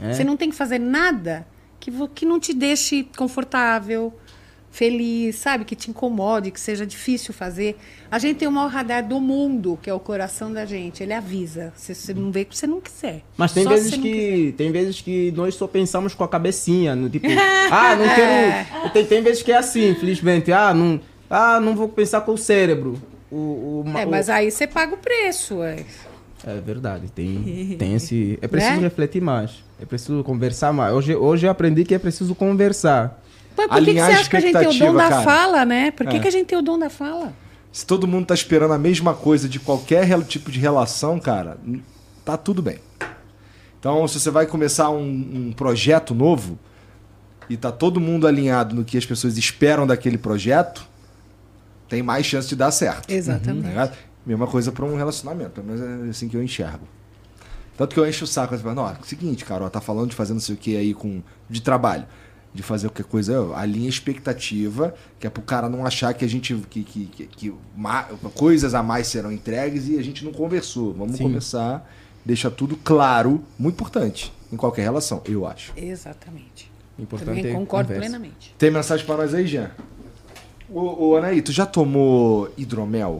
É? 0.01 0.13
Você 0.13 0.25
não 0.25 0.37
tem 0.37 0.51
que 0.51 0.57
fazer 0.57 0.79
nada 0.79 1.47
que, 1.79 1.91
que 2.15 2.27
não 2.27 2.41
te 2.41 2.53
deixe 2.53 3.07
confortável, 3.17 4.13
feliz, 4.75 5.37
sabe? 5.37 5.65
Que 5.65 5.77
te 5.77 5.89
incomode, 5.89 6.51
que 6.51 6.59
seja 6.61 6.85
difícil 6.85 7.33
fazer. 7.33 7.77
A 8.11 8.19
gente 8.19 8.39
tem 8.39 8.49
o 8.49 8.51
maior 8.51 8.69
radar 8.69 9.07
do 9.07 9.21
mundo, 9.21 9.79
que 9.81 9.89
é 9.89 9.95
o 9.95 10.01
coração 10.01 10.53
da 10.53 10.65
gente. 10.67 11.01
Ele 11.01 11.13
avisa. 11.13 11.73
Se 11.77 11.95
você 11.95 12.13
não 12.13 12.33
vê 12.33 12.45
que 12.45 12.57
você 12.59 12.67
não 12.67 12.81
quiser. 12.81 13.23
Mas 13.37 13.53
tem 13.53 13.63
Só 13.63 13.71
vezes 13.71 13.95
que 13.95 14.53
tem 14.59 14.73
vezes 14.73 15.01
que 15.01 15.33
nós 15.37 15.55
só 15.55 15.69
pensamos 15.69 16.13
com 16.13 16.25
a 16.25 16.29
cabecinha, 16.29 16.97
no 16.97 17.09
tipo, 17.09 17.27
ah, 17.71 17.95
não 17.95 18.05
quero. 18.15 18.91
Tem, 18.93 19.05
tem 19.07 19.23
vezes 19.23 19.43
que 19.45 19.53
é 19.53 19.57
assim, 19.57 19.91
infelizmente, 19.91 20.53
ah, 20.53 20.75
não, 20.75 21.01
ah, 21.31 21.61
não 21.61 21.77
vou 21.77 21.89
pensar 21.89 22.21
com 22.23 22.33
o 22.33 22.39
cérebro. 22.39 23.01
O, 23.31 23.37
o. 23.37 23.85
É, 23.97 24.05
o- 24.05 24.11
mas 24.11 24.29
aí 24.29 24.51
você 24.51 24.67
paga 24.67 24.95
o 24.95 24.99
preço. 24.99 25.63
É. 25.63 25.85
É 26.47 26.61
verdade, 26.61 27.11
tem, 27.11 27.77
tem 27.79 27.95
esse. 27.95 28.39
É 28.43 28.49
preciso 28.49 28.75
Né? 28.77 28.81
refletir 28.83 29.23
mais. 29.23 29.63
É 29.81 29.85
preciso 29.87 30.23
conversar 30.25 30.73
mais. 30.73 30.93
Hoje, 30.95 31.15
hoje 31.15 31.47
eu 31.47 31.51
aprendi 31.51 31.85
que 31.85 31.95
é 31.95 31.99
preciso 31.99 32.35
conversar. 32.35 33.23
Mas 33.57 33.67
por 33.69 33.79
que, 33.79 33.85
que 33.87 33.93
você 33.95 34.01
a 34.01 34.07
acha 34.07 34.31
que 34.31 34.37
a 34.37 34.41
gente 34.41 34.59
tem 34.59 34.69
o 34.69 34.79
dom 34.79 34.95
da 34.95 35.09
cara. 35.09 35.23
fala, 35.23 35.65
né? 35.65 35.91
Por 35.91 36.07
que, 36.07 36.17
É. 36.17 36.19
que 36.21 36.29
a 36.29 36.31
gente 36.31 36.47
tem 36.47 36.59
o 36.59 36.63
dom 36.63 36.79
da 36.79 36.91
fala? 36.91 37.33
Se 37.73 37.85
todo 37.87 38.07
mundo 38.07 38.27
tá 38.27 38.35
esperando 38.35 38.73
a 38.73 38.79
mesma 38.79 39.15
coisa 39.15 39.49
de 39.49 39.59
qualquer 39.59 40.07
tipo 40.25 40.51
de 40.51 40.59
relação, 40.61 41.19
cara, 41.19 41.59
tá 42.25 42.37
tudo 42.37 42.63
bem. 42.63 42.79
Então, 43.79 44.07
se 44.09 44.19
você 44.19 44.31
vai 44.31 44.47
começar 44.47 44.91
um, 44.91 45.03
um 45.49 45.53
projeto 45.53 46.15
novo 46.15 46.59
e 47.51 47.57
tá 47.57 47.71
todo 47.71 48.01
mundo 48.01 48.27
alinhado 48.27 48.75
no 48.75 48.85
que 48.85 48.97
as 48.97 49.05
pessoas 49.05 49.37
esperam 49.37 49.87
daquele 49.87 50.17
projeto, 50.17 50.87
tem 51.89 52.03
mais 52.03 52.25
chance 52.25 52.49
de 52.49 52.57
dar 52.57 52.71
certo. 52.71 53.11
Exatamente. 53.11 53.63
Tá 53.65 53.69
ligado? 53.69 53.97
Mesma 54.25 54.47
coisa 54.47 54.73
para 54.73 54.85
um 54.87 54.97
relacionamento, 54.97 55.51
pelo 55.51 55.67
menos 55.67 56.07
é 56.07 56.11
assim 56.11 56.29
que 56.29 56.37
eu 56.37 56.43
enxergo. 56.43 56.89
Tanto 57.77 57.93
que 57.93 58.01
eu 58.01 58.09
encho 58.09 58.25
o 58.25 58.27
saco, 58.27 58.55
eu 58.55 58.59
falo, 58.59 58.75
não, 58.75 58.89
é 58.89 58.97
o 59.03 59.05
seguinte, 59.05 59.45
cara, 59.45 59.65
ó, 59.65 59.69
tá 59.69 59.81
falando 59.81 60.11
de 60.11 60.17
fazer 60.17 60.33
não 60.33 60.41
sei 60.41 60.55
o 60.55 60.59
que 60.59 60.77
aí 60.77 60.95
com 60.95 61.21
de 61.51 61.61
trabalho, 61.61 62.07
de 62.55 62.63
fazer 62.63 62.89
qualquer 62.89 63.05
coisa, 63.05 63.53
a 63.57 63.67
expectativa, 63.89 64.95
que 65.19 65.27
é 65.27 65.31
pro 65.31 65.43
cara 65.43 65.69
não 65.69 65.85
achar 65.85 66.15
que 66.15 66.25
a 66.25 66.29
gente 66.29 66.55
que, 66.71 66.85
que, 66.85 67.07
que, 67.07 67.27
que 67.27 67.55
ma- 67.77 68.05
coisas 68.33 68.75
a 68.75 68.83
mais 68.83 69.09
serão 69.09 69.33
entregues 69.33 69.89
e 69.89 69.99
a 69.99 70.03
gente 70.03 70.25
não 70.25 70.33
conversou. 70.33 70.95
Vamos 70.95 71.17
Sim. 71.17 71.25
começar, 71.25 71.91
deixa 72.25 72.49
tudo 72.51 72.77
claro, 72.77 73.43
muito 73.59 73.75
importante 73.75 74.33
em 74.53 74.57
qualquer 74.57 74.83
relação, 74.83 75.21
eu 75.25 75.45
acho. 75.45 75.73
Exatamente. 75.77 76.71
Importante 76.97 77.27
Também 77.39 77.47
é 77.51 77.53
concordo 77.55 77.89
conversa. 77.89 78.01
plenamente. 78.09 78.55
Tem 78.57 78.71
mensagem 78.71 79.05
para 79.05 79.17
nós 79.17 79.35
aí, 79.35 79.49
Jean? 79.49 79.73
Ô, 80.71 81.09
ô 81.09 81.17
Anaí, 81.17 81.43
tu 81.43 81.51
já 81.51 81.67
tomou 81.67 82.49
hidromel? 82.57 83.19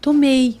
Tomei. 0.00 0.60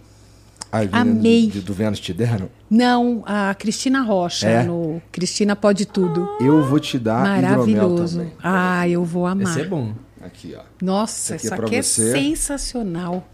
Ai, 0.70 0.88
Amei. 0.92 1.48
Do, 1.50 1.62
do 1.62 1.74
Vênus 1.74 1.98
te 1.98 2.12
deram? 2.14 2.48
Não, 2.70 3.22
a 3.26 3.54
Cristina 3.54 4.02
Rocha, 4.02 4.48
É? 4.48 4.62
no 4.62 5.00
Cristina 5.10 5.56
Pode 5.56 5.86
Tudo. 5.86 6.28
Eu 6.40 6.62
vou 6.66 6.78
te 6.78 6.98
dar 6.98 7.20
hidromel 7.38 7.50
Maravilhoso. 7.50 8.18
também. 8.18 8.32
Ah, 8.42 8.88
eu 8.88 9.04
vou 9.04 9.26
amar. 9.26 9.50
Esse 9.50 9.60
é 9.62 9.64
bom. 9.64 9.92
Aqui, 10.22 10.54
ó. 10.58 10.62
Nossa, 10.82 11.36
Esse 11.36 11.46
aqui 11.46 11.54
isso 11.54 11.54
é 11.54 11.66
aqui 11.66 11.76
é 11.76 11.82
você. 11.82 12.12
sensacional. 12.12 13.26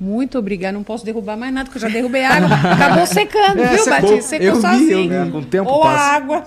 Muito 0.00 0.38
obrigada. 0.38 0.72
Não 0.76 0.82
posso 0.84 1.04
derrubar 1.04 1.36
mais 1.36 1.52
nada, 1.52 1.66
porque 1.70 1.78
eu 1.84 1.88
já 1.88 1.94
derrubei 1.94 2.24
água. 2.24 2.48
Acabou 2.72 3.06
secando, 3.06 3.60
É, 3.60 3.68
viu, 3.68 3.78
secou. 3.78 4.00
Batista? 4.10 4.22
Secou 4.28 4.46
Eu 4.46 4.54
vi, 4.56 4.60
sozinho. 4.60 5.12
eu 5.12 5.22
vi. 5.24 5.28
É, 5.28 5.30
com 5.32 5.38
o 5.38 5.44
tempo 5.44 5.70
ou 5.70 5.82
passa. 5.82 6.02
a 6.02 6.14
água, 6.16 6.44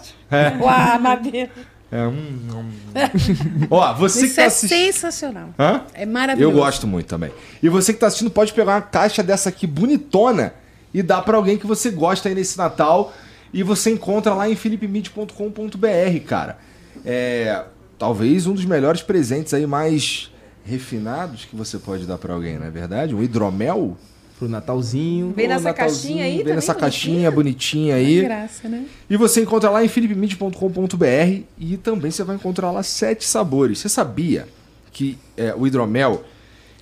ou 0.61 0.69
a 0.69 0.99
madeira. 0.99 1.49
É, 1.91 2.05
hum, 2.07 2.39
hum. 2.53 3.67
Ó, 3.69 3.93
você 3.93 4.19
que 4.21 4.25
Isso 4.27 4.35
tá 4.35 4.41
é 4.41 4.45
assistindo. 4.45 4.77
sensacional. 4.93 5.49
Hã? 5.57 5.81
É 5.93 6.03
Eu 6.03 6.07
maravilhoso. 6.07 6.55
gosto 6.55 6.87
muito 6.87 7.07
também. 7.07 7.31
E 7.61 7.69
você 7.69 7.93
que 7.93 7.99
tá 7.99 8.07
assistindo 8.07 8.29
pode 8.31 8.53
pegar 8.53 8.73
uma 8.75 8.81
caixa 8.81 9.21
dessa 9.23 9.49
aqui 9.49 9.65
bonitona 9.67 10.53
e 10.95 11.03
dar 11.03 11.21
pra 11.23 11.35
alguém 11.35 11.57
que 11.57 11.67
você 11.67 11.91
gosta 11.91 12.29
aí 12.29 12.33
nesse 12.33 12.57
Natal. 12.57 13.13
E 13.53 13.63
você 13.63 13.89
encontra 13.91 14.33
lá 14.33 14.49
em 14.49 14.55
philipmid.com.br, 14.55 16.19
cara. 16.25 16.57
É 17.05 17.65
talvez 17.99 18.47
um 18.47 18.53
dos 18.53 18.65
melhores 18.65 19.01
presentes 19.01 19.53
aí 19.53 19.65
mais 19.65 20.31
refinados 20.65 21.45
que 21.45 21.55
você 21.55 21.77
pode 21.77 22.05
dar 22.05 22.17
pra 22.17 22.33
alguém, 22.33 22.57
não 22.57 22.65
é 22.65 22.69
verdade? 22.69 23.13
Um 23.13 23.21
hidromel? 23.21 23.97
Pro 24.39 24.49
Natalzinho. 24.49 25.33
Vem 25.35 25.47
nessa 25.47 25.69
Natalzinho, 25.69 26.17
caixinha 26.17 26.25
aí 26.25 26.43
Vem 26.43 26.55
nessa 26.55 26.75
caixinha 26.75 27.31
bonitinha 27.31 27.95
Que 27.95 28.01
aí. 28.01 28.21
graça, 28.23 28.67
né? 28.67 28.85
E 29.09 29.15
você 29.15 29.41
encontra 29.41 29.69
lá 29.69 29.83
em 29.83 29.87
philipmid.com.br 29.87 31.41
e 31.57 31.77
também 31.77 32.11
você 32.11 32.23
vai 32.23 32.35
encontrar 32.35 32.71
lá 32.71 32.83
sete 32.83 33.25
sabores. 33.25 33.79
Você 33.79 33.87
sabia 33.87 34.45
que 34.91 35.17
é, 35.37 35.53
o 35.55 35.65
hidromel 35.65 36.23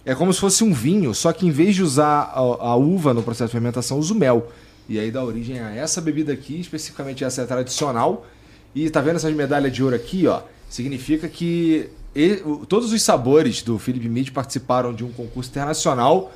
é 0.05 0.13
como 0.15 0.33
se 0.33 0.39
fosse 0.39 0.63
um 0.63 0.73
vinho, 0.73 1.13
só 1.13 1.31
que 1.31 1.45
em 1.47 1.51
vez 1.51 1.75
de 1.75 1.83
usar 1.83 2.31
a, 2.33 2.39
a 2.39 2.75
uva 2.75 3.13
no 3.13 3.23
processo 3.23 3.47
de 3.49 3.53
fermentação, 3.53 3.97
usa 3.99 4.13
o 4.13 4.17
mel. 4.17 4.51
E 4.89 4.99
aí 4.99 5.09
dá 5.11 5.23
origem 5.23 5.59
a 5.59 5.73
essa 5.73 6.01
bebida 6.01 6.33
aqui, 6.33 6.59
especificamente 6.59 7.23
essa 7.23 7.41
é 7.41 7.45
tradicional. 7.45 8.25
E 8.75 8.89
tá 8.89 8.99
vendo 9.01 9.15
essas 9.15 9.33
medalhas 9.33 9.71
de 9.71 9.83
ouro 9.83 9.95
aqui, 9.95 10.27
ó? 10.27 10.41
Significa 10.69 11.29
que 11.29 11.89
e- 12.15 12.41
o- 12.45 12.65
todos 12.65 12.91
os 12.91 13.01
sabores 13.01 13.61
do 13.61 13.79
Philip 13.79 14.07
Mead 14.09 14.31
participaram 14.31 14.93
de 14.93 15.03
um 15.05 15.11
concurso 15.11 15.49
internacional. 15.49 16.33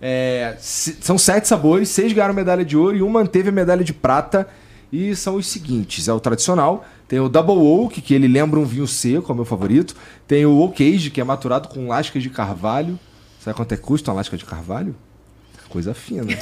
É, 0.00 0.56
se- 0.58 0.96
são 1.00 1.16
sete 1.16 1.46
sabores, 1.46 1.88
seis 1.90 2.12
ganharam 2.12 2.34
medalha 2.34 2.64
de 2.64 2.76
ouro 2.76 2.96
e 2.96 3.02
um 3.02 3.08
manteve 3.08 3.48
a 3.50 3.52
medalha 3.52 3.84
de 3.84 3.92
prata. 3.92 4.48
E 4.96 5.16
são 5.16 5.34
os 5.36 5.46
seguintes: 5.48 6.06
é 6.06 6.12
o 6.12 6.20
tradicional, 6.20 6.84
tem 7.08 7.18
o 7.18 7.28
Double 7.28 7.56
Oak, 7.56 8.00
que 8.00 8.14
ele 8.14 8.28
lembra 8.28 8.60
um 8.60 8.64
vinho 8.64 8.86
seco, 8.86 9.30
é 9.30 9.32
o 9.32 9.36
meu 9.36 9.44
favorito. 9.44 9.96
Tem 10.28 10.46
o 10.46 10.56
Oak 10.60 10.94
Age, 10.94 11.10
que 11.10 11.20
é 11.20 11.24
maturado 11.24 11.68
com 11.68 11.88
lascas 11.88 12.22
de 12.22 12.30
carvalho. 12.30 12.96
Sabe 13.40 13.56
quanto 13.56 13.72
é 13.72 13.76
que 13.76 13.82
custa 13.82 14.10
uma 14.10 14.16
lasca 14.18 14.36
de 14.36 14.44
carvalho? 14.44 14.94
Coisa 15.68 15.92
fina. 15.92 16.24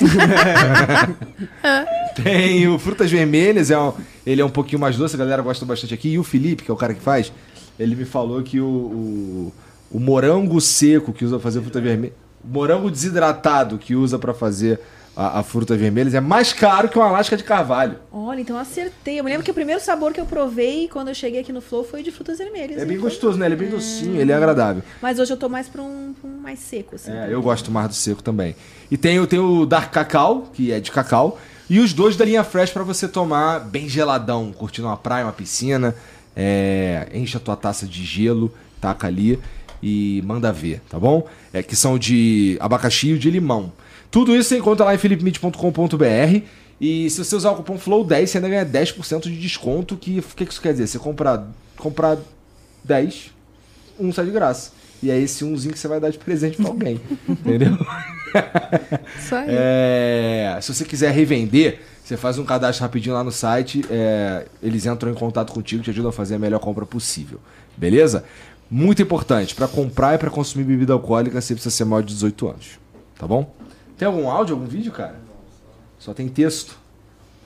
tem 2.23 2.69
o 2.69 2.79
Frutas 2.79 3.11
Vermelhas, 3.11 3.71
é 3.71 3.79
um- 3.79 3.93
ele 4.27 4.41
é 4.41 4.45
um 4.45 4.51
pouquinho 4.51 4.81
mais 4.81 4.97
doce, 4.97 5.15
a 5.15 5.19
galera 5.19 5.43
gosta 5.43 5.65
bastante 5.65 5.95
aqui. 5.95 6.11
E 6.11 6.19
o 6.19 6.25
Felipe, 6.25 6.63
que 6.63 6.71
é 6.71 6.75
o 6.75 6.77
cara 6.77 6.95
que 6.95 7.01
faz, 7.01 7.33
ele 7.79 7.95
me 7.97 8.05
falou 8.05 8.43
que 8.43 8.61
o, 8.61 8.67
o, 8.67 9.53
o 9.91 9.99
morango 9.99 10.61
seco 10.61 11.13
que 11.13 11.25
usa 11.25 11.37
pra 11.37 11.43
fazer 11.45 11.61
fruta 11.63 11.81
vermelha, 11.81 12.13
morango 12.45 12.91
desidratado 12.91 13.79
que 13.79 13.95
usa 13.95 14.19
pra 14.19 14.35
fazer 14.35 14.81
a, 15.17 15.41
a 15.41 15.43
fruta 15.43 15.77
vermelha 15.77 16.17
é 16.17 16.21
mais 16.21 16.53
caro 16.53 16.89
que 16.89 16.99
uma 16.99 17.11
lasca 17.11 17.37
de 17.37 17.45
carvalho. 17.45 17.97
Olha, 18.11 18.41
então 18.41 18.57
acertei. 18.57 19.21
Eu 19.21 19.25
me 19.25 19.31
lembro 19.31 19.45
que 19.45 19.51
o 19.51 19.55
primeiro 19.55 19.81
sabor 19.81 20.13
que 20.13 20.21
eu 20.21 20.25
provei 20.27 20.89
quando 20.89 21.09
eu 21.09 21.15
cheguei 21.15 21.41
aqui 21.41 21.53
no 21.53 21.61
Flow 21.61 21.85
foi 21.85 22.03
de 22.03 22.11
frutas 22.11 22.39
vermelhas. 22.39 22.81
É 22.81 22.85
bem 22.85 22.97
Então- 22.97 23.09
gostoso, 23.09 23.39
né? 23.39 23.47
Ele 23.47 23.55
é 23.55 23.59
bem 23.59 23.69
docinho, 23.69 24.21
ele 24.21 24.33
é 24.33 24.35
agradável. 24.35 24.83
Mas 25.03 25.19
hoje 25.19 25.33
eu 25.33 25.37
tô 25.37 25.49
mais 25.49 25.69
pra 25.69 25.83
um, 25.83 26.15
pra 26.19 26.31
um 26.31 26.39
mais 26.39 26.59
seco, 26.61 26.95
assim. 26.95 27.11
É, 27.13 27.29
eu 27.31 27.43
gosto 27.43 27.71
mais 27.71 27.89
do 27.89 27.95
seco 27.95 28.23
também. 28.23 28.57
E 28.91 28.97
tem, 28.97 29.21
o- 29.21 29.27
tem 29.27 29.39
o 29.39 29.67
Dark 29.67 29.93
Cacau, 29.93 30.51
que 30.53 30.73
é 30.73 30.81
de 30.81 30.91
cacau, 30.91 31.39
e 31.69 31.79
os 31.79 31.93
dois 31.93 32.17
da 32.17 32.25
linha 32.25 32.43
Fresh 32.45 32.71
pra 32.71 32.83
você 32.83 33.07
tomar 33.09 33.61
bem 33.61 33.89
geladão, 33.89 34.53
curtindo 34.53 34.89
uma 34.89 34.97
praia, 34.97 35.25
uma 35.27 35.33
piscina. 35.33 35.95
É, 36.35 37.09
enche 37.13 37.37
a 37.37 37.41
tua 37.41 37.57
taça 37.57 37.87
de 37.87 38.03
gelo, 38.05 38.51
taca 38.81 39.07
ali 39.07 39.39
e 39.83 40.23
manda 40.25 40.51
ver, 40.53 40.81
tá 40.89 40.99
bom? 40.99 41.27
É 41.53 41.63
que 41.63 41.77
são 41.77 41.99
de 41.99 42.57
abacaxi 42.61 43.11
e 43.13 43.19
de 43.19 43.31
limão. 43.31 43.71
Tudo 44.13 44.37
isso 44.37 44.51
você 44.51 44.59
encontra 44.59 44.85
lá 44.85 44.95
em 44.95 44.99
philipmid.com.br. 44.99 46.45
E 46.79 47.09
se 47.09 47.25
você 47.25 47.35
usar 47.35 47.51
o 47.53 47.57
cupom 47.57 47.79
FLOW10, 47.79 48.27
você 48.27 48.39
ainda 48.39 48.49
ganha 48.49 48.67
10% 48.67 49.23
de 49.23 49.39
desconto. 49.39 49.97
Que 49.97 50.19
o 50.19 50.23
que 50.23 50.45
que 50.45 50.53
isso 50.53 50.61
quer 50.61 50.73
dizer? 50.73 50.87
Você 50.87 50.99
comprar, 50.99 51.49
comprar 51.79 52.19
10, 52.85 53.31
um 53.99 54.13
sai 54.13 54.27
de 54.27 54.31
graça. 54.31 54.73
E 55.03 55.11
é 55.11 55.19
esse 55.19 55.45
umzinho 55.45 55.73
que 55.73 55.79
você 55.79 55.89
vai 55.89 55.99
dar 55.99 56.11
de 56.11 56.19
presente 56.19 56.59
pra 56.59 56.69
alguém. 56.69 57.01
entendeu? 57.27 57.73
Isso 59.19 59.35
aí. 59.35 59.47
É, 59.49 60.59
se 60.61 60.75
você 60.75 60.85
quiser 60.85 61.11
revender, 61.11 61.81
você 62.05 62.15
faz 62.15 62.39
um 62.39 62.45
cadastro 62.45 62.83
rapidinho 62.83 63.15
lá 63.15 63.25
no 63.25 63.33
site. 63.33 63.83
é, 63.91 64.45
eles 64.63 64.85
entram 64.85 65.11
em 65.11 65.15
contato 65.15 65.55
contigo, 65.55 65.83
te 65.83 65.89
ajudam 65.89 66.11
a 66.11 66.13
fazer 66.13 66.35
a 66.35 66.39
melhor 66.39 66.61
compra 66.61 66.85
possível. 66.85 67.41
Beleza? 67.77 68.25
Muito 68.71 69.01
importante, 69.01 69.55
pra 69.55 69.67
comprar 69.67 70.17
e 70.17 70.19
pra 70.19 70.31
consumir 70.31 70.65
bebida 70.65 70.93
alcoólica, 70.93 71.41
você 71.41 71.55
precisa 71.55 71.75
ser 71.75 71.85
maior 71.85 72.03
de 72.03 72.13
18 72.13 72.49
anos. 72.49 72.67
Tá 73.19 73.27
bom? 73.27 73.55
Tem 74.03 74.09
algum 74.09 74.29
áudio, 74.29 74.57
algum 74.57 74.67
vídeo, 74.67 74.91
cara? 74.91 75.15
Só 75.97 76.13
tem 76.13 76.29
texto? 76.29 76.77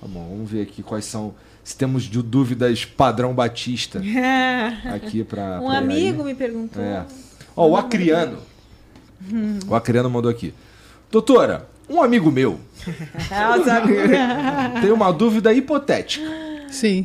Tá 0.01 0.09
bom, 0.09 0.27
vamos 0.31 0.51
ver 0.51 0.63
aqui 0.63 0.83
quais 0.83 1.05
são. 1.05 1.35
Se 1.63 1.77
temos 1.77 2.05
de 2.05 2.23
dúvidas 2.23 2.83
padrão 2.83 3.35
Batista 3.35 4.01
aqui 4.91 5.23
pra. 5.23 5.61
um 5.61 5.67
pra 5.67 5.77
amigo 5.77 6.23
aí. 6.23 6.29
me 6.29 6.35
perguntou. 6.35 6.83
É. 6.83 7.05
Ó, 7.55 7.69
o 7.69 7.77
Acriano. 7.77 8.39
O 9.69 9.75
Acriano 9.75 10.09
mandou 10.09 10.31
aqui. 10.31 10.55
Doutora, 11.11 11.69
um 11.91 12.01
amigo 12.03 12.31
meu 12.31 12.59
Ah, 13.31 14.81
tem 14.81 14.93
uma 14.93 15.13
dúvida 15.13 15.53
hipotética. 15.53 16.25
Sim. 16.71 17.05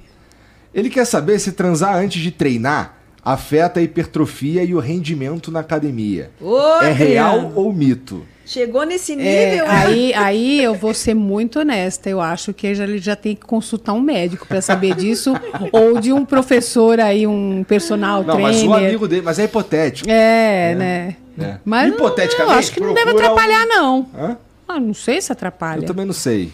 Ele 0.73 0.89
quer 0.89 1.03
saber 1.03 1.37
se 1.39 1.51
transar 1.51 1.97
antes 1.97 2.21
de 2.21 2.31
treinar 2.31 2.99
afeta 3.21 3.81
a 3.81 3.83
hipertrofia 3.83 4.63
e 4.63 4.73
o 4.73 4.79
rendimento 4.79 5.51
na 5.51 5.59
academia. 5.59 6.31
Ô, 6.39 6.57
é 6.81 6.93
real 6.93 7.51
ou 7.53 7.73
mito? 7.73 8.25
Chegou 8.51 8.85
nesse 8.85 9.13
É, 9.13 9.15
nível, 9.15 9.65
né? 9.65 9.71
aí, 9.73 10.13
aí 10.13 10.61
eu 10.61 10.73
vou 10.75 10.93
ser 10.93 11.13
muito 11.13 11.57
honesta. 11.61 12.09
Eu 12.09 12.19
acho 12.19 12.53
que 12.53 12.67
ele 12.67 12.97
já 12.97 13.15
tem 13.15 13.33
que 13.33 13.45
consultar 13.45 13.93
um 13.93 14.01
médico 14.01 14.45
para 14.45 14.59
saber 14.59 14.93
disso, 14.93 15.33
ou 15.71 16.01
de 16.01 16.11
um 16.11 16.25
professor 16.25 16.99
aí, 16.99 17.25
um 17.25 17.63
personal 17.63 18.23
Não, 18.25 18.35
trainer. 18.35 18.53
mas 18.53 18.63
o 18.63 18.73
amigo 18.73 19.07
dele, 19.07 19.21
mas 19.21 19.39
é 19.39 19.45
hipotético. 19.45 20.09
É, 20.09 20.75
né? 20.75 21.15
É. 21.39 21.55
Mas 21.63 21.93
Hipoteticamente, 21.93 22.51
eu 22.53 22.59
acho 22.59 22.71
que 22.73 22.81
não 22.81 22.93
deve 22.93 23.11
atrapalhar, 23.11 23.63
um- 23.63 23.69
não. 23.69 24.07
Hã? 24.13 24.37
Ah, 24.67 24.79
não 24.81 24.93
sei 24.93 25.21
se 25.21 25.31
atrapalha. 25.31 25.79
Eu 25.83 25.85
também 25.87 26.05
não 26.05 26.13
sei. 26.13 26.51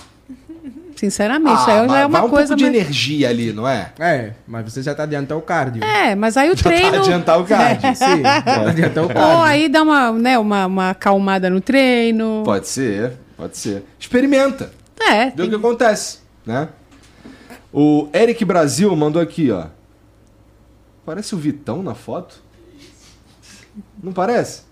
Sinceramente, 0.98 1.60
isso 1.62 1.70
aí 1.70 1.88
já 1.88 2.00
é 2.00 2.06
uma 2.06 2.24
um 2.24 2.30
coisa 2.30 2.48
pouco 2.50 2.56
de 2.58 2.64
mais- 2.64 2.76
energia 2.76 3.30
ali, 3.30 3.54
não 3.54 3.68
é? 3.68 3.92
É, 4.00 4.34
mas 4.48 4.66
você 4.66 4.82
já 4.82 4.94
tá 4.96 5.04
adiantando 5.04 5.40
o 5.40 5.44
cardio. 5.44 5.84
É, 5.84 6.16
mas 6.16 6.36
aí 6.36 6.50
o 6.52 6.56
Pra 6.58 6.72
treino. 6.72 6.98
adiantar 6.98 7.40
o 7.40 7.46
cardio. 7.46 7.96
Sim, 7.96 8.24
tá 8.24 8.62
adiantando 8.70 9.08
o 9.08 9.10
Ou 9.10 9.16
cardio. 9.16 9.42
aí 9.44 9.70
dá 9.70 9.84
uma, 9.84 10.12
né, 10.12 10.38
uma, 10.40 10.66
uma 10.66 10.90
acalmada 10.90 11.50
no 11.50 11.62
treino. 11.62 12.42
Pode 12.44 12.68
ser, 12.68 13.14
pode 13.38 13.56
ser. 13.58 13.84
Experimenta. 14.00 14.72
É, 15.00 15.30
Vê 15.30 15.44
o 15.44 15.50
que 15.50 15.56
acontece, 15.56 16.20
né? 16.46 16.68
O 17.72 18.10
Eric 18.14 18.44
Brasil 18.44 18.94
mandou 18.96 19.22
aqui, 19.22 19.52
ó. 19.52 19.66
Parece 21.06 21.36
o 21.36 21.38
Vitão 21.38 21.84
na 21.84 21.94
foto. 21.94 22.42
Não 24.02 24.12
parece? 24.12 24.64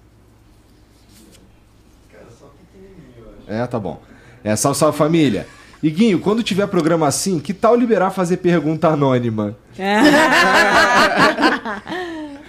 É, 3.48 3.66
tá 3.68 3.80
bom. 3.80 4.02
É, 4.44 4.56
salve, 4.56 4.78
salve 4.78 4.98
família. 4.98 5.48
Iguinho, 5.88 6.20
quando 6.20 6.42
tiver 6.42 6.66
programa 6.68 7.06
assim, 7.08 7.40
que 7.40 7.54
tal 7.54 7.76
liberar 7.76 8.10
fazer 8.10 8.38
pergunta 8.38 8.88
anônima? 8.88 9.56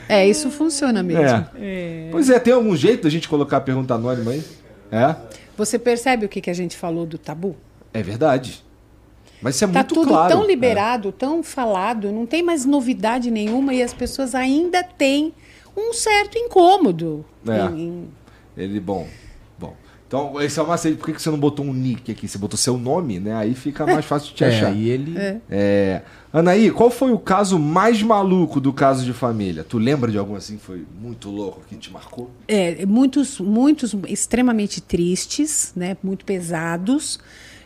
é, 0.09 0.27
isso 0.27 0.51
funciona 0.51 1.03
mesmo. 1.03 1.47
É. 1.59 2.09
Pois 2.11 2.31
é, 2.31 2.39
tem 2.39 2.55
algum 2.55 2.75
jeito 2.77 3.03
da 3.05 3.11
gente 3.11 3.29
colocar 3.29 3.59
a 3.59 3.61
pergunta 3.61 3.95
anônima 3.95 4.31
aí? 4.31 4.43
É? 4.91 5.15
Você 5.57 5.79
percebe 5.79 6.25
o 6.25 6.29
que, 6.29 6.41
que 6.41 6.49
a 6.51 6.55
gente 6.55 6.77
falou 6.77 7.05
do 7.05 7.19
tabu? 7.19 7.57
É 7.93 8.03
verdade. 8.03 8.65
Mas 9.43 9.57
isso 9.57 9.65
é 9.65 9.69
Tá 9.69 9.73
muito 9.81 9.95
tudo 9.95 10.09
claro. 10.09 10.33
tão 10.35 10.47
liberado, 10.47 11.13
tão 11.13 11.43
falado, 11.43 12.11
não 12.11 12.25
tem 12.25 12.43
mais 12.43 12.65
novidade 12.65 13.31
nenhuma 13.31 13.75
e 13.75 13.83
as 13.83 13.93
pessoas 13.93 14.35
ainda 14.35 14.83
têm 14.83 15.35
um 15.77 15.93
certo 15.93 16.39
incômodo. 16.39 17.23
É. 17.47 17.67
em- 17.67 17.81
em- 17.89 18.09
É. 18.57 18.63
Ele, 18.63 18.81
bom. 18.81 19.07
Então, 20.07 20.41
esse 20.41 20.59
é 20.59 20.62
o 20.62 20.66
macete. 20.69 20.97
Por 20.97 21.07
que 21.07 21.12
que 21.15 21.23
você 21.23 21.31
não 21.31 21.39
botou 21.39 21.65
um 21.66 21.73
nick 21.73 22.12
aqui? 22.12 22.28
Você 22.28 22.39
botou 22.39 22.57
seu 22.57 22.77
nome, 22.78 23.19
né? 23.19 23.35
Aí 23.35 23.55
fica 23.55 23.85
mais 23.85 24.05
fácil 24.05 24.28
de 24.28 24.35
te 24.35 24.45
É, 24.45 24.49
achar. 24.49 24.73
e 24.74 24.89
ele... 24.89 25.19
É. 25.19 25.41
É. 25.51 26.03
Anaí, 26.33 26.70
qual 26.70 26.91
foi 26.91 27.12
o 27.12 27.19
caso 27.19 27.59
mais 27.59 28.03
maluco 28.03 28.61
do 28.61 28.73
caso 28.73 29.05
de 29.05 29.12
família? 29.12 29.65
Tu 29.65 29.78
lembra 29.78 30.11
de 30.11 30.19
algum 30.19 30.37
assim 30.37 30.59
que 30.59 30.62
foi 30.65 30.85
muito 31.01 31.31
louco 31.31 31.62
que 31.69 31.74
te 31.77 31.91
marcou? 31.91 32.31
É, 32.47 32.85
muitos, 32.87 33.41
muitos 33.41 33.97
extremamente 34.07 34.81
tristes, 34.81 35.73
né, 35.74 35.97
muito 36.03 36.24
pesados, 36.27 37.19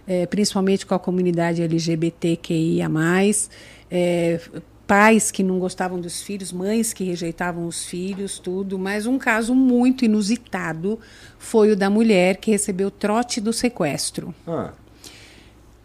é, 0.06 0.24
principalmente 0.26 0.86
com 0.86 0.94
a 0.94 0.98
comunidade 1.00 1.62
LGBTQIA+, 1.62 2.88
é, 3.90 4.40
pais 4.90 5.30
que 5.30 5.44
não 5.44 5.60
gostavam 5.60 6.00
dos 6.00 6.20
filhos, 6.20 6.50
mães 6.50 6.92
que 6.92 7.04
rejeitavam 7.04 7.64
os 7.64 7.84
filhos, 7.84 8.40
tudo, 8.40 8.76
mas 8.76 9.06
um 9.06 9.18
caso 9.18 9.54
muito 9.54 10.04
inusitado 10.04 10.98
foi 11.38 11.70
o 11.70 11.76
da 11.76 11.88
mulher 11.88 12.38
que 12.38 12.50
recebeu 12.50 12.90
trote 12.90 13.40
do 13.40 13.52
sequestro. 13.52 14.34
Ah, 14.48 14.72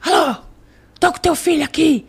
Alô, 0.01 0.37
tô 0.99 1.13
com 1.13 1.19
teu 1.19 1.35
filho 1.35 1.63
aqui. 1.63 2.07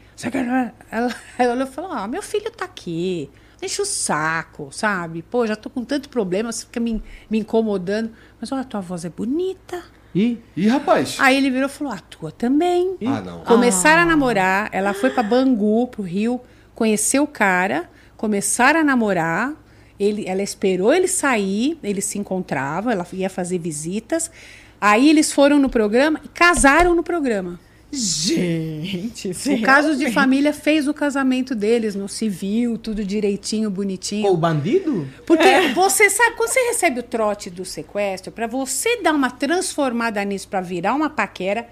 Ela, 0.91 1.15
ela 1.37 1.67
falou, 1.67 1.93
ah, 1.93 2.09
meu 2.09 2.23
filho 2.23 2.51
tá 2.51 2.65
aqui. 2.65 3.29
Enche 3.61 3.83
o 3.83 3.85
saco, 3.85 4.71
sabe? 4.73 5.21
Pô, 5.21 5.47
já 5.47 5.55
tô 5.55 5.69
com 5.69 5.85
tanto 5.85 6.09
problema, 6.09 6.51
você 6.51 6.65
fica 6.65 6.81
me, 6.81 7.03
me 7.29 7.41
incomodando. 7.41 8.11
Mas 8.41 8.51
olha, 8.51 8.65
tua 8.65 8.81
voz 8.81 9.05
é 9.05 9.11
bonita. 9.11 9.83
E 10.15 10.39
Ih, 10.57 10.69
rapaz. 10.69 11.19
Aí 11.21 11.37
ele 11.37 11.51
virou 11.51 11.69
e 11.69 11.73
falou: 11.73 11.93
a 11.93 11.99
tua 11.99 12.33
também. 12.33 12.97
Ah, 13.07 13.21
não. 13.21 13.41
Começaram 13.41 14.05
a 14.05 14.07
namorar, 14.07 14.71
ela 14.73 14.95
foi 14.95 15.11
pra 15.11 15.23
Bangu, 15.23 15.89
pro 15.89 16.03
Rio, 16.03 16.41
conheceu 16.77 17.25
o 17.25 17.27
cara, 17.27 17.91
começaram 18.17 18.79
a 18.81 18.85
namorar. 18.85 19.53
Ele, 19.99 20.29
ela 20.29 20.43
esperou 20.43 20.95
ele 20.95 21.09
sair, 21.09 21.79
eles 21.83 22.05
se 22.05 22.19
encontravam, 22.19 22.93
ela 22.93 23.05
ia 23.15 23.31
fazer 23.31 23.59
visitas. 23.59 24.31
Aí 24.79 25.09
eles 25.09 25.33
foram 25.33 25.59
no 25.59 25.71
programa 25.71 26.21
e 26.23 26.29
casaram 26.29 26.95
no 26.95 27.03
programa. 27.03 27.59
Gente, 27.91 29.31
O 29.31 29.63
caso 29.63 29.97
de 29.97 30.11
família 30.13 30.53
fez 30.53 30.87
o 30.87 30.93
casamento 30.93 31.55
deles 31.55 31.95
no 31.95 32.09
civil, 32.09 32.77
tudo 32.77 33.03
direitinho, 33.03 33.71
bonitinho. 33.71 34.31
o 34.31 34.37
bandido? 34.37 35.09
Porque 35.25 35.69
você 35.75 36.11
sabe, 36.11 36.37
quando 36.37 36.51
você 36.51 36.61
recebe 36.69 37.01
o 37.01 37.03
trote 37.03 37.49
do 37.49 37.65
sequestro, 37.65 38.31
pra 38.33 38.47
você 38.47 39.01
dar 39.01 39.15
uma 39.15 39.31
transformada 39.31 40.23
nisso 40.25 40.49
pra 40.49 40.61
virar 40.61 40.95
uma 40.95 41.09
paquera, 41.09 41.67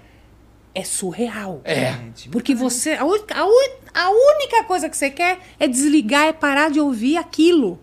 é 0.75 0.83
surreal. 0.83 1.61
É. 1.63 1.95
Porque 2.29 2.53
você. 2.53 2.91
A, 2.91 3.03
a 3.03 3.45
a 3.95 4.09
única 4.09 4.65
coisa 4.65 4.89
que 4.89 4.97
você 4.97 5.09
quer 5.09 5.39
é 5.57 5.69
desligar, 5.69 6.25
é 6.25 6.33
parar 6.33 6.69
de 6.69 6.81
ouvir 6.81 7.15
aquilo. 7.15 7.79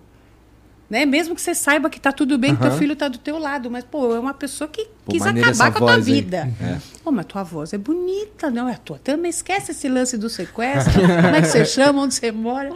Né? 0.91 1.07
Mesmo 1.07 1.35
que 1.35 1.41
você 1.41 1.55
saiba 1.55 1.89
que 1.89 1.99
tá 1.99 2.13
tudo 2.13 2.37
bem, 2.37 2.55
que 2.55 2.61
teu 2.61 2.73
filho 2.73 2.95
tá 2.95 3.09
do 3.09 3.17
teu 3.17 3.39
lado. 3.39 3.71
Mas, 3.71 3.83
pô, 3.83 4.15
é 4.15 4.21
uma 4.21 4.35
pessoa 4.35 4.69
que 4.69 4.85
Pô, 5.07 5.11
quis 5.11 5.23
acabar 5.23 5.73
com 5.73 5.79
a 5.85 5.89
tua 5.89 5.97
hein? 5.97 6.03
vida. 6.03 6.53
É. 6.61 6.77
Pô, 7.03 7.11
mas 7.11 7.25
tua 7.25 7.43
voz 7.43 7.73
é 7.73 7.79
bonita, 7.79 8.51
não 8.51 8.69
é 8.69 8.75
a 8.75 8.77
tua 8.77 8.99
também. 8.99 9.31
Esquece 9.31 9.71
esse 9.71 9.89
lance 9.89 10.19
do 10.19 10.29
sequestro. 10.29 11.01
Como 11.01 11.35
é 11.35 11.41
que 11.41 11.49
você 11.49 11.65
chama, 11.65 12.03
onde 12.03 12.15
você 12.15 12.31
mora. 12.31 12.69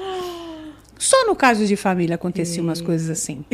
Só 0.99 1.27
no 1.27 1.37
caso 1.37 1.67
de 1.67 1.77
família 1.77 2.15
aconteciam 2.15 2.65
umas 2.65 2.81
coisas 2.81 3.11
assim. 3.11 3.45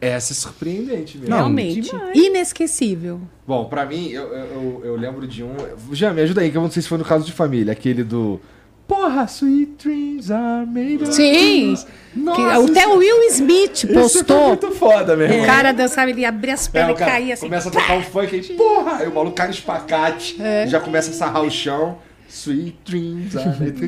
Essa 0.00 0.32
é 0.32 0.36
surpreendente 0.36 1.18
mesmo. 1.18 1.34
Realmente. 1.34 1.80
demais. 1.90 2.16
Inesquecível. 2.16 3.20
Bom, 3.46 3.64
pra 3.64 3.84
mim, 3.84 4.08
eu, 4.10 4.22
eu, 4.32 4.80
eu- 4.84 4.96
lembro 4.96 5.26
de 5.26 5.42
um. 5.42 5.54
Já 5.92 6.12
me 6.12 6.20
ajuda 6.22 6.40
aí, 6.40 6.50
que 6.50 6.56
eu 6.56 6.62
não 6.62 6.70
sei 6.70 6.82
se 6.82 6.88
foi 6.88 6.98
no 6.98 7.04
caso 7.04 7.24
de 7.24 7.32
família. 7.32 7.72
Aquele 7.72 8.04
do. 8.04 8.40
Porra, 8.86 9.24
sweet 9.24 9.72
dreams 9.86 10.30
are 10.30 10.64
made 10.64 11.02
of. 11.02 11.12
Sim. 11.12 11.74
Nossa, 12.16 12.40
Que 12.40 12.70
até 12.70 12.80
isso- 12.80 12.90
o 12.90 12.96
Will 12.98 13.22
Smith 13.28 13.74
Isso 13.74 13.86
foi 13.86 13.96
postou. 13.96 14.48
muito 14.48 14.70
foda, 14.70 15.14
meu 15.14 15.26
irmão. 15.26 15.42
O 15.42 15.46
cara 15.46 15.72
dançava, 15.72 16.08
ele 16.10 16.24
abria 16.24 16.54
as 16.54 16.68
É, 16.68 16.70
pernas 16.70 16.98
o 16.98 17.02
e 17.02 17.04
caía 17.04 17.34
assim. 17.34 17.46
começa 17.46 17.68
a 17.68 17.72
tocar 17.72 17.96
um 17.98 18.02
funk 18.02 18.34
aí, 18.34 18.42
porra! 18.56 18.96
Aí 18.96 19.08
o 19.08 19.14
maluco 19.14 19.36
cai 19.36 19.48
no 19.48 19.52
espacate, 19.52 20.40
É. 20.40 20.66
já 20.66 20.80
começa 20.80 21.10
a 21.10 21.12
sarrar 21.12 21.42
o 21.42 21.50
chão. 21.50 21.98
Sweet 22.28 22.76
dreams. 22.84 23.32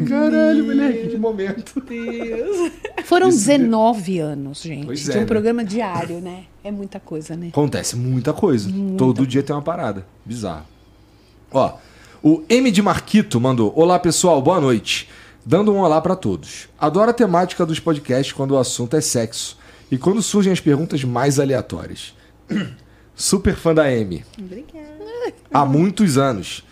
Caralho, 0.09 0.65
moleque, 0.65 1.09
que 1.09 1.17
momento. 1.19 1.83
Foram 3.05 3.29
Isso- 3.29 3.47
19 3.47 4.19
anos, 4.19 4.63
gente. 4.63 4.87
Pois 4.87 5.05
de 5.05 5.11
é, 5.13 5.17
um 5.17 5.21
né? 5.21 5.27
programa 5.27 5.65
diário, 5.65 6.21
né? 6.21 6.45
É 6.65 6.71
muita 6.71 6.99
coisa, 6.99 7.37
né? 7.37 7.49
Acontece 7.49 7.97
muita 7.97 8.33
coisa. 8.33 8.71
Todo 8.97 9.27
dia 9.27 9.43
tem 9.43 9.55
uma 9.55 9.63
parada. 9.63 10.07
Bizarro. 10.25 10.65
Ó, 11.53 11.75
o 12.23 12.43
M 12.49 12.71
de 12.71 12.81
Marquito 12.81 13.41
mandou: 13.41 13.73
Olá 13.77 13.99
pessoal, 13.99 14.41
boa 14.41 14.61
noite. 14.61 15.09
Dando 15.45 15.73
um 15.73 15.79
olá 15.79 16.01
pra 16.01 16.15
todos. 16.17 16.69
Adoro 16.79 17.11
a 17.11 17.15
temática 17.15 17.65
dos 17.65 17.81
podcasts 17.81 18.33
quando 18.33 18.53
o 18.53 18.59
assunto 18.59 18.95
é 18.97 19.01
sexo 19.01 19.59
e 19.91 19.97
quando 19.99 20.23
surgem 20.23 20.53
as 20.53 20.61
perguntas 20.61 21.03
mais 21.05 21.39
aleatórias. 21.41 22.15
Super 23.15 23.55
fã 23.55 23.75
da 23.75 23.91
M. 23.91 24.25
Obrigada. 24.39 24.91
Há 25.53 25.65
muitos 25.67 26.17
anos. 26.17 26.65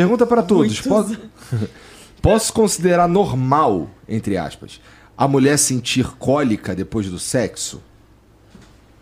Pergunta 0.00 0.26
pra 0.26 0.42
todos: 0.42 0.80
po- 0.80 1.16
Posso 2.22 2.52
considerar 2.52 3.08
normal, 3.08 3.88
entre 4.08 4.36
aspas, 4.36 4.80
a 5.16 5.26
mulher 5.28 5.58
sentir 5.58 6.06
cólica 6.18 6.74
depois 6.74 7.08
do 7.08 7.18
sexo? 7.18 7.80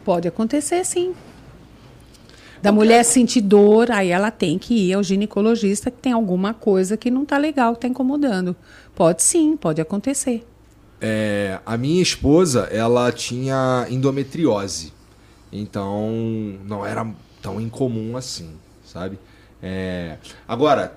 Pode 0.05 0.28
acontecer, 0.28 0.85
sim. 0.85 1.14
Da 2.62 2.73
mulher 2.73 3.05
sentir 3.05 3.43
dor, 3.43 3.90
aí 3.90 4.09
ela 4.10 4.31
tem 4.31 4.59
que 4.59 4.74
ir 4.74 4.94
ao 4.94 5.02
ginecologista 5.02 5.90
que 5.90 5.98
tem 5.98 6.12
alguma 6.12 6.55
coisa 6.55 6.97
que 6.97 7.10
não 7.10 7.24
tá 7.24 7.36
legal, 7.39 7.74
que 7.74 7.81
tá 7.82 7.89
incomodando. 7.89 8.56
Pode 8.94 9.23
sim, 9.23 9.56
pode 9.56 9.81
acontecer. 9.81 10.47
É, 11.01 11.59
a 11.66 11.77
minha 11.77 12.02
esposa, 12.02 12.62
ela 12.73 13.12
tinha 13.12 13.86
endometriose. 13.90 14.93
Então, 15.52 16.10
não 16.66 16.85
era 16.85 17.06
tão 17.43 17.60
incomum 17.60 18.16
assim, 18.16 18.51
sabe? 18.85 19.18
É, 19.69 20.17
agora, 20.47 20.93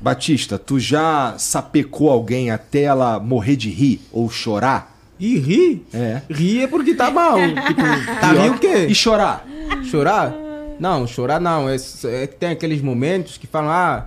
Batista, 0.00 0.56
tu 0.58 0.78
já 0.78 1.34
sapecou 1.36 2.10
alguém 2.10 2.50
até 2.50 2.82
ela 2.82 3.18
morrer 3.18 3.56
de 3.56 3.70
rir 3.70 4.00
ou 4.12 4.30
chorar? 4.30 4.96
E 5.18 5.36
ri? 5.38 5.84
É. 5.92 6.22
Ri 6.30 6.62
é 6.62 6.66
porque 6.66 6.94
tá 6.94 7.10
mal. 7.10 7.36
tipo, 7.66 7.82
tá 8.20 8.32
ri 8.32 8.48
o 8.50 8.58
quê? 8.58 8.86
E 8.88 8.94
chorar? 8.94 9.44
Chorar? 9.90 10.32
Não, 10.78 11.06
chorar 11.06 11.40
não. 11.40 11.68
É, 11.68 11.76
é 11.76 12.26
que 12.26 12.36
tem 12.36 12.50
aqueles 12.50 12.80
momentos 12.82 13.36
que 13.38 13.46
falam, 13.46 13.70
ah, 13.70 14.06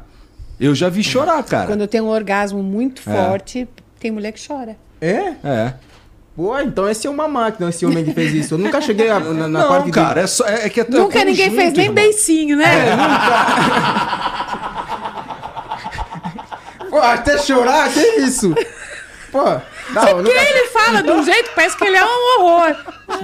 Eu 0.60 0.74
já 0.74 0.90
vi 0.90 1.04
chorar, 1.04 1.44
cara. 1.44 1.68
Quando 1.68 1.88
tem 1.88 2.02
um 2.02 2.08
orgasmo 2.08 2.64
muito 2.64 3.02
É. 3.08 3.14
forte, 3.14 3.68
tem 4.00 4.10
mulher 4.12 4.32
que 4.32 4.46
chora. 4.48 4.76
é? 5.02 5.34
É. 5.44 5.74
Pô, 6.38 6.56
então 6.60 6.88
esse 6.88 7.08
é 7.08 7.10
uma 7.10 7.28
máquina, 7.28 7.68
esse 7.72 7.84
homem 7.84 8.06
que 8.06 8.14
fez 8.14 8.32
isso. 8.32 8.54
Eu 8.54 8.58
nunca 8.60 8.80
cheguei 8.80 9.10
a- 9.10 9.20
na, 9.20 9.48
na 9.48 9.48
não, 9.48 9.68
parte 9.70 9.90
cara, 9.90 10.22
é, 10.22 10.28
só, 10.28 10.46
é, 10.46 10.68
é 10.68 10.70
que 10.70 10.80
é 10.82 10.84
é 10.84 10.88
Nunca 10.88 11.26
ninguém 11.26 11.50
fez 11.50 11.74
nem 11.74 11.86
irmão. 11.86 11.96
beicinho, 11.96 12.56
né? 12.56 12.96
de... 16.86 16.88
Pô, 16.92 17.00
até 17.00 17.40
chorar, 17.40 17.92
que 17.92 18.00
isso? 18.22 18.54
Pô, 19.32 19.60
não, 19.94 20.02
Porque 20.06 20.22
nunca... 20.22 20.42
ele 20.50 20.68
fala 20.68 21.02
de 21.04 21.12
um 21.12 21.24
jeito 21.24 21.50
que 21.50 21.56
parece 21.56 21.78
que 21.78 21.84
ele 21.86 21.98
é 21.98 22.04
um 22.06 22.40
horror. 22.42 22.76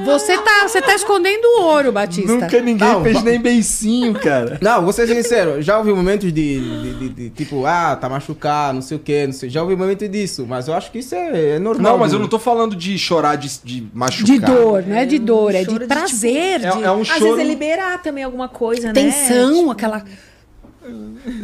Você 0.05 0.37
tá, 0.37 0.67
você 0.67 0.81
tá 0.81 0.95
escondendo 0.95 1.43
o 1.45 1.61
ouro, 1.63 1.91
Batista. 1.91 2.31
Nunca 2.31 2.59
ninguém 2.61 2.87
Não, 2.87 3.03
fez 3.03 3.21
nem 3.23 3.39
beicinho, 3.39 4.13
cara. 4.13 4.57
Não, 4.61 4.81
vou 4.83 4.93
ser 4.93 5.07
sincero, 5.07 5.61
já 5.61 5.77
ouvi 5.77 5.91
momentos 5.93 6.31
de, 6.31 6.59
de, 6.59 6.93
de- 6.93 7.09
de, 7.09 7.29
tipo, 7.31 7.65
ah, 7.65 7.95
tá 7.95 8.07
machucado, 8.09 8.75
não 8.75 8.81
sei 8.81 8.97
o 8.97 8.99
que, 8.99 9.25
não 9.27 9.33
sei. 9.33 9.49
Já 9.49 9.61
ouvi 9.61 9.75
momentos 9.75 10.09
disso, 10.09 10.45
mas 10.47 10.67
eu 10.67 10.73
acho 10.73 10.89
que 10.91 10.99
isso 10.99 11.13
é, 11.13 11.55
é 11.55 11.59
normal. 11.59 11.91
Não, 11.93 11.99
mas 11.99 12.13
eu 12.13 12.19
não 12.19 12.27
tô 12.27 12.39
falando 12.39 12.75
de 12.75 12.97
chorar 12.97 13.35
de, 13.35 13.51
de 13.63 13.87
machucar. 13.93 14.25
De 14.25 14.39
dor, 14.39 14.83
não 14.87 14.95
é 14.95 15.05
de 15.05 15.19
dor, 15.19 15.53
é 15.53 15.63
choro 15.63 15.79
de 15.79 15.79
de, 15.79 15.87
tipo, 15.87 15.93
prazer, 15.99 16.63
É, 16.65 16.69
de 16.71 16.83
é 16.83 16.91
um 16.91 17.01
Às 17.01 17.07
choro. 17.07 17.23
vezes 17.25 17.39
é 17.39 17.43
liberar 17.43 18.01
também 18.01 18.23
alguma 18.23 18.47
coisa, 18.47 18.87
né? 18.87 18.93
tensão, 18.93 19.53
Tipo, 19.57 19.71
aquela. 19.71 20.03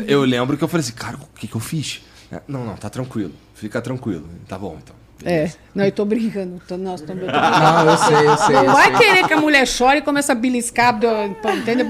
Eu 0.08 0.24
lembro 0.24 0.58
que 0.58 0.64
eu 0.64 0.68
falei 0.68 0.82
assim, 0.84 0.94
cara, 0.94 1.16
o 1.18 1.40
que, 1.40 1.48
que 1.48 1.56
eu 1.56 1.62
fiz? 1.62 2.02
É, 2.32 2.42
Não, 2.48 2.66
não, 2.66 2.76
tá 2.76 2.90
tranquilo. 2.90 3.32
Fica 3.54 3.82
tranquilo. 3.82 4.26
Tá 4.48 4.58
bom, 4.58 4.78
então. 4.82 4.96
É, 5.26 5.50
não, 5.76 5.84
eu 5.84 5.92
tô 5.92 6.06
brincando. 6.06 6.62
Tô, 6.68 6.78
nossa, 6.78 7.06
tô, 7.06 7.12
eu 7.14 7.20
tô 7.20 7.26
brincando. 7.26 7.50
Não, 7.60 7.90
eu 7.92 7.98
sei, 7.98 8.28
eu 8.28 8.38
sei. 8.38 8.56
Não 8.56 8.64
eu 8.64 8.72
vai 8.72 8.96
sei. 8.96 9.08
querer 9.08 9.28
que 9.28 9.34
a 9.34 9.38
mulher 9.38 9.68
chore 9.68 10.00
e 10.00 10.02
comece 10.02 10.32
a 10.32 10.36
beliscar, 10.36 10.98
do- 10.98 11.08
entendeu? 11.58 11.86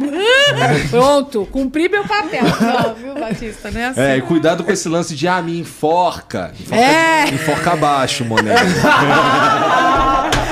Pronto, 0.89 1.47
cumpri 1.51 1.87
meu 1.89 2.03
papel. 2.05 2.41
Não, 2.43 2.95
viu, 2.95 3.13
Batista? 3.13 3.69
Não 3.69 3.79
é 3.79 3.85
assim. 3.85 4.01
É, 4.01 4.17
e 4.17 4.21
cuidado 4.23 4.63
com 4.63 4.71
esse 4.71 4.89
lance 4.89 5.15
de, 5.15 5.27
ah, 5.27 5.41
me 5.43 5.59
enforca. 5.59 6.51
Enforca, 6.59 6.75
É. 6.83 7.29
enforca 7.29 7.71
abaixo, 7.73 8.25
moleque. 8.25 8.49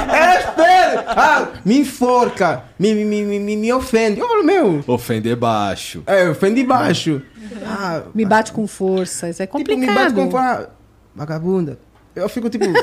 É, 0.09 0.39
espera! 0.39 1.05
Ah, 1.09 1.47
me 1.65 1.79
enforca, 1.79 2.63
me, 2.79 2.93
me, 2.93 3.05
me, 3.23 3.39
me, 3.39 3.55
me 3.57 3.73
ofende. 3.73 4.19
Eu 4.19 4.27
falo, 4.27 4.43
meu, 4.43 4.83
Ofender 4.87 5.35
baixo. 5.35 6.01
é, 6.07 6.29
ofende 6.29 6.63
baixo. 6.63 7.21
Ah, 7.65 8.03
Me 8.15 8.25
bate 8.25 8.51
com 8.51 8.65
força, 8.67 9.29
isso 9.29 9.41
é 9.43 9.45
tipo, 9.45 9.57
complicado. 9.57 9.87
me 9.87 9.93
bate 9.93 10.13
com 10.13 10.31
fala, 10.31 10.69
vagabunda. 11.15 11.77
Eu 12.17 12.29
fico 12.29 12.49
tipo, 12.49 12.65
hum, 12.65 12.73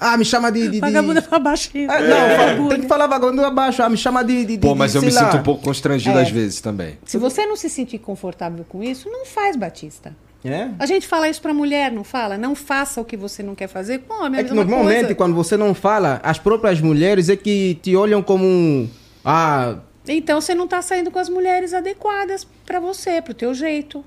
ah, 0.00 0.16
me 0.16 0.24
chama 0.24 0.50
de... 0.52 0.62
de, 0.62 0.68
de... 0.70 0.80
Vagabunda 0.80 1.20
pra 1.22 1.38
baixinho. 1.38 1.90
Ah, 1.90 2.00
não, 2.00 2.36
fala- 2.56 2.68
tem 2.70 2.80
que 2.82 2.86
falar 2.88 3.06
vagabunda 3.06 3.46
abaixo, 3.46 3.82
ah, 3.82 3.88
me 3.88 3.96
chama 3.96 4.22
de... 4.24 4.44
de, 4.44 4.58
Pô, 4.58 4.74
mas 4.74 4.92
de, 4.92 4.98
eu 4.98 5.02
me 5.02 5.10
lá. 5.10 5.24
sinto 5.24 5.36
um 5.40 5.42
pouco 5.42 5.62
constrangido 5.62 6.18
É. 6.18 6.22
às 6.22 6.30
vezes 6.30 6.60
também. 6.60 6.98
Se 7.04 7.18
você 7.18 7.44
não 7.46 7.56
se 7.56 7.68
sentir 7.68 7.98
confortável 7.98 8.64
com 8.68 8.82
isso, 8.82 9.08
não 9.10 9.24
faz, 9.26 9.56
Batista. 9.56 10.14
É? 10.44 10.68
A 10.78 10.86
gente 10.86 11.06
fala 11.06 11.28
isso 11.28 11.42
pra 11.42 11.52
mulher, 11.52 11.90
não 11.90 12.04
fala? 12.04 12.38
Não 12.38 12.54
faça 12.54 13.00
o 13.00 13.04
que 13.04 13.16
você 13.16 13.42
não 13.42 13.56
quer 13.56 13.66
fazer 13.66 13.98
com 14.06 14.22
homem. 14.24 14.38
É 14.40 14.44
a 14.44 14.46
que 14.46 14.54
normalmente 14.54 15.00
coisa. 15.00 15.14
quando 15.16 15.34
você 15.34 15.56
não 15.56 15.74
fala, 15.74 16.20
as 16.22 16.38
próprias 16.38 16.80
mulheres 16.80 17.28
é 17.28 17.34
que 17.36 17.76
te 17.82 17.96
olham 17.96 18.22
como 18.22 18.44
um... 18.44 18.88
Ah, 19.24 19.74
Então 20.06 20.40
você 20.40 20.54
não 20.54 20.68
tá 20.68 20.80
saindo 20.80 21.10
com 21.10 21.18
as 21.18 21.28
mulheres 21.28 21.74
adequadas 21.74 22.46
pra 22.64 22.78
você, 22.78 23.20
pro 23.20 23.34
teu 23.34 23.52
jeito. 23.52 24.04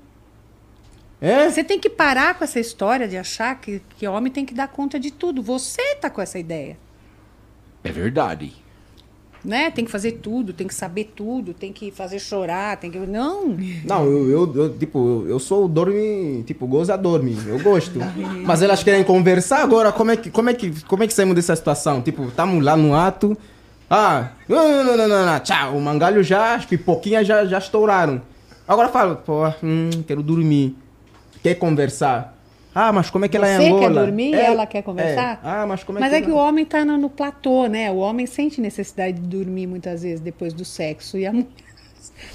É? 1.22 1.48
Você 1.48 1.62
tem 1.62 1.78
que 1.78 1.88
parar 1.88 2.36
com 2.36 2.42
essa 2.42 2.58
história 2.58 3.06
de 3.06 3.16
achar 3.16 3.54
que, 3.60 3.80
que 3.96 4.08
homem 4.08 4.32
tem 4.32 4.44
que 4.44 4.52
dar 4.52 4.66
conta 4.66 4.98
de 4.98 5.12
tudo. 5.12 5.40
Você 5.40 5.94
tá 5.94 6.10
com 6.10 6.20
essa 6.20 6.36
ideia. 6.36 6.76
É 7.84 7.92
verdade. 7.92 8.52
Né? 9.44 9.70
Tem 9.70 9.84
que 9.84 9.90
fazer 9.90 10.12
tudo, 10.12 10.52
tem 10.52 10.66
que 10.66 10.74
saber 10.74 11.12
tudo, 11.14 11.54
tem 11.54 11.72
que 11.72 11.92
fazer 11.92 12.18
chorar, 12.18 12.76
tem 12.76 12.90
que. 12.90 12.98
Não! 12.98 13.56
Não, 13.84 14.04
eu, 14.04 14.30
eu, 14.30 14.54
eu, 14.54 14.78
tipo, 14.78 14.98
eu, 14.98 15.30
eu 15.30 15.38
sou 15.38 15.64
o 15.64 15.68
dorme, 15.68 16.42
tipo, 16.44 16.66
goza 16.66 16.96
dorme, 16.96 17.36
eu 17.46 17.60
gosto. 17.60 18.00
Mas 18.44 18.60
elas 18.60 18.82
querem 18.82 19.04
conversar 19.04 19.62
agora, 19.62 19.92
como 19.92 20.10
é 20.10 20.16
que, 20.16 20.30
como 20.30 20.50
é 20.50 20.54
que, 20.54 20.82
como 20.84 21.04
é 21.04 21.06
que 21.06 21.12
saímos 21.12 21.36
dessa 21.36 21.54
situação? 21.54 22.02
Tipo, 22.02 22.26
estamos 22.26 22.64
lá 22.64 22.76
no 22.76 22.94
ato, 22.94 23.36
ah, 23.90 24.30
não, 24.48 24.84
não, 24.84 24.96
não, 24.96 25.08
não, 25.08 25.26
não, 25.26 25.40
tchau, 25.40 25.76
o 25.76 25.80
mangalho 25.80 26.22
já, 26.22 26.54
as 26.54 26.64
pipoquinhas 26.64 27.26
já, 27.26 27.44
já 27.44 27.58
estouraram. 27.58 28.22
Agora 28.66 28.88
fala, 28.88 29.16
pô, 29.16 29.46
hum, 29.62 29.90
quero 30.06 30.22
dormir, 30.22 30.76
quer 31.42 31.54
conversar. 31.56 32.38
Ah, 32.74 32.90
mas 32.92 33.10
como 33.10 33.26
é 33.26 33.28
que 33.28 33.36
ela 33.36 33.46
é 33.46 33.58
Você 33.58 33.64
em 33.64 33.68
Angola? 33.68 33.88
quer 33.88 33.94
dormir 34.06 34.30
e 34.30 34.34
É, 34.34 34.46
ela 34.46 34.66
quer 34.66 34.82
conversar? 34.82 35.34
é. 35.34 35.38
Ah, 35.46 35.66
mas 35.66 35.84
como 35.84 35.98
é 35.98 36.00
Mas 36.00 36.10
que 36.10 36.16
é 36.16 36.22
que 36.22 36.30
o 36.30 36.36
homem 36.36 36.64
tá 36.64 36.82
no, 36.84 36.96
no 36.96 37.10
platô, 37.10 37.66
né? 37.66 37.90
O 37.90 37.96
homem 37.96 38.26
sente 38.26 38.60
necessidade 38.62 39.18
de 39.20 39.26
dormir 39.26 39.66
muitas 39.66 40.02
vezes 40.02 40.20
depois 40.20 40.54
do 40.54 40.64
sexo. 40.64 41.18
E 41.18 41.26
a 41.26 41.32
mulher. 41.32 41.48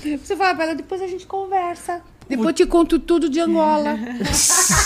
Você 0.24 0.36
fala 0.36 0.54
pra 0.54 0.66
ela, 0.66 0.76
depois 0.76 1.02
a 1.02 1.08
gente 1.08 1.26
conversa. 1.26 2.02
Depois 2.30 2.50
eu 2.50 2.54
te 2.54 2.66
conto 2.66 3.00
tudo 3.00 3.30
de 3.30 3.40
Angola. 3.40 3.98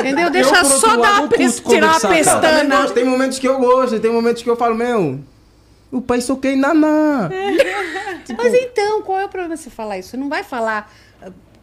Entendeu? 0.00 0.30
Deixa 0.30 0.56
outro 0.62 0.78
só 0.78 0.86
lado, 0.88 1.02
dar 1.02 1.12
não 1.16 1.22
uma 1.24 1.28
pes- 1.28 1.60
curto 1.60 1.74
tirar. 1.74 2.00
Também 2.00 2.18
pestana. 2.24 2.76
gosto, 2.76 2.94
tem 2.94 3.04
momentos 3.04 3.38
que 3.38 3.48
eu 3.48 3.58
gosto, 3.58 3.98
tem 4.00 4.12
momentos 4.12 4.42
que 4.42 4.50
eu 4.50 4.56
falo, 4.56 4.74
meu, 4.74 5.20
o 5.90 6.00
pai 6.00 6.20
só 6.20 6.36
quer 6.36 6.56
naná. 6.56 7.30
Mas 8.36 8.54
então, 8.54 9.02
qual 9.02 9.18
é 9.20 9.24
o 9.26 9.28
problema 9.28 9.56
você 9.56 9.70
falar 9.70 9.98
isso? 9.98 10.10
Você 10.10 10.16
não 10.16 10.28
vai 10.28 10.42
falar 10.42 10.92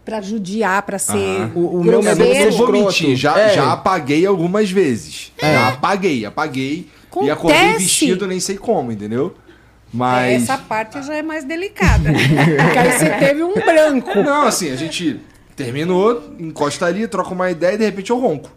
pra 0.10 0.22
judiar, 0.22 0.81
pra 0.81 0.98
ser. 0.98 1.14
Aham. 1.14 1.52
O- 1.56 1.80
o 1.80 1.84
meu 1.84 2.02
Grosseiro. 2.02 2.49
não 2.52 2.57
vou 2.57 2.72
mentir, 2.72 3.15
já, 3.15 3.38
É. 3.40 3.53
já 3.53 3.72
apaguei 3.73 4.26
algumas 4.26 4.72
vezes. 4.72 5.31
Já 5.40 5.68
apaguei, 5.69 6.26
apaguei. 6.26 6.88
E 7.22 7.30
acordei 7.30 7.57
Acontece. 7.57 7.84
vestido, 7.84 8.27
nem 8.27 8.40
sei 8.40 8.57
como, 8.57 8.91
entendeu? 8.91 9.36
É, 9.38 9.49
Mas. 9.94 10.44
Essa 10.44 10.57
parte 10.57 11.02
já 11.03 11.15
é 11.15 11.22
mais 11.23 11.44
delicada. 11.44 12.11
Porque 12.11 12.77
aí 12.77 12.91
você 12.91 13.10
teve 13.11 13.44
um 13.44 13.53
branco. 13.53 14.22
Não, 14.23 14.48
assim, 14.48 14.72
a 14.72 14.76
gente 14.76 15.19
terminou, 15.56 16.23
encosta 16.40 16.86
ali, 16.86 17.07
troca 17.07 17.31
uma 17.34 17.49
ideia 17.52 17.73
e 17.73 17.77
de 17.77 17.86
repente 17.86 18.10
eu 18.11 18.19
ronco. 18.19 18.49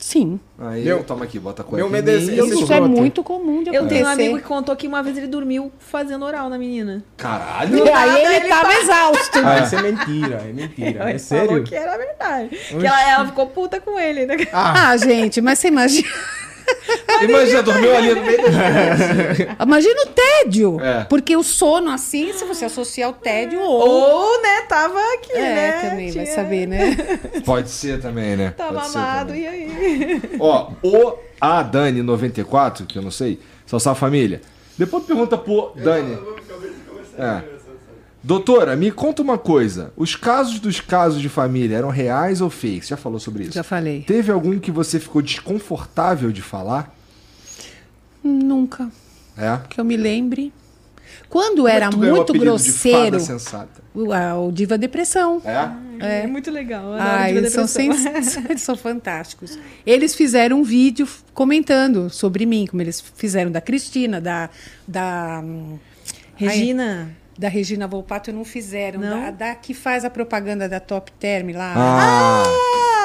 Sim. 0.00 0.40
Aí 0.58 0.82
Meu- 0.82 0.96
eu 0.96 1.04
tomo 1.04 1.22
aqui, 1.22 1.38
bota 1.38 1.60
a 1.60 1.64
cueca. 1.64 1.86
meu 1.86 2.18
Isso 2.18 2.72
é 2.72 2.80
muito 2.80 3.22
comum 3.22 3.62
de 3.62 3.68
Eu 3.68 3.86
tenho 3.86 4.02
um 4.04 4.08
acontecer. 4.08 4.22
amigo 4.30 4.38
que 4.38 4.44
contou 4.44 4.74
que 4.74 4.88
uma 4.88 5.02
vez 5.02 5.16
ele 5.18 5.26
dormiu 5.26 5.70
fazendo 5.78 6.24
oral 6.24 6.48
na 6.48 6.56
menina. 6.56 7.04
Caralho! 7.18 7.84
E 7.86 7.90
aí 7.90 8.24
ele 8.24 8.36
ele 8.36 8.48
tava 8.48 8.68
tá- 8.70 8.80
exausto. 8.80 9.38
Ah, 9.44 9.58
isso 9.60 9.76
é 9.76 9.82
mentira, 9.82 10.36
é 10.48 10.52
mentira. 10.54 10.88
Ele 10.88 10.98
É 10.98 11.02
falou 11.04 11.18
sério? 11.18 11.64
que 11.64 11.74
era 11.74 11.98
verdade. 11.98 12.48
Que 12.48 12.86
ela, 12.86 13.10
ela 13.10 13.26
ficou 13.26 13.46
puta 13.48 13.78
com 13.78 14.00
ele. 14.00 14.24
Né? 14.24 14.36
Ah, 14.54 14.96
gente, 14.96 15.40
mas 15.42 15.58
você 15.58 15.68
imagina. 15.68 16.08
Imagina, 17.22 17.62
dormiu 17.62 17.96
ali 17.96 18.14
no 18.14 18.22
meio 18.22 18.38
da 18.42 19.64
Imagina 19.64 20.02
o 20.02 20.06
tédio. 20.06 20.80
É. 20.80 21.04
Porque 21.04 21.36
o 21.36 21.42
sono, 21.42 21.90
assim, 21.90 22.32
se 22.32 22.44
você 22.44 22.64
associar 22.64 23.10
o 23.10 23.12
tédio 23.12 23.60
ou. 23.60 23.88
Ou, 23.88 24.42
né, 24.42 24.62
tava 24.68 24.98
aqui, 25.14 25.32
é, 25.32 25.40
né? 25.54 25.72
também, 25.90 26.10
vai 26.12 26.24
tinha- 26.24 26.34
saber, 26.34 26.66
né? 26.66 26.96
Pode 27.44 27.70
ser 27.70 28.00
também, 28.00 28.36
né? 28.36 28.54
Tava 28.56 28.74
Pode 28.74 28.88
ser 28.88 28.98
amado, 28.98 29.26
também. 29.28 29.42
e 29.42 29.46
aí? 29.46 30.22
Ó, 30.40 30.70
o 30.82 31.14
a 31.40 31.64
Dani94, 31.64 32.86
que 32.86 32.98
eu 32.98 33.02
não 33.02 33.10
sei, 33.10 33.38
Salsa 33.66 33.94
Família. 33.94 34.40
Depois 34.76 35.04
pergunta 35.04 35.36
pro 35.36 35.72
Dani. 35.76 36.18
É. 37.18 37.42
Doutora, 38.22 38.76
me 38.76 38.90
conta 38.90 39.22
uma 39.22 39.38
coisa. 39.38 39.92
Os 39.96 40.14
casos 40.14 40.60
dos 40.60 40.80
casos 40.80 41.22
de 41.22 41.28
família 41.28 41.76
eram 41.76 41.88
reais 41.88 42.40
ou 42.40 42.50
fakes? 42.50 42.88
Já 42.88 42.96
falou 42.96 43.18
sobre 43.18 43.44
isso? 43.44 43.52
Já 43.52 43.62
falei. 43.62 44.02
Teve 44.02 44.30
algum 44.30 44.58
que 44.58 44.70
você 44.70 45.00
ficou 45.00 45.22
desconfortável 45.22 46.30
de 46.30 46.42
falar? 46.42 46.94
Nunca. 48.22 48.90
É? 49.36 49.58
Que 49.68 49.80
eu 49.80 49.84
me 49.84 49.96
lembre. 49.96 50.52
Quando 51.30 51.56
Como 51.58 51.68
é 51.68 51.76
era 51.76 51.90
muito 51.90 52.32
de 52.32 52.38
grosseiro. 52.38 53.04
fada 53.04 53.20
sensata? 53.20 53.82
O, 53.94 54.52
Diva 54.52 54.76
Depressão. 54.76 55.40
É? 55.44 56.22
É, 56.22 56.26
muito 56.26 56.50
legal. 56.50 56.92
Ah, 56.98 57.30
eles 57.30 57.52
são, 57.52 57.66
sens- 57.66 58.04
eles 58.04 58.60
são 58.62 58.76
fantásticos. 58.76 59.58
Eles 59.86 60.14
fizeram 60.14 60.60
um 60.60 60.62
vídeo 60.62 61.08
comentando 61.32 62.10
sobre 62.10 62.44
mim, 62.46 62.66
como 62.68 62.82
eles 62.82 63.02
fizeram 63.16 63.50
da 63.50 63.60
Cristina, 63.60 64.20
da. 64.20 64.50
da 64.86 65.40
hum, 65.42 65.78
Regina. 66.36 67.16
Da 67.40 67.48
Regina 67.48 67.88
Volpato 67.88 68.30
não 68.30 68.44
fizeram. 68.44 69.00
Não? 69.00 69.18
Da, 69.18 69.30
da 69.30 69.54
que 69.54 69.72
faz 69.72 70.04
a 70.04 70.10
propaganda 70.10 70.68
da 70.68 70.78
Top 70.78 71.10
Term 71.12 71.52
lá. 71.54 71.72
Ah, 71.74 72.44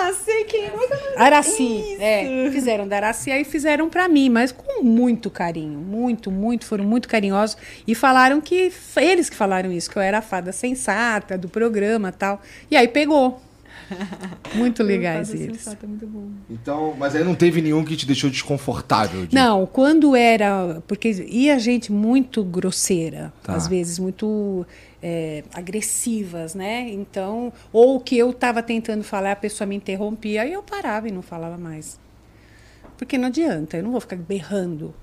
Ah, 0.08 0.14
sei 0.14 0.44
quem. 0.44 0.66
É 0.66 0.68
é? 0.68 1.24
Araci. 1.24 1.98
É, 2.02 2.52
fizeram 2.52 2.86
da 2.86 2.98
Araci 2.98 3.32
aí 3.32 3.46
fizeram 3.46 3.90
pra 3.90 4.10
mim, 4.10 4.30
mas 4.30 4.52
com 4.52 4.84
muito 4.84 5.30
carinho. 5.30 5.80
Muito, 5.80 6.30
muito, 6.30 6.66
foram 6.66 6.84
muito 6.84 7.08
carinhosos. 7.08 7.56
E 7.88 7.96
falaram 7.96 8.42
que. 8.42 8.74
Eles 8.98 9.30
que 9.30 9.38
falaram 9.38 9.72
isso, 9.72 9.90
que 9.90 9.98
eu 9.98 10.02
era 10.02 10.18
a 10.18 10.22
fada 10.22 10.52
sensata 10.52 11.38
do 11.38 11.48
programa 11.48 12.12
tal. 12.12 12.42
E 12.70 12.76
aí 12.76 12.90
pegou. 12.90 13.42
Muito 14.56 14.82
legais 14.84 15.30
Fada 15.30 15.40
eles. 15.42 15.58
sensata, 15.62 15.86
muito 15.88 16.08
bom. 16.08 16.28
então, 16.50 16.96
mas 16.98 17.16
aí 17.16 17.24
não 17.24 17.36
teve 17.36 17.62
nenhum 17.62 17.84
que 17.84 17.96
te 17.96 18.06
deixou 18.06 18.30
desconfortável. 18.30 19.26
de- 19.26 19.36
Não, 19.36 19.66
quando 19.66 20.16
era. 20.16 20.82
Porque 20.88 21.10
ia 21.28 21.58
gente 21.60 21.92
muito 21.92 22.44
grosseira, 22.44 23.34
Tá. 23.44 23.54
às 23.56 23.68
vezes 23.68 24.00
muito 24.00 24.66
é, 25.04 25.44
agressivas, 25.54 26.56
né? 26.56 26.90
Então, 26.90 27.52
ou 27.72 28.00
que 28.00 28.18
eu 28.18 28.30
estava 28.32 28.64
tentando 28.64 29.04
falar, 29.04 29.34
a 29.34 29.36
pessoa 29.36 29.68
me 29.68 29.76
interrompia, 29.76 30.42
aí 30.44 30.54
eu 30.54 30.64
parava 30.64 31.08
e 31.08 31.12
não 31.12 31.22
falava 31.22 31.58
mais. 31.58 32.00
Porque 32.98 33.18
não 33.18 33.28
adianta, 33.28 33.78
eu 33.78 33.84
não 33.84 33.92
vou 33.92 34.00
ficar 34.02 34.16
berrando. 34.16 34.94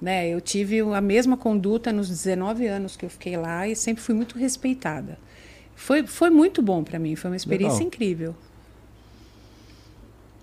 Né? 0.00 0.28
Eu 0.28 0.40
tive 0.40 0.80
a 0.80 1.00
mesma 1.00 1.36
conduta 1.36 1.90
nos 1.92 2.08
19 2.08 2.66
anos 2.66 2.94
que 2.96 3.06
eu 3.06 3.08
fiquei 3.10 3.36
lá 3.36 3.66
e 3.66 3.74
sempre 3.74 4.02
fui 4.02 4.14
muito 4.14 4.36
respeitada. 4.38 5.18
Foi, 5.76 6.06
foi 6.06 6.30
muito 6.30 6.62
bom 6.62 6.82
para 6.84 6.98
mim, 6.98 7.16
foi 7.16 7.30
uma 7.30 7.36
experiência 7.36 7.78
Legal. 7.78 7.88
incrível. 7.88 8.34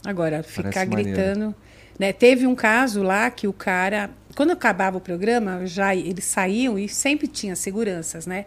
Agora, 0.06 0.44
ficar 0.44 0.86
maneiro. 0.88 1.12
gritando. 1.12 1.56
Né? 1.99 2.12
Teve 2.12 2.48
um 2.48 2.56
caso 2.56 3.03
lá 3.03 3.30
que 3.30 3.48
o 3.48 3.53
cara, 3.53 4.10
quando 4.36 4.52
acabava 4.52 4.98
o 4.98 5.02
programa, 5.02 5.66
já 5.68 5.95
eles 5.95 6.26
saíam 6.26 6.78
e 6.80 6.90
sempre 6.90 7.28
tinha 7.28 7.56
seguranças, 7.56 8.26
né? 8.26 8.45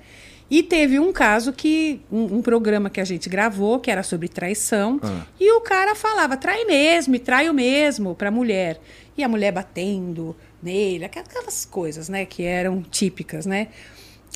E 0.51 0.63
teve 0.63 0.99
um 0.99 1.13
caso 1.13 1.53
que 1.53 2.03
um, 2.13 2.37
um 2.37 2.43
programa 2.43 2.91
que 2.91 3.01
a 3.01 3.05
gente 3.05 3.29
gravou 3.29 3.79
que 3.81 3.91
era 3.91 4.03
sobre 4.03 4.29
traição 4.29 5.01
Ah. 5.03 5.25
e 5.41 5.51
o 5.53 5.61
cara 5.61 5.95
falava 5.95 6.37
trai 6.37 6.65
mesmo, 6.65 7.15
e 7.15 7.19
traio 7.19 7.55
mesmo 7.55 8.15
para 8.15 8.29
a 8.29 8.31
mulher 8.31 8.79
e 9.17 9.23
a 9.23 9.29
mulher 9.29 9.53
batendo 9.53 10.37
nele, 10.63 11.05
aquelas 11.05 11.65
coisas, 11.65 12.09
né, 12.09 12.25
que 12.27 12.43
eram 12.43 12.83
típicas, 12.83 13.47
né? 13.47 13.69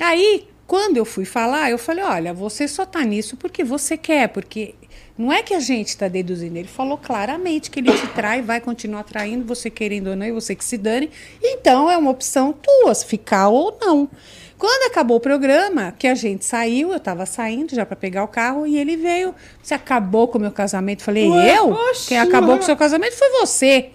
Aí 0.01 0.49
quando 0.69 0.99
eu 0.99 1.05
fui 1.07 1.25
falar, 1.25 1.71
eu 1.71 1.79
falei, 1.79 2.05
olha, 2.05 2.35
você 2.35 2.69
só 2.69 2.85
tá 2.85 3.03
nisso 3.03 3.39
porque 3.39 3.65
você 3.65 3.97
quer, 3.97 4.29
porque 4.29 4.75
não 5.17 5.33
é 5.33 5.43
que 5.43 5.55
a 5.55 5.61
gente 5.61 5.89
está 5.89 6.09
deduzindo. 6.09 6.59
Ele 6.59 6.69
falou 6.69 6.99
claramente 6.99 7.71
que 7.71 7.81
ele 7.81 7.91
te 7.91 8.07
trai, 8.09 8.43
vai 8.43 8.61
continuar 8.61 9.03
traindo, 9.05 9.47
você 9.47 9.71
querendo 9.71 10.11
ou 10.11 10.17
não, 10.17 10.27
e 10.27 10.31
você 10.31 10.55
que 10.55 10.63
se 10.63 10.77
dane. 10.77 11.11
Então 11.43 11.91
é 11.91 11.97
uma 11.97 12.11
opção 12.11 12.53
tua, 12.53 12.95
ficar 12.95 13.49
ou 13.49 13.79
não. 13.81 14.11
Quando 14.59 14.91
acabou 14.91 15.17
o 15.17 15.21
programa, 15.21 15.95
que 15.99 16.07
a 16.07 16.15
gente 16.15 16.45
saiu, 16.45 16.91
eu 16.91 16.99
estava 16.99 17.25
saindo 17.25 17.75
já 17.75 17.87
para 17.87 17.97
pegar 17.97 18.23
o 18.23 18.29
carro, 18.29 18.67
e 18.67 18.77
ele 18.77 18.95
veio. 18.95 19.35
Você 19.63 19.73
acabou 19.73 20.29
com 20.29 20.37
o 20.37 20.41
meu 20.41 20.53
casamento? 20.53 21.03
Falei, 21.03 21.31
Ué, 21.31 21.57
eu? 21.57 21.71
oxe, 21.71 22.09
Quem 22.09 22.19
acabou 22.19 22.57
com 22.57 22.63
o 22.63 22.67
seu 22.67 22.77
casamento 22.77 23.17
foi 23.17 23.31
você. 23.41 23.91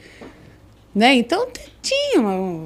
Né? 0.94 1.16
Então 1.16 1.48
tinha 1.82 2.22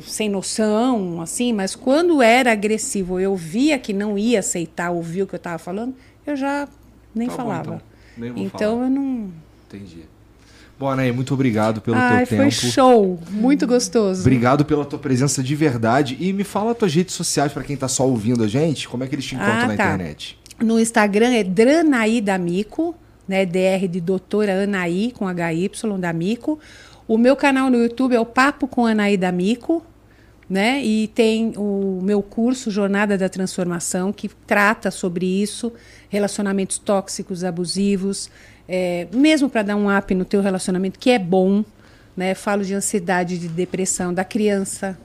sem 0.05 0.27
noção, 0.29 1.21
assim, 1.21 1.53
mas 1.53 1.75
quando 1.75 2.21
era 2.21 2.51
agressivo, 2.51 3.19
eu 3.19 3.35
via 3.35 3.79
que 3.79 3.93
não 3.93 4.17
ia 4.17 4.39
aceitar 4.39 4.91
ouvir 4.91 5.23
o 5.23 5.27
que 5.27 5.35
eu 5.35 5.37
estava 5.37 5.57
falando, 5.57 5.95
eu 6.25 6.35
já 6.35 6.67
nem 7.15 7.27
Tá 7.27 7.33
bom, 7.33 7.37
falava. 7.37 7.61
então. 7.75 7.81
Nem 8.17 8.31
vou 8.31 8.43
então 8.43 8.75
falar. 8.75 8.83
eu 8.85 8.89
não. 8.89 9.31
Entendi. 9.67 9.99
Bom, 10.79 10.89
Anaí, 10.89 11.11
muito 11.11 11.33
obrigado 11.33 11.81
pelo 11.81 11.97
Ai, 11.97 12.25
teu 12.25 12.37
foi 12.37 12.49
tempo. 12.49 12.51
show, 12.51 13.19
muito 13.31 13.65
gostoso. 13.65 14.21
Obrigado 14.21 14.63
pela 14.65 14.85
tua 14.85 14.99
presença 14.99 15.41
de 15.41 15.55
verdade. 15.55 16.15
E 16.19 16.31
me 16.31 16.43
fala 16.43 16.75
tuas 16.75 16.93
redes 16.93 17.15
sociais 17.15 17.51
pra 17.51 17.63
quem 17.63 17.75
tá 17.75 17.87
só 17.87 18.07
ouvindo 18.07 18.43
a 18.43 18.47
gente. 18.47 18.87
Como 18.87 19.03
é 19.03 19.07
que 19.07 19.15
eles 19.15 19.25
te 19.25 19.33
encontram 19.35 19.53
Ah, 19.55 19.67
na 19.67 19.67
tá. 19.69 19.73
internet? 19.73 20.37
No 20.61 20.79
Instagram 20.79 21.31
é 21.33 21.43
Dranaí 21.43 22.21
D'Amico, 22.21 22.93
né? 23.27 23.43
DR 23.45 23.87
de 23.89 23.99
doutora 23.99 24.63
Anaí 24.65 25.11
com 25.11 25.25
HY 25.27 25.71
D'Amico. 25.99 26.59
O 27.07 27.17
meu 27.17 27.35
canal 27.35 27.69
no 27.69 27.77
YouTube 27.77 28.15
é 28.15 28.19
o 28.19 28.25
Papo 28.25 28.67
com 28.67 28.85
Anaí 28.85 29.15
D'Amico, 29.15 29.83
né? 30.49 30.83
E 30.83 31.07
tem 31.07 31.53
o 31.57 31.99
meu 32.01 32.21
curso 32.21 32.69
Jornada 32.69 33.17
da 33.17 33.29
Transformação 33.29 34.11
que 34.11 34.29
trata 34.45 34.91
sobre 34.91 35.25
isso, 35.25 35.71
relacionamentos 36.09 36.77
tóxicos, 36.77 37.43
abusivos, 37.43 38.29
é, 38.67 39.07
mesmo 39.13 39.49
para 39.49 39.61
dar 39.61 39.75
um 39.75 39.95
up 39.95 40.13
no 40.13 40.25
teu 40.25 40.41
relacionamento 40.41 40.99
que 40.99 41.09
é 41.09 41.19
bom, 41.19 41.63
né? 42.15 42.33
Falo 42.33 42.63
de 42.63 42.73
ansiedade, 42.73 43.37
de 43.37 43.47
depressão 43.47 44.13
da 44.13 44.25
criança 44.25 44.97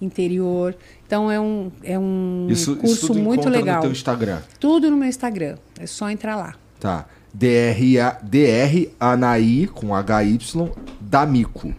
interior. 0.00 0.76
Então 1.06 1.30
é 1.30 1.40
um 1.40 1.72
é 1.82 1.98
um 1.98 2.46
Isso, 2.48 2.76
curso 2.76 2.94
isso 2.94 3.06
tudo 3.08 3.18
muito 3.18 3.48
legal. 3.48 3.76
no 3.76 3.82
teu 3.82 3.92
Instagram. 3.92 4.38
Tudo 4.60 4.90
no 4.90 4.96
meu 4.96 5.08
Instagram. 5.08 5.56
É 5.78 5.86
só 5.86 6.08
entrar 6.10 6.36
lá. 6.36 6.54
Tá. 6.78 7.06
DR, 7.32 8.18
DR 8.22 8.88
Anaí 8.98 9.66
com 9.66 9.88
HY 9.94 10.38
D'Amico. 11.00 11.74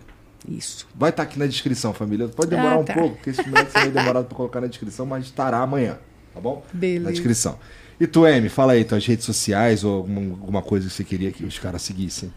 Isso. 0.48 0.88
Vai 0.96 1.10
estar 1.12 1.24
aqui 1.24 1.38
na 1.38 1.46
descrição, 1.46 1.94
família. 1.94 2.28
Pode 2.28 2.50
demorar 2.50 2.76
Ah, 2.76 2.80
um 2.80 2.84
tá. 2.84 2.94
pouco, 2.94 3.16
porque 3.16 3.30
esse 3.30 3.48
momento 3.48 3.72
meio 3.78 3.92
demorado 3.92 4.26
pra 4.26 4.36
colocar 4.36 4.62
na 4.62 4.68
descrição, 4.68 5.06
mas 5.06 5.26
estará 5.26 5.60
amanhã, 5.60 5.98
tá 6.34 6.40
bom? 6.40 6.64
Beleza. 6.74 7.04
Na 7.06 7.12
descrição. 7.12 7.58
E 8.00 8.08
tu, 8.08 8.26
M, 8.26 8.48
fala 8.50 8.74
aí 8.74 8.84
tuas 8.86 9.06
redes 9.06 9.26
sociais 9.26 9.84
ou 9.84 9.98
alguma, 9.98 10.22
alguma 10.22 10.62
coisa 10.62 10.88
que 10.88 10.94
você 10.94 11.04
queria 11.04 11.32
que 11.32 11.44
os 11.44 11.60
caras 11.60 11.82
seguissem. 11.82 12.32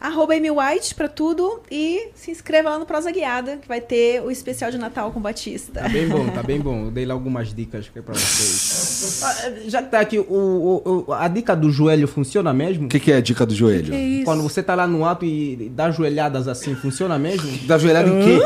Arroba 0.00 0.34
Amy 0.34 0.48
White 0.50 0.94
pra 0.94 1.08
tudo 1.08 1.60
e 1.70 2.10
se 2.14 2.30
inscreva 2.30 2.70
lá 2.70 2.78
no 2.78 2.86
Prosa 2.86 3.10
Guiada, 3.10 3.56
que 3.56 3.66
vai 3.66 3.80
ter 3.80 4.22
o 4.22 4.30
especial 4.30 4.70
de 4.70 4.78
Natal 4.78 5.10
com 5.10 5.20
Batista. 5.20 5.80
Tá 5.82 5.88
bem 5.88 6.08
bom, 6.08 6.28
tá 6.28 6.40
bem 6.42 6.60
bom. 6.60 6.84
Eu 6.84 6.90
dei 6.92 7.04
lá 7.04 7.14
algumas 7.14 7.52
dicas 7.52 7.90
é 7.96 8.00
pra 8.00 8.14
vocês. 8.14 9.22
Ah, 9.24 9.52
Já 9.66 9.82
que 9.82 9.90
tá 9.90 9.98
aqui, 10.00 10.18
o, 10.18 10.24
o- 10.24 11.04
o- 11.08 11.12
a 11.12 11.26
dica 11.26 11.56
do 11.56 11.70
joelho 11.70 12.06
funciona 12.06 12.52
mesmo? 12.54 12.86
O 12.86 12.88
que, 12.88 13.00
que 13.00 13.10
é 13.10 13.16
a 13.16 13.20
dica 13.20 13.44
do 13.44 13.52
joelho? 13.54 13.90
Que 13.90 13.96
isso? 13.98 14.24
Quando 14.24 14.42
você 14.44 14.62
tá 14.62 14.74
lá 14.76 14.86
no 14.86 15.04
ato 15.04 15.24
e 15.24 15.68
dá 15.74 15.90
joelhadas 15.90 16.46
assim, 16.46 16.76
funciona 16.76 17.18
mesmo? 17.18 17.66
Da 17.66 17.76
joelhada 17.76 18.08
em 18.08 18.20
quê? 18.24 18.44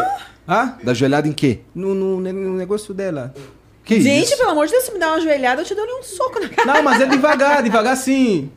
Hã? 0.48 0.74
Da 0.82 0.94
joelhada 0.94 1.28
em 1.28 1.32
quê? 1.32 1.60
No, 1.74 1.94
no, 1.94 2.18
no 2.18 2.56
negócio 2.56 2.94
dela. 2.94 3.34
Que 3.84 4.00
Gente, 4.00 4.28
isso? 4.28 4.38
pelo 4.38 4.50
amor 4.50 4.66
de 4.66 4.72
Deus, 4.72 4.84
se 4.84 4.92
me 4.92 4.98
dá 4.98 5.08
uma 5.08 5.20
joelhada, 5.20 5.60
eu 5.60 5.66
te 5.66 5.74
dou 5.74 5.84
um 5.84 6.02
soco 6.02 6.40
na 6.40 6.48
cara. 6.48 6.72
Não, 6.74 6.82
mas 6.82 7.00
é 7.00 7.06
devagar, 7.06 7.62
devagar 7.62 7.96
sim. 7.96 8.50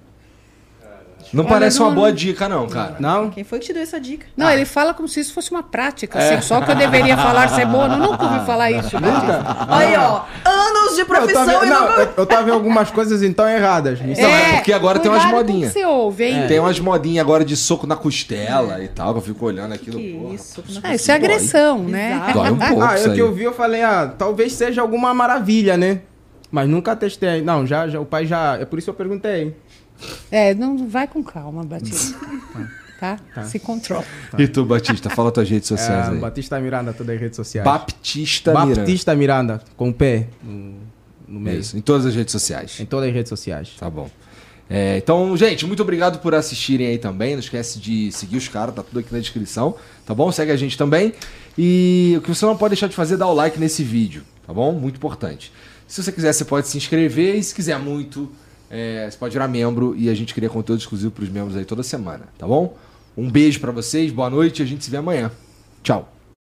Não 1.33 1.43
Olha, 1.43 1.53
parece 1.53 1.79
não- 1.79 1.87
uma 1.87 1.95
boa 1.95 2.11
dica, 2.13 2.47
não, 2.47 2.67
cara. 2.67 2.95
Não? 2.99 3.29
Quem 3.29 3.43
foi 3.43 3.59
que 3.59 3.65
te 3.67 3.73
deu 3.73 3.81
essa 3.83 3.99
dica? 3.99 4.25
Não, 4.37 4.49
ele 4.49 4.65
fala 4.65 4.93
como 4.93 5.07
se 5.07 5.19
isso 5.19 5.33
fosse 5.33 5.51
uma 5.51 5.63
prática 5.63 6.19
sexual 6.21 6.61
que 6.63 6.71
eu 6.71 6.75
deveria 6.75 7.17
falar 7.17 7.47
ser 7.49 7.65
boa. 7.65 7.85
Eu 7.87 7.97
nunca 7.97 8.23
ouvi 8.23 8.45
falar 8.45 8.71
isso. 8.71 8.99
Batista. 8.99 9.65
Aí, 9.69 9.95
ó, 9.95 10.21
anos 10.45 10.95
de 10.95 11.01
Eu 11.01 11.05
profissão 11.05 11.45
vendo, 11.45 11.65
e 11.65 11.69
não, 11.69 11.81
nunca... 11.89 12.01
eu, 12.01 12.13
eu 12.17 12.25
tava 12.25 12.43
vendo 12.43 12.53
algumas 12.53 12.91
coisas 12.91 13.21
então 13.23 13.47
erradas. 13.47 13.99
Me 14.01 14.13
Não, 14.13 14.29
é 14.29 14.53
porque 14.53 14.71
agora 14.73 14.99
tem 14.99 15.09
umas 15.11 15.23
o 15.25 15.27
modinhas. 15.29 15.73
você 15.73 15.85
ouve, 15.85 16.23
hein? 16.25 16.47
Tem 16.47 16.59
umas 16.59 16.79
modinhas 16.79 17.23
agora 17.25 17.43
de 17.43 17.55
soco 17.57 17.85
na 17.87 17.95
costela 17.95 18.83
e 18.83 18.87
tal, 18.87 19.13
que 19.13 19.19
eu 19.19 19.23
fico 19.23 19.45
olhando 19.45 19.73
aquilo. 19.73 19.97
Que 19.97 20.13
porra. 20.13 20.33
isso? 20.35 20.63
Ah, 20.83 20.95
isso 20.95 21.11
é 21.11 21.15
agressão, 21.15 21.79
né? 21.79 22.21
Dói 22.33 22.51
um 22.51 22.57
pouco 22.57 22.81
Ah, 22.83 22.97
eu 22.99 23.09
aí. 23.11 23.15
que 23.15 23.21
eu 23.21 23.33
vi, 23.33 23.43
eu 23.43 23.53
falei, 23.53 23.81
ah, 23.81 24.13
talvez 24.17 24.53
seja 24.53 24.81
alguma 24.81 25.13
maravilha, 25.13 25.75
né? 25.75 26.01
Mas 26.51 26.69
nunca 26.69 26.95
testei. 26.95 27.41
Não, 27.41 27.65
já, 27.67 27.87
já, 27.87 27.99
o 27.99 28.05
pai 28.05 28.25
já. 28.25 28.57
É 28.57 28.63
por 28.65 28.79
isso 28.79 28.85
que 28.85 28.89
eu 28.91 28.93
perguntei. 28.95 29.53
É, 30.31 30.53
não 30.53 30.87
vai 30.87 31.07
com 31.07 31.23
calma, 31.23 31.63
Batista. 31.63 32.17
Tá? 32.97 33.19
Se 33.43 33.59
controla. 33.59 34.05
E 34.39 34.47
tu, 34.47 34.63
Batista, 34.63 35.09
fala 35.09 35.29
tuas 35.29 35.49
redes 35.49 35.67
sociais 35.67 36.07
É, 36.07 36.11
aí. 36.11 36.17
Batista 36.17 36.57
Miranda, 36.61 36.93
todas 36.93 37.13
as 37.15 37.21
redes 37.21 37.35
sociais. 37.35 37.65
Baptista 37.65 38.51
Miranda. 38.51 38.75
Baptista 38.75 39.15
Miranda, 39.15 39.61
com 39.75 39.91
pé 39.91 40.29
no, 40.41 40.75
no 41.27 41.39
meio. 41.41 41.59
Isso, 41.59 41.77
em 41.77 41.81
todas 41.81 42.05
as 42.05 42.15
redes 42.15 42.31
sociais. 42.31 42.79
Em 42.79 42.85
todas 42.85 43.09
as 43.09 43.13
redes 43.13 43.27
sociais. 43.29 43.75
Tá 43.77 43.89
bom. 43.89 44.09
É, 44.69 44.97
então, 44.97 45.35
gente, 45.35 45.65
muito 45.65 45.83
obrigado 45.83 46.19
por 46.19 46.33
assistirem 46.33 46.87
aí 46.87 46.97
também. 46.97 47.33
Não 47.33 47.39
esquece 47.39 47.79
de 47.79 48.11
seguir 48.13 48.37
os 48.37 48.47
caras, 48.47 48.73
tá 48.73 48.81
tudo 48.81 48.99
aqui 48.99 49.13
na 49.13 49.19
descrição, 49.19 49.75
tá 50.05 50.13
bom? 50.15 50.31
Segue 50.31 50.51
a 50.51 50.57
gente 50.57 50.77
também. 50.77 51.13
E 51.57 52.15
o 52.17 52.21
que 52.21 52.29
você 52.29 52.45
não 52.45 52.57
pode 52.57 52.71
deixar 52.71 52.87
de 52.87 52.95
fazer 52.95 53.15
é 53.15 53.17
dar 53.17 53.27
o 53.27 53.33
like 53.33 53.59
nesse 53.59 53.83
vídeo, 53.83 54.23
tá 54.47 54.53
bom? 54.53 54.71
Muito 54.71 54.95
importante. 54.95 55.51
Se 55.85 56.01
você 56.01 56.11
quiser, 56.11 56.33
você 56.33 56.45
pode 56.45 56.67
se 56.67 56.77
inscrever. 56.77 57.35
E 57.35 57.43
se 57.43 57.53
quiser 57.53 57.77
muito, 57.77 58.31
é, 58.69 59.09
você 59.09 59.17
pode 59.17 59.33
virar 59.33 59.47
membro. 59.47 59.95
E 59.97 60.09
a 60.09 60.13
gente 60.13 60.33
cria 60.33 60.49
conteúdo 60.49 60.79
exclusivo 60.79 61.11
pros 61.11 61.29
membros 61.29 61.55
aí 61.55 61.65
toda 61.65 61.83
semana, 61.83 62.25
tá 62.37 62.47
bom? 62.47 62.77
Um 63.17 63.29
beijo 63.29 63.59
pra 63.59 63.71
vocês, 63.71 64.11
boa 64.11 64.29
noite 64.29 64.61
e 64.61 64.63
a 64.63 64.65
gente 64.65 64.83
se 64.83 64.91
vê 64.91 64.97
amanhã. 64.97 65.31
Tchau. 65.83 66.14